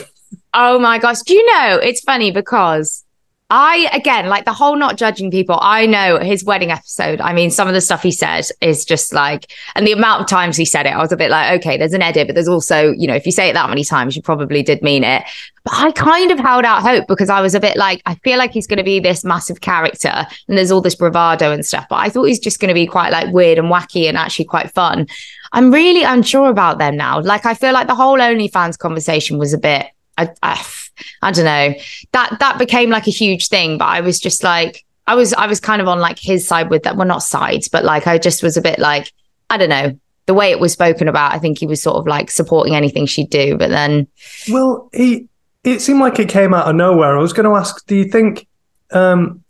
Oh 0.54 0.78
my 0.78 0.98
gosh. 0.98 1.20
Do 1.22 1.34
you 1.34 1.46
know? 1.54 1.78
It's 1.82 2.00
funny 2.00 2.30
because 2.32 3.04
I, 3.54 3.90
again, 3.92 4.28
like 4.28 4.46
the 4.46 4.54
whole 4.54 4.76
not 4.76 4.96
judging 4.96 5.30
people, 5.30 5.58
I 5.60 5.84
know 5.84 6.18
his 6.18 6.42
wedding 6.42 6.70
episode. 6.70 7.20
I 7.20 7.34
mean, 7.34 7.50
some 7.50 7.68
of 7.68 7.74
the 7.74 7.82
stuff 7.82 8.02
he 8.02 8.10
said 8.10 8.46
is 8.62 8.86
just 8.86 9.12
like, 9.12 9.52
and 9.74 9.86
the 9.86 9.92
amount 9.92 10.22
of 10.22 10.26
times 10.26 10.56
he 10.56 10.64
said 10.64 10.86
it, 10.86 10.94
I 10.94 10.96
was 10.96 11.12
a 11.12 11.18
bit 11.18 11.30
like, 11.30 11.60
okay, 11.60 11.76
there's 11.76 11.92
an 11.92 12.00
edit, 12.00 12.28
but 12.28 12.34
there's 12.34 12.48
also, 12.48 12.92
you 12.92 13.06
know, 13.06 13.14
if 13.14 13.26
you 13.26 13.32
say 13.32 13.50
it 13.50 13.52
that 13.52 13.68
many 13.68 13.84
times, 13.84 14.16
you 14.16 14.22
probably 14.22 14.62
did 14.62 14.80
mean 14.80 15.04
it. 15.04 15.22
But 15.64 15.74
I 15.74 15.92
kind 15.92 16.30
of 16.30 16.38
held 16.38 16.64
out 16.64 16.80
hope 16.80 17.06
because 17.08 17.28
I 17.28 17.42
was 17.42 17.54
a 17.54 17.60
bit 17.60 17.76
like, 17.76 18.00
I 18.06 18.14
feel 18.24 18.38
like 18.38 18.52
he's 18.52 18.66
going 18.66 18.78
to 18.78 18.84
be 18.84 19.00
this 19.00 19.22
massive 19.22 19.60
character 19.60 20.26
and 20.48 20.56
there's 20.56 20.70
all 20.70 20.80
this 20.80 20.94
bravado 20.94 21.52
and 21.52 21.64
stuff, 21.64 21.84
but 21.90 21.96
I 21.96 22.08
thought 22.08 22.24
he's 22.24 22.40
just 22.40 22.58
going 22.58 22.70
to 22.70 22.74
be 22.74 22.86
quite 22.86 23.12
like 23.12 23.34
weird 23.34 23.58
and 23.58 23.68
wacky 23.68 24.08
and 24.08 24.16
actually 24.16 24.46
quite 24.46 24.70
fun. 24.70 25.08
I'm 25.52 25.70
really 25.70 26.04
unsure 26.04 26.48
about 26.48 26.78
them 26.78 26.96
now. 26.96 27.20
Like, 27.20 27.44
I 27.44 27.52
feel 27.52 27.74
like 27.74 27.86
the 27.86 27.94
whole 27.94 28.18
OnlyFans 28.18 28.78
conversation 28.78 29.36
was 29.36 29.52
a 29.52 29.58
bit, 29.58 29.88
I, 30.18 30.30
I, 30.42 30.64
I 31.22 31.32
don't 31.32 31.44
know. 31.44 31.74
That 32.12 32.36
that 32.40 32.58
became 32.58 32.90
like 32.90 33.06
a 33.06 33.10
huge 33.10 33.48
thing, 33.48 33.78
but 33.78 33.86
I 33.86 34.00
was 34.00 34.20
just 34.20 34.42
like, 34.42 34.84
I 35.06 35.14
was 35.14 35.32
I 35.34 35.46
was 35.46 35.60
kind 35.60 35.82
of 35.82 35.88
on 35.88 36.00
like 36.00 36.18
his 36.18 36.46
side 36.46 36.70
with 36.70 36.82
that. 36.84 36.96
Well, 36.96 37.06
not 37.06 37.22
sides, 37.22 37.68
but 37.68 37.84
like 37.84 38.06
I 38.06 38.18
just 38.18 38.42
was 38.42 38.56
a 38.56 38.62
bit 38.62 38.78
like, 38.78 39.12
I 39.50 39.56
don't 39.56 39.70
know. 39.70 39.98
The 40.26 40.34
way 40.34 40.52
it 40.52 40.60
was 40.60 40.72
spoken 40.72 41.08
about, 41.08 41.34
I 41.34 41.38
think 41.38 41.58
he 41.58 41.66
was 41.66 41.82
sort 41.82 41.96
of 41.96 42.06
like 42.06 42.30
supporting 42.30 42.76
anything 42.76 43.06
she'd 43.06 43.30
do. 43.30 43.56
But 43.56 43.70
then, 43.70 44.06
Well, 44.48 44.88
he 44.92 45.28
it 45.64 45.80
seemed 45.80 46.00
like 46.00 46.18
it 46.18 46.28
came 46.28 46.54
out 46.54 46.68
of 46.68 46.76
nowhere. 46.76 47.16
I 47.16 47.20
was 47.20 47.32
going 47.32 47.48
to 47.48 47.56
ask, 47.56 47.86
do 47.86 47.96
you 47.96 48.04
think 48.04 48.46
um, 48.90 49.42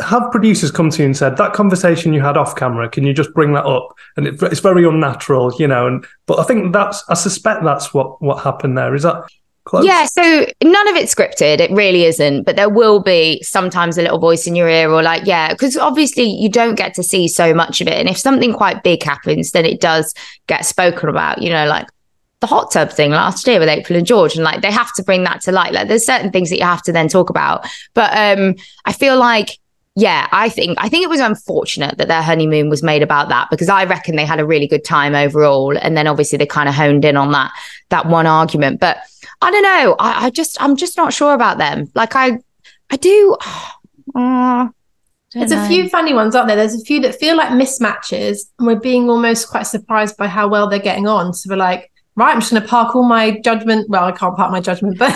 have 0.00 0.30
producers 0.30 0.70
come 0.70 0.90
to 0.90 1.02
you 1.02 1.06
and 1.06 1.16
said 1.16 1.36
that 1.36 1.52
conversation 1.52 2.12
you 2.12 2.20
had 2.20 2.36
off 2.36 2.56
camera? 2.56 2.88
Can 2.88 3.04
you 3.04 3.12
just 3.12 3.32
bring 3.34 3.52
that 3.54 3.66
up? 3.66 3.96
And 4.16 4.26
it, 4.26 4.42
it's 4.42 4.60
very 4.60 4.84
unnatural, 4.84 5.52
you 5.58 5.66
know. 5.66 5.86
And 5.86 6.06
but 6.26 6.38
I 6.38 6.44
think 6.44 6.72
that's 6.72 7.02
I 7.08 7.14
suspect 7.14 7.64
that's 7.64 7.92
what 7.92 8.20
what 8.22 8.42
happened 8.42 8.78
there. 8.78 8.94
Is 8.94 9.02
that 9.02 9.24
close? 9.64 9.84
yeah. 9.84 10.04
So 10.06 10.46
none 10.62 10.88
of 10.88 10.96
it's 10.96 11.14
scripted. 11.14 11.60
It 11.60 11.70
really 11.70 12.04
isn't. 12.04 12.44
But 12.44 12.56
there 12.56 12.68
will 12.68 13.00
be 13.00 13.42
sometimes 13.42 13.98
a 13.98 14.02
little 14.02 14.18
voice 14.18 14.46
in 14.46 14.56
your 14.56 14.68
ear, 14.68 14.90
or 14.90 15.02
like, 15.02 15.26
yeah, 15.26 15.52
because 15.52 15.76
obviously 15.76 16.24
you 16.24 16.48
don't 16.48 16.74
get 16.74 16.94
to 16.94 17.02
see 17.02 17.28
so 17.28 17.54
much 17.54 17.80
of 17.80 17.88
it. 17.88 17.94
And 17.94 18.08
if 18.08 18.18
something 18.18 18.52
quite 18.52 18.82
big 18.82 19.02
happens, 19.02 19.52
then 19.52 19.64
it 19.64 19.80
does 19.80 20.14
get 20.46 20.64
spoken 20.64 21.08
about. 21.08 21.42
You 21.42 21.50
know, 21.50 21.66
like 21.66 21.88
the 22.40 22.46
hot 22.46 22.70
tub 22.72 22.90
thing 22.90 23.10
last 23.10 23.46
year 23.46 23.58
with 23.58 23.68
April 23.68 23.98
and 23.98 24.06
George, 24.06 24.34
and 24.34 24.44
like 24.44 24.62
they 24.62 24.72
have 24.72 24.92
to 24.94 25.02
bring 25.02 25.24
that 25.24 25.42
to 25.42 25.52
light. 25.52 25.72
Like 25.72 25.88
there's 25.88 26.06
certain 26.06 26.32
things 26.32 26.50
that 26.50 26.58
you 26.58 26.64
have 26.64 26.82
to 26.82 26.92
then 26.92 27.08
talk 27.08 27.30
about. 27.30 27.66
But 27.94 28.16
um, 28.16 28.56
I 28.86 28.92
feel 28.92 29.18
like, 29.18 29.58
yeah, 29.94 30.26
I 30.32 30.48
think 30.48 30.78
I 30.80 30.88
think 30.88 31.04
it 31.04 31.10
was 31.10 31.20
unfortunate 31.20 31.98
that 31.98 32.08
their 32.08 32.22
honeymoon 32.22 32.70
was 32.70 32.82
made 32.82 33.02
about 33.02 33.28
that 33.28 33.48
because 33.50 33.68
I 33.68 33.84
reckon 33.84 34.16
they 34.16 34.24
had 34.24 34.40
a 34.40 34.46
really 34.46 34.66
good 34.66 34.84
time 34.84 35.14
overall, 35.14 35.76
and 35.76 35.96
then 35.96 36.06
obviously 36.06 36.38
they 36.38 36.46
kind 36.46 36.68
of 36.68 36.74
honed 36.74 37.04
in 37.04 37.16
on 37.16 37.32
that 37.32 37.52
that 37.90 38.06
one 38.06 38.26
argument. 38.26 38.80
But 38.80 38.98
I 39.42 39.50
don't 39.50 39.62
know. 39.62 39.96
I, 39.98 40.26
I 40.26 40.30
just 40.30 40.60
I'm 40.62 40.76
just 40.76 40.96
not 40.96 41.12
sure 41.12 41.34
about 41.34 41.58
them. 41.58 41.90
Like 41.94 42.14
I 42.16 42.38
I 42.90 42.96
do. 42.96 43.36
Uh, 44.12 44.66
There's 45.32 45.52
a 45.52 45.68
few 45.68 45.88
funny 45.88 46.12
ones, 46.12 46.34
aren't 46.34 46.48
there? 46.48 46.56
There's 46.56 46.74
a 46.74 46.84
few 46.84 47.00
that 47.02 47.14
feel 47.14 47.36
like 47.36 47.50
mismatches, 47.50 48.40
and 48.58 48.66
we're 48.66 48.80
being 48.80 49.08
almost 49.08 49.48
quite 49.48 49.62
surprised 49.68 50.16
by 50.16 50.26
how 50.26 50.48
well 50.48 50.68
they're 50.68 50.80
getting 50.80 51.06
on. 51.06 51.32
So 51.32 51.48
we're 51.48 51.56
like, 51.56 51.92
right, 52.16 52.32
I'm 52.32 52.40
just 52.40 52.50
going 52.50 52.60
to 52.60 52.68
park 52.68 52.96
all 52.96 53.04
my 53.04 53.38
judgment. 53.38 53.88
Well, 53.88 54.02
I 54.02 54.10
can't 54.10 54.34
park 54.36 54.50
my 54.50 54.60
judgment, 54.60 54.98
but 54.98 55.12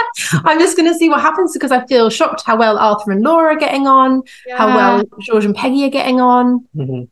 I'm 0.44 0.58
just 0.58 0.78
going 0.78 0.90
to 0.90 0.94
see 0.98 1.10
what 1.10 1.20
happens 1.20 1.52
because 1.52 1.70
I 1.70 1.84
feel 1.86 2.08
shocked 2.08 2.42
how 2.46 2.56
well 2.56 2.78
Arthur 2.78 3.10
and 3.12 3.22
Laura 3.22 3.54
are 3.54 3.58
getting 3.58 3.86
on, 3.86 4.22
how 4.56 4.68
well 4.74 5.04
George 5.20 5.44
and 5.44 5.54
Peggy 5.54 5.84
are 5.84 5.90
getting 5.90 6.20
on. 6.22 6.66
Mhm. 6.74 7.08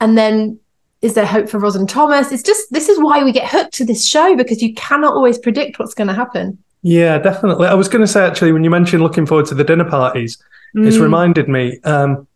And 0.00 0.16
then 0.16 0.60
is 1.02 1.14
there 1.14 1.26
hope 1.26 1.48
for 1.48 1.58
Ross 1.58 1.76
and 1.76 1.88
Thomas? 1.88 2.32
It's 2.32 2.42
just, 2.42 2.70
this 2.72 2.88
is 2.88 2.98
why 2.98 3.22
we 3.24 3.32
get 3.32 3.48
hooked 3.48 3.74
to 3.74 3.84
this 3.84 4.04
show 4.06 4.34
because 4.36 4.60
you 4.62 4.74
cannot 4.74 5.14
always 5.14 5.38
predict 5.38 5.78
what's 5.78 5.94
going 5.94 6.08
to 6.08 6.14
happen. 6.14 6.58
Yeah, 6.82 7.18
definitely. 7.18 7.66
I 7.68 7.74
was 7.74 7.88
going 7.88 8.02
to 8.02 8.06
say 8.08 8.24
actually, 8.24 8.52
when 8.52 8.64
you 8.64 8.70
mentioned 8.70 9.02
looking 9.02 9.26
forward 9.26 9.46
to 9.46 9.54
the 9.54 9.64
dinner 9.64 9.84
parties, 9.88 10.38
it's 10.74 10.96
Mm. 10.96 11.02
reminded 11.02 11.48
me, 11.48 11.78
um, 11.84 12.26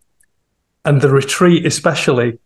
and 0.85 1.01
the 1.01 1.09
retreat 1.11 1.67
especially. 1.67 2.39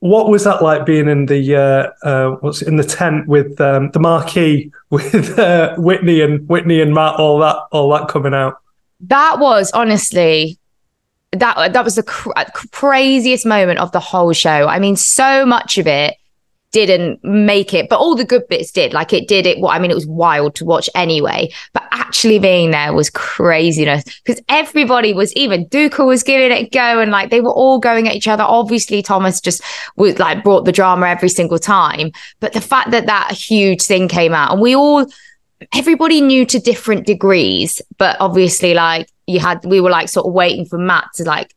what 0.00 0.28
was 0.28 0.42
that 0.42 0.60
like 0.62 0.84
being 0.84 1.08
in 1.08 1.26
the 1.26 1.54
uh, 1.54 1.90
uh, 2.06 2.30
what's 2.40 2.60
it, 2.60 2.66
in 2.68 2.74
the 2.76 2.82
tent 2.84 3.28
with 3.28 3.60
um, 3.60 3.90
the 3.92 4.00
marquee 4.00 4.72
with 4.90 5.38
uh, 5.38 5.76
Whitney 5.76 6.20
and 6.20 6.48
Whitney 6.48 6.80
and 6.80 6.92
Matt, 6.92 7.14
all 7.20 7.38
that, 7.38 7.56
all 7.70 7.88
that 7.92 8.08
coming 8.08 8.34
out? 8.34 8.60
That 9.00 9.38
was 9.38 9.70
honestly 9.72 10.58
that 11.32 11.72
that 11.72 11.84
was 11.84 11.94
the 11.94 12.02
uh, 12.36 12.44
cr- 12.44 12.68
craziest 12.70 13.46
moment 13.46 13.78
of 13.78 13.92
the 13.92 14.00
whole 14.00 14.32
show. 14.32 14.68
I 14.68 14.78
mean, 14.78 14.96
so 14.96 15.46
much 15.46 15.78
of 15.78 15.86
it 15.86 16.16
didn't 16.72 17.22
make 17.22 17.74
it, 17.74 17.88
but 17.88 17.98
all 17.98 18.14
the 18.14 18.24
good 18.24 18.48
bits 18.48 18.72
did. 18.72 18.92
Like 18.94 19.12
it 19.12 19.28
did 19.28 19.46
it. 19.46 19.60
Well, 19.60 19.70
I 19.70 19.78
mean, 19.78 19.90
it 19.90 19.94
was 19.94 20.06
wild 20.06 20.54
to 20.56 20.64
watch 20.64 20.88
anyway, 20.94 21.52
but 21.74 21.84
actually 21.92 22.38
being 22.38 22.70
there 22.70 22.92
was 22.94 23.10
craziness 23.10 24.04
because 24.24 24.42
everybody 24.48 25.12
was 25.12 25.32
even 25.34 25.66
Duka 25.66 26.04
was 26.04 26.22
giving 26.22 26.50
it 26.50 26.66
a 26.66 26.68
go 26.68 27.00
and 27.00 27.10
like 27.10 27.30
they 27.30 27.42
were 27.42 27.52
all 27.52 27.78
going 27.78 28.08
at 28.08 28.14
each 28.14 28.28
other. 28.28 28.42
Obviously, 28.42 29.02
Thomas 29.02 29.40
just 29.40 29.62
was 29.96 30.18
like 30.18 30.42
brought 30.42 30.64
the 30.64 30.72
drama 30.72 31.08
every 31.08 31.28
single 31.28 31.58
time. 31.58 32.10
But 32.40 32.54
the 32.54 32.60
fact 32.60 32.90
that 32.90 33.06
that 33.06 33.32
huge 33.32 33.82
thing 33.82 34.08
came 34.08 34.32
out 34.32 34.52
and 34.52 34.60
we 34.60 34.74
all, 34.74 35.06
everybody 35.74 36.22
knew 36.22 36.46
to 36.46 36.58
different 36.58 37.06
degrees, 37.06 37.82
but 37.98 38.16
obviously, 38.18 38.72
like 38.72 39.11
you 39.26 39.40
had, 39.40 39.64
we 39.64 39.80
were 39.80 39.90
like 39.90 40.08
sort 40.08 40.26
of 40.26 40.32
waiting 40.32 40.64
for 40.64 40.78
Matt 40.78 41.08
to 41.14 41.24
like 41.24 41.54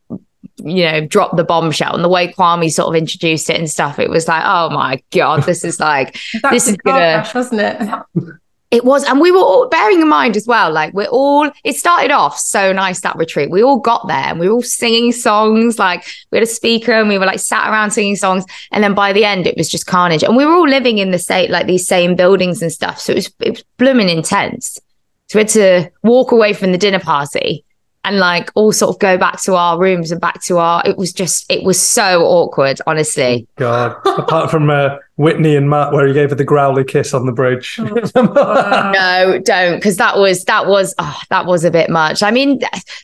you 0.58 0.84
know, 0.84 1.06
drop 1.06 1.36
the 1.36 1.44
bombshell 1.44 1.94
and 1.94 2.04
the 2.04 2.08
way 2.08 2.32
Kwame 2.32 2.70
sort 2.70 2.88
of 2.88 2.94
introduced 2.94 3.50
it 3.50 3.58
and 3.58 3.70
stuff, 3.70 3.98
it 3.98 4.10
was 4.10 4.28
like, 4.28 4.42
oh 4.44 4.70
my 4.70 5.02
God, 5.10 5.42
this 5.44 5.64
is 5.64 5.78
like, 5.80 6.18
this 6.50 6.68
is 6.68 6.76
gonna, 6.78 6.98
crash, 6.98 7.34
wasn't 7.34 7.60
it? 7.60 8.36
It 8.72 8.84
was, 8.84 9.04
and 9.04 9.20
we 9.20 9.30
were 9.30 9.38
all 9.38 9.68
bearing 9.68 10.00
in 10.00 10.08
mind 10.08 10.36
as 10.36 10.46
well, 10.46 10.72
like 10.72 10.92
we're 10.92 11.06
all, 11.06 11.50
it 11.62 11.76
started 11.76 12.10
off 12.10 12.38
so 12.38 12.72
nice 12.72 13.00
that 13.02 13.16
retreat. 13.16 13.50
We 13.50 13.62
all 13.62 13.78
got 13.78 14.08
there 14.08 14.16
and 14.16 14.40
we 14.40 14.48
were 14.48 14.54
all 14.56 14.62
singing 14.62 15.12
songs, 15.12 15.78
like 15.78 16.04
we 16.30 16.38
had 16.38 16.42
a 16.42 16.50
speaker 16.50 16.92
and 16.92 17.08
we 17.08 17.18
were 17.18 17.26
like 17.26 17.38
sat 17.38 17.70
around 17.70 17.92
singing 17.92 18.16
songs. 18.16 18.44
And 18.72 18.82
then 18.82 18.94
by 18.94 19.12
the 19.12 19.24
end, 19.24 19.46
it 19.46 19.56
was 19.56 19.68
just 19.68 19.86
carnage. 19.86 20.24
And 20.24 20.36
we 20.36 20.44
were 20.44 20.54
all 20.54 20.68
living 20.68 20.98
in 20.98 21.12
the 21.12 21.18
state, 21.18 21.50
like 21.50 21.66
these 21.66 21.86
same 21.86 22.16
buildings 22.16 22.60
and 22.60 22.72
stuff. 22.72 22.98
So 22.98 23.12
it 23.12 23.16
was, 23.16 23.32
it 23.40 23.50
was 23.50 23.64
blooming 23.78 24.08
intense. 24.08 24.80
So 25.28 25.38
we 25.38 25.40
had 25.40 25.48
to 25.50 25.90
walk 26.02 26.32
away 26.32 26.52
from 26.52 26.72
the 26.72 26.78
dinner 26.78 27.00
party 27.00 27.64
and 28.06 28.18
like 28.18 28.52
all 28.54 28.72
sort 28.72 28.94
of 28.94 29.00
go 29.00 29.18
back 29.18 29.40
to 29.42 29.56
our 29.56 29.78
rooms 29.78 30.12
and 30.12 30.20
back 30.20 30.40
to 30.44 30.58
our 30.58 30.80
it 30.86 30.96
was 30.96 31.12
just 31.12 31.50
it 31.50 31.64
was 31.64 31.78
so 31.78 32.22
awkward 32.24 32.80
honestly. 32.86 33.46
God. 33.56 33.96
Apart 34.06 34.50
from 34.50 34.70
uh, 34.70 34.96
whitney 35.16 35.56
and 35.56 35.68
matt 35.68 35.92
where 35.92 36.06
he 36.06 36.14
gave 36.14 36.30
her 36.30 36.36
the 36.36 36.44
growly 36.44 36.84
kiss 36.84 37.12
on 37.12 37.26
the 37.26 37.32
bridge. 37.32 37.78
Oh, 37.80 37.82
no 38.94 39.40
don't 39.44 39.76
because 39.76 39.96
that 39.96 40.16
was 40.16 40.44
that 40.44 40.68
was 40.68 40.94
oh, 40.98 41.20
that 41.30 41.46
was 41.46 41.64
a 41.64 41.70
bit 41.70 41.90
much. 41.90 42.22
I 42.22 42.30
mean 42.30 42.60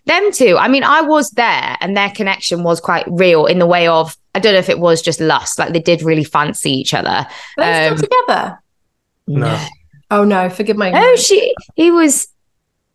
them 0.06 0.32
two 0.32 0.56
i 0.56 0.68
mean 0.68 0.84
i 0.84 1.00
was 1.00 1.30
there 1.32 1.76
and 1.80 1.96
their 1.96 2.10
connection 2.10 2.62
was 2.62 2.80
quite 2.80 3.04
real 3.08 3.46
in 3.46 3.58
the 3.58 3.66
way 3.66 3.88
of 3.88 4.16
i 4.34 4.40
don't 4.40 4.52
know 4.52 4.58
if 4.58 4.68
it 4.68 4.78
was 4.78 5.02
just 5.02 5.20
lust 5.20 5.58
like 5.58 5.72
they 5.72 5.80
did 5.80 6.02
really 6.02 6.24
fancy 6.24 6.70
each 6.70 6.94
other. 6.94 7.26
They 7.56 7.88
um, 7.88 7.96
still 7.96 8.08
together 8.08 8.58
no 9.26 9.66
oh 10.12 10.24
no 10.24 10.48
forgive 10.48 10.76
my 10.76 10.92
oh 10.94 11.16
she 11.16 11.54
he 11.74 11.90
was 11.90 12.28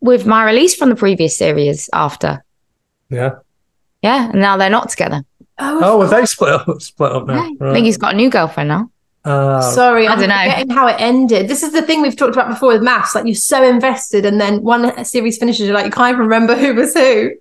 with 0.00 0.26
my 0.26 0.44
release 0.44 0.74
from 0.74 0.90
the 0.90 0.96
previous 0.96 1.36
series 1.36 1.90
after. 1.92 2.44
Yeah. 3.10 3.36
Yeah, 4.02 4.30
and 4.30 4.40
now 4.40 4.56
they're 4.56 4.70
not 4.70 4.90
together. 4.90 5.22
Oh, 5.58 5.80
oh 5.82 5.98
well, 5.98 6.08
they 6.08 6.24
split 6.26 6.50
up, 6.50 6.80
split 6.80 7.12
up 7.12 7.26
now. 7.26 7.34
Yeah, 7.34 7.50
right. 7.58 7.70
I 7.70 7.74
think 7.74 7.86
he's 7.86 7.96
got 7.96 8.14
a 8.14 8.16
new 8.16 8.30
girlfriend 8.30 8.68
now. 8.68 8.90
Uh, 9.28 9.60
Sorry, 9.60 10.06
I 10.06 10.12
I'm 10.12 10.18
don't 10.18 10.28
know. 10.30 10.42
forgetting 10.42 10.70
how 10.70 10.86
it 10.86 10.96
ended. 10.98 11.48
This 11.48 11.62
is 11.62 11.72
the 11.72 11.82
thing 11.82 12.00
we've 12.00 12.16
talked 12.16 12.34
about 12.34 12.48
before 12.48 12.72
with 12.72 12.82
MAFS. 12.82 13.14
Like 13.14 13.26
you're 13.26 13.34
so 13.34 13.62
invested, 13.62 14.24
and 14.24 14.40
then 14.40 14.62
one 14.62 15.04
series 15.04 15.36
finishes, 15.36 15.66
you're 15.66 15.74
like 15.74 15.86
you 15.86 15.92
can't 15.92 16.14
even 16.14 16.20
remember 16.20 16.54
who 16.56 16.74
was 16.74 16.94
who. 16.94 17.32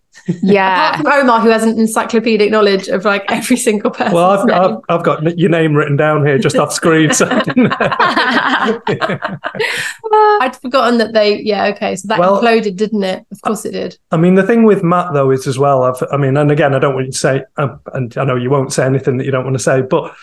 Yeah. 0.42 0.90
Apart 0.90 1.04
from 1.04 1.30
Omar, 1.30 1.42
who 1.42 1.50
has 1.50 1.64
an 1.64 1.80
encyclopedic 1.80 2.52
knowledge 2.52 2.90
of 2.90 3.06
like 3.06 3.24
every 3.30 3.56
single 3.56 3.92
person. 3.92 4.14
Well, 4.14 4.32
I've, 4.32 4.50
I've, 4.50 4.78
I've, 4.90 5.04
got 5.04 5.38
your 5.38 5.50
name 5.50 5.74
written 5.74 5.96
down 5.96 6.26
here 6.26 6.38
just 6.38 6.58
off 6.58 6.74
screen. 6.74 7.14
So 7.14 7.28
I'd 7.30 7.42
forgotten 10.62 10.98
that 10.98 11.12
they, 11.14 11.40
yeah, 11.42 11.68
okay. 11.68 11.96
So 11.96 12.10
that 12.10 12.20
well, 12.20 12.42
imploded, 12.42 12.76
didn't 12.76 13.04
it? 13.04 13.26
Of 13.32 13.42
course 13.42 13.64
it 13.66 13.72
did. 13.72 13.98
I 14.12 14.18
mean, 14.18 14.36
the 14.36 14.44
thing 14.44 14.64
with 14.64 14.84
Matt, 14.84 15.14
though, 15.14 15.32
is 15.32 15.48
as 15.48 15.58
well, 15.58 15.84
I've, 15.84 16.04
I 16.12 16.18
mean, 16.18 16.36
and 16.36 16.52
again, 16.52 16.74
I 16.74 16.80
don't 16.80 16.94
want 16.94 17.06
you 17.06 17.14
to 17.14 17.18
say, 17.18 17.44
um, 17.58 17.80
and 17.94 18.18
I 18.18 18.26
know 18.26 18.36
you 18.36 18.50
won't 18.50 18.74
say 18.74 18.86
anything 18.86 19.18
that 19.18 19.26
you 19.26 19.32
don't 19.32 19.46
want 19.46 19.56
to 19.56 19.64
say, 19.64 19.82
but 19.82 20.14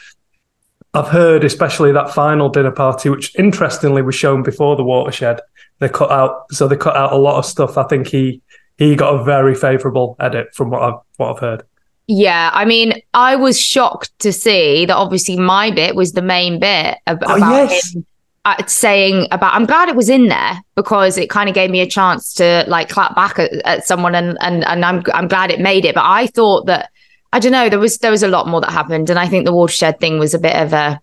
I've 0.95 1.09
heard, 1.09 1.45
especially 1.45 1.91
that 1.93 2.15
final 2.15 2.49
dinner 2.49 2.71
party, 2.71 3.11
which 3.11 3.35
interestingly 3.37 4.01
was 4.01 4.15
shown 4.15 4.43
before 4.43 4.77
the 4.77 4.85
watershed. 4.85 5.41
They 5.81 5.89
cut 5.89 6.11
out, 6.11 6.53
so 6.53 6.69
they 6.69 6.77
cut 6.77 6.97
out 6.97 7.13
a 7.13 7.17
lot 7.17 7.39
of 7.39 7.45
stuff. 7.45 7.77
I 7.77 7.83
think 7.85 8.07
he 8.07 8.41
he 8.79 8.95
got 8.95 9.21
a 9.21 9.25
very 9.25 9.55
favourable 9.55 10.17
edit 10.21 10.55
from 10.55 10.71
what 10.71 10.83
I've 10.83 11.01
what 11.17 11.35
I've 11.35 11.41
heard. 11.41 11.65
Yeah, 12.07 12.51
I 12.53 12.65
mean, 12.65 13.01
I 13.15 13.35
was 13.35 13.59
shocked 13.59 14.17
to 14.21 14.33
see 14.33 14.87
that. 14.87 14.95
Obviously, 14.95 15.37
my 15.37 15.71
bit 15.71 15.97
was 15.97 16.13
the 16.13 16.23
main 16.23 16.61
bit 16.61 16.99
oh, 17.07 17.15
about 17.15 17.39
yes. 17.71 17.95
him 17.95 18.07
uh, 18.45 18.65
saying 18.67 19.27
about. 19.31 19.55
I'm 19.55 19.67
glad 19.67 19.89
it 19.89 19.97
was 19.97 20.09
in 20.09 20.29
there 20.29 20.61
because 20.77 21.19
it 21.19 21.31
kind 21.31 21.49
of 21.49 21.55
gave 21.55 21.71
me 21.71 21.81
a 21.81 21.87
chance 21.87 22.35
to 22.35 22.65
like 22.69 22.89
clap 22.89 23.17
back 23.17 23.39
at, 23.39 23.53
at 23.65 23.87
someone, 23.87 24.15
and 24.15 24.37
and 24.41 24.65
and 24.65 24.85
I'm 24.85 25.03
I'm 25.13 25.29
glad 25.29 25.51
it 25.51 25.61
made 25.61 25.85
it. 25.85 25.95
But 25.95 26.05
I 26.05 26.27
thought 26.29 26.67
that 26.67 26.91
I 27.35 27.39
don't 27.41 27.53
know. 27.53 27.69
There 27.69 27.79
was 27.79 27.99
there 27.99 28.11
was 28.11 28.23
a 28.23 28.29
lot 28.29 28.49
more 28.49 28.61
that 28.61 28.71
happened, 28.71 29.11
and 29.11 29.19
I 29.19 29.29
think 29.29 29.45
the 29.45 29.53
watershed 29.53 30.01
thing 30.01 30.19
was 30.19 30.35
a 30.35 30.39
bit 30.39 30.57
of 30.57 30.73
a. 30.73 31.01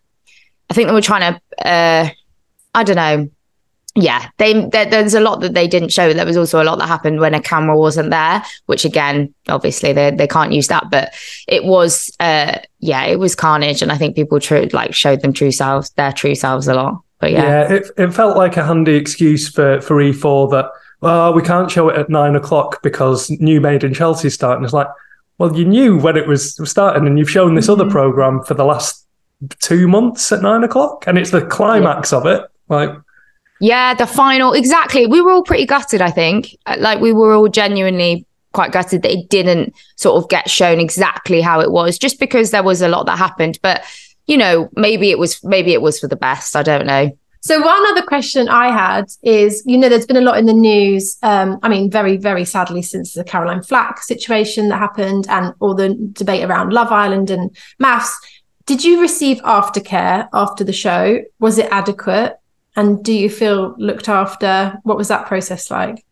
I 0.69 0.73
think 0.73 0.87
they 0.87 0.93
were 0.93 1.01
trying 1.01 1.33
to. 1.33 1.67
Uh, 1.67 2.09
I 2.73 2.83
don't 2.83 2.95
know 2.95 3.29
yeah, 3.93 4.29
they 4.37 4.53
there, 4.67 4.85
there's 4.85 5.13
a 5.13 5.19
lot 5.19 5.41
that 5.41 5.53
they 5.53 5.67
didn't 5.67 5.91
show. 5.91 6.13
There 6.13 6.25
was 6.25 6.37
also 6.37 6.61
a 6.61 6.63
lot 6.63 6.79
that 6.79 6.87
happened 6.87 7.19
when 7.19 7.33
a 7.33 7.41
camera 7.41 7.77
wasn't 7.77 8.09
there, 8.09 8.41
which 8.67 8.85
again, 8.85 9.33
obviously 9.49 9.91
they 9.91 10.11
they 10.11 10.27
can't 10.27 10.53
use 10.53 10.67
that. 10.67 10.89
But 10.89 11.13
it 11.47 11.65
was, 11.65 12.09
uh, 12.21 12.59
yeah, 12.79 13.03
it 13.03 13.19
was 13.19 13.35
carnage, 13.35 13.81
and 13.81 13.91
I 13.91 13.97
think 13.97 14.15
people 14.15 14.39
true 14.39 14.69
like 14.71 14.95
showed 14.95 15.21
them 15.21 15.33
true 15.33 15.51
selves, 15.51 15.89
their 15.91 16.13
true 16.13 16.35
selves 16.35 16.69
a 16.69 16.73
lot. 16.73 17.01
But 17.19 17.31
yeah, 17.33 17.43
yeah, 17.43 17.73
it 17.73 17.91
it 17.97 18.13
felt 18.13 18.37
like 18.37 18.55
a 18.55 18.65
handy 18.65 18.95
excuse 18.95 19.49
for 19.49 19.81
for 19.81 19.95
E4 19.97 20.51
that 20.51 20.71
well 21.01 21.33
we 21.33 21.41
can't 21.41 21.69
show 21.69 21.89
it 21.89 21.97
at 21.97 22.09
nine 22.09 22.37
o'clock 22.37 22.81
because 22.83 23.29
New 23.41 23.59
Made 23.59 23.83
in 23.83 23.93
Chelsea 23.93 24.29
starting. 24.29 24.63
It's 24.63 24.73
like, 24.73 24.87
well, 25.41 25.57
you 25.57 25.65
knew 25.65 25.97
when 25.97 26.17
it 26.17 26.27
was 26.27 26.55
starting, 26.69 27.07
and 27.07 27.17
you've 27.17 27.27
shown 27.27 27.55
this 27.55 27.65
mm-hmm. 27.67 27.81
other 27.81 27.89
program 27.89 28.43
for 28.43 28.53
the 28.53 28.63
last 28.63 29.07
two 29.57 29.87
months 29.87 30.31
at 30.31 30.43
nine 30.43 30.63
o'clock, 30.63 31.05
and 31.07 31.17
it's 31.17 31.31
the 31.31 31.43
climax 31.43 32.11
yeah. 32.11 32.17
of 32.19 32.25
it, 32.27 32.43
like. 32.69 32.91
Yeah, 33.59 33.95
the 33.95 34.05
final 34.05 34.53
exactly. 34.53 35.07
We 35.07 35.19
were 35.19 35.31
all 35.31 35.43
pretty 35.43 35.65
gutted, 35.65 35.99
I 35.99 36.11
think. 36.11 36.55
Like 36.77 36.99
we 36.99 37.11
were 37.11 37.33
all 37.33 37.47
genuinely 37.47 38.27
quite 38.53 38.71
gutted 38.71 39.01
that 39.01 39.11
it 39.11 39.29
didn't 39.29 39.73
sort 39.95 40.23
of 40.23 40.29
get 40.29 40.47
shown 40.47 40.79
exactly 40.79 41.41
how 41.41 41.59
it 41.59 41.71
was, 41.71 41.97
just 41.97 42.19
because 42.19 42.51
there 42.51 42.63
was 42.63 42.83
a 42.83 42.87
lot 42.87 43.07
that 43.07 43.17
happened. 43.17 43.57
But 43.63 43.83
you 44.27 44.37
know, 44.37 44.69
maybe 44.75 45.09
it 45.09 45.17
was 45.17 45.43
maybe 45.43 45.73
it 45.73 45.81
was 45.81 45.99
for 45.99 46.07
the 46.07 46.15
best. 46.15 46.55
I 46.55 46.61
don't 46.61 46.85
know. 46.85 47.17
So 47.43 47.59
one 47.59 47.85
other 47.87 48.03
question 48.03 48.47
I 48.49 48.67
had 48.67 49.05
is, 49.23 49.63
you 49.65 49.75
know, 49.75 49.89
there's 49.89 50.05
been 50.05 50.17
a 50.17 50.21
lot 50.21 50.37
in 50.37 50.45
the 50.45 50.53
news. 50.53 51.17
Um, 51.23 51.59
I 51.63 51.69
mean, 51.69 51.89
very, 51.89 52.17
very 52.17 52.45
sadly, 52.45 52.83
since 52.83 53.13
the 53.13 53.23
Caroline 53.23 53.63
Flack 53.63 54.03
situation 54.03 54.69
that 54.69 54.77
happened 54.77 55.25
and 55.27 55.53
all 55.59 55.73
the 55.73 55.95
debate 56.13 56.43
around 56.43 56.71
Love 56.71 56.91
Island 56.91 57.31
and 57.31 57.55
MAFS. 57.81 58.13
Did 58.67 58.83
you 58.83 59.01
receive 59.01 59.37
aftercare 59.39 60.29
after 60.33 60.63
the 60.63 60.71
show? 60.71 61.19
Was 61.39 61.57
it 61.57 61.67
adequate? 61.71 62.37
And 62.75 63.03
do 63.03 63.11
you 63.11 63.29
feel 63.29 63.75
looked 63.79 64.07
after? 64.07 64.77
What 64.83 64.97
was 64.97 65.07
that 65.07 65.25
process 65.25 65.71
like? 65.71 66.05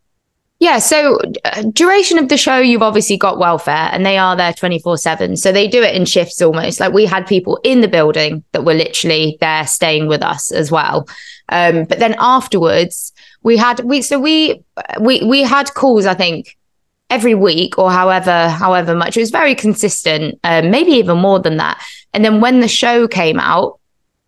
Yeah, 0.59 0.79
so 0.79 1.17
uh, 1.45 1.63
duration 1.71 2.17
of 2.17 2.27
the 2.27 2.37
show, 2.37 2.57
you've 2.57 2.81
obviously 2.81 3.17
got 3.17 3.39
welfare 3.39 3.89
and 3.93 4.05
they 4.05 4.17
are 4.17 4.35
there 4.35 4.51
24 4.51 4.97
7. 4.97 5.37
So 5.37 5.53
they 5.53 5.69
do 5.69 5.81
it 5.81 5.95
in 5.95 6.03
shifts 6.03 6.41
almost. 6.41 6.81
Like 6.81 6.91
we 6.91 7.05
had 7.05 7.25
people 7.25 7.61
in 7.63 7.79
the 7.79 7.87
building 7.87 8.43
that 8.51 8.65
were 8.65 8.73
literally 8.73 9.37
there 9.39 9.65
staying 9.65 10.07
with 10.07 10.21
us 10.21 10.51
as 10.51 10.69
well. 10.69 11.07
Um, 11.47 11.85
but 11.85 11.99
then 11.99 12.13
afterwards, 12.19 13.13
we 13.41 13.55
had, 13.55 13.79
we, 13.85 14.01
so 14.01 14.19
we, 14.19 14.61
we, 14.99 15.23
we 15.23 15.43
had 15.43 15.73
calls, 15.73 16.05
I 16.05 16.13
think, 16.13 16.57
every 17.09 17.35
week 17.35 17.77
or 17.77 17.89
however, 17.89 18.49
however 18.49 18.95
much. 18.95 19.15
It 19.15 19.21
was 19.21 19.31
very 19.31 19.55
consistent, 19.55 20.39
um, 20.43 20.71
maybe 20.71 20.91
even 20.91 21.17
more 21.17 21.39
than 21.39 21.55
that. 21.57 21.81
And 22.13 22.25
then 22.25 22.41
when 22.41 22.59
the 22.59 22.67
show 22.67 23.07
came 23.07 23.39
out, 23.39 23.78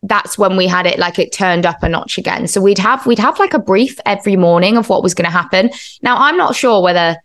that's 0.04 0.38
when 0.38 0.58
we 0.58 0.68
had 0.68 0.88
it 0.88 0.97
like 0.97 1.20
it 1.20 1.32
turned 1.32 1.66
up 1.66 1.84
a 1.84 1.89
notch 1.89 2.18
again. 2.18 2.47
So 2.47 2.62
we'd 2.62 2.80
have 2.80 3.06
we'd 3.06 3.20
have 3.20 3.38
like 3.39 3.54
a 3.54 3.60
brief 3.60 3.99
every 4.06 4.36
morning 4.36 4.78
of 4.78 4.89
what 4.89 5.04
was 5.04 5.14
going 5.14 5.26
to 5.26 5.32
happen. 5.32 5.70
Now 6.02 6.18
I'm 6.18 6.38
not 6.38 6.56
sure 6.56 6.82
whether 6.82 7.18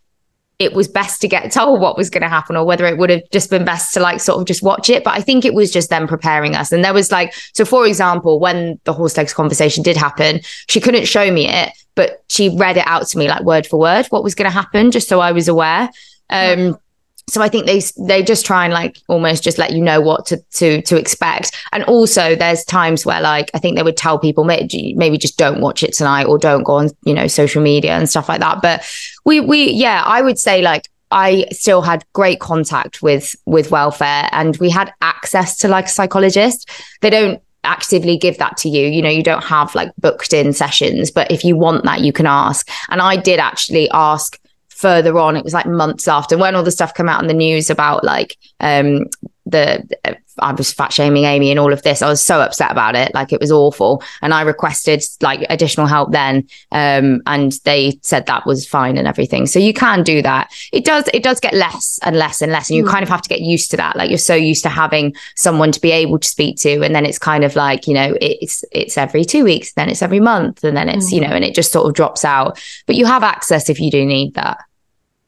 it 0.58 0.72
was 0.72 0.88
best 0.88 1.20
to 1.20 1.28
get 1.28 1.52
told 1.52 1.80
what 1.80 1.96
was 1.96 2.10
going 2.10 2.22
to 2.22 2.28
happen 2.28 2.56
or 2.56 2.64
whether 2.64 2.86
it 2.86 2.98
would 2.98 3.10
have 3.10 3.22
just 3.30 3.50
been 3.50 3.64
best 3.64 3.94
to 3.94 4.00
like 4.00 4.20
sort 4.20 4.40
of 4.40 4.46
just 4.46 4.62
watch 4.62 4.90
it. 4.90 5.04
But 5.04 5.14
I 5.14 5.20
think 5.20 5.44
it 5.44 5.54
was 5.54 5.70
just 5.70 5.90
them 5.90 6.06
preparing 6.06 6.54
us. 6.54 6.72
And 6.72 6.84
there 6.84 6.94
was 6.94 7.10
like, 7.10 7.34
so 7.54 7.64
for 7.64 7.86
example, 7.86 8.38
when 8.40 8.78
the 8.84 8.92
horse 8.92 9.16
legs 9.16 9.34
conversation 9.34 9.82
did 9.82 9.96
happen, 9.96 10.40
she 10.68 10.80
couldn't 10.80 11.06
show 11.06 11.30
me 11.30 11.48
it, 11.48 11.72
but 11.94 12.24
she 12.28 12.54
read 12.56 12.76
it 12.76 12.86
out 12.86 13.06
to 13.08 13.18
me 13.18 13.28
like 13.28 13.42
word 13.42 13.66
for 13.66 13.78
word 13.78 14.06
what 14.06 14.22
was 14.22 14.34
going 14.34 14.50
to 14.50 14.54
happen, 14.54 14.90
just 14.90 15.08
so 15.08 15.20
I 15.20 15.32
was 15.32 15.48
aware. 15.48 15.90
Um, 16.28 16.78
so 17.28 17.42
I 17.42 17.48
think 17.48 17.66
they 17.66 17.82
they 17.98 18.22
just 18.22 18.46
try 18.46 18.64
and 18.64 18.72
like 18.72 18.98
almost 19.08 19.42
just 19.42 19.58
let 19.58 19.72
you 19.72 19.82
know 19.82 20.00
what 20.00 20.26
to 20.26 20.36
to 20.54 20.80
to 20.82 20.96
expect. 20.96 21.56
And 21.72 21.82
also, 21.84 22.36
there's 22.36 22.64
times 22.64 23.04
where 23.04 23.20
like 23.20 23.50
I 23.52 23.58
think 23.58 23.76
they 23.76 23.82
would 23.82 23.96
tell 23.96 24.18
people 24.18 24.44
maybe 24.44 24.94
maybe 24.94 25.18
just 25.18 25.36
don't 25.36 25.60
watch 25.60 25.82
it 25.82 25.92
tonight 25.92 26.26
or 26.26 26.38
don't 26.38 26.62
go 26.62 26.74
on 26.74 26.90
you 27.04 27.14
know 27.14 27.26
social 27.26 27.62
media 27.62 27.96
and 27.96 28.08
stuff 28.08 28.28
like 28.28 28.40
that. 28.40 28.62
But 28.62 28.88
we 29.24 29.40
we 29.40 29.70
yeah, 29.72 30.04
I 30.06 30.22
would 30.22 30.38
say 30.38 30.62
like 30.62 30.88
I 31.10 31.46
still 31.50 31.82
had 31.82 32.04
great 32.12 32.38
contact 32.38 33.02
with 33.02 33.34
with 33.44 33.72
welfare 33.72 34.28
and 34.30 34.56
we 34.58 34.70
had 34.70 34.92
access 35.02 35.56
to 35.58 35.68
like 35.68 35.86
a 35.86 35.90
psychologist. 35.90 36.70
They 37.00 37.10
don't 37.10 37.42
actively 37.64 38.16
give 38.16 38.38
that 38.38 38.56
to 38.58 38.68
you. 38.68 38.86
You 38.86 39.02
know, 39.02 39.10
you 39.10 39.24
don't 39.24 39.42
have 39.42 39.74
like 39.74 39.90
booked 39.98 40.32
in 40.32 40.52
sessions, 40.52 41.10
but 41.10 41.28
if 41.32 41.44
you 41.44 41.56
want 41.56 41.84
that, 41.84 42.02
you 42.02 42.12
can 42.12 42.26
ask. 42.26 42.70
And 42.88 43.02
I 43.02 43.16
did 43.16 43.40
actually 43.40 43.90
ask 43.90 44.38
further 44.76 45.18
on. 45.18 45.36
It 45.36 45.44
was 45.44 45.54
like 45.54 45.66
months 45.66 46.06
after 46.06 46.36
when 46.36 46.54
all 46.54 46.62
the 46.62 46.70
stuff 46.70 46.94
came 46.94 47.08
out 47.08 47.22
in 47.22 47.28
the 47.28 47.34
news 47.34 47.70
about 47.70 48.04
like 48.04 48.36
um 48.60 49.06
the 49.46 50.18
I 50.38 50.52
was 50.52 50.72
fat 50.72 50.92
shaming 50.92 51.24
Amy 51.24 51.50
and 51.50 51.58
all 51.58 51.72
of 51.72 51.82
this. 51.82 52.02
I 52.02 52.08
was 52.08 52.22
so 52.22 52.40
upset 52.40 52.70
about 52.70 52.94
it. 52.94 53.14
Like 53.14 53.32
it 53.32 53.40
was 53.40 53.50
awful. 53.50 54.02
And 54.22 54.34
I 54.34 54.42
requested 54.42 55.02
like 55.22 55.46
additional 55.48 55.86
help 55.86 56.12
then. 56.12 56.48
Um, 56.72 57.22
and 57.26 57.52
they 57.64 57.98
said 58.02 58.26
that 58.26 58.46
was 58.46 58.66
fine 58.66 58.98
and 58.98 59.08
everything. 59.08 59.46
So 59.46 59.58
you 59.58 59.72
can 59.72 60.02
do 60.02 60.22
that. 60.22 60.52
It 60.72 60.84
does, 60.84 61.08
it 61.14 61.22
does 61.22 61.40
get 61.40 61.54
less 61.54 61.98
and 62.02 62.16
less 62.18 62.42
and 62.42 62.52
less. 62.52 62.68
And 62.68 62.76
you 62.76 62.84
mm. 62.84 62.90
kind 62.90 63.02
of 63.02 63.08
have 63.08 63.22
to 63.22 63.28
get 63.28 63.40
used 63.40 63.70
to 63.70 63.76
that. 63.78 63.96
Like 63.96 64.10
you're 64.10 64.18
so 64.18 64.34
used 64.34 64.62
to 64.64 64.68
having 64.68 65.14
someone 65.36 65.72
to 65.72 65.80
be 65.80 65.90
able 65.90 66.18
to 66.18 66.28
speak 66.28 66.58
to. 66.58 66.82
And 66.82 66.94
then 66.94 67.06
it's 67.06 67.18
kind 67.18 67.44
of 67.44 67.56
like, 67.56 67.86
you 67.86 67.94
know, 67.94 68.16
it's, 68.20 68.64
it's 68.72 68.98
every 68.98 69.24
two 69.24 69.44
weeks, 69.44 69.72
then 69.72 69.88
it's 69.88 70.02
every 70.02 70.20
month, 70.20 70.64
and 70.64 70.76
then 70.76 70.88
it's, 70.88 71.10
mm. 71.10 71.14
you 71.14 71.20
know, 71.22 71.28
and 71.28 71.44
it 71.44 71.54
just 71.54 71.72
sort 71.72 71.86
of 71.86 71.94
drops 71.94 72.24
out. 72.24 72.60
But 72.86 72.96
you 72.96 73.06
have 73.06 73.22
access 73.22 73.70
if 73.70 73.80
you 73.80 73.90
do 73.90 74.04
need 74.04 74.34
that. 74.34 74.58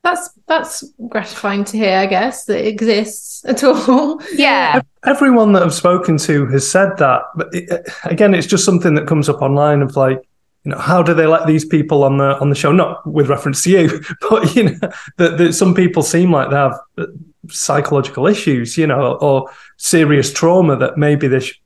That's 0.04 0.30
that's 0.46 0.84
gratifying 1.08 1.64
to 1.64 1.76
hear, 1.76 1.98
I 1.98 2.06
guess, 2.06 2.44
that 2.44 2.64
it 2.64 2.68
exists 2.68 3.44
at 3.44 3.64
all. 3.64 4.20
Yeah. 4.32 4.80
Everyone 5.04 5.52
that 5.52 5.62
I've 5.62 5.74
spoken 5.74 6.16
to 6.18 6.46
has 6.46 6.68
said 6.70 6.96
that. 6.98 7.22
But 7.36 7.48
it, 7.52 7.70
uh, 7.70 7.78
again, 8.04 8.34
it's 8.34 8.46
just 8.46 8.64
something 8.64 8.94
that 8.94 9.06
comes 9.06 9.28
up 9.28 9.42
online 9.42 9.82
of 9.82 9.96
like, 9.96 10.20
you 10.64 10.72
know, 10.72 10.78
how 10.78 11.02
do 11.02 11.14
they 11.14 11.26
let 11.26 11.46
these 11.46 11.64
people 11.64 12.04
on 12.04 12.18
the 12.18 12.38
on 12.38 12.50
the 12.50 12.56
show? 12.56 12.72
Not 12.72 13.06
with 13.06 13.28
reference 13.28 13.62
to 13.64 13.70
you, 13.70 14.00
but 14.30 14.54
you 14.54 14.64
know, 14.64 14.90
that, 15.16 15.38
that 15.38 15.52
some 15.54 15.74
people 15.74 16.02
seem 16.02 16.32
like 16.32 16.50
they 16.50 16.56
have 16.56 16.78
uh, 16.96 17.06
psychological 17.48 18.26
issues, 18.26 18.76
you 18.76 18.86
know, 18.86 19.14
or 19.14 19.50
serious 19.76 20.32
trauma 20.32 20.76
that 20.76 20.98
maybe 20.98 21.28
they 21.28 21.40
sh- 21.40 21.60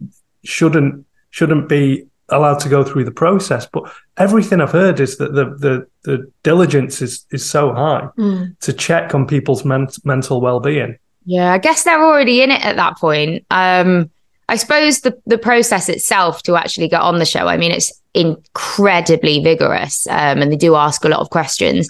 shouldn't 0.44 1.04
shouldn't 1.30 1.68
be 1.68 2.06
allowed 2.28 2.60
to 2.60 2.68
go 2.68 2.84
through 2.84 3.04
the 3.04 3.10
process. 3.10 3.66
But 3.66 3.92
everything 4.16 4.60
I've 4.60 4.72
heard 4.72 5.01
is 5.01 5.16
that 5.18 5.34
the 5.34 5.44
the, 5.44 5.86
the 6.02 6.30
diligence 6.43 7.02
is 7.02 7.26
is 7.30 7.48
so 7.48 7.72
high 7.72 8.09
mm. 8.18 8.59
to 8.60 8.72
check 8.72 9.14
on 9.14 9.26
people's 9.26 9.64
men- 9.64 9.89
mental 10.05 10.40
well 10.40 10.60
being. 10.60 10.98
Yeah, 11.24 11.52
I 11.52 11.59
guess 11.59 11.84
they're 11.84 12.05
already 12.05 12.43
in 12.43 12.51
it 12.51 12.64
at 12.64 12.76
that 12.76 12.98
point. 12.98 13.44
Um, 13.51 14.10
I 14.48 14.56
suppose 14.56 15.01
the 15.01 15.18
the 15.26 15.39
process 15.39 15.89
itself 15.89 16.43
to 16.44 16.56
actually 16.56 16.89
get 16.89 17.01
on 17.01 17.18
the 17.18 17.24
show. 17.24 17.47
I 17.47 17.56
mean, 17.56 17.72
it's 17.72 17.93
incredibly 18.14 19.40
vigorous, 19.43 20.06
um, 20.09 20.43
and 20.43 20.52
they 20.52 20.56
do 20.56 20.74
ask 20.74 21.05
a 21.05 21.09
lot 21.09 21.20
of 21.20 21.30
questions. 21.30 21.89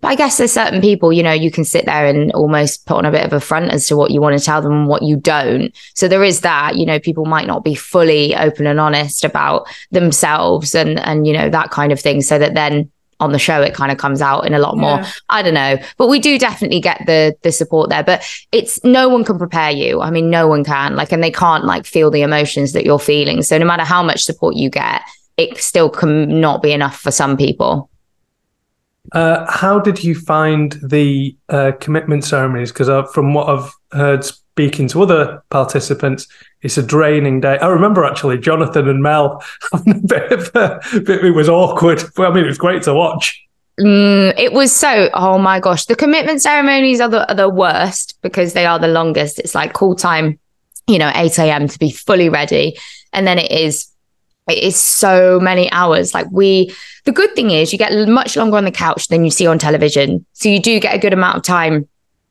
But 0.00 0.08
I 0.08 0.14
guess 0.14 0.38
there's 0.38 0.52
certain 0.52 0.80
people, 0.80 1.12
you 1.12 1.22
know, 1.22 1.32
you 1.32 1.50
can 1.50 1.64
sit 1.64 1.84
there 1.84 2.06
and 2.06 2.32
almost 2.32 2.86
put 2.86 2.96
on 2.96 3.04
a 3.04 3.10
bit 3.10 3.24
of 3.24 3.32
a 3.32 3.40
front 3.40 3.70
as 3.70 3.86
to 3.88 3.96
what 3.96 4.10
you 4.10 4.20
want 4.20 4.38
to 4.38 4.44
tell 4.44 4.62
them 4.62 4.72
and 4.72 4.88
what 4.88 5.02
you 5.02 5.16
don't. 5.16 5.74
So 5.94 6.08
there 6.08 6.24
is 6.24 6.40
that, 6.40 6.76
you 6.76 6.86
know, 6.86 6.98
people 6.98 7.26
might 7.26 7.46
not 7.46 7.64
be 7.64 7.74
fully 7.74 8.34
open 8.34 8.66
and 8.66 8.80
honest 8.80 9.24
about 9.24 9.66
themselves 9.90 10.74
and 10.74 10.98
and 11.00 11.26
you 11.26 11.32
know 11.32 11.50
that 11.50 11.70
kind 11.70 11.92
of 11.92 12.00
thing. 12.00 12.22
So 12.22 12.38
that 12.38 12.54
then 12.54 12.90
on 13.18 13.32
the 13.32 13.38
show 13.38 13.60
it 13.60 13.74
kind 13.74 13.92
of 13.92 13.98
comes 13.98 14.22
out 14.22 14.46
in 14.46 14.54
a 14.54 14.58
lot 14.58 14.78
more. 14.78 15.00
Yeah. 15.00 15.10
i 15.28 15.42
don't 15.42 15.54
know. 15.54 15.76
But 15.98 16.08
we 16.08 16.18
do 16.18 16.38
definitely 16.38 16.80
get 16.80 17.02
the 17.06 17.36
the 17.42 17.52
support 17.52 17.90
there. 17.90 18.02
But 18.02 18.24
it's 18.52 18.82
no 18.82 19.08
one 19.08 19.24
can 19.24 19.38
prepare 19.38 19.70
you. 19.70 20.00
I 20.00 20.10
mean 20.10 20.30
no 20.30 20.48
one 20.48 20.64
can. 20.64 20.96
Like 20.96 21.12
and 21.12 21.22
they 21.22 21.30
can't 21.30 21.64
like 21.64 21.84
feel 21.84 22.10
the 22.10 22.22
emotions 22.22 22.72
that 22.72 22.86
you're 22.86 22.98
feeling. 22.98 23.42
So 23.42 23.58
no 23.58 23.66
matter 23.66 23.84
how 23.84 24.02
much 24.02 24.22
support 24.22 24.56
you 24.56 24.70
get 24.70 25.02
it 25.36 25.56
still 25.58 25.88
can 25.88 26.40
not 26.40 26.62
be 26.62 26.72
enough 26.72 27.00
for 27.00 27.10
some 27.10 27.36
people 27.36 27.89
uh, 29.12 29.50
how 29.50 29.78
did 29.78 30.04
you 30.04 30.14
find 30.14 30.72
the 30.82 31.36
uh, 31.48 31.72
commitment 31.80 32.24
ceremonies? 32.24 32.72
Because 32.72 32.88
uh, 32.88 33.04
from 33.04 33.34
what 33.34 33.48
I've 33.48 33.72
heard 33.92 34.24
speaking 34.24 34.88
to 34.88 35.02
other 35.02 35.42
participants, 35.50 36.26
it's 36.62 36.78
a 36.78 36.82
draining 36.82 37.40
day. 37.40 37.58
I 37.58 37.68
remember 37.68 38.04
actually 38.04 38.38
Jonathan 38.38 38.88
and 38.88 39.02
Mel 39.02 39.42
bit 40.06 40.32
of 40.32 40.54
a, 40.54 40.80
it 40.92 41.34
was 41.34 41.48
awkward. 41.48 42.02
I 42.18 42.30
mean, 42.30 42.44
it 42.44 42.48
was 42.48 42.58
great 42.58 42.82
to 42.84 42.94
watch. 42.94 43.42
Mm, 43.80 44.34
it 44.38 44.52
was 44.52 44.74
so. 44.74 45.08
Oh 45.14 45.38
my 45.38 45.58
gosh, 45.58 45.86
the 45.86 45.96
commitment 45.96 46.42
ceremonies 46.42 47.00
are 47.00 47.08
the 47.08 47.28
are 47.30 47.34
the 47.34 47.48
worst 47.48 48.18
because 48.20 48.52
they 48.52 48.66
are 48.66 48.78
the 48.78 48.88
longest. 48.88 49.38
It's 49.38 49.54
like 49.54 49.72
call 49.72 49.96
time, 49.96 50.38
you 50.86 50.98
know, 50.98 51.10
eight 51.14 51.38
a.m. 51.38 51.66
to 51.66 51.78
be 51.78 51.90
fully 51.90 52.28
ready, 52.28 52.76
and 53.14 53.26
then 53.26 53.38
it 53.38 53.50
is 53.50 53.89
it 54.48 54.58
is 54.58 54.76
so 54.76 55.38
many 55.40 55.70
hours. 55.72 56.14
Like 56.14 56.26
we, 56.30 56.74
the 57.04 57.12
good 57.12 57.34
thing 57.34 57.50
is 57.50 57.72
you 57.72 57.78
get 57.78 58.08
much 58.08 58.36
longer 58.36 58.56
on 58.56 58.64
the 58.64 58.70
couch 58.70 59.08
than 59.08 59.24
you 59.24 59.30
see 59.30 59.46
on 59.46 59.58
television. 59.58 60.26
So 60.32 60.48
you 60.48 60.60
do 60.60 60.80
get 60.80 60.94
a 60.94 60.98
good 60.98 61.12
amount 61.12 61.36
of 61.36 61.42
time 61.42 61.88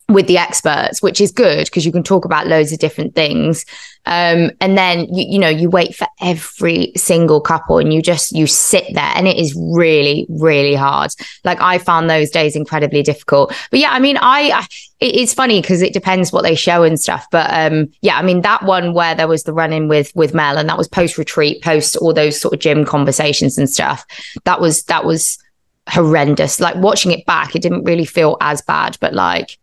with 0.09 0.25
the 0.25 0.37
experts, 0.37 1.01
which 1.01 1.21
is 1.21 1.31
good 1.31 1.65
because 1.65 1.85
you 1.85 1.91
can 1.91 2.03
talk 2.03 2.25
about 2.25 2.47
loads 2.47 2.73
of 2.73 2.79
different 2.79 3.13
things. 3.13 3.63
Um, 4.05 4.49
and 4.59 4.75
then 4.75 5.01
you, 5.13 5.25
you 5.29 5.39
know, 5.39 5.49
you 5.49 5.69
wait 5.69 5.93
for 5.95 6.07
every 6.19 6.91
single 6.97 7.39
couple 7.39 7.77
and 7.77 7.93
you 7.93 8.01
just 8.01 8.31
you 8.31 8.47
sit 8.47 8.85
there 8.95 9.11
and 9.15 9.27
it 9.27 9.37
is 9.37 9.55
really, 9.55 10.25
really 10.27 10.73
hard. 10.73 11.11
Like 11.43 11.61
I 11.61 11.77
found 11.77 12.09
those 12.09 12.31
days 12.31 12.55
incredibly 12.55 13.03
difficult. 13.03 13.53
But 13.69 13.79
yeah, 13.79 13.91
I 13.91 13.99
mean, 13.99 14.17
I, 14.17 14.51
I 14.51 14.67
it's 14.99 15.33
funny 15.33 15.61
because 15.61 15.83
it 15.83 15.93
depends 15.93 16.33
what 16.33 16.41
they 16.41 16.55
show 16.55 16.81
and 16.81 16.99
stuff. 16.99 17.27
But 17.31 17.51
um, 17.53 17.89
yeah, 18.01 18.17
I 18.17 18.23
mean 18.23 18.41
that 18.41 18.63
one 18.63 18.95
where 18.95 19.13
there 19.13 19.27
was 19.27 19.43
the 19.43 19.53
run 19.53 19.71
in 19.71 19.87
with 19.87 20.11
with 20.15 20.33
Mel 20.33 20.57
and 20.57 20.67
that 20.69 20.77
was 20.77 20.87
post 20.87 21.19
retreat, 21.19 21.61
post 21.61 21.95
all 21.97 22.13
those 22.13 22.41
sort 22.41 22.55
of 22.55 22.59
gym 22.59 22.83
conversations 22.83 23.59
and 23.59 23.69
stuff. 23.69 24.03
That 24.45 24.59
was 24.59 24.83
that 24.85 25.05
was 25.05 25.37
horrendous. 25.87 26.59
Like 26.59 26.77
watching 26.77 27.11
it 27.11 27.27
back, 27.27 27.55
it 27.55 27.61
didn't 27.61 27.83
really 27.83 28.05
feel 28.05 28.37
as 28.41 28.63
bad, 28.63 28.97
but 28.99 29.13
like 29.13 29.58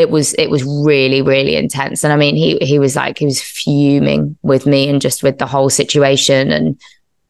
it 0.00 0.10
was 0.10 0.34
it 0.34 0.48
was 0.48 0.64
really 0.64 1.22
really 1.22 1.56
intense 1.56 2.02
and 2.02 2.12
i 2.12 2.16
mean 2.16 2.34
he 2.34 2.56
he 2.60 2.78
was 2.78 2.96
like 2.96 3.18
he 3.18 3.26
was 3.26 3.40
fuming 3.40 4.36
with 4.42 4.66
me 4.66 4.88
and 4.88 5.00
just 5.00 5.22
with 5.22 5.38
the 5.38 5.46
whole 5.46 5.70
situation 5.70 6.50
and 6.50 6.80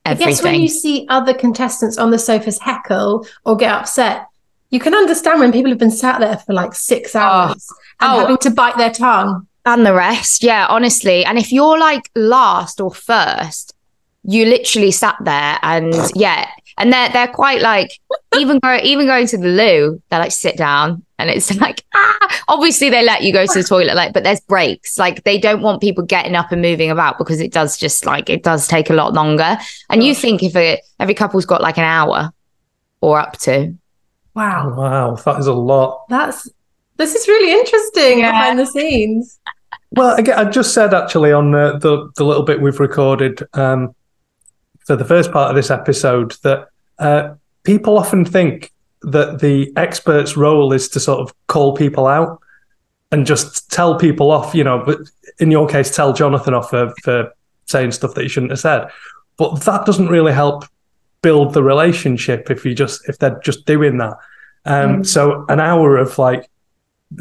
everything. 0.04 0.28
I 0.28 0.30
guess 0.30 0.42
when 0.42 0.60
you 0.60 0.68
see 0.68 1.06
other 1.08 1.34
contestants 1.34 1.98
on 1.98 2.10
the 2.10 2.18
sofas 2.18 2.58
heckle 2.60 3.26
or 3.44 3.56
get 3.56 3.72
upset 3.72 4.26
you 4.70 4.78
can 4.78 4.94
understand 4.94 5.40
when 5.40 5.52
people 5.52 5.70
have 5.70 5.78
been 5.78 5.90
sat 5.90 6.20
there 6.20 6.38
for 6.38 6.52
like 6.52 6.74
six 6.74 7.14
oh. 7.14 7.20
hours 7.20 7.68
oh. 7.70 7.76
and 8.00 8.12
oh. 8.12 8.20
having 8.20 8.38
to 8.38 8.50
bite 8.50 8.76
their 8.76 8.92
tongue 8.92 9.46
and 9.66 9.84
the 9.84 9.92
rest 9.92 10.42
yeah 10.42 10.66
honestly 10.68 11.24
and 11.24 11.38
if 11.38 11.52
you're 11.52 11.78
like 11.78 12.10
last 12.14 12.80
or 12.80 12.92
first 12.92 13.74
you 14.22 14.44
literally 14.44 14.90
sat 14.90 15.16
there 15.24 15.58
and 15.62 15.94
yeah 16.14 16.48
and 16.80 16.90
they're 16.92 17.10
they're 17.10 17.28
quite 17.28 17.60
like 17.60 18.00
even 18.36 18.58
go 18.58 18.78
even 18.82 19.06
going 19.06 19.26
to 19.26 19.36
the 19.36 19.48
loo 19.48 20.02
they 20.08 20.18
like 20.18 20.32
sit 20.32 20.56
down. 20.56 21.04
And 21.18 21.28
it's 21.28 21.54
like 21.60 21.84
ah! 21.94 22.44
Obviously 22.48 22.88
they 22.88 23.04
let 23.04 23.22
you 23.22 23.32
go 23.32 23.46
to 23.46 23.62
the 23.62 23.62
toilet 23.62 23.94
like 23.94 24.14
but 24.14 24.24
there's 24.24 24.40
breaks. 24.40 24.98
Like 24.98 25.22
they 25.24 25.38
don't 25.38 25.60
want 25.60 25.82
people 25.82 26.04
getting 26.04 26.34
up 26.34 26.50
and 26.50 26.62
moving 26.62 26.90
about 26.90 27.18
because 27.18 27.40
it 27.40 27.52
does 27.52 27.76
just 27.76 28.06
like 28.06 28.30
it 28.30 28.42
does 28.42 28.66
take 28.66 28.88
a 28.88 28.94
lot 28.94 29.12
longer. 29.12 29.58
And 29.90 30.02
you 30.02 30.14
think 30.14 30.42
if 30.42 30.56
it, 30.56 30.80
every 30.98 31.14
couple's 31.14 31.44
got 31.46 31.60
like 31.60 31.76
an 31.76 31.84
hour 31.84 32.32
or 33.02 33.18
up 33.18 33.36
to. 33.40 33.74
Wow. 34.34 34.74
Wow. 34.74 35.16
That 35.16 35.38
is 35.38 35.46
a 35.46 35.52
lot. 35.52 36.08
That's 36.08 36.48
this 36.96 37.14
is 37.14 37.28
really 37.28 37.52
interesting 37.52 38.20
yeah. 38.20 38.30
behind 38.32 38.58
the 38.58 38.66
scenes. 38.66 39.38
Well 39.92 40.16
again 40.16 40.38
i 40.38 40.48
just 40.48 40.72
said 40.72 40.94
actually 40.94 41.32
on 41.32 41.50
the, 41.50 41.76
the, 41.78 42.10
the 42.16 42.24
little 42.24 42.44
bit 42.44 42.60
we've 42.60 42.78
recorded 42.78 43.42
um 43.54 43.94
for 44.90 44.96
the 44.96 45.04
first 45.04 45.30
part 45.30 45.48
of 45.48 45.54
this 45.54 45.70
episode 45.70 46.32
that 46.42 46.66
uh, 46.98 47.34
people 47.62 47.96
often 47.96 48.24
think 48.24 48.72
that 49.02 49.38
the 49.38 49.72
expert's 49.76 50.36
role 50.36 50.72
is 50.72 50.88
to 50.88 50.98
sort 50.98 51.20
of 51.20 51.32
call 51.46 51.76
people 51.76 52.08
out 52.08 52.40
and 53.12 53.24
just 53.24 53.70
tell 53.70 53.96
people 53.96 54.32
off, 54.32 54.52
you 54.52 54.64
know, 54.64 54.82
but 54.84 54.98
in 55.38 55.48
your 55.48 55.68
case, 55.68 55.94
tell 55.94 56.12
Jonathan 56.12 56.54
off 56.54 56.70
for, 56.70 56.92
for 57.04 57.32
saying 57.66 57.92
stuff 57.92 58.14
that 58.14 58.22
he 58.22 58.28
shouldn't 58.28 58.50
have 58.50 58.58
said. 58.58 58.88
But 59.36 59.60
that 59.60 59.86
doesn't 59.86 60.08
really 60.08 60.32
help 60.32 60.64
build 61.22 61.54
the 61.54 61.62
relationship 61.62 62.50
if 62.50 62.64
you 62.64 62.74
just 62.74 63.08
if 63.08 63.16
they're 63.16 63.38
just 63.44 63.66
doing 63.66 63.98
that. 63.98 64.16
Um, 64.64 65.02
mm. 65.02 65.06
So 65.06 65.46
an 65.48 65.60
hour 65.60 65.98
of 65.98 66.18
like 66.18 66.50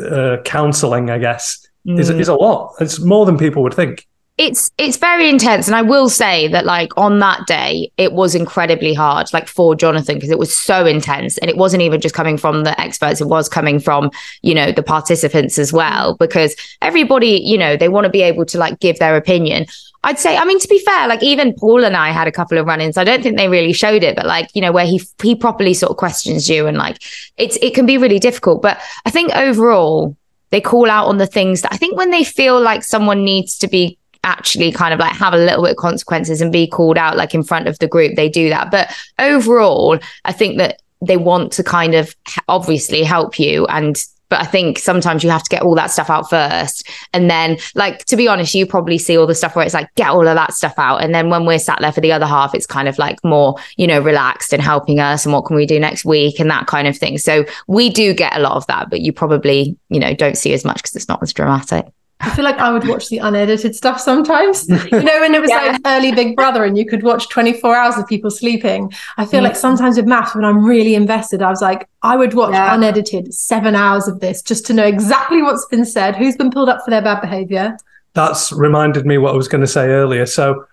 uh, 0.03 0.37
counselling, 0.43 1.11
I 1.11 1.19
guess, 1.19 1.67
mm. 1.85 1.99
is 1.99 2.09
is 2.09 2.29
a 2.29 2.33
lot. 2.33 2.73
It's 2.81 2.99
more 2.99 3.27
than 3.27 3.37
people 3.37 3.61
would 3.61 3.75
think 3.75 4.07
it's 4.39 4.71
it's 4.77 4.95
very 4.95 5.27
intense 5.27 5.67
and 5.67 5.75
i 5.75 5.81
will 5.81 6.09
say 6.09 6.47
that 6.47 6.65
like 6.65 6.97
on 6.97 7.19
that 7.19 7.45
day 7.45 7.91
it 7.97 8.13
was 8.13 8.33
incredibly 8.33 8.93
hard 8.93 9.31
like 9.33 9.47
for 9.47 9.75
jonathan 9.75 10.15
because 10.15 10.31
it 10.31 10.39
was 10.39 10.55
so 10.55 10.85
intense 10.85 11.37
and 11.39 11.49
it 11.49 11.57
wasn't 11.57 11.81
even 11.81 11.99
just 11.99 12.15
coming 12.15 12.37
from 12.37 12.63
the 12.63 12.79
experts 12.79 13.19
it 13.19 13.27
was 13.27 13.49
coming 13.49 13.79
from 13.79 14.09
you 14.41 14.55
know 14.55 14.71
the 14.71 14.81
participants 14.81 15.59
as 15.59 15.73
well 15.73 16.15
because 16.15 16.55
everybody 16.81 17.41
you 17.43 17.57
know 17.57 17.75
they 17.75 17.89
want 17.89 18.05
to 18.05 18.09
be 18.09 18.21
able 18.21 18.45
to 18.45 18.57
like 18.57 18.79
give 18.79 18.97
their 18.97 19.15
opinion 19.15 19.65
I'd 20.01 20.17
say, 20.17 20.37
I 20.37 20.45
mean, 20.45 20.59
to 20.59 20.67
be 20.69 20.79
fair, 20.79 21.09
like 21.09 21.21
even 21.21 21.53
Paul 21.53 21.83
and 21.83 21.93
I 21.93 22.11
had 22.11 22.25
a 22.25 22.31
couple 22.31 22.57
of 22.57 22.65
run-ins. 22.65 22.95
I 22.95 23.03
don't 23.03 23.21
think 23.21 23.35
they 23.35 23.49
really 23.49 23.73
showed 23.73 24.01
it, 24.01 24.15
but 24.15 24.25
like, 24.25 24.49
you 24.53 24.61
know, 24.61 24.71
where 24.71 24.85
he 24.85 25.01
he 25.21 25.35
properly 25.35 25.73
sort 25.73 25.89
of 25.89 25.97
questions 25.97 26.49
you 26.49 26.67
and 26.67 26.77
like 26.77 27.03
it's 27.35 27.57
it 27.61 27.73
can 27.75 27.85
be 27.85 27.97
really 27.97 28.17
difficult. 28.17 28.61
But 28.61 28.79
I 29.05 29.09
think 29.09 29.35
overall, 29.35 30.15
they 30.51 30.61
call 30.61 30.89
out 30.89 31.07
on 31.07 31.17
the 31.17 31.27
things 31.27 31.63
that 31.63 31.73
I 31.73 31.75
think 31.75 31.97
when 31.97 32.11
they 32.11 32.23
feel 32.23 32.61
like 32.61 32.83
someone 32.83 33.25
needs 33.25 33.57
to 33.57 33.67
be 33.67 33.98
actually 34.23 34.71
kind 34.71 34.93
of 34.93 34.99
like 34.99 35.13
have 35.13 35.33
a 35.33 35.37
little 35.37 35.63
bit 35.63 35.71
of 35.71 35.77
consequences 35.77 36.41
and 36.41 36.51
be 36.51 36.67
called 36.67 36.97
out 36.97 37.17
like 37.17 37.33
in 37.33 37.43
front 37.43 37.67
of 37.67 37.79
the 37.79 37.87
group 37.87 38.15
they 38.15 38.29
do 38.29 38.49
that 38.49 38.69
but 38.69 38.93
overall 39.17 39.97
i 40.25 40.31
think 40.31 40.57
that 40.57 40.81
they 41.01 41.17
want 41.17 41.51
to 41.53 41.63
kind 41.63 41.95
of 41.95 42.15
obviously 42.47 43.03
help 43.03 43.39
you 43.39 43.65
and 43.67 44.03
But 44.29 44.41
I 44.41 44.45
think 44.45 44.77
sometimes 44.77 45.23
you 45.23 45.31
have 45.31 45.43
to 45.43 45.49
get 45.49 45.63
all 45.63 45.73
that 45.75 45.89
stuff 45.89 46.09
out 46.09 46.29
first. 46.29 46.87
And 47.13 47.29
then, 47.31 47.57
like, 47.73 48.05
to 48.05 48.15
be 48.15 48.27
honest, 48.27 48.53
you 48.53 48.67
probably 48.67 48.99
see 48.99 49.17
all 49.17 49.25
the 49.25 49.33
stuff 49.33 49.55
where 49.55 49.65
it's 49.65 49.73
like, 49.73 49.89
get 49.95 50.09
all 50.09 50.27
of 50.27 50.35
that 50.35 50.53
stuff 50.53 50.75
out. 50.77 51.01
And 51.01 51.15
then 51.15 51.31
when 51.31 51.47
we're 51.47 51.57
sat 51.57 51.79
there 51.81 51.91
for 51.91 52.01
the 52.01 52.11
other 52.11 52.27
half, 52.27 52.53
it's 52.53 52.67
kind 52.67 52.87
of 52.87 52.99
like 52.99 53.17
more, 53.23 53.55
you 53.75 53.87
know, 53.87 53.99
relaxed 53.99 54.53
and 54.53 54.61
helping 54.61 54.99
us 54.99 55.25
and 55.25 55.33
what 55.33 55.45
can 55.45 55.55
we 55.55 55.65
do 55.65 55.79
next 55.79 56.05
week 56.05 56.39
and 56.39 56.51
that 56.51 56.67
kind 56.67 56.87
of 56.87 56.95
thing. 56.95 57.17
So 57.17 57.43
we 57.67 57.89
do 57.89 58.13
get 58.13 58.37
a 58.37 58.39
lot 58.39 58.55
of 58.55 58.67
that, 58.67 58.91
but 58.91 59.01
you 59.01 59.11
probably, 59.11 59.75
you 59.89 59.99
know, 59.99 60.13
don't 60.13 60.37
see 60.37 60.53
as 60.53 60.63
much 60.63 60.77
because 60.77 60.95
it's 60.95 61.07
not 61.07 61.23
as 61.23 61.33
dramatic. 61.33 61.87
I 62.21 62.29
feel 62.31 62.43
like 62.43 62.57
I 62.57 62.69
would 62.71 62.85
watch 62.87 63.07
the 63.07 63.19
unedited 63.19 63.75
stuff 63.75 63.99
sometimes. 63.99 64.67
You 64.67 64.75
know, 65.01 65.19
when 65.21 65.33
it 65.33 65.39
was 65.41 65.49
Yeah. 65.53 65.71
like 65.71 65.81
early 65.85 66.11
Big 66.11 66.35
Brother 66.35 66.65
and 66.65 66.77
you 66.77 66.85
could 66.85 67.01
watch 67.01 67.29
24 67.29 67.73
hours 67.75 67.97
of 67.97 68.05
people 68.07 68.29
sleeping. 68.29 68.91
I 69.17 69.25
feel 69.25 69.39
Mm. 69.39 69.43
like 69.43 69.55
sometimes 69.55 69.95
with 69.95 70.05
MAFS, 70.05 70.35
when 70.35 70.43
I'm 70.43 70.65
really 70.65 70.95
invested, 70.95 71.41
I 71.41 71.49
was 71.49 71.61
like, 71.61 71.87
I 72.03 72.17
would 72.17 72.33
watch 72.33 72.53
Yeah. 72.53 72.75
unedited 72.75 73.33
seven 73.33 73.73
hours 73.73 74.07
of 74.09 74.19
this 74.19 74.41
just 74.41 74.65
to 74.67 74.73
know 74.73 74.83
exactly 74.85 75.41
what's 75.41 75.65
been 75.67 75.85
said, 75.85 76.15
who's 76.17 76.35
been 76.35 76.51
pulled 76.51 76.67
up 76.67 76.83
for 76.83 76.91
their 76.91 77.01
bad 77.01 77.21
behavior. 77.21 77.77
That's 78.15 78.51
reminded 78.51 79.05
me 79.05 79.17
what 79.17 79.33
I 79.33 79.37
was 79.37 79.47
going 79.47 79.61
to 79.61 79.67
say 79.67 79.87
earlier. 79.87 80.25
So, 80.25 80.65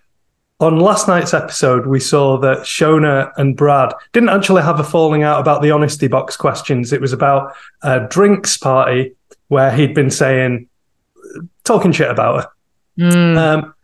on 0.58 0.80
last 0.80 1.06
night's 1.06 1.34
episode, 1.34 1.86
we 1.86 2.00
saw 2.00 2.38
that 2.38 2.60
Shona 2.60 3.30
and 3.36 3.54
Brad 3.56 3.92
didn't 4.14 4.30
actually 4.30 4.62
have 4.62 4.80
a 4.80 4.84
falling 4.84 5.22
out 5.22 5.38
about 5.38 5.60
the 5.62 5.70
honesty 5.70 6.08
box 6.08 6.34
questions. 6.36 6.92
It 6.94 7.00
was 7.00 7.12
about 7.12 7.54
a 7.82 8.00
drinks 8.00 8.56
party 8.56 9.12
where 9.48 9.70
he'd 9.70 9.94
been 9.94 10.10
saying, 10.10 10.66
talking 11.66 11.92
shit 11.92 12.10
about 12.10 12.42
her. 12.42 12.50
Mm. 12.98 13.36
Um, 13.36 13.74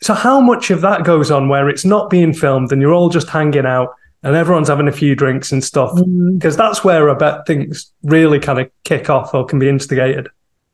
so, 0.00 0.14
how 0.14 0.40
much 0.40 0.70
of 0.70 0.80
that 0.80 1.04
goes 1.04 1.30
on 1.30 1.48
where 1.48 1.68
it's 1.68 1.84
not 1.84 2.10
being 2.10 2.32
filmed 2.32 2.72
and 2.72 2.82
you're 2.82 2.92
all 2.92 3.08
just 3.08 3.28
hanging 3.28 3.66
out 3.66 3.94
and 4.22 4.34
everyone's 4.34 4.68
having 4.68 4.88
a 4.88 4.92
few 4.92 5.14
drinks 5.14 5.52
and 5.52 5.62
stuff? 5.62 5.96
Because 6.32 6.56
that's 6.56 6.82
where 6.82 7.10
I 7.10 7.14
bet 7.14 7.46
things 7.46 7.92
really 8.02 8.40
kind 8.40 8.58
of 8.58 8.70
kick 8.84 9.10
off 9.10 9.34
or 9.34 9.44
can 9.44 9.58
be 9.58 9.68
instigated. 9.68 10.28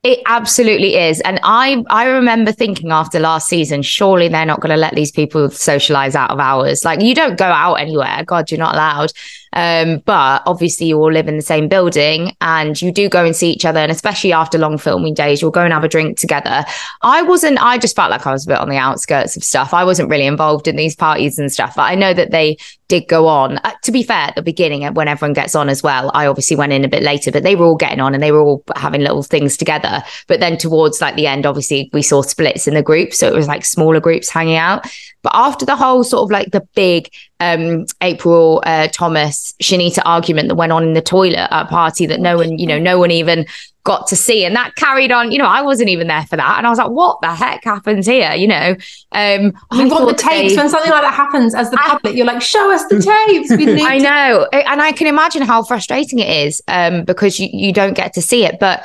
It 0.04 0.20
absolutely 0.26 0.94
is. 0.94 1.20
And 1.22 1.40
I 1.42 1.84
I 1.90 2.06
remember 2.06 2.52
thinking 2.52 2.92
after 2.92 3.18
last 3.18 3.48
season, 3.48 3.82
surely 3.82 4.28
they're 4.28 4.46
not 4.46 4.60
going 4.60 4.70
to 4.70 4.76
let 4.76 4.94
these 4.94 5.10
people 5.10 5.50
socialize 5.50 6.14
out 6.14 6.30
of 6.30 6.38
hours. 6.38 6.84
Like 6.84 7.02
you 7.02 7.14
don't 7.14 7.36
go 7.36 7.46
out 7.46 7.74
anywhere. 7.74 8.22
God, 8.24 8.50
you're 8.50 8.58
not 8.58 8.74
allowed. 8.74 9.12
Um, 9.52 10.02
but 10.04 10.42
obviously 10.46 10.88
you 10.88 10.98
all 10.98 11.12
live 11.12 11.28
in 11.28 11.36
the 11.36 11.42
same 11.42 11.68
building 11.68 12.36
and 12.40 12.80
you 12.80 12.92
do 12.92 13.08
go 13.08 13.24
and 13.24 13.34
see 13.34 13.50
each 13.50 13.64
other. 13.64 13.80
And 13.80 13.90
especially 13.92 14.32
after 14.32 14.58
long 14.58 14.78
filming 14.78 15.14
days, 15.14 15.40
you'll 15.40 15.50
go 15.50 15.62
and 15.62 15.72
have 15.72 15.84
a 15.84 15.88
drink 15.88 16.18
together. 16.18 16.64
I 17.02 17.22
wasn't, 17.22 17.62
I 17.62 17.78
just 17.78 17.96
felt 17.96 18.10
like 18.10 18.26
I 18.26 18.32
was 18.32 18.46
a 18.46 18.48
bit 18.48 18.58
on 18.58 18.68
the 18.68 18.76
outskirts 18.76 19.36
of 19.36 19.44
stuff. 19.44 19.74
I 19.74 19.84
wasn't 19.84 20.10
really 20.10 20.26
involved 20.26 20.68
in 20.68 20.76
these 20.76 20.96
parties 20.96 21.38
and 21.38 21.52
stuff. 21.52 21.76
But 21.76 21.82
I 21.82 21.94
know 21.94 22.14
that 22.14 22.30
they 22.30 22.58
did 22.88 23.06
go 23.06 23.26
on. 23.26 23.58
Uh, 23.58 23.72
to 23.82 23.92
be 23.92 24.02
fair, 24.02 24.16
at 24.16 24.34
the 24.34 24.42
beginning, 24.42 24.84
uh, 24.84 24.92
when 24.92 25.08
everyone 25.08 25.34
gets 25.34 25.54
on 25.54 25.68
as 25.68 25.82
well, 25.82 26.10
I 26.14 26.26
obviously 26.26 26.56
went 26.56 26.72
in 26.72 26.84
a 26.84 26.88
bit 26.88 27.02
later, 27.02 27.30
but 27.30 27.42
they 27.42 27.54
were 27.54 27.66
all 27.66 27.76
getting 27.76 28.00
on 28.00 28.14
and 28.14 28.22
they 28.22 28.32
were 28.32 28.40
all 28.40 28.64
having 28.76 29.02
little 29.02 29.22
things 29.22 29.56
together. 29.56 30.02
But 30.26 30.40
then 30.40 30.56
towards 30.56 31.00
like 31.00 31.14
the 31.14 31.26
end, 31.26 31.46
obviously 31.46 31.90
we 31.92 32.02
saw 32.02 32.22
splits 32.22 32.66
in 32.66 32.74
the 32.74 32.82
group, 32.82 33.12
so 33.12 33.28
it 33.28 33.34
was 33.34 33.46
like 33.46 33.64
smaller 33.64 34.00
groups 34.00 34.30
hanging 34.30 34.56
out. 34.56 34.86
But 35.22 35.32
after 35.34 35.66
the 35.66 35.76
whole 35.76 36.04
sort 36.04 36.22
of 36.24 36.30
like 36.30 36.50
the 36.52 36.60
big 36.74 37.10
um, 37.40 37.86
April 38.00 38.62
uh, 38.64 38.88
Thomas 38.88 39.52
Shanita 39.62 40.00
argument 40.04 40.48
that 40.48 40.54
went 40.54 40.72
on 40.72 40.82
in 40.84 40.94
the 40.94 41.02
toilet 41.02 41.38
at 41.52 41.66
a 41.66 41.68
party 41.68 42.06
that 42.06 42.20
no 42.20 42.36
one, 42.36 42.58
you 42.58 42.66
know, 42.66 42.78
no 42.78 42.98
one 42.98 43.10
even 43.10 43.46
got 43.84 44.06
to 44.06 44.16
see, 44.16 44.44
and 44.44 44.54
that 44.54 44.74
carried 44.76 45.10
on. 45.10 45.32
You 45.32 45.38
know, 45.38 45.46
I 45.46 45.62
wasn't 45.62 45.88
even 45.88 46.08
there 46.08 46.24
for 46.26 46.36
that, 46.36 46.58
and 46.58 46.66
I 46.66 46.70
was 46.70 46.78
like, 46.78 46.90
"What 46.90 47.20
the 47.22 47.34
heck 47.34 47.64
happens 47.64 48.06
here?" 48.06 48.32
You 48.34 48.46
know, 48.46 48.76
um, 49.12 49.52
We 49.70 49.82
I 49.82 49.84
want 49.86 50.08
the 50.08 50.14
tapes. 50.22 50.52
they- 50.52 50.56
when 50.56 50.68
something 50.68 50.90
like 50.90 51.02
that 51.02 51.14
happens 51.14 51.54
as 51.54 51.70
the 51.70 51.78
public, 51.78 52.14
you're 52.14 52.26
like, 52.26 52.42
show 52.42 52.70
us 52.72 52.84
the 52.86 53.00
tapes. 53.28 53.50
We 53.50 53.66
need 53.66 53.80
I 53.82 53.98
know, 53.98 54.46
and 54.52 54.82
I 54.82 54.92
can 54.92 55.06
imagine 55.06 55.42
how 55.42 55.62
frustrating 55.62 56.18
it 56.18 56.28
is 56.46 56.62
um, 56.68 57.04
because 57.04 57.38
you, 57.40 57.48
you 57.52 57.72
don't 57.72 57.94
get 57.94 58.12
to 58.14 58.22
see 58.22 58.44
it. 58.44 58.58
But 58.60 58.84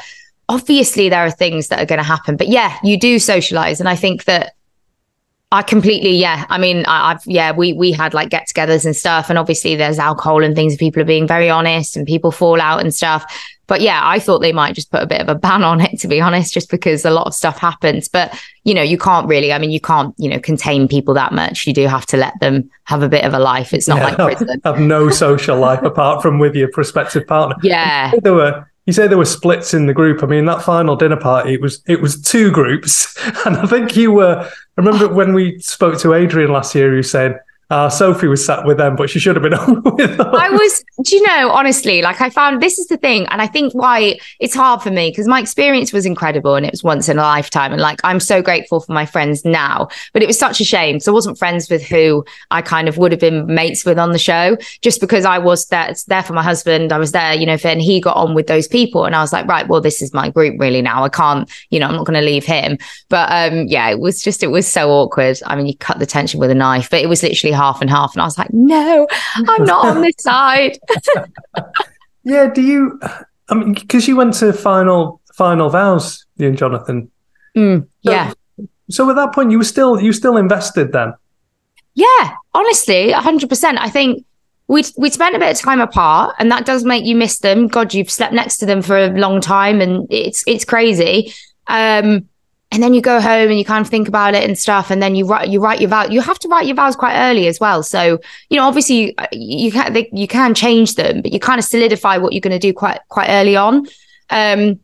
obviously, 0.49 1.10
there 1.10 1.26
are 1.26 1.31
things 1.31 1.68
that 1.68 1.80
are 1.80 1.85
going 1.85 1.99
to 1.99 2.03
happen. 2.03 2.38
But 2.38 2.47
yeah, 2.47 2.77
you 2.84 2.97
do 2.97 3.19
socialize, 3.19 3.80
and 3.80 3.89
I 3.89 3.95
think 3.95 4.23
that 4.26 4.53
I 5.54 5.62
completely, 5.62 6.16
yeah. 6.16 6.48
I 6.50 6.58
mean, 6.58 6.84
I, 6.88 7.12
I've 7.12 7.22
yeah, 7.28 7.52
we 7.52 7.74
we 7.74 7.92
had 7.92 8.16
like 8.16 8.30
get-togethers 8.30 8.86
and 8.86 8.96
stuff, 8.96 9.30
and 9.30 9.38
obviously 9.38 9.76
there's 9.76 10.00
alcohol 10.00 10.44
and 10.44 10.56
things. 10.56 10.74
and 10.74 10.80
People 10.80 11.04
are 11.04 11.06
being 11.06 11.28
very 11.28 11.48
honest, 11.48 11.96
and 11.96 12.08
people 12.08 12.32
fall 12.32 12.60
out 12.60 12.82
and 12.82 12.94
stuff. 12.94 13.24
But 13.68 13.80
yeah, 13.82 14.02
I 14.04 14.18
thought 14.18 14.40
they 14.40 14.52
might 14.52 14.74
just 14.74 14.92
put 14.92 15.04
a 15.04 15.06
bit 15.06 15.22
of 15.22 15.30
a 15.30 15.36
ban 15.36 15.64
on 15.64 15.80
it, 15.80 16.00
to 16.00 16.08
be 16.08 16.20
honest, 16.20 16.56
just 16.56 16.72
because 16.72 17.06
a 17.06 17.12
lot 17.12 17.28
of 17.28 17.36
stuff 17.36 17.60
happens. 17.60 18.08
But 18.08 18.34
you 18.64 18.74
know, 18.74 18.82
you 18.82 18.98
can't 18.98 19.28
really. 19.28 19.54
I 19.54 19.60
mean, 19.60 19.70
you 19.70 19.80
can't, 19.80 20.16
you 20.18 20.28
know, 20.28 20.40
contain 20.40 20.88
people 20.88 21.14
that 21.14 21.34
much. 21.34 21.68
You 21.68 21.74
do 21.74 21.86
have 21.86 22.08
to 22.08 22.18
let 22.18 22.34
them 22.40 22.68
have 22.86 23.04
a 23.04 23.08
bit 23.10 23.24
of 23.24 23.36
a 23.36 23.40
life. 23.40 23.74
It's 23.76 23.88
not 23.88 24.00
Yeah, 24.00 24.06
like 24.06 24.16
prison. 24.38 24.60
have 24.66 24.80
no 24.80 25.12
social 25.12 25.60
life 25.60 25.84
apart 25.84 26.24
from 26.24 26.40
with 26.40 26.56
your 26.56 26.70
prospective 26.72 27.28
partner. 27.28 27.56
Yeah. 27.64 28.12
There 28.24 28.34
were 28.34 28.68
you 28.85 28.93
say 28.93 29.07
there 29.07 29.18
were 29.18 29.26
splits 29.26 29.73
in 29.73 29.85
the 29.85 29.93
group. 29.93 30.23
I 30.23 30.26
mean, 30.26 30.45
that 30.45 30.64
final 30.64 30.95
dinner 30.95 31.18
party 31.18 31.53
it 31.53 31.61
was 31.61 31.81
it 31.88 32.01
was 32.01 32.22
two 32.22 32.51
groups, 32.51 33.15
and 33.45 33.57
I 33.57 33.65
think 33.65 33.95
you 33.95 34.11
were. 34.11 34.49
I 34.49 34.81
remember 34.81 35.05
oh. 35.05 35.14
when 35.14 35.34
we 35.34 35.60
spoke 35.60 35.99
to 35.99 36.14
Adrian 36.14 36.51
last 36.51 36.73
year, 36.76 36.91
he 36.91 36.97
was 36.97 37.11
saying, 37.11 37.35
uh, 37.74 37.90
"Sophie 37.90 38.28
was 38.28 38.45
sat 38.45 38.66
with 38.66 38.78
them, 38.78 38.95
but 38.95 39.10
she 39.10 39.20
should 39.20 39.36
have 39.36 39.44
been 39.44 39.54
on 39.66 39.82
with 39.84 40.20
us." 40.20 40.36
I 40.38 40.50
was, 40.50 40.86
do 41.04 41.16
you 41.16 41.28
know, 41.28 41.50
honestly, 41.50 42.02
like 42.02 42.22
I 42.22 42.30
found 42.30 42.62
this 42.62 42.78
is 42.78 42.88
the 42.88 42.98
thing. 42.98 43.26
And 43.28 43.41
I 43.41 43.48
think 43.48 43.74
why 43.74 44.20
it's 44.40 44.54
hard 44.54 44.82
for 44.82 44.91
me 44.91 45.10
because 45.10 45.28
my 45.28 45.40
experience 45.40 45.91
was 45.91 46.06
incredible 46.06 46.56
and 46.56 46.66
it 46.66 46.72
was 46.72 46.84
once 46.84 47.10
in 47.10 47.18
a 47.18 47.22
lifetime. 47.22 47.72
And 47.72 47.82
like 47.82 48.00
I'm 48.04 48.20
so 48.20 48.41
grateful 48.41 48.80
for 48.80 48.94
my 48.94 49.06
friends 49.06 49.44
now, 49.44 49.88
but 50.14 50.22
it 50.22 50.28
was 50.28 50.38
such 50.38 50.62
a 50.62 50.64
shame. 50.64 51.00
So 51.00 51.12
I 51.12 51.14
wasn't 51.14 51.38
friends 51.38 51.70
with 51.70 51.84
who 51.84 52.24
I 52.52 52.62
kind 52.62 52.88
of 52.88 52.98
would 52.98 53.12
have 53.12 53.22
been 53.22 53.45
mates 53.48 53.86
with 53.86 53.98
on 53.98 54.12
the 54.12 54.20
show 54.20 54.58
just 54.82 55.02
because 55.02 55.26
I 55.26 55.40
was 55.40 55.66
there, 55.68 55.94
there 56.08 56.24
for 56.24 56.34
my 56.34 56.44
husband. 56.44 56.91
I 56.91 56.98
was 56.98 57.12
there, 57.12 57.34
you 57.34 57.45
know, 57.45 57.58
and 57.64 57.82
he 57.82 58.00
got 58.00 58.18
on 58.18 58.36
with 58.36 58.48
those 58.48 58.68
people. 58.68 59.06
And 59.06 59.16
I 59.16 59.22
was 59.22 59.34
like, 59.34 59.48
right, 59.48 59.68
well, 59.68 59.82
this 59.82 60.02
is 60.02 60.14
my 60.14 60.30
group 60.30 60.60
really 60.60 60.82
now. 60.82 61.04
I 61.04 61.10
can't, 61.10 61.50
you 61.70 61.80
know, 61.80 61.88
I'm 61.88 61.95
not 61.95 62.06
going 62.06 62.20
to 62.20 62.26
leave 62.26 62.45
him. 62.45 62.78
But 63.10 63.30
um, 63.32 63.68
yeah, 63.68 63.90
it 63.90 64.00
was 64.00 64.22
just, 64.22 64.44
it 64.44 64.48
was 64.48 64.68
so 64.68 64.91
awkward. 64.91 65.40
I 65.45 65.56
mean, 65.56 65.66
you 65.66 65.78
cut 65.78 66.00
the 66.00 66.06
tension 66.06 66.40
with 66.40 66.52
a 66.52 66.56
knife, 66.56 66.90
but 66.90 67.02
it 67.02 67.08
was 67.08 67.24
literally 67.24 67.54
half 67.64 67.81
and 67.81 67.90
half. 67.90 68.14
And 68.14 68.22
I 68.22 68.26
was 68.26 68.38
like, 68.38 68.52
no, 68.53 69.07
I'm 69.35 69.64
not 69.64 69.85
on 69.85 70.02
this 70.02 70.15
side. 70.19 70.77
yeah. 72.23 72.49
Do 72.49 72.61
you? 72.61 72.99
I 73.49 73.56
mean, 73.56 73.73
because 73.73 74.07
you 74.07 74.15
went 74.15 74.34
to 74.35 74.52
final 74.53 75.22
final 75.34 75.69
vows, 75.69 76.26
you 76.38 76.48
and 76.48 76.57
Jonathan. 76.57 77.10
Mm, 77.56 77.88
yeah. 78.02 78.34
So 78.90 79.10
at 79.10 79.15
that 79.15 79.34
point, 79.34 79.52
you 79.52 79.57
were 79.57 79.64
still 79.64 79.99
you 79.99 80.14
still 80.14 80.38
invested 80.38 80.91
then. 80.91 81.14
Yeah, 81.95 82.35
honestly, 82.53 83.11
hundred 83.11 83.49
percent. 83.49 83.77
I 83.80 83.90
think 83.90 84.26
we 84.68 84.84
we 84.98 85.10
spent 85.10 85.35
a 85.35 85.40
bit 85.40 85.52
of 85.52 85.61
time 85.61 85.80
apart, 85.80 86.35
and 86.40 86.52
that 86.52 86.65
does 86.65 86.84
make 86.84 87.06
you 87.06 87.15
miss 87.15 87.40
them. 87.40 87.68
God, 87.68 87.94
you've 87.94 88.11
slept 88.11 88.34
next 88.34 88.57
to 88.57 88.65
them 88.65 88.81
for 88.81 88.98
a 88.98 89.10
long 89.10 89.41
time, 89.41 89.81
and 89.81 90.07
it's 90.10 90.44
it's 90.48 90.65
crazy. 90.65 91.34
Um, 91.68 92.27
and 92.74 92.82
then 92.82 92.95
you 92.95 93.02
go 93.02 93.22
home 93.22 93.50
and 93.50 93.60
you 93.60 93.64
kind 93.64 93.86
of 93.86 93.90
think 93.90 94.08
about 94.08 94.34
it 94.34 94.44
and 94.44 94.58
stuff, 94.58 94.90
and 94.90 95.02
then 95.02 95.16
you 95.16 95.28
write 95.28 95.48
you 95.50 95.60
write 95.60 95.80
your 95.80 95.91
vows. 95.91 96.10
You 96.10 96.22
have 96.22 96.40
to 96.40 96.48
write 96.48 96.66
your 96.66 96.76
vows 96.76 96.95
quite 96.95 97.16
early 97.16 97.48
as 97.48 97.60
well. 97.60 97.84
So 97.84 98.20
you 98.50 98.58
know, 98.58 98.68
obviously, 98.68 99.16
you, 99.32 99.68
you 99.68 99.72
can 99.72 99.94
they, 99.94 100.10
you 100.12 100.28
can 100.28 100.56
change 100.56 100.95
them, 100.95 101.22
but 101.22 101.32
you 101.32 101.40
kind 101.40 101.60
of 101.60 101.66
solidify 101.66 102.18
what 102.18 102.34
you're 102.34 102.41
going 102.41 102.60
to 102.60 102.60
do 102.60 102.74
quite 102.74 103.00
quite 103.10 103.30
early 103.30 103.56
on. 103.56 103.88
Um, 104.32 104.80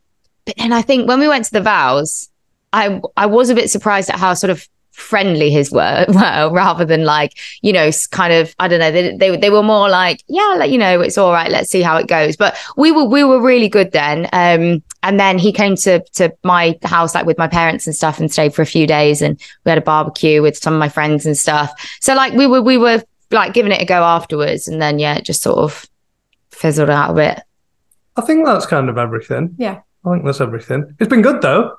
but 0.45 0.55
then 0.57 0.71
I 0.71 0.83
think 0.83 1.07
when 1.07 1.19
we 1.19 1.27
went 1.27 1.45
to 1.45 1.51
the 1.51 1.61
vows, 1.61 2.29
I 2.71 3.01
I 3.17 3.25
was 3.25 3.49
a 3.49 3.55
bit 3.55 3.71
surprised 3.71 4.11
at 4.11 4.19
how 4.19 4.35
sort 4.35 4.51
of 4.51 4.67
friendly 4.91 5.49
his 5.49 5.71
were, 5.71 6.05
were 6.09 6.49
rather 6.51 6.85
than 6.85 7.05
like 7.05 7.33
you 7.63 7.73
know 7.73 7.89
kind 8.11 8.33
of 8.33 8.53
I 8.59 8.67
don't 8.67 8.79
know 8.79 8.91
they, 8.91 9.17
they 9.17 9.35
they 9.35 9.49
were 9.49 9.63
more 9.63 9.89
like 9.89 10.23
yeah 10.27 10.55
like, 10.59 10.69
you 10.69 10.77
know 10.77 11.01
it's 11.01 11.17
all 11.17 11.31
right 11.31 11.49
let's 11.49 11.71
see 11.71 11.81
how 11.81 11.97
it 11.97 12.07
goes 12.07 12.35
but 12.35 12.55
we 12.77 12.91
were 12.91 13.05
we 13.05 13.23
were 13.23 13.41
really 13.41 13.69
good 13.69 13.93
then 13.93 14.27
um 14.33 14.83
and 15.03 15.19
then 15.19 15.37
he 15.37 15.51
came 15.51 15.75
to 15.75 16.03
to 16.13 16.33
my 16.43 16.77
house 16.83 17.15
like 17.15 17.25
with 17.25 17.37
my 17.37 17.47
parents 17.47 17.87
and 17.87 17.95
stuff 17.95 18.19
and 18.19 18.31
stayed 18.31 18.53
for 18.53 18.61
a 18.61 18.65
few 18.65 18.85
days 18.87 19.21
and 19.21 19.39
we 19.65 19.69
had 19.69 19.77
a 19.77 19.81
barbecue 19.81 20.41
with 20.41 20.57
some 20.57 20.73
of 20.73 20.79
my 20.79 20.89
friends 20.89 21.25
and 21.25 21.37
stuff 21.37 21.97
so 22.01 22.13
like 22.15 22.33
we 22.33 22.45
were 22.47 22.61
we 22.61 22.77
were 22.77 23.01
like 23.31 23.53
giving 23.53 23.71
it 23.71 23.81
a 23.81 23.85
go 23.85 24.03
afterwards 24.03 24.67
and 24.67 24.81
then 24.81 24.99
yeah 24.99 25.15
it 25.15 25.25
just 25.25 25.41
sort 25.41 25.59
of 25.59 25.87
fizzled 26.51 26.89
out 26.89 27.11
a 27.11 27.13
bit 27.13 27.43
I 28.19 28.21
think 28.21 28.45
that's 28.45 28.65
kind 28.65 28.89
of 28.89 28.97
everything. 28.97 29.55
Yeah. 29.57 29.79
I 30.05 30.11
think 30.11 30.25
that's 30.25 30.41
everything. 30.41 30.95
It's 30.99 31.09
been 31.09 31.21
good 31.21 31.41
though. 31.41 31.77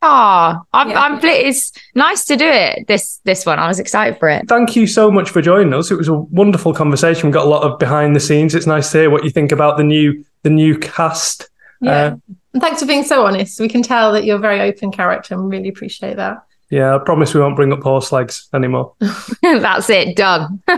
Ah, 0.00 0.62
I'm, 0.72 0.90
I'm. 0.90 1.20
It's 1.22 1.72
nice 1.94 2.24
to 2.24 2.36
do 2.36 2.46
it. 2.46 2.88
This 2.88 3.20
this 3.24 3.44
one, 3.44 3.58
I 3.58 3.68
was 3.68 3.78
excited 3.78 4.18
for 4.18 4.28
it. 4.30 4.48
Thank 4.48 4.74
you 4.74 4.86
so 4.86 5.10
much 5.10 5.30
for 5.30 5.42
joining 5.42 5.74
us. 5.74 5.90
It 5.90 5.96
was 5.96 6.08
a 6.08 6.14
wonderful 6.14 6.72
conversation. 6.72 7.28
We 7.28 7.32
got 7.32 7.46
a 7.46 7.48
lot 7.48 7.62
of 7.62 7.78
behind 7.78 8.16
the 8.16 8.20
scenes. 8.20 8.54
It's 8.54 8.66
nice 8.66 8.90
to 8.92 9.00
hear 9.00 9.10
what 9.10 9.22
you 9.22 9.30
think 9.30 9.52
about 9.52 9.76
the 9.76 9.84
new 9.84 10.24
the 10.42 10.50
new 10.50 10.78
cast. 10.78 11.50
Yeah. 11.82 11.90
Uh, 11.92 12.16
and 12.54 12.62
thanks 12.62 12.80
for 12.80 12.86
being 12.86 13.04
so 13.04 13.26
honest. 13.26 13.60
We 13.60 13.68
can 13.68 13.82
tell 13.82 14.12
that 14.12 14.24
you're 14.24 14.36
a 14.36 14.40
very 14.40 14.60
open 14.60 14.90
character 14.92 15.34
and 15.34 15.44
we 15.44 15.56
really 15.56 15.68
appreciate 15.68 16.16
that. 16.16 16.38
yeah, 16.70 16.94
I 16.94 16.98
promise 16.98 17.34
we 17.34 17.40
won't 17.40 17.56
bring 17.56 17.72
up 17.72 17.82
horse 17.82 18.12
legs 18.12 18.48
anymore. 18.54 18.94
That's 19.42 19.90
it. 19.90 20.16
Done. 20.16 20.62
You're 20.68 20.76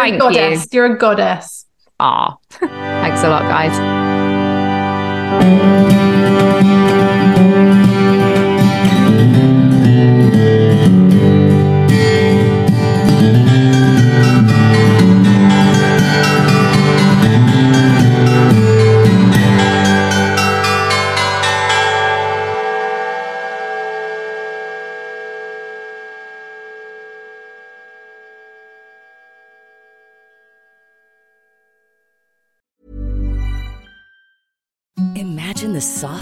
Thank 0.00 0.14
a 0.16 0.18
goddess. 0.18 0.64
you. 0.72 0.76
You're 0.78 0.94
a 0.94 0.98
goddess. 0.98 1.66
Ah, 2.00 2.36
thanks 2.50 3.22
a 3.22 3.28
lot, 3.28 3.42
guys. 3.42 3.76
The 35.82 35.88